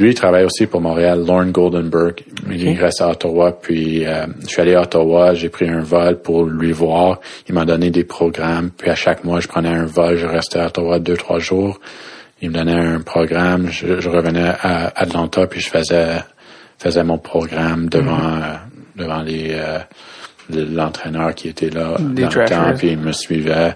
lui, 0.00 0.08
il 0.10 0.14
travaille 0.14 0.44
aussi 0.44 0.66
pour 0.66 0.80
Montréal, 0.80 1.24
Lorne 1.24 1.52
Goldenberg. 1.52 2.24
Il 2.50 2.76
reste 2.80 3.00
à 3.00 3.10
Ottawa. 3.10 3.52
Puis 3.52 4.04
euh, 4.04 4.26
je 4.42 4.48
suis 4.48 4.60
allé 4.60 4.74
à 4.74 4.82
Ottawa, 4.82 5.34
j'ai 5.34 5.48
pris 5.50 5.68
un 5.68 5.82
vol 5.82 6.20
pour 6.20 6.44
lui 6.46 6.72
voir. 6.72 7.20
Il 7.48 7.54
m'a 7.54 7.64
donné 7.64 7.90
des 7.92 8.02
programmes. 8.02 8.70
Puis 8.76 8.90
à 8.90 8.96
chaque 8.96 9.22
mois, 9.22 9.38
je 9.38 9.46
prenais 9.46 9.68
un 9.68 9.86
vol, 9.86 10.16
je 10.16 10.26
restais 10.26 10.58
à 10.58 10.66
Ottawa 10.66 10.98
deux, 10.98 11.16
trois 11.16 11.38
jours. 11.38 11.78
Il 12.42 12.50
me 12.50 12.54
donnait 12.56 12.72
un 12.74 13.00
programme. 13.02 13.68
Je, 13.70 14.00
je 14.00 14.08
revenais 14.08 14.50
à 14.60 14.88
Atlanta, 15.00 15.46
puis 15.46 15.60
je 15.60 15.68
faisais 15.70 16.16
faisais 16.84 17.04
mon 17.04 17.18
programme 17.18 17.88
devant 17.88 18.18
euh, 18.24 18.54
devant 18.96 19.22
les 19.22 19.48
euh, 19.52 19.78
le- 20.50 20.64
l'entraîneur 20.64 21.34
qui 21.34 21.48
était 21.48 21.70
là 21.70 21.96
Des 21.98 22.22
dans 22.22 22.28
le 22.28 22.44
temps, 22.48 22.62
puis 22.78 22.88
il 22.92 22.98
me 22.98 23.12
suivait. 23.12 23.74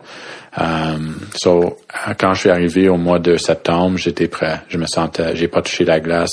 Um, 0.56 1.14
so, 1.34 1.76
euh, 2.08 2.14
quand 2.18 2.34
je 2.34 2.40
suis 2.40 2.50
arrivé 2.50 2.88
au 2.88 2.96
mois 2.96 3.18
de 3.18 3.36
septembre, 3.36 3.96
j'étais 3.98 4.28
prêt. 4.28 4.60
Je 4.68 4.78
me 4.78 4.86
sentais, 4.86 5.36
j'ai 5.36 5.48
pas 5.48 5.62
touché 5.62 5.84
la 5.84 6.00
glace, 6.00 6.30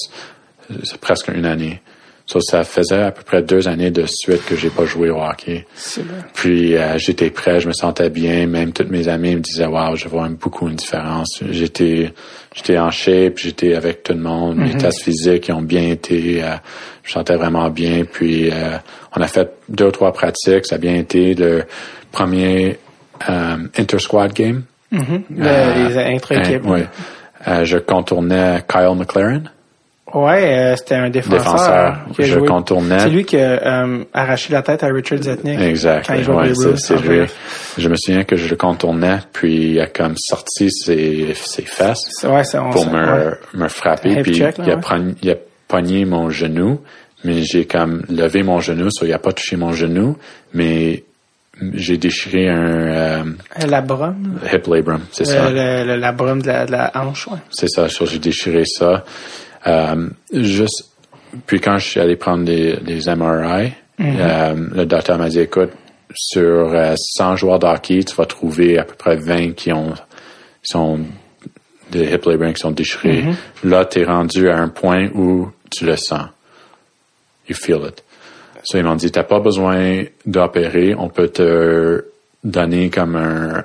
euh, 0.71 0.75
c'est 0.83 0.99
presque 0.99 1.27
une 1.29 1.45
année. 1.45 1.81
So, 2.27 2.39
ça 2.41 2.63
faisait 2.63 3.03
à 3.03 3.11
peu 3.11 3.21
près 3.21 3.43
deux 3.43 3.67
années 3.67 3.91
de 3.91 4.05
suite 4.07 4.43
que 4.45 4.55
j'ai 4.55 4.71
pas 4.71 4.85
joué 4.85 5.11
au 5.11 5.21
hockey. 5.21 5.67
Puis 6.33 6.75
euh, 6.75 6.97
j'étais 6.97 7.29
prêt, 7.29 7.59
je 7.59 7.67
me 7.67 7.73
sentais 7.73 8.09
bien. 8.09 8.47
Même 8.47 8.73
tous 8.73 8.87
mes 8.89 9.07
amis 9.07 9.35
me 9.35 9.41
disaient 9.41 9.67
waouh, 9.67 9.95
je 9.95 10.07
vois 10.07 10.27
beaucoup 10.29 10.67
une 10.67 10.75
différence. 10.75 11.39
J'étais 11.51 12.11
j'étais 12.55 12.79
en 12.79 12.89
shape, 12.89 13.37
j'étais 13.37 13.75
avec 13.75 14.01
tout 14.01 14.13
le 14.13 14.19
monde. 14.21 14.57
Mes 14.57 14.75
tests 14.75 15.03
physiques 15.03 15.49
ils 15.49 15.53
ont 15.53 15.61
bien 15.61 15.87
été. 15.87 16.43
euh, 16.43 16.55
je 17.03 17.09
me 17.09 17.13
sentais 17.13 17.35
vraiment 17.35 17.69
bien. 17.69 18.05
Puis 18.11 18.49
euh, 18.51 18.77
on 19.15 19.21
a 19.21 19.27
fait 19.27 19.51
deux 19.69 19.85
ou 19.85 19.91
trois 19.91 20.11
pratiques, 20.11 20.65
ça 20.65 20.75
a 20.75 20.79
bien 20.79 20.95
été. 20.95 21.35
Le 21.35 21.65
premier 22.11 22.79
euh, 23.29 23.57
inter-squad 23.77 24.33
game. 24.33 24.63
Le- 24.91 24.99
Euh, 25.47 25.87
les 25.89 25.97
intra-équipes. 26.15 26.65
ouais. 26.65 26.87
Euh, 27.47 27.63
je 27.65 27.77
contournais 27.77 28.63
Kyle 28.67 28.95
McLaren. 28.97 29.51
Ouais, 30.15 30.57
euh, 30.57 30.75
c'était 30.77 30.95
un 30.95 31.09
défenseur. 31.09 31.39
Défenseur. 31.43 31.97
qui 32.15 32.21
a 32.21 32.25
Je 32.25 32.33
joué. 32.39 32.47
contournais. 32.47 32.99
C'est 32.99 33.09
lui 33.09 33.25
qui 33.25 33.37
a 33.37 33.83
euh, 33.83 34.03
arraché 34.13 34.53
la 34.53 34.61
tête 34.61 34.81
à 34.83 34.87
Richard 34.87 35.21
Zetnik. 35.21 35.59
Exact. 35.59 36.07
Quand 36.07 36.13
il 36.13 36.23
jouait 36.23 36.35
ouais, 36.35 36.53
pour 36.53 36.63
les 36.71 36.77
c'est- 36.77 36.97
lui. 36.97 37.27
Je 37.77 37.89
me 37.89 37.95
souviens 37.97 38.23
que 38.23 38.35
je 38.37 38.47
le 38.49 38.55
contournais, 38.55 39.19
puis 39.33 39.71
il 39.71 39.79
a 39.81 39.87
comme 39.87 40.15
sorti 40.17 40.69
ses, 40.71 41.33
ses 41.35 41.63
fesses 41.63 42.23
Ouais, 42.23 42.43
on 42.55 42.69
pour 42.69 42.85
me, 42.89 43.05
ouais. 43.29 43.31
me 43.53 43.67
frapper. 43.67 44.21
Puis 44.23 44.35
check, 44.35 44.57
là, 44.59 44.63
il, 44.65 44.71
a 44.71 45.33
il 45.33 45.37
pogné 45.67 46.05
mon 46.05 46.29
genou, 46.29 46.79
mais 47.25 47.41
j'ai 47.43 47.65
comme 47.65 48.03
levé 48.09 48.43
mon 48.43 48.59
genou, 48.61 48.87
il 49.01 49.11
a 49.13 49.19
pas 49.19 49.33
touché 49.33 49.57
mon 49.57 49.73
genou, 49.73 50.15
mais 50.53 51.03
j'ai 51.73 51.97
déchiré 51.97 52.49
un 52.49 52.55
euh, 52.57 53.23
Euh, 53.63 53.67
La 53.67 53.81
brume. 53.81 54.39
hip 54.53 54.67
labrum, 54.67 55.01
c'est 55.11 55.25
ça. 55.25 55.49
Le, 55.49 55.85
le- 55.85 55.95
la 55.97 56.11
brume 56.11 56.41
de 56.41 56.47
la, 56.47 56.65
de 56.65 56.71
la 56.71 56.91
hanche, 56.95 57.27
ouais. 57.27 57.37
C'est 57.49 57.67
ça, 57.69 57.87
j'ai 57.87 58.19
déchiré 58.19 58.63
ça. 58.65 59.03
Euh, 59.67 60.09
juste, 60.31 60.91
puis 61.45 61.59
quand 61.59 61.77
je 61.77 61.87
suis 61.87 61.99
allé 61.99 62.15
prendre 62.15 62.45
des, 62.45 62.77
des 62.77 63.09
MRI, 63.15 63.73
euh, 63.99 64.55
le 64.73 64.85
docteur 64.85 65.17
m'a 65.17 65.29
dit, 65.29 65.39
écoute, 65.39 65.71
sur 66.13 66.73
euh, 66.73 66.95
100 66.97 67.35
joueurs 67.37 67.59
de 67.59 67.67
hockey, 67.67 68.03
tu 68.03 68.15
vas 68.15 68.25
trouver 68.25 68.77
à 68.77 68.83
peu 68.83 68.95
près 68.95 69.17
20 69.17 69.53
qui 69.53 69.71
ont 69.71 69.93
qui 69.93 70.71
sont 70.71 70.99
des 71.91 72.11
hip 72.11 72.25
labrums 72.25 72.53
qui 72.53 72.61
sont 72.61 72.71
déchirés. 72.71 73.23
Là, 73.63 73.85
tu 73.85 73.99
es 73.99 74.03
rendu 74.03 74.49
à 74.49 74.57
un 74.57 74.69
point 74.69 75.09
où 75.13 75.51
tu 75.69 75.85
le 75.85 75.95
sens. 75.95 76.29
You 77.47 77.55
feel 77.55 77.81
it. 77.87 78.03
So, 78.63 78.79
ils 78.79 78.83
m'ont 78.83 78.95
dit, 78.95 79.11
t'as 79.11 79.23
pas 79.23 79.39
besoin 79.39 80.03
d'opérer, 80.25 80.95
on 80.97 81.09
peut 81.09 81.27
te 81.27 82.05
donner 82.43 82.89
comme 82.89 83.15
un, 83.15 83.63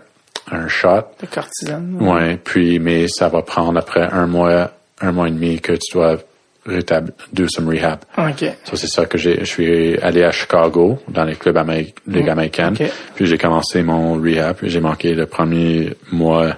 un 0.51 0.68
shot. 0.68 1.07
De 1.22 1.26
cortisone. 1.26 1.96
Ouais, 2.01 2.36
puis 2.36 2.78
mais 2.78 3.09
ça 3.09 3.28
va 3.28 3.40
prendre 3.40 3.78
après 3.78 4.03
un 4.03 4.26
mois, 4.26 4.72
un 5.01 5.12
mois 5.12 5.28
et 5.28 5.30
demi 5.30 5.61
que 5.61 5.72
tu 5.72 5.92
dois 5.94 6.18
rétablir, 6.66 7.14
do 7.32 7.46
some 7.48 7.68
rehab. 7.68 8.01
OK. 8.18 8.44
Ça 8.64 8.76
c'est 8.76 8.86
ça 8.86 9.07
que 9.07 9.16
j'ai. 9.18 9.40
Je 9.40 9.44
suis 9.44 9.96
allé 9.98 10.22
à 10.24 10.30
Chicago 10.30 10.98
dans 11.09 11.24
les 11.24 11.34
clubs 11.36 11.57
américains, 11.57 11.92
ligue 12.07 12.28
américaine. 12.28 12.74
ok. 12.78 12.86
Puis 13.14 13.26
j'ai 13.26 13.38
commencé 13.38 13.82
mon 13.82 14.14
rehab. 14.20 14.57
Puis 14.57 14.68
j'ai 14.70 14.80
manqué 14.80 15.14
le 15.14 15.26
premier 15.26 15.94
mois 16.12 16.57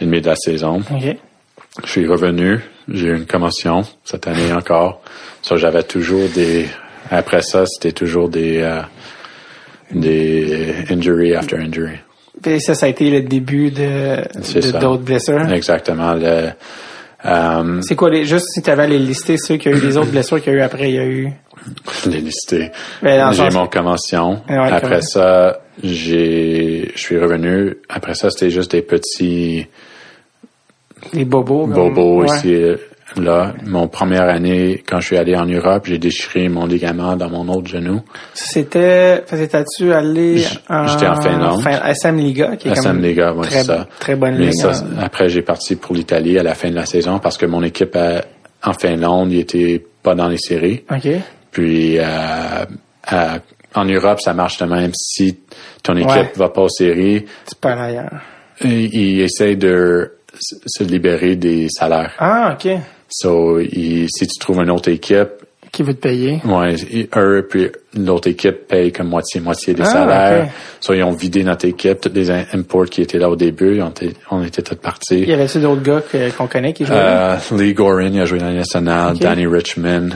et 0.00 0.04
demi 0.04 0.20
de 0.20 0.26
la 0.26 0.36
saison. 0.36 0.80
OK. 0.90 1.16
Je 1.84 1.88
suis 1.90 2.06
revenu. 2.06 2.60
J'ai 2.88 3.08
eu 3.08 3.16
une 3.16 3.26
commotion 3.26 3.82
cette 4.04 4.26
année 4.26 4.52
encore. 4.52 5.02
Ça 5.42 5.56
j'avais 5.56 5.82
toujours 5.82 6.28
des. 6.34 6.66
Après 7.10 7.40
ça 7.42 7.64
c'était 7.66 7.92
toujours 7.92 8.28
des 8.28 8.58
euh, 8.58 8.80
des 9.92 10.74
injury 10.90 11.34
after 11.34 11.56
injury. 11.56 11.96
Puis 12.42 12.60
ça, 12.60 12.74
ça 12.74 12.86
a 12.86 12.88
été 12.88 13.10
le 13.10 13.22
début 13.22 13.70
de 13.70 14.22
de- 14.22 14.78
d'autres 14.78 15.02
blessures? 15.02 15.50
Exactement. 15.52 16.14
Le, 16.14 16.50
Euh, 17.24 17.80
C'est 17.82 17.96
quoi 17.96 18.10
les 18.10 18.24
juste 18.24 18.46
si 18.54 18.62
tu 18.62 18.70
avais 18.70 18.84
à 18.84 18.86
les 18.86 18.98
lister 18.98 19.36
ceux 19.38 19.56
qui 19.56 19.68
ont 19.68 19.72
eu 19.72 19.80
les 19.80 19.96
autres 19.96 20.10
blessures 20.10 20.40
qu'il 20.42 20.52
y 20.52 20.56
a 20.56 20.58
eu 20.60 20.62
après, 20.62 20.88
il 20.90 20.94
y 20.94 20.98
a 20.98 21.04
eu 21.06 21.30
je 22.04 22.10
l'ai 22.10 22.20
listé. 22.20 22.70
Ben, 23.02 23.18
dans 23.18 23.28
le 23.30 23.34
J'ai 23.34 23.50
mon 23.58 23.66
convention. 23.66 24.40
Ouais, 24.48 24.56
après 24.72 25.02
ça, 25.02 25.60
j'ai, 25.82 26.92
je 26.94 26.98
suis 27.00 27.18
revenu. 27.18 27.76
Après 27.88 28.14
ça, 28.14 28.30
c'était 28.30 28.50
juste 28.50 28.70
des 28.70 28.82
petits 28.82 29.66
les 31.12 31.24
bobos. 31.24 31.66
comme- 31.66 31.72
bobos 31.74 32.22
ouais. 32.22 32.36
ici 32.36 32.52
et 32.52 32.76
là. 33.16 33.54
Mon 33.64 33.88
première 33.88 34.28
année, 34.28 34.82
quand 34.86 35.00
je 35.00 35.06
suis 35.06 35.16
allé 35.16 35.34
en 35.36 35.46
Europe, 35.46 35.86
j'ai 35.86 35.98
déchiré 35.98 36.48
mon 36.48 36.66
ligament 36.66 37.16
dans 37.16 37.30
mon 37.30 37.48
autre 37.48 37.66
genou. 37.68 38.02
C'était 38.34 39.22
faisais-tu 39.26 39.92
aller 39.92 40.44
en 40.68 40.86
j'étais 40.86 41.06
en 41.06 41.20
Finlande. 41.20 41.62
Fin- 41.62 41.80
SM 41.84 42.16
Liga 42.18 42.56
qui 42.56 42.68
est 42.68 42.72
SM 42.72 42.84
comme 42.92 43.02
Liga, 43.02 43.32
ouais, 43.32 43.46
très, 43.46 43.60
c'est 43.60 43.64
ça. 43.66 43.86
très 43.98 44.14
bonne 44.16 44.36
Mais 44.36 44.46
ligue. 44.46 44.54
ça, 44.54 44.70
hein. 44.70 44.96
après, 45.00 45.28
j'ai 45.28 45.42
parti 45.42 45.76
pour 45.76 45.94
l'Italie 45.94 46.38
à 46.38 46.42
la 46.42 46.54
fin 46.54 46.70
de 46.70 46.74
la 46.74 46.86
saison 46.86 47.18
parce 47.18 47.38
que 47.38 47.46
mon 47.46 47.62
équipe 47.62 47.96
à- 47.96 48.22
en 48.62 48.72
Finlande, 48.72 49.32
il 49.32 49.40
était 49.40 49.84
pas 50.02 50.14
dans 50.14 50.28
les 50.28 50.38
séries. 50.38 50.84
OK. 50.90 51.08
Puis 51.50 51.98
euh, 51.98 52.04
à- 53.06 53.38
en 53.74 53.84
Europe, 53.84 54.20
ça 54.20 54.34
marche 54.34 54.58
de 54.58 54.64
même. 54.66 54.90
Si 54.94 55.38
ton 55.82 55.96
équipe 55.96 56.10
Ouais. 56.10 56.32
va 56.36 56.48
pas 56.48 56.62
aux 56.62 56.68
séries, 56.68 57.24
Tu 57.48 57.54
peux 57.60 57.68
aller 57.68 57.82
ailleurs. 57.98 58.20
ils 58.62 58.94
ils 58.94 59.20
essayent 59.20 59.56
de 59.56 60.12
se 60.40 60.84
libérer 60.84 61.36
des 61.36 61.68
salaires. 61.68 62.12
Ah, 62.18 62.54
OK. 62.54 62.70
So, 63.08 63.58
ils- 63.60 64.08
si 64.10 64.26
tu 64.26 64.38
trouves 64.38 64.60
une 64.62 64.70
autre 64.70 64.90
équipe, 64.90 65.28
Qui 65.72 65.82
veut 65.82 65.94
te 65.94 66.00
payer? 66.00 66.40
ouais, 66.44 66.74
ils- 66.90 67.08
eux 67.16 67.46
puis 67.48 67.68
l'autre 67.96 68.28
équipe 68.28 68.66
paye 68.68 68.90
comme 68.92 69.08
moitié 69.08 69.40
moitié 69.40 69.74
des 69.74 69.82
Ah, 69.82 69.86
salaires. 69.86 70.44
ok. 70.44 70.50
So, 70.80 70.94
ils 70.94 71.02
ont 71.02 71.12
vidé 71.12 71.44
notre 71.44 71.66
équipe, 71.66 72.00
tous 72.00 72.10
les 72.14 72.30
im- 72.30 72.44
imports 72.54 72.86
qui 72.86 73.02
étaient 73.02 73.18
là 73.18 73.28
au 73.28 73.36
début, 73.36 73.80
été- 73.80 74.14
on 74.30 74.42
était 74.44 74.62
tous 74.62 74.76
partis. 74.76 75.20
Y 75.20 75.32
avait-tu 75.32 75.58
d'autres 75.60 75.82
gars 75.82 76.02
qu'on 76.36 76.46
connaît 76.46 76.72
qui 76.72 76.84
jouaient 76.84 76.96
là? 76.96 77.38
Euh, 77.52 77.56
Lee 77.58 77.74
Gorin, 77.74 78.06
il 78.08 78.20
a 78.20 78.24
joué 78.24 78.38
dans 78.38 78.48
les 78.48 78.56
nationales. 78.56 79.18
Danny 79.18 79.46
Richmond. 79.46 80.10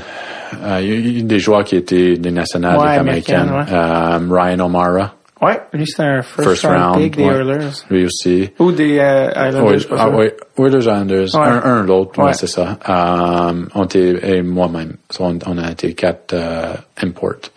Euh, 0.64 0.78
il 0.82 0.88
y 0.88 0.92
a 0.92 0.94
eu 0.96 1.22
des 1.22 1.38
joueurs 1.38 1.64
qui 1.64 1.76
étaient 1.76 2.16
des 2.16 2.30
nationales 2.30 2.78
Ouais, 2.78 2.96
américaines, 2.96 3.50
Euh, 3.72 4.18
Ryan 4.30 4.60
O'Mara, 4.60 5.14
Ouais, 5.42 5.60
lui 5.72 5.86
c'était 5.88 6.04
un 6.04 6.22
first, 6.22 6.48
first 6.50 6.64
round, 6.66 6.98
pick 6.98 7.16
des 7.16 7.24
ouais. 7.24 7.34
Oilers. 7.34 7.84
Lui 7.90 8.04
aussi. 8.04 8.50
Ou 8.60 8.70
des 8.70 8.98
euh, 9.00 9.28
Islanders, 9.48 9.72
Oui, 9.72 9.84
pas 9.86 9.96
ah, 9.98 10.04
sûr. 10.08 10.18
oui, 10.18 10.26
Oilers 10.58 10.78
Islanders. 10.78 11.34
Ouais. 11.34 11.40
Un, 11.48 11.62
un 11.64 11.82
l'autre, 11.82 12.22
ouais, 12.22 12.32
c'est 12.32 12.46
ça. 12.46 12.78
Euh, 12.88 13.64
on 13.74 13.84
était, 13.84 14.36
et 14.36 14.42
moi-même. 14.42 14.96
On, 15.18 15.36
on 15.46 15.58
a 15.58 15.72
été 15.72 15.94
quatre 15.94 16.34
euh, 16.34 16.74
imports. 17.02 17.50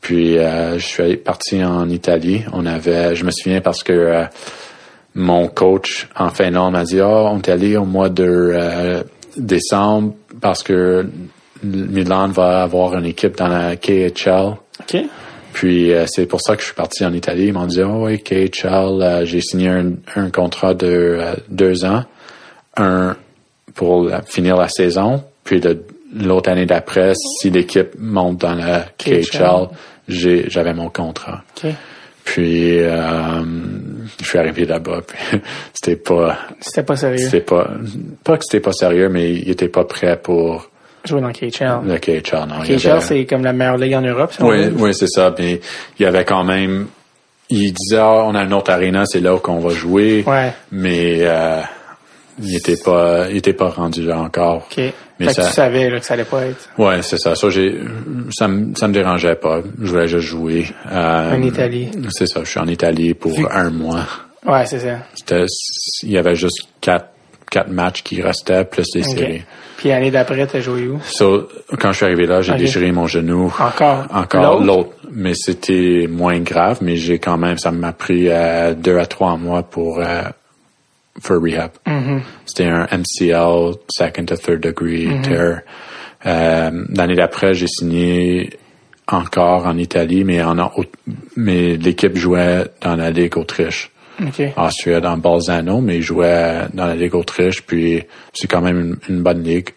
Puis 0.00 0.38
euh, 0.38 0.78
je 0.78 0.86
suis 0.86 1.16
parti 1.18 1.62
en 1.62 1.90
Italie. 1.90 2.44
On 2.54 2.64
avait, 2.64 3.14
je 3.14 3.24
me 3.26 3.30
souviens 3.30 3.60
parce 3.60 3.82
que 3.82 3.92
euh, 3.92 4.24
mon 5.14 5.48
coach 5.48 6.08
en 6.16 6.30
Finlande 6.30 6.72
m'a 6.72 6.84
dit, 6.84 7.00
oh, 7.02 7.28
on 7.30 7.38
est 7.40 7.48
allé 7.50 7.76
au 7.76 7.84
mois 7.84 8.08
de 8.08 9.04
décembre 9.36 10.14
parce 10.40 10.62
que 10.62 11.06
Milan 11.62 12.28
va 12.28 12.62
avoir 12.62 12.94
une 12.96 13.04
équipe 13.04 13.36
dans 13.36 13.48
la 13.48 13.76
KHL. 13.76 14.54
OK. 14.80 14.96
Puis 15.58 15.92
euh, 15.92 16.04
c'est 16.06 16.26
pour 16.26 16.40
ça 16.40 16.54
que 16.54 16.60
je 16.60 16.66
suis 16.66 16.74
parti 16.76 17.04
en 17.04 17.12
Italie. 17.12 17.46
Ils 17.46 17.52
m'ont 17.52 17.66
dit, 17.66 17.82
oh 17.82 18.04
oui, 18.04 18.22
KHL, 18.22 19.02
euh, 19.02 19.24
j'ai 19.24 19.40
signé 19.40 19.68
un, 19.68 19.90
un 20.14 20.30
contrat 20.30 20.72
de 20.72 20.86
euh, 20.86 21.34
deux 21.48 21.84
ans, 21.84 22.04
un 22.76 23.16
pour 23.74 24.08
finir 24.24 24.56
la 24.56 24.68
saison, 24.68 25.24
puis 25.42 25.60
l'autre 26.14 26.48
année 26.48 26.64
d'après, 26.64 27.12
si 27.40 27.50
l'équipe 27.50 27.90
monte 27.98 28.38
dans 28.38 28.54
la 28.54 28.86
KHL. 28.98 29.68
J'avais 30.06 30.74
mon 30.74 30.90
contrat. 30.90 31.42
OK. 31.56 31.70
Puis 32.24 32.78
je 32.78 34.24
suis 34.24 34.38
arrivé 34.38 34.64
là-bas, 34.64 35.00
puis 35.06 35.18
c'était 35.74 36.00
pas, 36.00 36.38
C'était 36.60 36.84
pas 36.84 36.96
sérieux. 36.96 37.18
c'était 37.18 37.40
pas, 37.40 37.68
pas 38.22 38.36
que 38.36 38.44
c'était 38.44 38.62
pas 38.62 38.72
sérieux, 38.72 39.08
mais 39.08 39.32
il 39.32 39.50
était 39.50 39.68
pas 39.68 39.84
prêt 39.84 40.16
pour 40.20 40.67
Jouer 41.04 41.20
dans 41.20 41.32
KHL. 41.32 41.80
le 41.86 41.98
KHL. 41.98 42.46
Non, 42.48 42.60
KHL, 42.64 42.90
avait- 42.90 43.00
c'est 43.00 43.24
comme 43.26 43.44
la 43.44 43.52
meilleure 43.52 43.76
ligue 43.78 43.94
en 43.94 44.00
Europe, 44.02 44.32
si 44.32 44.42
oui, 44.42 44.66
oui, 44.76 44.94
c'est 44.94 45.06
ça. 45.08 45.34
Mais 45.38 45.60
il 45.98 46.02
y 46.02 46.06
avait 46.06 46.24
quand 46.24 46.44
même. 46.44 46.86
Il 47.50 47.72
disait, 47.72 47.96
ah, 47.98 48.24
on 48.26 48.34
a 48.34 48.42
une 48.44 48.52
autre 48.52 48.70
arena, 48.70 49.04
c'est 49.06 49.20
là 49.20 49.38
qu'on 49.38 49.58
va 49.60 49.70
jouer. 49.70 50.22
Ouais. 50.26 50.52
Mais 50.70 51.20
euh, 51.22 51.60
il 52.42 52.54
était 52.56 52.76
pas, 52.76 53.26
il 53.30 53.38
était 53.38 53.54
pas 53.54 53.68
rendu 53.70 54.02
là 54.04 54.18
encore. 54.18 54.66
OK. 54.70 54.76
Mais 55.20 55.26
fait 55.30 55.34
que 55.42 55.46
tu 55.48 55.52
savais 55.52 55.88
là, 55.90 55.98
que 55.98 56.06
ça 56.06 56.14
allait 56.14 56.24
pas 56.24 56.44
être 56.46 56.68
Ouais, 56.78 57.02
c'est 57.02 57.16
ça. 57.18 57.34
Ça, 57.34 57.48
j'ai, 57.50 57.74
ça 58.30 58.46
me, 58.48 58.74
ça 58.76 58.86
me 58.86 58.92
dérangeait 58.92 59.34
pas. 59.34 59.62
Je 59.80 59.90
voulais 59.90 60.06
juste 60.08 60.26
jouer. 60.28 60.66
Euh, 60.92 61.34
en 61.34 61.42
Italie. 61.42 61.90
C'est 62.10 62.26
ça. 62.26 62.40
Je 62.44 62.50
suis 62.50 62.60
en 62.60 62.68
Italie 62.68 63.14
pour 63.14 63.32
Vu- 63.32 63.46
un 63.50 63.70
mois. 63.70 64.04
Ouais, 64.46 64.64
c'est 64.66 64.78
ça. 64.78 64.98
C'était, 65.16 65.46
il 66.04 66.10
y 66.12 66.18
avait 66.18 66.36
juste 66.36 66.68
quatre, 66.80 67.08
quatre 67.50 67.70
matchs 67.70 68.02
qui 68.02 68.20
restaient 68.22 68.64
plus 68.64 68.86
des 68.94 69.02
séries. 69.02 69.42
Puis 69.76 69.90
l'année 69.90 70.10
d'après, 70.10 70.46
t'as 70.46 70.60
joué 70.60 70.88
où? 70.88 71.00
So, 71.04 71.48
quand 71.78 71.92
je 71.92 71.98
suis 71.98 72.06
arrivé 72.06 72.26
là, 72.26 72.42
j'ai 72.42 72.54
déchiré 72.54 72.90
mon 72.92 73.06
genou. 73.06 73.46
Encore? 73.58 74.06
Encore 74.12 74.62
L'autre? 74.62 74.90
Mais 75.10 75.34
c'était 75.34 76.06
moins 76.10 76.40
grave, 76.40 76.78
mais 76.82 76.96
j'ai 76.96 77.18
quand 77.18 77.38
même, 77.38 77.58
ça 77.58 77.70
m'a 77.70 77.92
pris 77.92 78.28
euh, 78.28 78.74
deux 78.74 78.98
à 78.98 79.06
trois 79.06 79.36
mois 79.36 79.62
pour, 79.62 80.00
euh, 80.00 80.22
for 81.20 81.40
rehab. 81.40 81.70
Mm-hmm. 81.86 82.20
C'était 82.44 82.66
un 82.66 82.86
MCL, 82.90 83.74
second 83.88 84.24
to 84.26 84.36
third 84.36 84.60
degree 84.60 85.08
tear. 85.22 85.60
Euh, 86.26 86.84
L'année 86.94 87.14
d'après, 87.14 87.54
j'ai 87.54 87.68
signé 87.68 88.50
encore 89.06 89.66
en 89.66 89.78
Italie, 89.78 90.24
mais 90.24 90.42
en, 90.42 90.56
mais 91.36 91.76
l'équipe 91.76 92.16
jouait 92.16 92.66
dans 92.82 92.96
la 92.96 93.10
Ligue 93.10 93.38
Autriche. 93.38 93.90
OK. 94.20 94.42
En 94.56 94.70
Suède, 94.70 95.06
en 95.06 95.16
Bolzano, 95.16 95.80
mais 95.80 95.96
il 95.96 96.02
jouait 96.02 96.62
dans 96.74 96.86
la 96.86 96.94
Ligue 96.96 97.14
Autriche, 97.14 97.62
puis 97.62 98.02
c'est 98.32 98.48
quand 98.48 98.60
même 98.60 98.80
une, 98.80 98.96
une 99.16 99.22
bonne 99.22 99.42
ligue. 99.42 99.70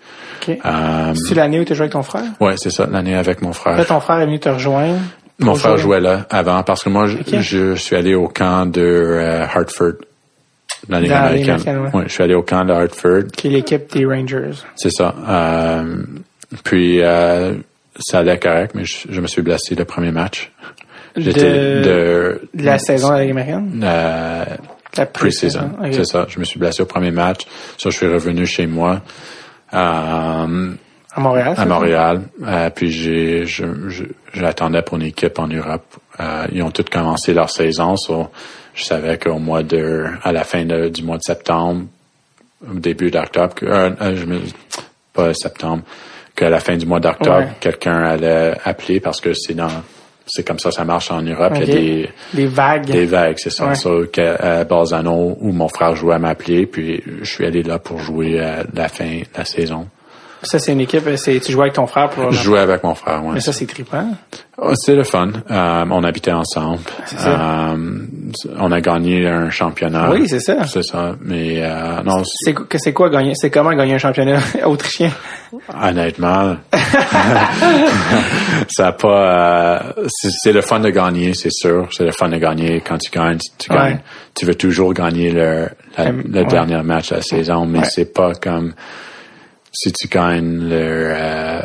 Euh, 0.50 1.14
C'est-tu 1.14 1.36
l'année 1.36 1.60
où 1.60 1.64
tu 1.64 1.76
joué 1.76 1.84
avec 1.84 1.94
ton 1.94 2.02
frère? 2.04 2.24
ouais, 2.40 2.56
c'est 2.58 2.72
ça, 2.72 2.88
l'année 2.88 3.16
avec 3.16 3.42
mon 3.42 3.54
frère. 3.54 3.78
Là, 3.78 3.86
ton 3.86 4.00
frère 4.00 4.20
est 4.20 4.26
venu 4.26 4.40
te 4.40 4.50
rejoindre. 4.50 5.00
Mon 5.40 5.56
frère 5.56 5.78
jouait 5.78 6.00
là 6.00 6.26
avant 6.30 6.64
parce 6.64 6.84
que 6.84 6.90
moi, 6.90 7.08
je, 7.08 7.76
suis 7.76 7.96
allé 7.96 8.16
au 8.16 8.28
camp 8.28 8.66
de 8.66 8.82
euh, 8.82 9.44
Hartford, 9.44 9.94
dans 10.90 10.98
la 10.98 11.02
Ligue 11.02 11.12
américaine, 11.12 11.80
ouais. 11.80 11.96
Ouais, 11.96 12.04
je 12.08 12.14
suis 12.14 12.24
allé 12.24 12.34
au 12.34 12.44
camp 12.44 12.66
de 12.66 12.74
Hartford, 12.74 13.24
Qui 13.36 13.48
est 13.48 13.52
l'équipe 13.52 13.92
des 13.92 14.06
Rangers. 14.06 14.52
c'est 14.76 14.92
ça. 14.92 15.14
Euh, 15.28 16.04
puis 16.64 17.00
ça 18.00 18.20
allait 18.20 18.40
correct, 18.40 18.74
mais 18.74 18.86
je, 18.86 19.08
je 19.10 19.22
me 19.22 19.28
suis 19.28 19.42
blessé 19.42 19.76
le 19.76 19.86
premier 19.86 20.12
match. 20.12 20.52
J'étais 21.16 21.42
De- 21.42 21.82
de, 21.84 22.42
De 22.54 22.64
la 22.64 22.78
saison 22.80 23.14
Ligue 23.18 23.32
américaine? 23.32 23.82
euh, 23.84 24.46
La 24.98 25.06
pre-season. 25.06 25.72
Ok. 25.82 25.88
C'est 25.94 26.06
ça. 26.06 26.26
Je 26.30 26.40
me 26.40 26.44
suis 26.46 26.60
blessé 26.60 26.82
au 26.84 26.86
premier 26.86 27.12
match. 27.12 27.42
Ça, 27.78 27.90
je 27.90 27.98
suis 27.98 28.08
revenu 28.08 28.46
chez 28.46 28.68
moi. 28.68 29.02
Euh, 29.74 30.72
À 31.14 31.20
Montréal? 31.20 31.54
à? 31.58 31.66
Montréal. 31.66 32.22
Euh, 32.46 32.70
puis 32.70 32.92
j'ai, 32.92 33.46
je, 33.46 33.66
j'attendais 34.34 34.82
pour 34.82 34.98
une 34.98 35.04
équipe 35.04 35.40
en 35.40 35.48
Europe. 35.48 35.86
Euh, 36.20 36.46
ils 36.52 36.62
ont 36.64 36.72
tous 36.72 36.84
commencé 36.84 37.34
leur 37.34 37.50
saison. 37.50 37.96
so 37.98 38.30
je 38.74 38.84
savais 38.86 39.18
qu'au 39.18 39.38
mois 39.38 39.64
de, 39.64 40.06
à 40.24 40.32
la 40.32 40.44
fin 40.46 40.64
de- 40.64 40.88
du 40.88 41.04
mois 41.04 41.18
de 41.18 41.24
septembre, 41.24 41.86
au 42.70 42.74
début 42.76 43.12
d'octobre, 43.12 43.56
euh, 43.64 43.92
euh, 44.02 44.16
je 44.16 44.26
me, 44.26 44.40
pas 45.14 45.34
septembre, 45.34 45.84
qu'à 46.36 46.50
la 46.50 46.60
fin 46.62 46.78
du 46.78 46.86
mois 46.86 47.02
d'octobre, 47.02 47.40
Ouais. 47.40 47.48
quelqu'un 47.60 48.02
allait 48.04 48.54
appeler 48.64 49.02
parce 49.02 49.20
que 49.20 49.34
c'est 49.34 49.56
dans, 49.56 49.68
c'est 50.34 50.48
comme 50.48 50.60
ça, 50.60 50.72
ça 50.72 50.86
marche 50.86 51.12
en 51.12 51.22
Europe. 51.22 51.52
Il 51.56 51.60
y 51.60 51.64
a 51.64 51.76
des, 51.76 52.10
Des 52.34 52.46
vagues. 52.46 52.86
des 52.86 53.06
vagues, 53.06 53.36
c'est 53.38 53.50
ça. 53.50 53.68
Ouais. 53.68 53.76
So, 53.76 54.06
que, 54.06 54.42
à 54.42 54.64
Balzano, 54.64 55.38
où 55.40 55.52
mon 55.52 55.68
frère 55.68 55.94
jouait, 55.96 56.18
m'a 56.20 56.30
appelé, 56.30 56.66
puis 56.66 57.04
je 57.22 57.30
suis 57.30 57.46
allé 57.46 57.64
là 57.64 57.80
pour 57.80 58.00
jouer 58.00 58.40
à 58.40 58.64
la 58.74 58.88
fin 58.88 59.18
de 59.20 59.38
la 59.38 59.44
saison. 59.44 59.88
Ça, 60.44 60.58
c'est 60.60 60.72
une 60.74 60.82
équipe, 60.82 61.04
c'est, 61.18 61.40
tu 61.40 61.52
jouais 61.52 61.64
avec 61.64 61.74
ton 61.74 61.86
frère 61.88 62.10
pour. 62.10 62.32
Je 62.32 62.42
jouais 62.44 62.60
avec 62.60 62.84
mon 62.84 62.96
frère, 62.96 63.24
ouais. 63.24 63.36
Mais 63.36 63.40
ça, 63.42 63.54
c'est 63.54 63.68
trippant. 63.68 64.08
Oh, 64.58 64.72
C'est 64.76 64.96
le 64.96 65.04
fun. 65.04 65.30
Euh, 65.50 65.86
on 65.90 66.04
habitait 66.04 66.32
ensemble. 66.32 66.82
ça. 67.06 67.72
Euh, 67.74 68.00
on 68.58 68.72
a 68.72 68.82
gagné 68.82 69.28
un 69.28 69.50
championnat. 69.50 70.10
Oui, 70.12 70.28
c'est 70.28 70.40
ça. 70.40 70.66
C'est 70.68 70.84
ça. 70.84 71.16
Mais 71.22 71.58
euh, 71.62 72.02
non, 72.04 72.24
c'est- 72.24 72.54
C'est, 72.72 72.78
c'est 72.80 72.94
quoi 72.94 73.10
gagner, 73.10 73.34
c'est 73.36 73.50
comment 73.52 73.72
gagner 73.74 73.96
un 73.96 73.98
championnat 74.00 74.40
autrichien? 74.66 75.12
honnêtement, 75.82 76.56
ça 78.70 78.88
a 78.88 78.92
pas. 78.94 79.78
euh, 79.98 80.04
c'est 80.08 80.30
c'est 80.32 80.54
le 80.54 80.62
fun 80.62 80.80
de 80.80 80.90
gagner, 80.90 81.34
c'est 81.34 81.52
sûr. 81.52 81.88
C'est 81.92 82.06
le 82.06 82.12
fun 82.12 82.30
de 82.30 82.38
gagner 82.38 82.82
quand 82.82 82.98
tu 82.98 83.12
gagnes. 83.12 83.38
Tu 83.58 83.72
Ouais. 83.72 83.78
gagnes. 83.78 84.00
Tu 84.36 84.46
veux 84.46 84.56
toujours 84.56 84.94
gagner 84.94 85.32
le, 85.32 85.70
la- 85.98 86.12
le 86.12 86.40
ouais. 86.42 86.46
dernier 86.46 86.82
match 86.84 87.10
de 87.10 87.16
la 87.16 87.22
saison, 87.22 87.66
mais 87.66 87.80
Ouais. 87.80 87.86
c'est 87.86 88.14
pas 88.14 88.34
comme 88.36 88.74
si 89.72 89.92
tu 89.92 90.08
gagnes 90.08 90.68
le, 90.70 91.14
euh, 91.16 91.62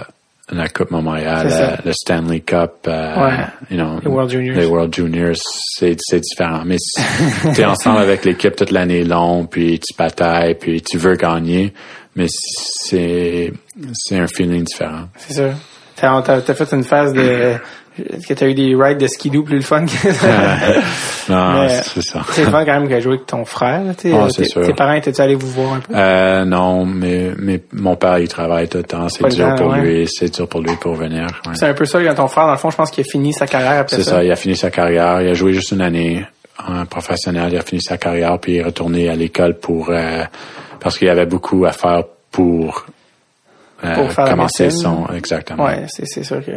la 0.53 0.69
Coupe 0.69 0.91
Montréal, 0.93 1.47
C'est 1.51 1.57
ça. 1.57 1.73
euh, 1.73 1.77
le 1.85 1.93
Stanley 1.93 2.41
Cup, 2.41 2.73
euh, 2.87 3.16
Ouais. 3.27 3.45
you 3.70 3.77
know, 3.77 3.99
Les 4.03 4.09
World 4.09 4.31
Juniors. 4.31 4.57
les 4.57 4.66
World 4.66 4.95
Juniors, 4.95 5.35
c'est 5.37 5.97
c'est 5.99 6.20
différent. 6.20 6.62
Mais 6.65 6.77
tu 7.55 7.61
es 7.61 7.65
ensemble 7.65 7.99
avec 7.99 8.24
l'équipe 8.24 8.55
toute 8.55 8.70
l'année 8.70 9.03
longue, 9.05 9.49
puis 9.49 9.78
tu 9.81 9.95
batailles, 9.99 10.55
puis 10.55 10.81
tu 10.83 10.99
veux 10.99 11.16
gagner, 11.16 11.73
mais 12.15 12.27
c'est 12.28 13.53
c'est 13.95 14.19
un 14.19 14.27
feeling 14.28 14.62
différent. 14.65 15.09
C'est 15.19 15.35
ça. 15.35 15.51
T'as, 15.97 16.23
t'as, 16.23 16.41
t'as 16.43 16.55
fait 16.55 16.73
une 16.77 16.85
phase 16.85 17.12
de 17.15 17.55
Est-ce 17.98 18.27
que 18.27 18.35
t'as 18.35 18.47
eu 18.47 18.55
des 18.55 18.74
rides 18.74 18.98
de 18.98 19.06
skidoo 19.06 19.43
plus 19.43 19.56
le 19.56 19.62
fun 19.62 19.85
que 19.86 20.09
non, 21.32 21.62
Mais- 21.62 21.68
c'est 21.82 22.02
ça. 22.02 22.23
C'est 22.32 22.44
le 22.44 22.51
fun 22.51 22.64
quand 22.64 22.78
même 22.81 22.89
que 22.89 23.01
jouer 23.01 23.14
avec 23.14 23.27
ton 23.27 23.44
frère. 23.44 23.82
tu. 23.98 24.12
Ah, 24.14 24.28
c'est 24.31 24.43
tes, 24.43 24.48
sûr. 24.48 24.66
tes 24.66 24.74
parents 24.74 24.93
étaient-tu 24.94 25.20
allés 25.20 25.35
vous 25.35 25.48
voir 25.51 25.74
un 25.74 25.81
peu? 25.81 25.93
Euh, 25.97 26.44
non, 26.44 26.85
mais, 26.85 27.31
mais 27.39 27.60
mon 27.73 27.97
père, 27.97 28.18
il 28.18 28.28
travaille 28.28 28.68
tout 28.68 28.78
le 28.78 28.85
temps. 28.85 29.09
C'est 29.09 29.27
dur 29.28 29.48
temps, 29.48 29.56
pour 29.56 29.73
ouais. 29.73 29.81
lui. 29.81 30.09
C'est 30.09 30.35
dur 30.35 30.48
pour 30.48 30.60
lui 30.60 30.74
pour 30.77 30.94
venir. 30.94 31.27
ouais. 31.47 31.52
C'est 31.55 31.66
un 31.68 31.74
peu 31.74 31.85
ça, 31.86 32.02
quand 32.02 32.14
ton 32.14 32.28
frère, 32.28 32.47
dans 32.47 32.52
le 32.52 32.59
fond, 32.59 32.70
je 32.70 32.77
pense 32.77 32.90
qu'il 32.90 33.05
a 33.05 33.10
fini 33.10 33.32
sa 33.32 33.47
carrière 33.47 33.81
après 33.81 33.97
C'est 33.97 34.02
ça. 34.05 34.10
ça. 34.16 34.24
Il 34.24 34.31
a 34.31 34.36
fini 34.36 34.56
sa 34.56 34.70
carrière. 34.70 35.20
Il 35.23 35.28
a 35.28 35.35
joué 35.35 35.52
juste 35.52 35.73
une 35.73 35.81
année 35.81 36.24
en 36.66 36.85
professionnel. 36.86 37.51
Il 37.52 37.59
a 37.59 37.62
fini 37.62 37.81
sa 37.82 37.97
carrière 37.98 38.39
puis 38.39 38.52
il 38.52 38.59
est 38.59 38.64
retourné 38.64 39.09
à 39.09 39.14
l'école 39.14 39.55
pour 39.59 39.89
euh, 39.90 40.24
parce 40.81 40.98
qu'il 40.98 41.09
avait 41.09 41.27
beaucoup 41.27 41.64
à 41.66 41.73
faire 41.73 42.02
pour, 42.31 42.86
euh, 43.85 43.94
Pour 43.94 44.12
faire 44.12 44.28
commencer 44.28 44.70
son 44.70 45.06
exactement. 45.14 45.64
Ouais, 45.64 45.85
c'est, 45.89 46.06
c'est 46.06 46.23
sûr 46.24 46.44
que 46.44 46.51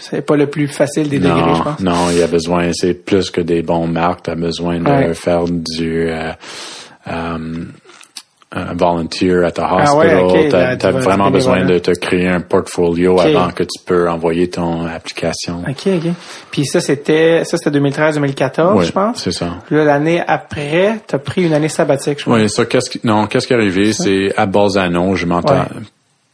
c'est, 0.00 0.24
pas 0.24 0.36
le 0.36 0.48
plus 0.48 0.68
facile 0.68 1.08
des 1.08 1.18
degrés, 1.18 1.40
je 1.40 1.44
Non, 1.58 1.62
pense. 1.62 1.80
non, 1.80 2.10
il 2.10 2.18
y 2.18 2.22
a 2.22 2.26
besoin, 2.26 2.70
c'est 2.72 2.94
plus 2.94 3.30
que 3.30 3.40
des 3.40 3.62
bons 3.62 3.86
marques, 3.86 4.22
tu 4.24 4.30
as 4.30 4.34
besoin 4.34 4.78
de 4.80 4.88
Ouais. 4.88 5.14
faire 5.14 5.44
du 5.44 6.08
euh, 6.08 6.32
euh, 7.08 7.64
un 8.52 8.74
volunteer 8.74 9.44
at 9.44 9.50
the 9.52 9.58
Ah 9.60 9.74
hospital. 9.94 10.24
ouais, 10.24 10.48
t'as 10.48 10.76
tu 10.76 10.86
vas- 10.86 11.00
vraiment 11.00 11.26
tu 11.26 11.32
besoin 11.32 11.64
de 11.64 11.78
te 11.78 11.90
créer 11.90 12.28
un 12.28 12.40
portfolio 12.40 13.20
avant 13.20 13.50
que 13.50 13.64
tu 13.64 13.82
peux 13.84 14.08
envoyer 14.08 14.48
ton 14.48 14.86
application. 14.86 15.62
OK, 15.68 15.86
OK. 15.88 16.12
Puis 16.52 16.64
ça, 16.64 16.80
c'était, 16.80 17.44
ça, 17.44 17.58
c'était 17.58 17.70
2013-2014, 17.78 18.76
Oui, 18.78 18.84
je 18.86 18.92
pense. 18.92 19.22
c'est 19.24 19.32
ça. 19.32 19.56
Puis 19.66 19.76
là, 19.76 19.84
l'année 19.84 20.22
après, 20.26 21.00
t'as 21.06 21.18
pris 21.18 21.44
une 21.44 21.52
année 21.54 21.68
sabbatique, 21.68 22.18
je 22.20 22.24
crois. 22.24 22.36
Oui, 22.36 22.48
ça, 22.48 22.64
qu'est-ce 22.64 22.88
qui, 22.88 23.00
non, 23.04 23.26
qu'est-ce 23.26 23.46
qui 23.48 23.52
est 23.52 23.56
arrivé, 23.56 23.92
c'est 23.92 24.32
à 24.36 24.46
Bolzano, 24.46 25.14
je 25.16 25.26
m'entends, 25.26 25.54
Ouais. 25.58 25.82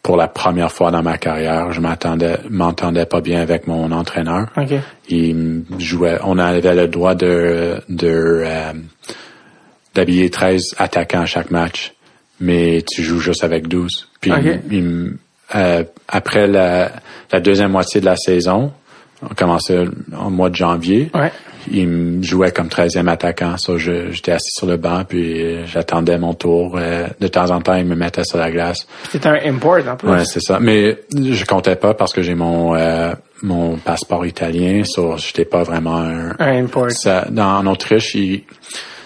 Pour 0.03 0.17
la 0.17 0.27
première 0.27 0.73
fois 0.73 0.91
dans 0.91 1.03
ma 1.03 1.17
carrière, 1.17 1.73
je 1.73 1.81
m'attendais, 1.81 2.39
m'entendais 2.51 3.07
pas 3.07 3.21
bien 3.21 3.41
avec 3.41 3.67
mon 3.69 3.93
entraîneur. 3.93 4.49
OK. 4.57 4.73
Il 5.09 5.35
me 5.37 5.65
jouait, 5.79 6.19
on 6.25 6.39
avait 6.39 6.75
le 6.75 6.89
droit 6.89 7.15
de, 7.15 7.81
de, 7.89 8.43
euh, 8.45 8.73
d'habiller 9.95 10.29
13 10.31 10.75
attaquants 10.79 11.21
à 11.23 11.27
chaque 11.27 11.51
match, 11.51 11.95
mais 12.41 12.83
tu 12.91 13.03
joues 13.03 13.21
juste 13.21 13.45
avec 13.45 13.69
12. 13.69 14.09
Puis, 14.21 14.33
Ok. 14.33 14.61
il 14.71 15.13
euh, 15.55 15.85
après 16.09 16.47
la, 16.47 16.91
la 17.31 17.41
deuxième 17.41 17.71
moitié 17.73 18.01
de 18.01 18.07
la 18.07 18.17
saison, 18.17 18.73
on 19.23 19.35
commençait 19.35 19.85
au 20.19 20.31
mois 20.31 20.49
de 20.51 20.57
janvier, 20.57 21.11
Ouais. 21.15 21.31
Il 21.71 21.89
me 21.89 22.23
jouait 22.23 22.51
comme 22.53 22.69
13e 22.69 23.09
attaquant. 23.09 23.57
So, 23.57 23.79
j'étais 23.79 24.33
assis 24.33 24.51
sur 24.53 24.67
le 24.67 24.77
banc, 24.77 25.05
puis 25.09 25.43
euh, 25.43 25.67
j'attendais 25.67 26.19
mon 26.19 26.35
tour. 26.35 26.77
Euh, 26.77 27.07
de 27.21 27.29
temps 27.29 27.51
en 27.51 27.61
temps, 27.61 27.75
il 27.75 27.85
me 27.85 27.95
mettait 27.95 28.25
sur 28.25 28.39
la 28.39 28.51
glace. 28.51 28.87
C'était 29.11 29.29
un 29.29 29.39
import, 29.45 29.79
en 29.89 29.97
plus. 29.97 30.09
Ouais, 30.09 30.25
c'est 30.25 30.41
ça. 30.43 30.59
Mais 30.61 30.99
je 31.15 31.45
comptais 31.45 31.77
pas 31.77 31.95
parce 31.95 32.13
que 32.13 32.23
j'ai 32.23 32.35
mon 32.35 32.75
euh, 32.75 33.13
mon 33.43 33.77
passeport 33.77 34.25
italien, 34.25 34.83
so 34.85 35.17
j'étais 35.17 35.45
pas 35.45 35.63
vraiment 35.63 35.97
un. 35.99 36.31
un 36.39 36.65
import. 36.65 36.91
Ça, 36.91 37.27
dans, 37.31 37.59
en 37.59 37.67
Autriche, 37.67 38.15
il- 38.15 38.45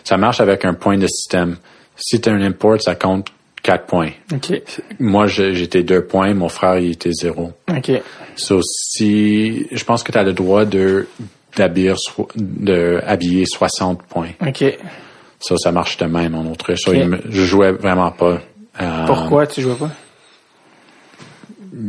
ça 0.05 0.17
marche 0.17 0.41
avec 0.41 0.65
un 0.65 0.75
point 0.75 0.99
de 0.99 1.07
système. 1.07 1.57
Si 1.97 2.21
tu 2.21 2.29
un 2.29 2.41
import, 2.43 2.81
ça 2.81 2.95
compte 2.95 3.29
4 3.63 3.87
points. 3.87 4.11
Moi, 5.01 5.27
j'étais 5.27 5.83
2 5.83 6.05
points, 6.05 6.35
mon 6.35 6.49
frère, 6.49 6.79
il 6.79 6.93
était 6.93 7.11
0. 7.13 7.53
OK. 7.69 7.91
So, 8.37 8.61
si, 8.63 9.67
je 9.73 9.83
pense 9.85 10.03
que 10.03 10.13
tu 10.13 10.19
as 10.19 10.23
le 10.23 10.33
droit 10.35 10.65
de 10.65 11.09
so- 11.97 12.29
de 12.37 13.01
habiller 13.07 13.45
60 13.47 14.03
points. 14.05 14.31
OK. 14.47 14.65
Ça, 15.39 15.55
ça 15.57 15.71
marche 15.73 15.97
de 15.99 16.07
même 16.07 16.35
en 16.35 16.45
Autriche. 16.51 16.81
So, 16.83 16.91
Ok. 16.93 16.97
il 16.99 17.09
me- 17.09 17.21
je 17.29 17.43
jouais 17.45 17.73
vraiment 17.73 18.11
pas. 18.11 18.41
Euh, 18.81 19.07
Pourquoi 19.07 19.47
tu 19.47 19.61
jouais 19.63 19.75
pas? 19.75 19.91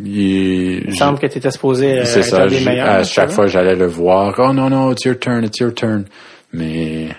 il- 0.06 0.96
semble 0.98 1.20
que 1.20 1.28
tu 1.28 1.38
étais 1.38 1.52
supposé 1.52 2.00
euh, 2.00 2.04
être 2.04 2.24
ça. 2.24 2.44
un 2.44 2.48
des 2.48 2.60
meilleurs. 2.62 2.90
à 2.90 3.04
chaque 3.04 3.30
ça, 3.30 3.36
fois, 3.36 3.48
j'allais 3.48 3.76
le 3.76 3.88
voir. 3.88 4.34
Oh 4.38 4.54
non, 4.54 4.70
non, 4.70 4.92
it's 4.92 5.06
your 5.06 5.18
turn, 5.20 5.44
it's 5.46 5.60
your 5.60 5.74
turn. 5.74 6.06
Mais 6.54 7.10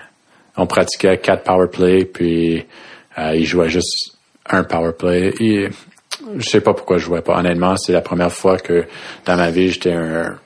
on 0.57 0.65
pratiquait 0.67 1.17
quatre 1.17 1.43
power 1.43 1.67
play, 1.71 2.05
puis 2.05 2.65
euh, 3.17 3.35
il 3.35 3.45
jouait 3.45 3.69
juste 3.69 4.17
un 4.49 4.63
power 4.63 4.91
play. 4.97 5.33
Et 5.39 5.69
je 6.37 6.49
sais 6.49 6.61
pas 6.61 6.73
pourquoi 6.73 6.97
je 6.97 7.05
jouais 7.05 7.21
pas. 7.21 7.37
Honnêtement, 7.39 7.75
c'est 7.77 7.93
la 7.93 8.01
première 8.01 8.31
fois 8.31 8.57
que 8.57 8.85
dans 9.25 9.35
ma 9.37 9.51
vie, 9.51 9.71
j'étais 9.71 9.93
un, 9.93 10.37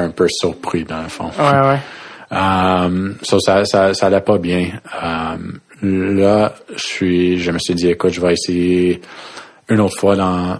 un 0.00 0.10
peu 0.10 0.26
surpris, 0.28 0.84
dans 0.84 1.02
le 1.02 1.08
fond. 1.08 1.30
Ouais, 1.38 1.68
ouais. 1.68 1.78
Um, 2.30 3.16
so 3.22 3.38
ça, 3.38 3.64
ça, 3.64 3.94
ça 3.94 4.06
allait 4.06 4.20
pas 4.20 4.38
bien. 4.38 4.70
Um, 5.00 5.60
là, 5.82 6.54
je 6.74 6.82
suis, 6.82 7.38
je 7.38 7.52
me 7.52 7.58
suis 7.60 7.74
dit, 7.74 7.88
écoute, 7.90 8.12
je 8.12 8.20
vais 8.20 8.32
essayer 8.32 9.00
une 9.68 9.78
autre 9.80 9.96
fois 10.00 10.16
dans 10.16 10.58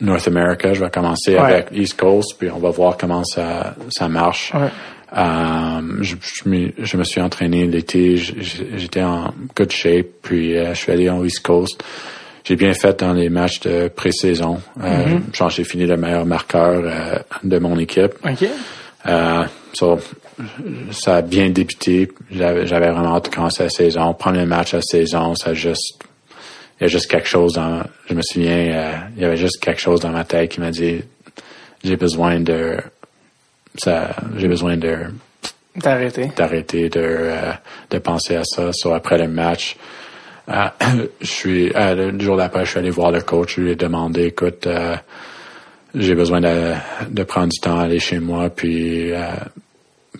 North 0.00 0.28
America. 0.28 0.74
Je 0.74 0.84
vais 0.84 0.90
commencer 0.90 1.32
Ouais. 1.34 1.40
avec 1.40 1.68
East 1.72 1.96
Coast, 1.98 2.36
puis 2.38 2.50
on 2.50 2.58
va 2.58 2.70
voir 2.70 2.96
comment 2.96 3.24
ça, 3.24 3.74
ça 3.90 4.08
marche. 4.08 4.52
Ouais. 4.54 4.70
Um, 5.16 5.98
je, 6.02 6.14
je 6.22 6.48
me, 6.48 6.72
je 6.78 6.96
me 6.96 7.04
suis 7.04 7.20
entraîné 7.20 7.66
l'été, 7.66 8.16
j'étais 8.16 9.02
en 9.02 9.32
good 9.56 9.72
shape, 9.72 10.06
puis 10.22 10.56
euh, 10.56 10.72
je 10.74 10.78
suis 10.78 10.92
allé 10.92 11.10
en 11.10 11.24
East 11.24 11.40
Coast. 11.44 11.82
J'ai 12.44 12.56
bien 12.56 12.74
fait 12.74 12.98
dans 12.98 13.12
les 13.12 13.28
matchs 13.28 13.60
de 13.60 13.88
pré-saison. 13.88 14.60
Euh, 14.82 15.18
que 15.32 15.48
j'ai 15.50 15.64
fini 15.64 15.86
le 15.86 15.96
meilleur 15.96 16.26
marqueur 16.26 16.82
euh, 16.84 17.18
de 17.44 17.58
mon 17.58 17.78
équipe. 17.78 18.14
Euh, 19.06 19.44
so, 19.72 19.98
ça 20.90 21.16
a 21.16 21.22
bien 21.22 21.50
débuté. 21.50 22.10
J'avais 22.30 22.90
vraiment 22.90 23.16
hâte 23.16 23.30
de 23.30 23.34
commencer 23.34 23.62
la 23.64 23.70
saison. 23.70 24.14
Premier 24.14 24.44
match 24.44 24.74
la 24.74 24.82
saison, 24.82 25.34
ça 25.34 25.50
a 25.50 25.54
juste, 25.54 25.98
il 26.80 26.82
y 26.82 26.84
a 26.84 26.88
juste 26.88 27.08
quelque 27.08 27.28
chose 27.28 27.52
dans, 27.52 27.82
je 28.08 28.14
me 28.14 28.22
souviens, 28.22 29.06
il 29.16 29.22
y 29.22 29.24
avait 29.24 29.36
juste 29.36 29.60
quelque 29.60 29.80
chose 29.80 30.00
dans 30.00 30.10
ma 30.10 30.24
tête 30.24 30.50
qui 30.50 30.60
m'a 30.60 30.70
dit, 30.70 31.00
j'ai 31.84 31.96
besoin 31.96 32.40
de, 32.40 32.76
ça, 33.76 34.16
j'ai 34.36 34.48
besoin 34.48 34.76
de, 34.76 34.98
arrêté. 35.84 36.30
d'arrêter 36.36 36.88
de, 36.88 37.30
de 37.90 37.98
penser 37.98 38.36
à 38.36 38.44
ça. 38.44 38.72
So, 38.72 38.92
après 38.92 39.18
le 39.18 39.28
match, 39.28 39.76
euh, 40.48 40.68
je 41.20 41.26
suis, 41.26 41.72
euh, 41.74 42.12
le 42.12 42.18
jour 42.20 42.36
d'après, 42.36 42.64
je 42.64 42.70
suis 42.70 42.78
allé 42.78 42.90
voir 42.90 43.10
le 43.10 43.20
coach. 43.20 43.56
Je 43.56 43.60
lui 43.62 43.70
ai 43.72 43.76
demandé, 43.76 44.24
écoute, 44.24 44.66
euh, 44.66 44.96
j'ai 45.94 46.14
besoin 46.14 46.40
de, 46.40 47.22
prendre 47.24 47.48
du 47.48 47.60
temps 47.60 47.78
à 47.78 47.82
aller 47.84 48.00
chez 48.00 48.18
moi, 48.18 48.50
puis 48.50 49.12
euh, 49.12 49.30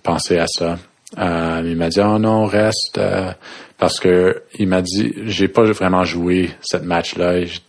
penser 0.03 0.39
à 0.39 0.47
ça. 0.47 0.79
Euh, 1.19 1.63
il 1.65 1.77
m'a 1.77 1.89
dit, 1.89 2.01
oh 2.01 2.19
non, 2.19 2.47
reste, 2.47 3.01
parce 3.79 4.01
que 4.01 4.43
il 4.59 4.69
m'a 4.69 4.83
dit, 4.83 5.15
j'ai 5.27 5.49
pas 5.49 5.65
vraiment 5.65 6.05
joué 6.05 6.51
cette 6.63 6.85
match-là. 6.85 7.45
Je, 7.45 7.61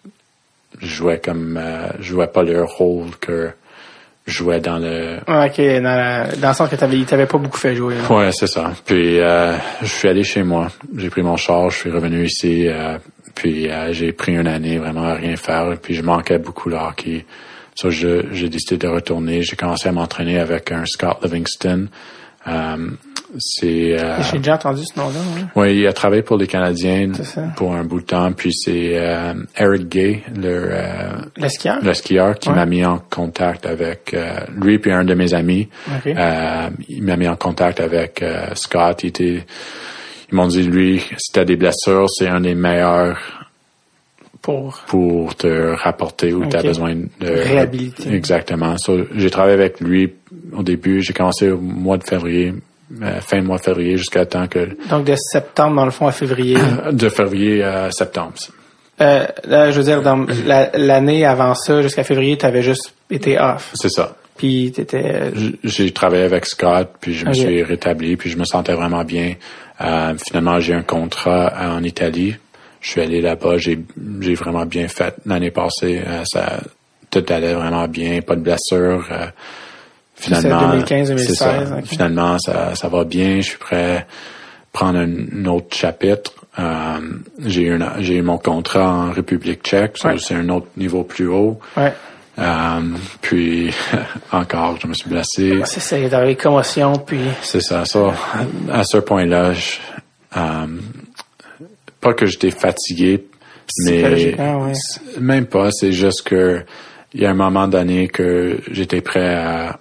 je 0.79 0.87
jouais 0.87 1.19
comme, 1.19 1.61
je 1.99 2.03
jouais 2.03 2.27
pas 2.27 2.43
le 2.43 2.63
rôle 2.63 3.15
que 3.19 3.51
jouais 4.25 4.59
dans 4.59 4.77
le, 4.79 5.17
Ouais, 5.27 5.47
OK. 5.47 5.57
Dans, 5.81 5.83
la- 5.83 6.27
dans 6.35 6.47
le 6.49 6.53
sens 6.53 6.69
que 6.69 6.75
t'avais, 6.75 6.97
il 6.97 7.05
t'avait 7.05 7.25
pas 7.25 7.37
beaucoup 7.37 7.57
fait 7.57 7.75
jouer. 7.75 7.95
là. 7.95 8.15
Ouais, 8.15 8.29
c'est 8.31 8.47
ça. 8.47 8.71
Puis 8.85 9.19
euh, 9.19 9.55
je 9.81 9.87
suis 9.87 10.07
allé 10.07 10.23
chez 10.23 10.43
moi. 10.43 10.69
J'ai 10.97 11.09
pris 11.09 11.21
mon 11.23 11.35
char, 11.37 11.69
je 11.69 11.77
suis 11.77 11.91
revenu 11.91 12.25
ici. 12.25 12.67
euh, 12.67 12.97
puis 13.35 13.69
euh, 13.69 13.91
j'ai 13.93 14.11
pris 14.13 14.33
une 14.33 14.47
année 14.47 14.77
vraiment 14.77 15.03
à 15.05 15.15
rien 15.15 15.35
faire. 15.35 15.75
Puis 15.81 15.93
je 15.95 16.01
manquais 16.03 16.37
beaucoup 16.37 16.69
le 16.69 16.75
hockey. 16.77 17.25
So, 17.75 17.89
je- 17.89 18.27
j'ai 18.31 18.49
décidé 18.49 18.77
de 18.77 18.87
retourner. 18.87 19.41
J'ai 19.41 19.55
commencé 19.55 19.89
à 19.89 19.91
m'entraîner 19.91 20.39
avec 20.39 20.71
un 20.71 20.85
Scott 20.85 21.17
Livingston. 21.23 21.87
Euh, 22.47 22.77
c'est 23.39 23.99
euh, 23.99 24.21
J'ai 24.31 24.37
déjà 24.37 24.55
entendu 24.55 24.83
ce 24.85 24.99
nom-là. 24.99 25.19
ouais. 25.35 25.45
oui, 25.55 25.77
il 25.79 25.87
a 25.87 25.93
travaillé 25.93 26.21
pour 26.21 26.37
les 26.37 26.47
Canadiens 26.47 27.11
pour 27.55 27.73
un 27.73 27.83
bout 27.83 27.99
de 28.01 28.05
temps. 28.05 28.31
Puis 28.33 28.51
c'est 28.53 28.97
euh, 28.97 29.33
Eric 29.57 29.89
Gay, 29.89 30.23
le, 30.35 30.69
euh, 30.71 31.09
Le 31.37 31.49
skieur? 31.49 31.77
le 31.83 31.93
skieur, 31.93 32.37
qui 32.39 32.49
Ouais. 32.49 32.55
m'a 32.55 32.65
mis 32.65 32.85
en 32.85 32.99
contact 33.09 33.65
avec 33.65 34.13
euh, 34.13 34.35
lui 34.61 34.77
puis 34.79 34.91
un 34.91 35.03
de 35.03 35.13
mes 35.13 35.33
amis. 35.33 35.69
Euh, 36.05 36.69
il 36.89 37.03
m'a 37.03 37.17
mis 37.17 37.27
en 37.27 37.35
contact 37.35 37.79
avec 37.79 38.21
euh, 38.21 38.47
Scott. 38.55 39.03
Il 39.03 39.07
était, 39.07 39.45
ils 40.31 40.35
m'ont 40.35 40.47
dit 40.47 40.63
lui, 40.63 40.99
si 41.17 41.31
t'as 41.31 41.45
des 41.45 41.55
blessures, 41.55 42.09
c'est 42.09 42.27
un 42.27 42.41
des 42.41 42.55
meilleurs 42.55 43.17
Pour. 44.41 44.77
pour 44.87 45.35
te 45.35 45.73
rapporter 45.81 46.33
où 46.33 46.45
tu 46.47 46.57
as 46.57 46.61
besoin 46.63 46.95
de 46.95 47.07
Réhabiliter. 47.27 48.13
Exactement. 48.13 48.77
So, 48.77 49.05
j'ai 49.15 49.29
travaillé 49.29 49.53
avec 49.55 49.79
lui 49.79 50.13
au 50.51 50.63
début. 50.63 51.01
J'ai 51.01 51.13
commencé 51.13 51.49
au 51.49 51.59
mois 51.59 51.97
de 51.97 52.03
février, 52.03 52.53
euh, 53.01 53.19
fin 53.21 53.41
mois 53.41 53.57
de 53.57 53.63
février 53.63 53.97
jusqu'à 53.97 54.25
temps 54.25 54.47
que 54.47 54.69
Donc, 54.89 55.05
de 55.05 55.15
septembre, 55.17 55.75
dans 55.75 55.85
le 55.85 55.91
fond, 55.91 56.07
à 56.07 56.11
février. 56.11 56.57
de 56.91 57.09
février 57.09 57.63
à 57.63 57.91
septembre. 57.91 58.33
Euh, 59.01 59.25
là, 59.45 59.71
je 59.71 59.77
veux 59.77 59.83
dire, 59.83 60.01
dans 60.01 60.25
la- 60.45 60.69
l'année 60.77 61.25
avant 61.25 61.55
ça, 61.55 61.81
jusqu'à 61.81 62.03
février, 62.03 62.37
t'avais 62.37 62.61
juste 62.61 62.93
été 63.09 63.39
off. 63.39 63.71
C'est 63.75 63.89
ça. 63.89 64.15
Puis 64.37 64.71
t'étais... 64.71 65.31
J- 65.35 65.59
J'ai 65.63 65.91
travaillé 65.91 66.23
avec 66.23 66.45
Scott, 66.45 66.89
puis 66.99 67.13
je 67.13 67.25
me 67.25 67.33
suis 67.33 67.63
rétabli, 67.63 68.17
puis 68.17 68.29
je 68.29 68.37
me 68.37 68.45
sentais 68.45 68.73
vraiment 68.73 69.03
bien. 69.03 69.33
Euh, 69.81 70.13
finalement, 70.23 70.59
j'ai 70.59 70.73
un 70.73 70.83
contrat 70.83 71.53
en 71.59 71.83
Italie. 71.83 72.35
Je 72.81 72.89
suis 72.91 73.01
allé 73.01 73.21
là-bas, 73.21 73.57
j'ai 73.57 73.79
j'ai 74.21 74.33
vraiment 74.35 74.65
bien 74.65 74.87
fait 74.87 75.15
l'année 75.25 75.51
passée. 75.51 76.01
Euh, 76.05 76.23
ça 76.25 76.59
tout 77.09 77.23
allait 77.29 77.53
vraiment 77.53 77.87
bien, 77.87 78.21
pas 78.21 78.35
de 78.35 78.41
blessures. 78.41 79.07
Finalement, 80.23 80.75
2015-2016, 80.77 81.17
c'est 81.17 81.33
ça. 81.35 81.59
ok. 81.77 81.85
Finalement, 81.85 82.37
ça, 82.39 82.75
ça 82.75 82.87
va 82.87 83.03
bien. 83.03 83.37
Je 83.37 83.49
suis 83.49 83.57
prêt 83.57 83.97
à 83.97 84.05
prendre 84.71 84.99
un, 84.99 85.09
un 85.09 85.45
autre 85.45 85.75
chapitre. 85.75 86.31
Euh, 86.59 86.99
j'ai 87.45 87.63
eu 87.63 87.79
j'ai 87.99 88.21
mon 88.21 88.37
contrat 88.37 88.87
en 88.87 89.11
République 89.11 89.63
tchèque, 89.63 89.97
Ouais. 90.03 90.17
c'est 90.19 90.35
un 90.35 90.49
autre 90.49 90.67
niveau 90.77 91.03
plus 91.03 91.27
haut. 91.27 91.59
Ouais. 91.75 91.93
Euh, 92.39 92.81
puis 93.21 93.73
encore, 94.31 94.79
je 94.79 94.87
me 94.87 94.93
suis 94.93 95.09
blessé. 95.09 95.61
C'est 95.65 95.79
ça, 95.79 96.09
dans 96.09 96.23
les 96.23 96.35
commotions, 96.35 96.93
puis... 96.93 97.19
C'est 97.41 97.61
ça. 97.61 97.85
ça 97.85 98.13
à, 98.71 98.83
ce 98.83 98.97
point-là, 98.97 99.53
euh, 100.37 100.65
pas 101.99 102.13
que 102.13 102.25
j'étais 102.25 102.51
fatigué, 102.51 103.27
mais 103.85 104.35
ouais. 104.35 104.73
même 105.19 105.45
pas. 105.45 105.69
C'est 105.71 105.91
juste 105.91 106.23
que 106.23 106.63
il 107.13 107.21
y 107.21 107.25
a 107.25 107.29
un 107.29 107.35
moment 107.35 107.67
donné 107.67 108.07
que 108.07 108.59
j'étais 108.71 109.01
prêt 109.01 109.35
à 109.35 109.79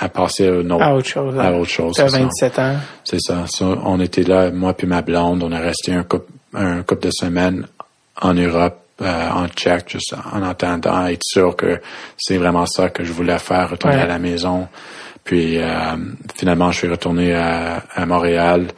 à 0.00 0.08
passer 0.08 0.46
à, 0.48 0.50
une 0.60 0.72
autre- 0.72 0.84
À 0.84 0.94
autre 0.94 1.08
chose. 1.08 1.38
à 1.38 1.42
hein. 1.42 1.54
autre 1.54 1.70
chose. 1.70 1.94
T'as 1.96 2.08
c'est 2.08 2.16
ça. 2.16 2.22
27 2.22 2.58
ans. 2.58 2.76
C'est 3.04 3.20
ça. 3.20 3.44
Ça, 3.46 3.64
On 3.84 4.00
était 4.00 4.22
là, 4.22 4.50
moi 4.50 4.72
puis 4.74 4.86
ma 4.86 5.02
blonde, 5.02 5.42
on 5.42 5.52
est 5.52 5.58
resté 5.58 5.92
un 5.92 6.02
couple, 6.04 6.32
un 6.54 6.82
couple 6.82 7.06
de 7.06 7.10
semaines 7.12 7.66
en 8.20 8.34
Europe, 8.34 8.78
euh, 9.02 9.28
en 9.30 9.46
Tchèque, 9.48 9.88
juste 9.90 10.14
en 10.32 10.42
attendant 10.42 11.06
être 11.06 11.22
sûr 11.22 11.54
que 11.56 11.80
c'est 12.18 12.36
vraiment 12.38 12.66
ça 12.66 12.88
que 12.90 13.04
je 13.04 13.12
voulais 13.12 13.38
faire, 13.38 13.70
retourner 13.70 13.96
Ouais. 13.96 14.02
à 14.02 14.06
la 14.06 14.18
maison. 14.18 14.68
Puis 15.24 15.58
euh, 15.58 15.68
finalement, 16.36 16.70
je 16.72 16.78
suis 16.78 16.88
retourné 16.88 17.34
à, 17.34 17.82
à 17.94 18.06
Montréal. 18.06 18.68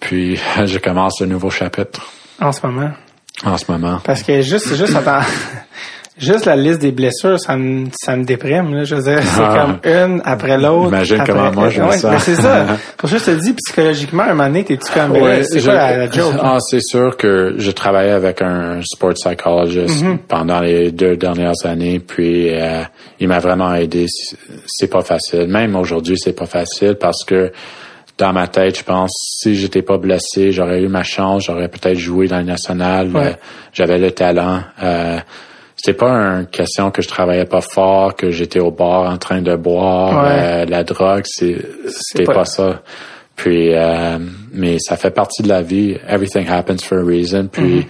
Puis 0.00 0.36
je 0.64 0.78
commence 0.78 1.20
un 1.22 1.26
nouveau 1.26 1.50
chapitre 1.50 2.06
En 2.40 2.52
ce 2.52 2.64
moment. 2.66 2.90
en 3.44 3.56
ce 3.56 3.70
moment. 3.70 4.00
Parce 4.04 4.22
que 4.22 4.40
juste, 4.42 4.74
juste, 4.76 4.94
attends, 4.96 5.20
juste 6.18 6.44
la 6.44 6.56
liste 6.56 6.80
des 6.80 6.92
blessures, 6.92 7.38
ça 7.40 7.56
me, 7.56 7.86
ça 7.92 8.16
me 8.16 8.24
déprime, 8.24 8.74
là. 8.74 8.84
Je 8.84 8.94
veux 8.94 9.02
dire, 9.02 9.20
c'est 9.22 9.40
Ah. 9.42 9.78
comme 9.82 9.92
une 9.92 10.20
après 10.24 10.58
l'autre. 10.58 10.88
Imagine 10.88 11.20
après- 11.20 11.32
comment 11.32 11.52
moi 11.52 11.68
je 11.70 11.80
me 11.80 11.86
Ouais, 11.88 11.96
ben 12.02 12.18
c'est 12.18 12.34
ça. 12.34 12.66
Pour 12.96 13.08
ça, 13.08 13.18
je 13.18 13.24
te 13.24 13.30
dis, 13.40 13.52
psychologiquement, 13.54 14.24
un 14.24 14.28
moment 14.34 14.46
donné, 14.46 14.64
t'es-tu 14.64 14.92
comme, 14.92 15.12
Ouais, 15.12 15.42
c'est 15.44 15.60
je- 15.60 15.64
quoi 15.64 15.74
la, 15.74 15.96
la 15.96 16.10
joke? 16.10 16.34
Ah, 16.42 16.58
c'est 16.60 16.82
sûr 16.82 17.16
que 17.16 17.54
je 17.58 17.70
travaillais 17.70 18.10
avec 18.12 18.42
un 18.42 18.80
sport 18.82 19.14
psychologist 19.14 20.04
Mm-hmm. 20.04 20.18
pendant 20.28 20.60
les 20.60 20.90
deux 20.92 21.16
dernières 21.16 21.54
années, 21.64 22.00
puis 22.00 22.50
euh, 22.50 22.82
il 23.18 23.28
m'a 23.28 23.38
vraiment 23.38 23.74
aidé. 23.74 24.06
C'est- 24.08 24.36
C'est 24.66 24.88
pas 24.90 25.02
facile. 25.02 25.46
Même 25.48 25.76
aujourd'hui, 25.76 26.16
c'est 26.18 26.32
pas 26.36 26.46
facile 26.46 26.96
parce 27.00 27.24
que 27.24 27.52
dans 28.18 28.32
ma 28.34 28.46
tête, 28.48 28.78
je 28.78 28.84
pense 28.84 29.10
si 29.40 29.54
j'étais 29.54 29.80
pas 29.82 29.96
blessé, 29.96 30.52
j'aurais 30.52 30.82
eu 30.82 30.88
ma 30.88 31.02
chance, 31.02 31.44
j'aurais 31.46 31.68
peut-être 31.68 31.98
joué 31.98 32.28
dans 32.28 32.38
le 32.38 32.44
national. 32.44 33.08
Ouais. 33.14 33.26
Euh, 33.28 33.32
J'avais 33.72 33.98
le 33.98 34.10
talent. 34.10 34.60
Euh, 34.82 35.18
c'était 35.82 35.96
pas 35.96 36.10
une 36.10 36.46
question 36.46 36.90
que 36.90 37.00
je 37.02 37.08
travaillais 37.08 37.44
pas 37.46 37.60
fort, 37.62 38.14
que 38.14 38.30
j'étais 38.30 38.60
au 38.60 38.70
bar 38.70 39.10
en 39.10 39.16
train 39.18 39.40
de 39.40 39.56
boire 39.56 40.24
Ouais. 40.24 40.30
euh, 40.30 40.64
la 40.66 40.84
drogue. 40.84 41.22
C'était 41.24 42.24
pas- 42.24 42.34
pas 42.34 42.44
ça. 42.44 42.82
Puis, 43.36 43.72
euh, 43.74 44.18
mais 44.52 44.76
ça 44.78 44.96
fait 44.96 45.10
partie 45.10 45.42
de 45.42 45.48
la 45.48 45.62
vie. 45.62 45.96
Everything 46.06 46.46
happens 46.48 46.82
for 46.84 46.98
a 46.98 47.02
reason. 47.04 47.46
Puis, 47.50 47.86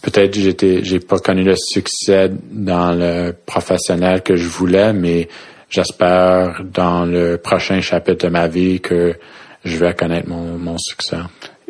peut-être 0.00 0.34
j'étais, 0.38 0.84
j'ai 0.84 1.00
pas 1.00 1.18
connu 1.18 1.42
le 1.42 1.56
succès 1.56 2.30
dans 2.52 2.92
le 2.92 3.32
professionnel 3.44 4.22
que 4.22 4.36
je 4.36 4.46
voulais, 4.48 4.92
mais 4.92 5.28
j'espère 5.68 6.62
dans 6.72 7.04
le 7.04 7.36
prochain 7.38 7.80
chapitre 7.80 8.26
de 8.26 8.30
ma 8.30 8.46
vie 8.46 8.80
que 8.80 9.14
je 9.64 9.76
vais 9.76 9.94
connaître 9.94 10.28
mon, 10.28 10.58
mon 10.58 10.78
succès. 10.78 11.16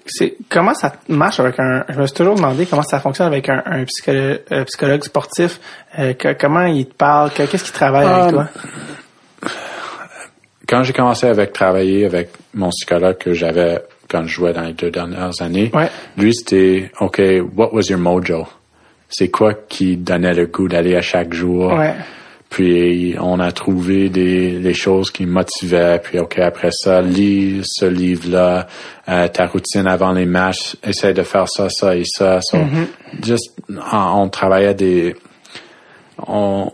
C'est, 0.05 0.35
comment 0.51 0.75
ça 0.75 0.93
marche 1.09 1.39
avec 1.41 1.55
un, 1.61 1.85
je 1.89 2.01
me 2.01 2.07
suis 2.07 2.17
toujours 2.17 2.35
demandé 2.35 2.67
comment 2.67 2.83
ça 2.83 2.99
fonctionne 2.99 3.29
avec 3.29 3.49
un, 3.49 3.63
un 3.65 3.85
psychologue, 3.85 4.41
un 4.51 4.65
psychologue 4.65 5.05
sportif, 5.05 5.61
euh, 5.99 6.13
que- 6.15 6.33
comment 6.39 6.65
il 6.65 6.87
te 6.87 6.95
parle, 6.95 7.31
que- 7.31 7.45
qu'est-ce 7.45 7.65
qu'il 7.65 7.73
travaille 7.73 8.07
avec 8.07 8.25
Ah, 8.27 8.31
toi? 8.33 8.49
Quand 10.69 10.83
j'ai 10.85 10.93
commencé 10.93 11.27
avec 11.27 11.53
travailler 11.53 12.07
avec 12.07 12.31
mon 12.55 12.71
psychologue 12.71 13.19
que 13.19 13.33
j'avais 13.33 13.83
quand 14.09 14.23
je 14.25 14.29
jouais 14.35 14.53
dans 14.53 14.63
les 14.63 14.73
deux 14.75 14.91
dernières 14.91 15.41
années, 15.41 15.71
Ouais. 15.75 15.89
lui 16.17 16.35
c'était 16.35 16.91
OK, 17.01 17.21
what 17.57 17.73
was 17.75 17.83
your 17.89 17.99
mojo? 17.99 18.47
C'est 19.09 19.29
quoi 19.29 19.55
qui 19.55 19.97
donnait 19.97 20.33
le 20.35 20.47
goût 20.47 20.69
d'aller 20.69 20.97
à 20.97 21.03
chaque 21.03 21.33
jour? 21.35 21.73
Ouais. 21.75 21.95
Puis 22.53 23.17
on 23.19 23.41
a 23.41 23.51
trouvé 23.51 24.11
des, 24.11 24.59
des 24.59 24.75
choses 24.75 25.11
qui 25.11 25.25
motivaient. 25.25 25.99
Puis 26.05 26.19
OK, 26.19 26.39
après 26.39 26.71
ça, 26.71 27.01
lis 27.01 27.63
ce 27.65 27.87
livre-là, 27.87 28.67
euh, 29.09 29.27
ta 29.29 29.47
routine 29.47 29.87
avant 29.87 30.13
les 30.13 30.27
matchs, 30.27 30.77
essaie 30.85 31.15
de 31.15 31.23
faire 31.23 31.49
ça, 31.49 31.71
ça 31.71 31.97
et 31.97 32.05
ça. 32.05 32.41
So, 32.43 32.59
just, 33.23 33.53
on, 33.71 34.23
on 34.23 34.29
travaillait 34.29 34.75
des... 34.75 35.17
On, 36.19 36.71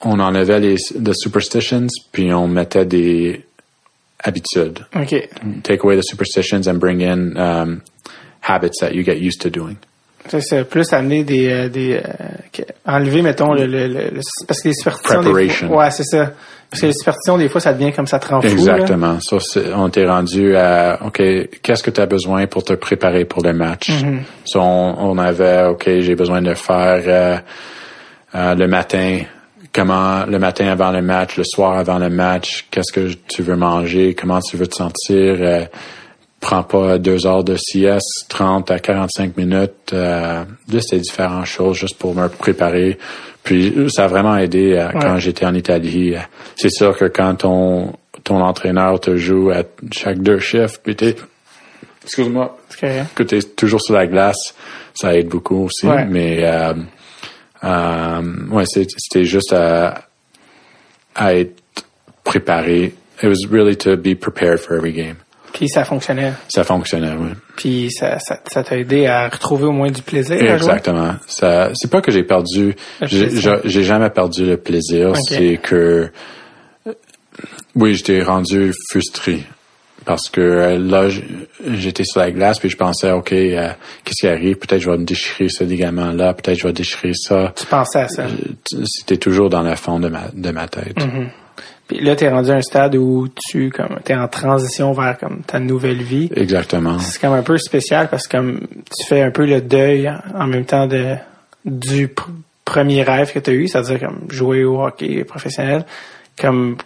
on 0.00 0.18
enlevait 0.18 0.58
les 0.58 0.74
the 0.74 1.12
superstitions, 1.14 1.86
puis 2.10 2.32
on 2.32 2.48
mettait 2.48 2.84
des 2.84 3.44
habitudes. 4.24 4.80
OK. 4.96 5.28
Take 5.62 5.84
away 5.84 5.96
the 5.96 6.02
superstitions 6.02 6.66
and 6.66 6.80
bring 6.80 7.00
in 7.00 7.36
um, 7.36 7.82
habits 8.40 8.80
that 8.80 8.96
you 8.96 9.04
get 9.04 9.18
used 9.20 9.40
to 9.42 9.50
doing. 9.50 9.76
C'est 10.28 10.64
plus 10.68 10.92
amener 10.92 11.24
des, 11.24 11.50
euh, 11.50 11.68
des, 11.68 11.94
euh, 11.96 12.62
enlever, 12.86 13.22
mettons, 13.22 13.52
le, 13.54 13.66
le, 13.66 14.20
parce 14.46 14.60
que 14.60 14.68
les 14.68 14.74
superstitions, 14.74 15.20
des 15.22 15.30
Preparation. 15.30 15.68
fois, 15.68 15.76
ouais, 15.84 15.90
c'est 15.90 16.04
ça. 16.04 16.30
Parce 16.70 16.80
que 16.80 16.86
les 16.86 16.92
superstitions, 16.92 17.36
des 17.38 17.48
fois, 17.48 17.60
ça 17.60 17.72
devient 17.74 17.92
comme 17.92 18.06
ça 18.06 18.18
te 18.18 18.28
rend 18.28 18.40
fou, 18.40 18.46
là. 18.46 18.52
Exactement. 18.52 19.18
Ça, 19.20 19.36
on 19.76 19.90
t'est 19.90 20.06
rendu 20.06 20.56
à, 20.56 21.00
OK, 21.04 21.20
qu'est-ce 21.62 21.82
que 21.82 21.90
tu 21.90 22.00
as 22.00 22.06
besoin 22.06 22.46
pour 22.46 22.64
te 22.64 22.72
préparer 22.72 23.24
pour 23.24 23.42
le 23.42 23.52
match? 23.52 23.90
So, 24.46 24.60
on, 24.60 24.94
on 24.98 25.18
avait, 25.18 25.66
OK, 25.66 25.90
j'ai 26.00 26.14
besoin 26.14 26.40
de 26.40 26.54
faire 26.54 27.02
euh, 27.06 27.36
euh, 28.34 28.54
le 28.54 28.68
matin, 28.68 29.20
comment 29.74 30.24
le 30.24 30.38
matin 30.38 30.68
avant 30.68 30.92
le 30.92 31.02
match, 31.02 31.36
le 31.36 31.44
soir 31.44 31.76
avant 31.76 31.98
le 31.98 32.08
match, 32.08 32.66
qu'est-ce 32.70 32.92
que 32.92 33.12
tu 33.28 33.42
veux 33.42 33.56
manger, 33.56 34.14
comment 34.14 34.40
tu 34.40 34.56
veux 34.56 34.66
te 34.66 34.76
sentir. 34.76 35.66
Prends 36.42 36.62
pas 36.64 36.98
deux 36.98 37.26
heures 37.26 37.44
de 37.44 37.56
sieste, 37.56 38.26
30 38.28 38.70
à 38.70 38.78
45 38.78 39.36
minutes. 39.38 39.92
Euh, 39.94 40.44
juste 40.68 40.90
des 40.92 41.00
différentes 41.00 41.46
choses 41.46 41.78
juste 41.78 41.96
pour 41.96 42.14
me 42.14 42.28
préparer. 42.28 42.98
Puis 43.44 43.72
ça 43.88 44.04
a 44.04 44.08
vraiment 44.08 44.36
aidé 44.36 44.74
euh, 44.76 44.88
quand 45.00 45.16
j'étais 45.18 45.46
en 45.46 45.54
Italie. 45.54 46.14
C'est 46.56 46.70
sûr 46.70 46.94
que 46.98 47.06
quand 47.06 47.36
ton 47.36 47.92
ton 48.24 48.40
entraîneur 48.42 49.00
te 49.00 49.16
joue 49.16 49.50
à 49.50 49.62
chaque 49.92 50.18
deux 50.18 50.38
chiffres, 50.38 50.78
puis 50.84 50.94
t'es 50.94 51.16
excuse-moi, 52.04 52.56
que- 53.14 53.22
t'es 53.22 53.42
toujours 53.42 53.80
sur 53.80 53.94
la 53.94 54.06
glace, 54.06 54.54
ça 54.94 55.16
aide 55.16 55.28
beaucoup 55.28 55.64
aussi. 55.64 55.86
Ouais. 55.86 56.04
Mais 56.04 56.40
euh, 56.44 56.74
euh, 57.64 58.22
ouais, 58.50 58.64
c'était 58.66 59.24
juste 59.24 59.52
à, 59.52 60.08
à 61.14 61.34
être 61.34 61.62
préparé. 62.24 62.92
It 63.22 63.28
was 63.28 63.46
really 63.50 63.76
to 63.78 63.96
be 63.96 64.14
prepared 64.14 64.58
for 64.60 64.76
every 64.76 64.92
game. 64.92 65.16
Puis 65.52 65.68
ça 65.68 65.84
fonctionnait. 65.84 66.32
Ça 66.48 66.64
fonctionnait, 66.64 67.12
oui. 67.18 67.30
Puis 67.56 67.90
ça, 67.90 68.18
ça, 68.18 68.40
ça 68.50 68.62
t'a 68.62 68.78
aidé 68.78 69.06
à 69.06 69.28
retrouver 69.28 69.64
au 69.64 69.72
moins 69.72 69.90
du 69.90 70.02
plaisir. 70.02 70.42
Exactement. 70.42 71.14
Ça, 71.26 71.70
c'est 71.74 71.90
pas 71.90 72.00
que 72.00 72.10
j'ai 72.10 72.22
perdu, 72.22 72.74
j'ai, 73.02 73.82
jamais 73.82 74.10
perdu 74.10 74.46
le 74.46 74.56
plaisir. 74.56 75.14
C'est 75.28 75.58
que, 75.62 76.10
euh, 76.86 76.92
oui, 77.74 77.94
j'étais 77.94 78.22
rendu 78.22 78.72
frustré 78.90 79.44
parce 80.04 80.28
que 80.28 80.40
euh, 80.40 80.78
là, 80.78 81.08
j'étais 81.74 82.04
sur 82.04 82.20
la 82.20 82.30
glace 82.30 82.58
puis 82.58 82.68
je 82.68 82.76
pensais, 82.76 83.10
ok, 83.10 83.32
euh, 83.32 83.68
qu'est-ce 84.04 84.26
qui 84.26 84.28
arrive? 84.28 84.56
Peut-être 84.56 84.80
je 84.80 84.90
vais 84.90 84.98
me 84.98 85.04
déchirer 85.04 85.48
ce 85.48 85.64
ligament-là, 85.64 86.34
peut-être 86.34 86.58
je 86.58 86.66
vais 86.66 86.72
déchirer 86.72 87.12
ça. 87.14 87.52
Tu 87.56 87.66
pensais 87.66 88.00
à 88.00 88.08
ça? 88.08 88.26
C'était 88.84 89.18
toujours 89.18 89.50
dans 89.50 89.62
le 89.62 89.76
fond 89.76 90.00
de 90.00 90.08
ma 90.08 90.28
de 90.32 90.50
ma 90.50 90.66
tête. 90.66 90.96
Mm-hmm. 90.96 91.28
Puis 91.94 92.04
là, 92.04 92.16
t'es 92.16 92.28
rendu 92.28 92.50
à 92.50 92.54
un 92.54 92.62
stade 92.62 92.94
où 92.96 93.28
tu 93.48 93.70
comme 93.70 93.98
t'es 94.04 94.14
en 94.14 94.28
transition 94.28 94.92
vers 94.92 95.18
comme 95.18 95.42
ta 95.42 95.58
nouvelle 95.58 96.02
vie. 96.02 96.30
Exactement. 96.34 96.98
C'est 96.98 97.20
comme 97.20 97.34
un 97.34 97.42
peu 97.42 97.58
spécial 97.58 98.08
parce 98.08 98.26
que 98.26 98.36
comme 98.36 98.60
tu 98.60 99.06
fais 99.06 99.22
un 99.22 99.30
peu 99.30 99.44
le 99.46 99.60
deuil 99.60 100.10
en 100.34 100.46
même 100.46 100.64
temps 100.64 100.86
de 100.86 101.14
du 101.64 102.08
pr- 102.08 102.24
premier 102.64 103.02
rêve 103.02 103.32
que 103.32 103.38
tu 103.38 103.50
as 103.50 103.52
eu, 103.54 103.68
c'est-à-dire 103.68 104.00
comme 104.00 104.20
jouer 104.30 104.64
au 104.64 104.82
hockey 104.82 105.24
professionnel. 105.24 105.84
Comme 106.40 106.76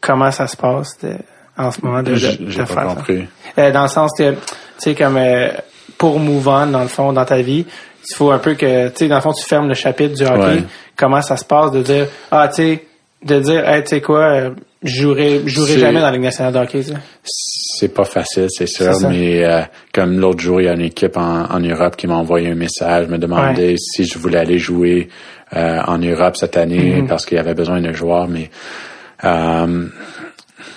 comment 0.00 0.30
ça 0.30 0.46
se 0.46 0.56
passe 0.56 0.98
de- 1.02 1.16
en 1.58 1.70
ce 1.70 1.80
moment 1.84 2.02
de, 2.02 2.10
de, 2.10 2.14
de 2.14 2.50
j'ai 2.50 2.64
faire 2.66 2.74
pas 2.74 2.88
ça? 2.88 2.94
compris. 2.94 3.26
Euh, 3.58 3.70
dans 3.72 3.82
le 3.82 3.88
sens 3.88 4.10
que, 4.16 4.32
tu 4.32 4.38
sais, 4.78 4.94
comme 4.94 5.16
euh, 5.16 5.48
pour 5.98 6.18
move 6.18 6.48
on, 6.48 6.66
dans 6.68 6.82
le 6.82 6.88
fond, 6.88 7.12
dans 7.12 7.24
ta 7.24 7.40
vie, 7.42 7.64
il 8.10 8.14
faut 8.16 8.30
un 8.30 8.38
peu 8.38 8.54
que, 8.54 8.88
tu 8.88 8.94
sais, 8.96 9.08
dans 9.08 9.16
le 9.16 9.20
fond, 9.20 9.32
tu 9.32 9.44
fermes 9.44 9.68
le 9.68 9.74
chapitre 9.74 10.14
du 10.14 10.24
hockey. 10.24 10.36
Ouais. 10.56 10.64
Comment 10.96 11.22
ça 11.22 11.36
se 11.36 11.44
passe 11.44 11.70
de 11.72 11.82
dire, 11.82 12.06
ah, 12.30 12.48
tu 12.48 12.54
sais, 12.62 12.84
de 13.24 13.40
dire, 13.40 13.68
hey, 13.68 13.82
tu 13.82 13.88
sais 13.90 14.00
quoi, 14.00 14.24
euh, 14.34 14.50
je 14.82 15.02
jouerai, 15.02 15.40
je 15.46 15.48
jouerai 15.54 15.72
C'est- 15.74 15.78
jamais 15.80 16.00
dans 16.00 16.06
la 16.06 16.12
Ligue 16.12 16.22
nationale 16.22 16.52
de 16.52 16.58
hockey. 16.58 16.82
C'est 17.24 17.92
pas 17.92 18.04
facile, 18.04 18.46
c'est 18.50 18.66
sûr, 18.66 18.92
mais 19.08 19.44
euh, 19.44 19.62
comme 19.92 20.18
l'autre 20.20 20.40
jour, 20.40 20.60
il 20.60 20.64
y 20.64 20.68
a 20.68 20.74
une 20.74 20.82
équipe 20.82 21.16
en, 21.16 21.44
en 21.50 21.58
Europe 21.60 21.96
qui 21.96 22.06
m'a 22.06 22.14
envoyé 22.16 22.48
un 22.50 22.54
message, 22.54 23.08
me 23.08 23.18
demandait 23.18 23.76
si 23.78 24.04
je 24.04 24.18
voulais 24.18 24.38
aller 24.38 24.58
jouer 24.58 25.08
euh, 25.56 25.80
en 25.86 25.98
Europe 25.98 26.36
cette 26.36 26.56
année 26.56 27.00
Mm-hmm. 27.02 27.06
parce 27.08 27.24
qu'il 27.26 27.36
y 27.36 27.40
avait 27.40 27.54
besoin 27.54 27.80
de 27.80 27.92
joueurs, 27.92 28.28
mais 28.28 28.50
euh, 29.24 29.86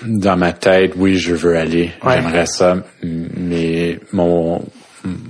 dans 0.05 0.37
ma 0.37 0.53
tête, 0.53 0.93
oui, 0.95 1.15
je 1.17 1.33
veux 1.35 1.55
aller, 1.57 1.91
Ouais. 2.03 2.13
j'aimerais 2.15 2.45
ça, 2.45 2.77
mais 3.03 3.99
mon 4.13 4.61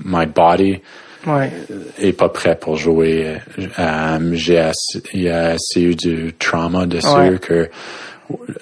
my 0.06 0.26
body 0.26 0.80
Ouais. 1.28 1.52
est 2.00 2.14
pas 2.14 2.30
prêt 2.30 2.56
pour 2.56 2.78
jouer. 2.78 3.38
Euh, 3.80 4.30
j'ai 4.34 4.58
assez, 4.60 5.02
il 5.14 5.22
y 5.24 5.30
a 5.30 5.50
assez 5.52 5.82
eu 5.82 5.96
du 5.96 6.34
trauma 6.40 6.86
dessus 6.86 7.08
Ouais. 7.08 7.38
que 7.40 7.70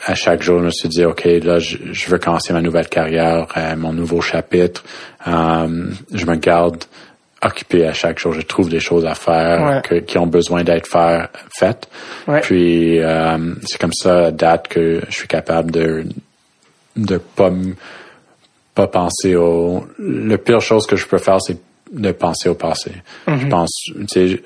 à 0.06 0.14
chaque 0.14 0.44
jour, 0.44 0.60
je 0.60 0.66
me 0.66 0.70
suis 0.72 0.90
dit, 0.90 1.04
OK, 1.06 1.24
là, 1.44 1.58
je, 1.60 1.78
je 1.92 2.10
veux 2.10 2.20
commencer 2.20 2.54
ma 2.54 2.62
nouvelle 2.62 2.88
carrière, 2.88 3.48
euh, 3.58 3.76
mon 3.76 3.94
nouveau 3.94 4.22
chapitre. 4.22 4.84
Euh, 5.28 5.86
je 6.14 6.26
me 6.28 6.36
garde 6.36 6.84
occupé 7.44 7.86
à 7.86 7.94
chaque 7.94 8.20
jour. 8.20 8.34
Je 8.34 8.42
trouve 8.42 8.70
des 8.70 8.80
choses 8.80 9.06
à 9.06 9.16
faire 9.16 9.62
Ouais. 9.64 9.82
que- 9.84 9.96
qui 10.06 10.18
ont 10.20 10.28
besoin 10.28 10.64
d'être 10.64 10.88
faire, 10.88 11.30
faites. 11.58 11.88
Ouais. 12.28 12.42
Puis 12.42 13.00
euh, 13.00 13.38
c'est 13.68 13.80
comme 13.80 13.94
ça 13.94 14.26
à 14.28 14.32
date 14.32 14.68
que 14.68 15.02
je 15.10 15.14
suis 15.16 15.28
capable 15.28 15.72
de 15.72 16.06
de 16.96 17.18
pas 17.18 17.52
pas 18.74 18.88
penser 18.88 19.36
au 19.36 19.86
le 20.00 20.38
pire 20.38 20.62
chose 20.62 20.86
que 20.88 20.96
je 20.96 21.06
peux 21.08 21.18
faire 21.18 21.42
c'est 21.42 21.58
de 21.92 22.12
penser 22.12 22.50
au 22.50 22.56
passé. 22.56 22.92
Mm-hmm. 23.28 23.40
Je 23.40 23.48
pense 23.48 23.72
tu 23.86 24.06
sais 24.10 24.42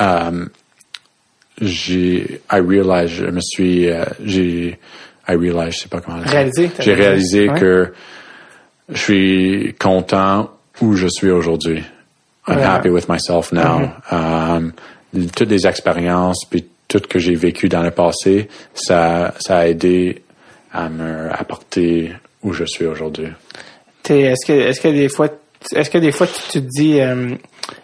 euh, 0.00 0.46
j'ai 1.60 2.40
I 2.50 2.60
realize 2.60 3.10
je 3.10 3.26
me 3.26 3.40
suis 3.40 3.88
euh, 3.90 4.04
j'ai 4.22 4.78
I 5.28 5.34
realize 5.36 5.74
je 5.76 5.80
sais 5.80 5.88
pas 5.88 6.00
comment. 6.00 6.18
Réalisé, 6.24 6.70
J'ai 6.80 6.94
réalisé, 6.94 7.48
ouais. 7.48 7.58
que 7.60 7.92
je 8.90 8.98
suis 9.00 9.74
content 9.78 10.50
où 10.82 10.94
je 10.94 11.06
suis 11.06 11.30
aujourd'hui. 11.30 11.82
I'm 12.46 12.58
Ouais. 12.58 12.62
happy 12.62 12.90
with 12.90 13.08
myself 13.08 13.52
now. 13.52 13.90
Mm-hmm. 14.12 14.56
Um, 14.56 14.72
toutes 15.34 15.48
les 15.48 15.66
expériences 15.66 16.44
puis 16.50 16.66
tout 16.88 16.98
ce 16.98 17.06
que 17.08 17.18
j'ai 17.18 17.34
vécu 17.36 17.68
dans 17.70 17.82
le 17.82 17.90
passé, 17.90 18.48
ça, 18.74 19.32
ça 19.40 19.58
a 19.60 19.66
aidé 19.68 20.22
à 20.72 20.88
me 20.90 21.30
apporter 21.32 22.12
où 22.42 22.52
je 22.52 22.64
suis 22.64 22.84
aujourd'hui. 22.84 23.28
T'es- 24.02 24.20
Est-ce 24.22 24.44
que, 24.46 24.52
est-ce 24.52 24.80
que 24.82 24.88
des 24.88 25.08
fois, 25.08 25.28
est-ce 25.72 25.90
que 25.90 25.98
des 25.98 26.12
fois 26.12 26.26
tu, 26.26 26.34
tu 26.50 26.62
te 26.62 26.68
dis, 26.68 27.00
euh, 27.00 27.34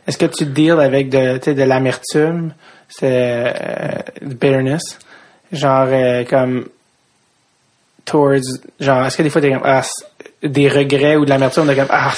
est-ce 0.06 0.18
que 0.18 0.26
tu 0.26 0.46
deals 0.46 0.80
avec 0.80 1.08
de, 1.08 1.52
de 1.52 1.62
l'amertume, 1.62 2.52
c'est 2.88 3.08
euh, 3.10 3.98
bitterness, 4.22 4.98
genre 5.52 5.86
euh, 5.90 6.24
comme 6.24 6.66
towards, 8.04 8.40
genre, 8.78 9.06
est-ce 9.06 9.16
que 9.16 9.22
des 9.22 9.30
fois 9.30 9.40
t'es 9.40 9.50
comme 9.50 9.62
ah, 9.64 9.82
des 10.42 10.68
regrets 10.68 11.16
ou 11.16 11.24
de 11.24 11.30
l'amertume 11.30 11.66
de 11.66 11.74
comme 11.74 11.86
ah, 11.90 12.12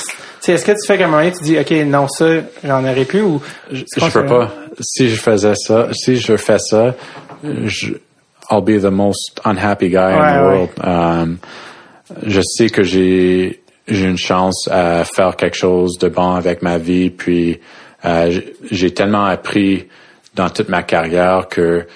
est-ce 0.46 0.64
que 0.64 0.72
tu 0.72 0.86
fais 0.86 0.98
comme 0.98 1.14
un 1.14 1.30
tu 1.30 1.42
dis 1.44 1.58
ok 1.58 1.70
non 1.86 2.08
ça 2.08 2.26
j'en 2.64 2.84
aurais 2.84 3.04
plus 3.04 3.22
ou 3.22 3.40
Je 3.70 4.10
peux 4.12 4.26
pas. 4.26 4.52
Si 4.80 5.08
je 5.08 5.16
faisais 5.16 5.54
ça, 5.54 5.88
si 5.92 6.16
je 6.16 6.36
fais 6.36 6.58
ça, 6.58 6.94
je, 7.44 7.92
I'll 8.50 8.62
be 8.62 8.80
the 8.80 8.90
most 8.90 9.40
unhappy 9.44 9.88
guy 9.88 10.12
in 10.12 10.18
the 10.18 10.42
ouais. 10.42 10.56
world. 10.56 10.70
Um, 10.82 11.38
je 12.26 12.40
sais 12.42 12.68
que 12.68 12.82
j'ai 12.82 13.61
j'ai 13.88 14.06
une 14.06 14.18
chance 14.18 14.68
à 14.70 15.04
faire 15.04 15.36
quelque 15.36 15.56
chose 15.56 15.98
de 15.98 16.08
bon 16.08 16.32
avec 16.34 16.62
ma 16.62 16.78
vie, 16.78 17.10
puis 17.10 17.60
euh, 18.04 18.40
j'ai 18.70 18.92
tellement 18.92 19.24
appris 19.26 19.88
dans 20.34 20.48
toute 20.50 20.68
ma 20.68 20.82
carrière 20.82 21.48
que 21.48 21.86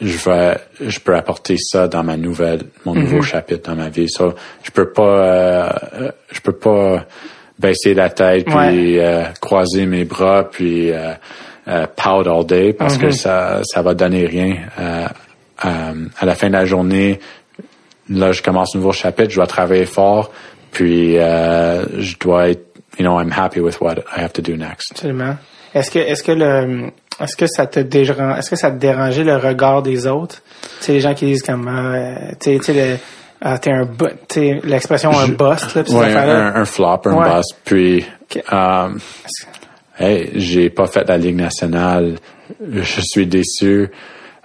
je 0.00 0.18
vais 0.28 0.58
je 0.80 0.98
peux 1.00 1.14
apporter 1.16 1.56
ça 1.58 1.88
dans 1.88 2.02
ma 2.02 2.16
nouvelle 2.18 2.64
mon 2.84 2.94
Mhm. 2.94 3.02
nouveau 3.02 3.22
chapitre 3.22 3.70
dans 3.70 3.76
ma 3.76 3.88
vie. 3.88 4.08
So, 4.10 4.34
je 4.62 4.70
peux 4.70 4.90
pas 4.92 5.02
euh, 5.02 6.10
je 6.30 6.40
peux 6.40 6.52
pas 6.52 7.06
baisser 7.58 7.94
la 7.94 8.10
tête 8.10 8.44
puis 8.44 8.98
euh, 8.98 9.22
croiser 9.40 9.86
mes 9.86 10.04
bras 10.04 10.44
puis 10.50 10.90
euh, 10.92 11.12
euh, 11.68 11.86
pout 11.96 12.26
all 12.28 12.44
day 12.44 12.74
parce 12.74 12.98
que 12.98 13.10
ça 13.10 13.60
ça 13.64 13.80
va 13.80 13.94
donner 13.94 14.26
rien. 14.26 14.56
Euh, 14.78 15.06
euh, 15.64 16.04
à 16.18 16.26
la 16.26 16.34
fin 16.34 16.48
de 16.48 16.52
la 16.52 16.66
journée, 16.66 17.18
là 18.10 18.32
je 18.32 18.42
commence 18.42 18.74
un 18.76 18.78
nouveau 18.80 18.92
chapitre, 18.92 19.30
je 19.30 19.36
dois 19.36 19.46
travailler 19.46 19.86
fort 19.86 20.30
puis 20.76 21.16
euh, 21.18 21.86
je 22.00 22.16
dois 22.18 22.50
être 22.50 22.66
you 22.98 23.04
know 23.04 23.18
I'm 23.18 23.32
happy 23.32 23.60
with 23.60 23.80
what 23.80 23.94
I 24.14 24.20
have 24.22 24.32
to 24.34 24.42
do 24.42 24.56
next. 24.56 24.92
Absolument. 24.92 25.36
Est-ce 25.72 25.90
que 25.90 25.98
est-ce 25.98 26.22
que 26.22 26.32
le 26.32 26.90
est-ce 27.18 27.34
que 27.34 27.46
ça 27.46 27.66
te 27.66 27.80
dérange 27.80 28.38
est-ce 28.38 28.50
que 28.50 28.56
ça 28.56 28.70
te 28.70 28.76
dérangeait 28.76 29.24
le 29.24 29.36
regard 29.36 29.82
des 29.82 30.06
autres? 30.06 30.42
Tu 30.80 30.84
sais 30.84 30.92
les 30.92 31.00
gens 31.00 31.14
qui 31.14 31.24
disent 31.24 31.42
comme 31.42 31.66
euh, 31.66 32.32
tu 32.38 32.58
sais 32.62 32.74
le 32.74 32.96
ah, 33.40 33.58
t'es 33.58 33.70
un 33.70 33.88
sais 34.30 34.60
l'expression 34.64 35.18
un 35.18 35.28
boss 35.28 35.74
là, 35.74 35.82
Ouais, 35.90 36.14
un, 36.14 36.56
un 36.56 36.64
flop, 36.66 37.00
un 37.06 37.14
Ouais. 37.14 37.28
boss. 37.30 37.46
Puis, 37.64 38.04
Ok. 38.22 38.42
euh, 38.52 38.88
hey, 39.98 40.30
j'ai 40.34 40.68
pas 40.70 40.86
fait 40.86 41.06
la 41.08 41.16
Ligue 41.18 41.36
nationale. 41.36 42.16
Je 42.70 43.00
suis 43.02 43.26
déçu. 43.26 43.90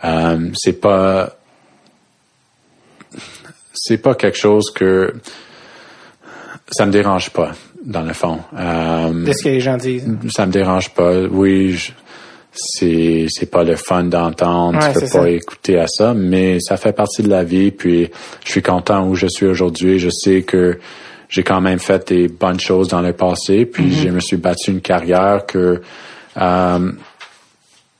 Euh, 0.04 0.50
c'est 0.56 0.80
pas, 0.82 1.36
c'est 3.74 3.98
pas 3.98 4.16
quelque 4.16 4.38
chose 4.38 4.72
que 4.74 5.14
ça 6.72 6.86
me 6.86 6.92
dérange 6.92 7.30
pas 7.32 7.52
dans 7.86 8.02
le 8.04 8.14
fond. 8.14 8.40
Euh, 8.58 9.26
de 9.26 9.34
ce 9.34 9.44
que 9.44 9.50
les 9.50 9.60
gens 9.60 9.78
disent. 9.78 10.08
ça 10.34 10.46
me 10.46 10.52
dérange 10.52 10.90
pas. 10.94 11.20
Oui, 11.32 11.74
je- 11.74 11.92
c'est 12.54 13.28
c'est 13.30 13.50
pas 13.50 13.64
le 13.64 13.76
fun 13.78 14.04
d'entendre. 14.04 14.78
Ouais, 14.80 14.88
tu 14.94 15.00
peux 15.00 15.00
pas 15.02 15.08
ça. 15.24 15.30
écouter 15.30 15.80
à 15.80 15.88
ça, 15.88 16.14
mais 16.14 16.58
ça 16.60 16.76
fait 16.78 16.92
partie 16.92 17.24
de 17.24 17.30
la 17.30 17.44
vie. 17.46 17.72
Puis 17.72 18.10
je 18.44 18.52
suis 18.52 18.62
content 18.62 19.08
où 19.08 19.16
je 19.16 19.28
suis 19.28 19.46
aujourd'hui. 19.46 20.00
Je 20.00 20.10
sais 20.10 20.42
que 20.44 20.78
j'ai 21.30 21.44
quand 21.44 21.62
même 21.62 21.80
fait 21.80 22.06
des 22.10 22.28
bonnes 22.28 22.60
choses 22.60 22.90
dans 22.90 23.02
le 23.02 23.14
passé. 23.14 23.66
Puis 23.66 23.86
Mm-hmm. 23.86 24.04
je 24.04 24.10
me 24.10 24.20
suis 24.20 24.36
battu 24.38 24.72
une 24.72 24.82
carrière 24.82 25.46
que 25.46 25.82
euh, 26.38 26.92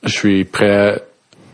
je 0.04 0.10
suis 0.12 0.44
prêt 0.44 1.02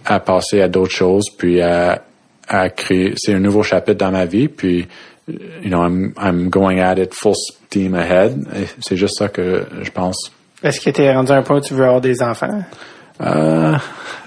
à 0.04 0.18
passer 0.20 0.60
à 0.60 0.66
d'autres 0.68 0.92
choses. 0.94 1.26
Puis 1.36 1.60
à, 1.60 2.02
à 2.48 2.68
créer. 2.70 3.14
C'est 3.16 3.32
un 3.32 3.38
nouveau 3.40 3.62
chapitre 3.62 3.98
dans 3.98 4.10
ma 4.10 4.24
vie. 4.24 4.48
Puis 4.48 4.88
you 5.28 5.68
know, 5.70 5.82
I'm 5.84 6.12
I'm 6.18 6.48
going 6.50 6.80
at 6.80 6.96
it 6.98 7.14
full 7.14 7.34
steam 7.34 7.94
ahead. 7.94 8.46
C'est 8.80 8.96
juste 8.96 9.16
ça 9.18 9.28
que 9.28 9.66
je 9.82 9.90
pense. 9.90 10.32
Est-ce 10.62 10.80
que 10.80 10.90
t'es 10.90 11.12
rendu 11.12 11.30
à 11.32 11.36
un 11.36 11.42
point 11.42 11.58
où 11.58 11.60
tu 11.60 11.74
veux 11.74 11.84
avoir 11.84 12.00
des 12.00 12.20
enfants? 12.22 12.62
Euh, 13.20 13.74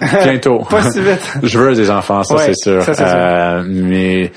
bientôt. 0.24 0.60
Pas 0.68 0.90
si 0.90 1.00
vite. 1.00 1.20
je 1.42 1.58
veux 1.58 1.74
des 1.74 1.90
enfants, 1.90 2.22
ça 2.24 2.34
Ouais, 2.36 2.46
c'est 2.54 2.70
sûr. 2.70 2.82
ça, 2.82 2.94
c'est 2.94 3.04
sûr. 3.06 3.14
Euh, 3.16 3.62
mais 3.66 4.32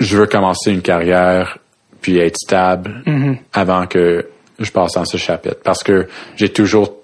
je 0.00 0.16
veux 0.16 0.26
commencer 0.26 0.70
une 0.72 0.82
carrière 0.82 1.58
puis 2.00 2.18
être 2.18 2.36
stable 2.36 3.02
Mm-hmm. 3.06 3.36
avant 3.52 3.86
que 3.86 4.28
je 4.60 4.70
passe 4.70 4.92
dans 4.94 5.04
ce 5.04 5.16
chapitre. 5.16 5.58
Parce 5.64 5.82
que 5.82 6.06
j'ai 6.36 6.48
toujours 6.48 6.94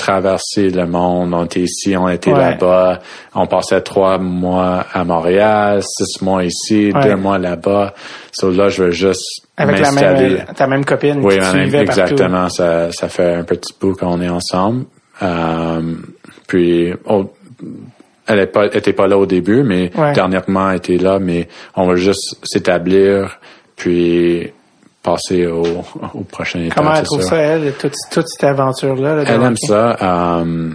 traversé 0.00 0.70
le 0.70 0.86
monde. 0.86 1.32
On 1.34 1.44
était 1.44 1.60
ici, 1.60 1.96
on 1.96 2.08
était 2.08 2.32
Ouais. 2.32 2.38
là-bas. 2.38 3.00
On 3.34 3.46
passait 3.46 3.80
trois 3.82 4.18
mois 4.18 4.86
à 4.92 5.04
Montréal, 5.04 5.82
six 5.82 6.22
mois 6.22 6.42
ici, 6.44 6.90
Ouais. 6.94 7.02
deux 7.02 7.16
mois 7.16 7.38
là-bas. 7.38 7.94
So 8.32 8.50
là, 8.50 8.68
je 8.68 8.84
veux 8.84 8.90
juste 8.90 9.42
Avec 9.56 9.78
la 9.78 9.92
même 9.92 10.44
ta 10.56 10.66
même 10.66 10.84
copine 10.84 11.20
Oui, 11.22 11.34
qui 11.34 11.40
même- 11.40 11.70
partout. 11.70 11.76
exactement. 11.76 12.48
Ça, 12.48 12.90
ça 12.92 13.08
fait 13.08 13.34
un 13.34 13.44
petit 13.44 13.74
bout 13.80 13.94
qu'on 13.94 14.20
est 14.20 14.28
ensemble. 14.28 14.86
Euh, 15.22 15.80
puis, 16.46 16.92
oh, 17.06 17.30
elle 18.26 18.38
est 18.38 18.92
pas, 18.92 19.06
là 19.06 19.18
au 19.18 19.26
début, 19.26 19.62
mais 19.62 19.90
Ouais. 19.96 20.12
dernièrement, 20.12 20.70
elle 20.70 20.76
était 20.78 20.96
là. 20.96 21.18
Mais 21.18 21.46
on 21.76 21.86
va 21.86 21.96
juste 21.96 22.38
s'établir, 22.42 23.38
puis 23.76 24.50
passer 25.02 25.46
au, 25.46 25.62
au 26.14 26.20
prochain 26.22 26.60
étape. 26.60 26.76
Comment 26.78 26.94
elle 26.94 27.04
trouve 27.04 27.22
ça, 27.22 27.36
elle, 27.36 27.72
toute, 27.74 27.94
toute 28.10 28.28
cette 28.28 28.44
aventure-là? 28.44 29.16
là, 29.16 29.22
Elle 29.26 29.42
aime 29.42 29.52
hockey? 29.54 29.66
ça. 29.66 29.96
euh, 30.40 30.70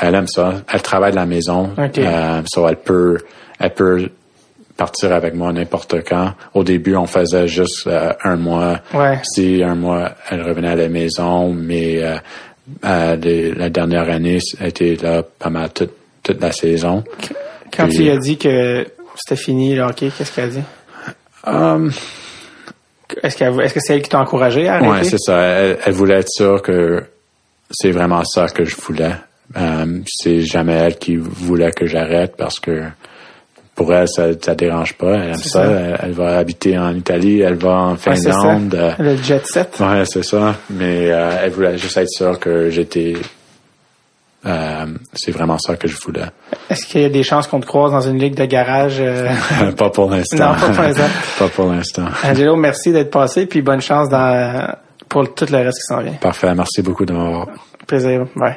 elle 0.00 0.14
aime 0.14 0.26
ça. 0.28 0.54
Elle 0.72 0.82
travaille 0.82 1.10
de 1.12 1.16
la 1.16 1.26
maison. 1.26 1.70
Ok. 1.76 1.98
Euh, 1.98 2.42
so 2.46 2.66
elle 2.68 2.76
peut, 2.76 3.18
elle 3.58 3.74
peut 3.74 4.08
partir 4.76 5.12
avec 5.12 5.34
moi 5.34 5.52
n'importe 5.52 5.96
quand. 6.06 6.32
Au 6.54 6.64
début, 6.64 6.96
on 6.96 7.06
faisait 7.06 7.48
juste 7.48 7.86
euh, 7.86 8.12
un 8.24 8.36
mois. 8.36 8.80
Ouais. 8.94 9.18
Si 9.24 9.62
un 9.62 9.74
mois, 9.74 10.12
elle 10.30 10.42
revenait 10.42 10.68
à 10.70 10.76
la 10.76 10.88
maison, 10.88 11.52
mais 11.52 12.00
les- 13.22 13.52
la 13.52 13.70
dernière 13.70 14.08
année, 14.10 14.38
elle 14.60 14.66
était 14.68 14.96
là 15.02 15.22
pas 15.22 15.50
mal 15.50 15.70
toute, 15.70 15.92
toute 16.22 16.40
la 16.40 16.52
saison. 16.52 17.04
Quand 17.76 17.86
Puis- 17.88 17.96
tu 17.96 18.02
lui 18.02 18.10
as 18.10 18.18
dit 18.18 18.36
que 18.38 18.86
c'était 19.16 19.40
fini 19.40 19.74
le 19.74 19.82
hockey, 19.82 20.10
qu'est-ce 20.16 20.32
qu'elle 20.34 20.44
a 20.44 20.48
dit? 20.48 20.62
Um, 21.46 21.90
Est-ce 23.22 23.36
qu'elle, 23.36 23.60
est-ce 23.60 23.74
que 23.74 23.80
c'est 23.80 23.94
elle 23.94 24.02
qui 24.02 24.08
t'a 24.10 24.20
encouragé 24.20 24.68
à 24.68 24.74
arrêter? 24.74 24.90
ouais, 24.90 25.04
c'est 25.04 25.18
ça. 25.18 25.38
Elle, 25.40 25.78
elle 25.84 25.92
voulait 25.92 26.20
être 26.20 26.28
sûre 26.28 26.62
que 26.62 27.02
c'est 27.70 27.90
vraiment 27.90 28.22
ça 28.24 28.46
que 28.48 28.64
je 28.64 28.76
voulais. 28.76 29.12
Euh, 29.56 30.00
c'est 30.06 30.40
jamais 30.40 30.74
elle 30.74 30.96
qui 30.96 31.16
voulait 31.16 31.70
que 31.70 31.86
j'arrête 31.86 32.34
parce 32.36 32.58
que 32.58 32.82
pour 33.76 33.92
elle, 33.94 34.08
ça, 34.08 34.28
ça 34.40 34.54
dérange 34.54 34.94
pas. 34.94 35.14
Elle 35.16 35.28
aime 35.30 35.36
ça. 35.36 35.48
ça. 35.50 35.64
Elle, 35.64 35.98
elle 36.02 36.12
va 36.12 36.38
habiter 36.38 36.78
en 36.78 36.94
Italie, 36.94 37.40
elle 37.40 37.54
va 37.54 37.70
en 37.70 37.92
Ouais, 37.92 37.98
c'est 38.16 38.22
ça. 38.22 38.32
Finlande. 38.32 38.94
Le 38.98 39.16
jet 39.16 39.46
set. 39.46 39.76
Ouais, 39.80 40.04
c'est 40.06 40.24
ça. 40.24 40.56
Mais 40.70 41.10
euh, 41.10 41.30
elle 41.42 41.50
voulait 41.50 41.76
juste 41.78 41.96
être 41.96 42.08
sûre 42.08 42.40
que 42.40 42.70
j'étais. 42.70 43.14
Euh, 44.46 44.86
c'est 45.12 45.32
vraiment 45.32 45.58
ça 45.58 45.76
que 45.76 45.88
je 45.88 45.96
voulais. 45.96 46.26
Est-ce 46.70 46.86
qu'il 46.86 47.00
y 47.00 47.04
a 47.04 47.08
des 47.08 47.22
chances 47.22 47.46
qu'on 47.46 47.60
te 47.60 47.66
croise 47.66 47.92
dans 47.92 48.00
une 48.00 48.18
ligue 48.18 48.34
de 48.34 48.44
garage? 48.44 48.96
euh? 49.00 49.28
pas 49.76 49.90
pour 49.90 50.10
l'instant. 50.10 50.52
Non, 50.52 50.60
pas 50.60 50.68
pour 50.70 50.82
l'instant. 50.82 51.08
pas 51.38 51.48
pour 51.48 51.72
l'instant. 51.72 52.04
Angelo, 52.24 52.56
merci 52.56 52.92
d'être 52.92 53.10
passé, 53.10 53.46
puis 53.46 53.62
bonne 53.62 53.80
chance 53.80 54.08
dans, 54.08 54.74
pour 55.08 55.34
tout 55.34 55.46
le 55.50 55.58
reste 55.58 55.78
qui 55.78 55.86
s'en 55.86 56.00
vient. 56.00 56.14
Parfait. 56.14 56.54
Merci 56.54 56.82
beaucoup 56.82 57.04
de 57.04 57.12
m'avoir. 57.12 57.48
Plaisir. 57.86 58.26
Bye. 58.36 58.56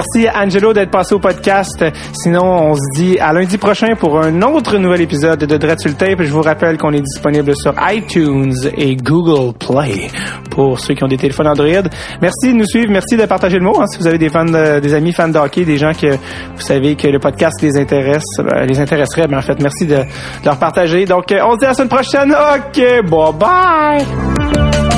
Merci 0.00 0.28
Angelo 0.34 0.72
d'être 0.72 0.90
passé 0.90 1.14
au 1.14 1.18
podcast. 1.18 1.84
Sinon, 2.14 2.42
on 2.42 2.74
se 2.74 2.80
dit 2.94 3.18
à 3.18 3.34
lundi 3.34 3.58
prochain 3.58 3.94
pour 3.96 4.18
un 4.18 4.40
autre 4.40 4.78
nouvel 4.78 5.02
épisode 5.02 5.40
de 5.40 5.56
Dread 5.58 5.78
sur 5.78 5.90
le 5.90 5.96
Tape. 5.96 6.22
Je 6.22 6.32
vous 6.32 6.40
rappelle 6.40 6.78
qu'on 6.78 6.92
est 6.94 7.02
disponible 7.02 7.52
sur 7.54 7.74
iTunes 7.92 8.54
et 8.78 8.96
Google 8.96 9.52
Play 9.58 10.06
pour 10.50 10.80
ceux 10.80 10.94
qui 10.94 11.04
ont 11.04 11.08
des 11.08 11.18
téléphones 11.18 11.48
Android. 11.48 11.82
Merci 12.22 12.52
de 12.54 12.56
nous 12.56 12.64
suivre. 12.64 12.90
Merci 12.90 13.18
de 13.18 13.26
partager 13.26 13.58
le 13.58 13.64
mot. 13.64 13.78
hein. 13.78 13.84
si 13.88 13.98
vous 13.98 14.06
avez 14.06 14.16
des 14.16 14.30
fans, 14.30 14.46
de- 14.46 14.80
des 14.80 14.94
amis 14.94 15.12
fans 15.12 15.28
de 15.28 15.36
hockey, 15.38 15.66
des 15.66 15.76
gens 15.76 15.92
que 15.92 16.12
vous 16.12 16.60
savez 16.60 16.96
que 16.96 17.06
le 17.08 17.18
podcast 17.18 17.60
les 17.60 17.76
intéresse, 17.76 18.24
ben, 18.38 18.64
les 18.66 18.80
intéresserait, 18.80 19.26
mais 19.28 19.36
en 19.36 19.42
fait, 19.42 19.60
merci 19.62 19.84
de, 19.86 19.96
de 19.96 20.04
leur 20.46 20.56
partager. 20.56 21.04
Donc, 21.04 21.30
euh, 21.30 21.40
on 21.44 21.52
se 21.52 21.58
dit 21.58 21.64
à 21.66 21.68
la 21.68 21.74
semaine 21.74 21.88
prochaine. 21.90 22.32
OK, 22.32 22.80
bye 23.10 23.34
bye. 23.38 24.89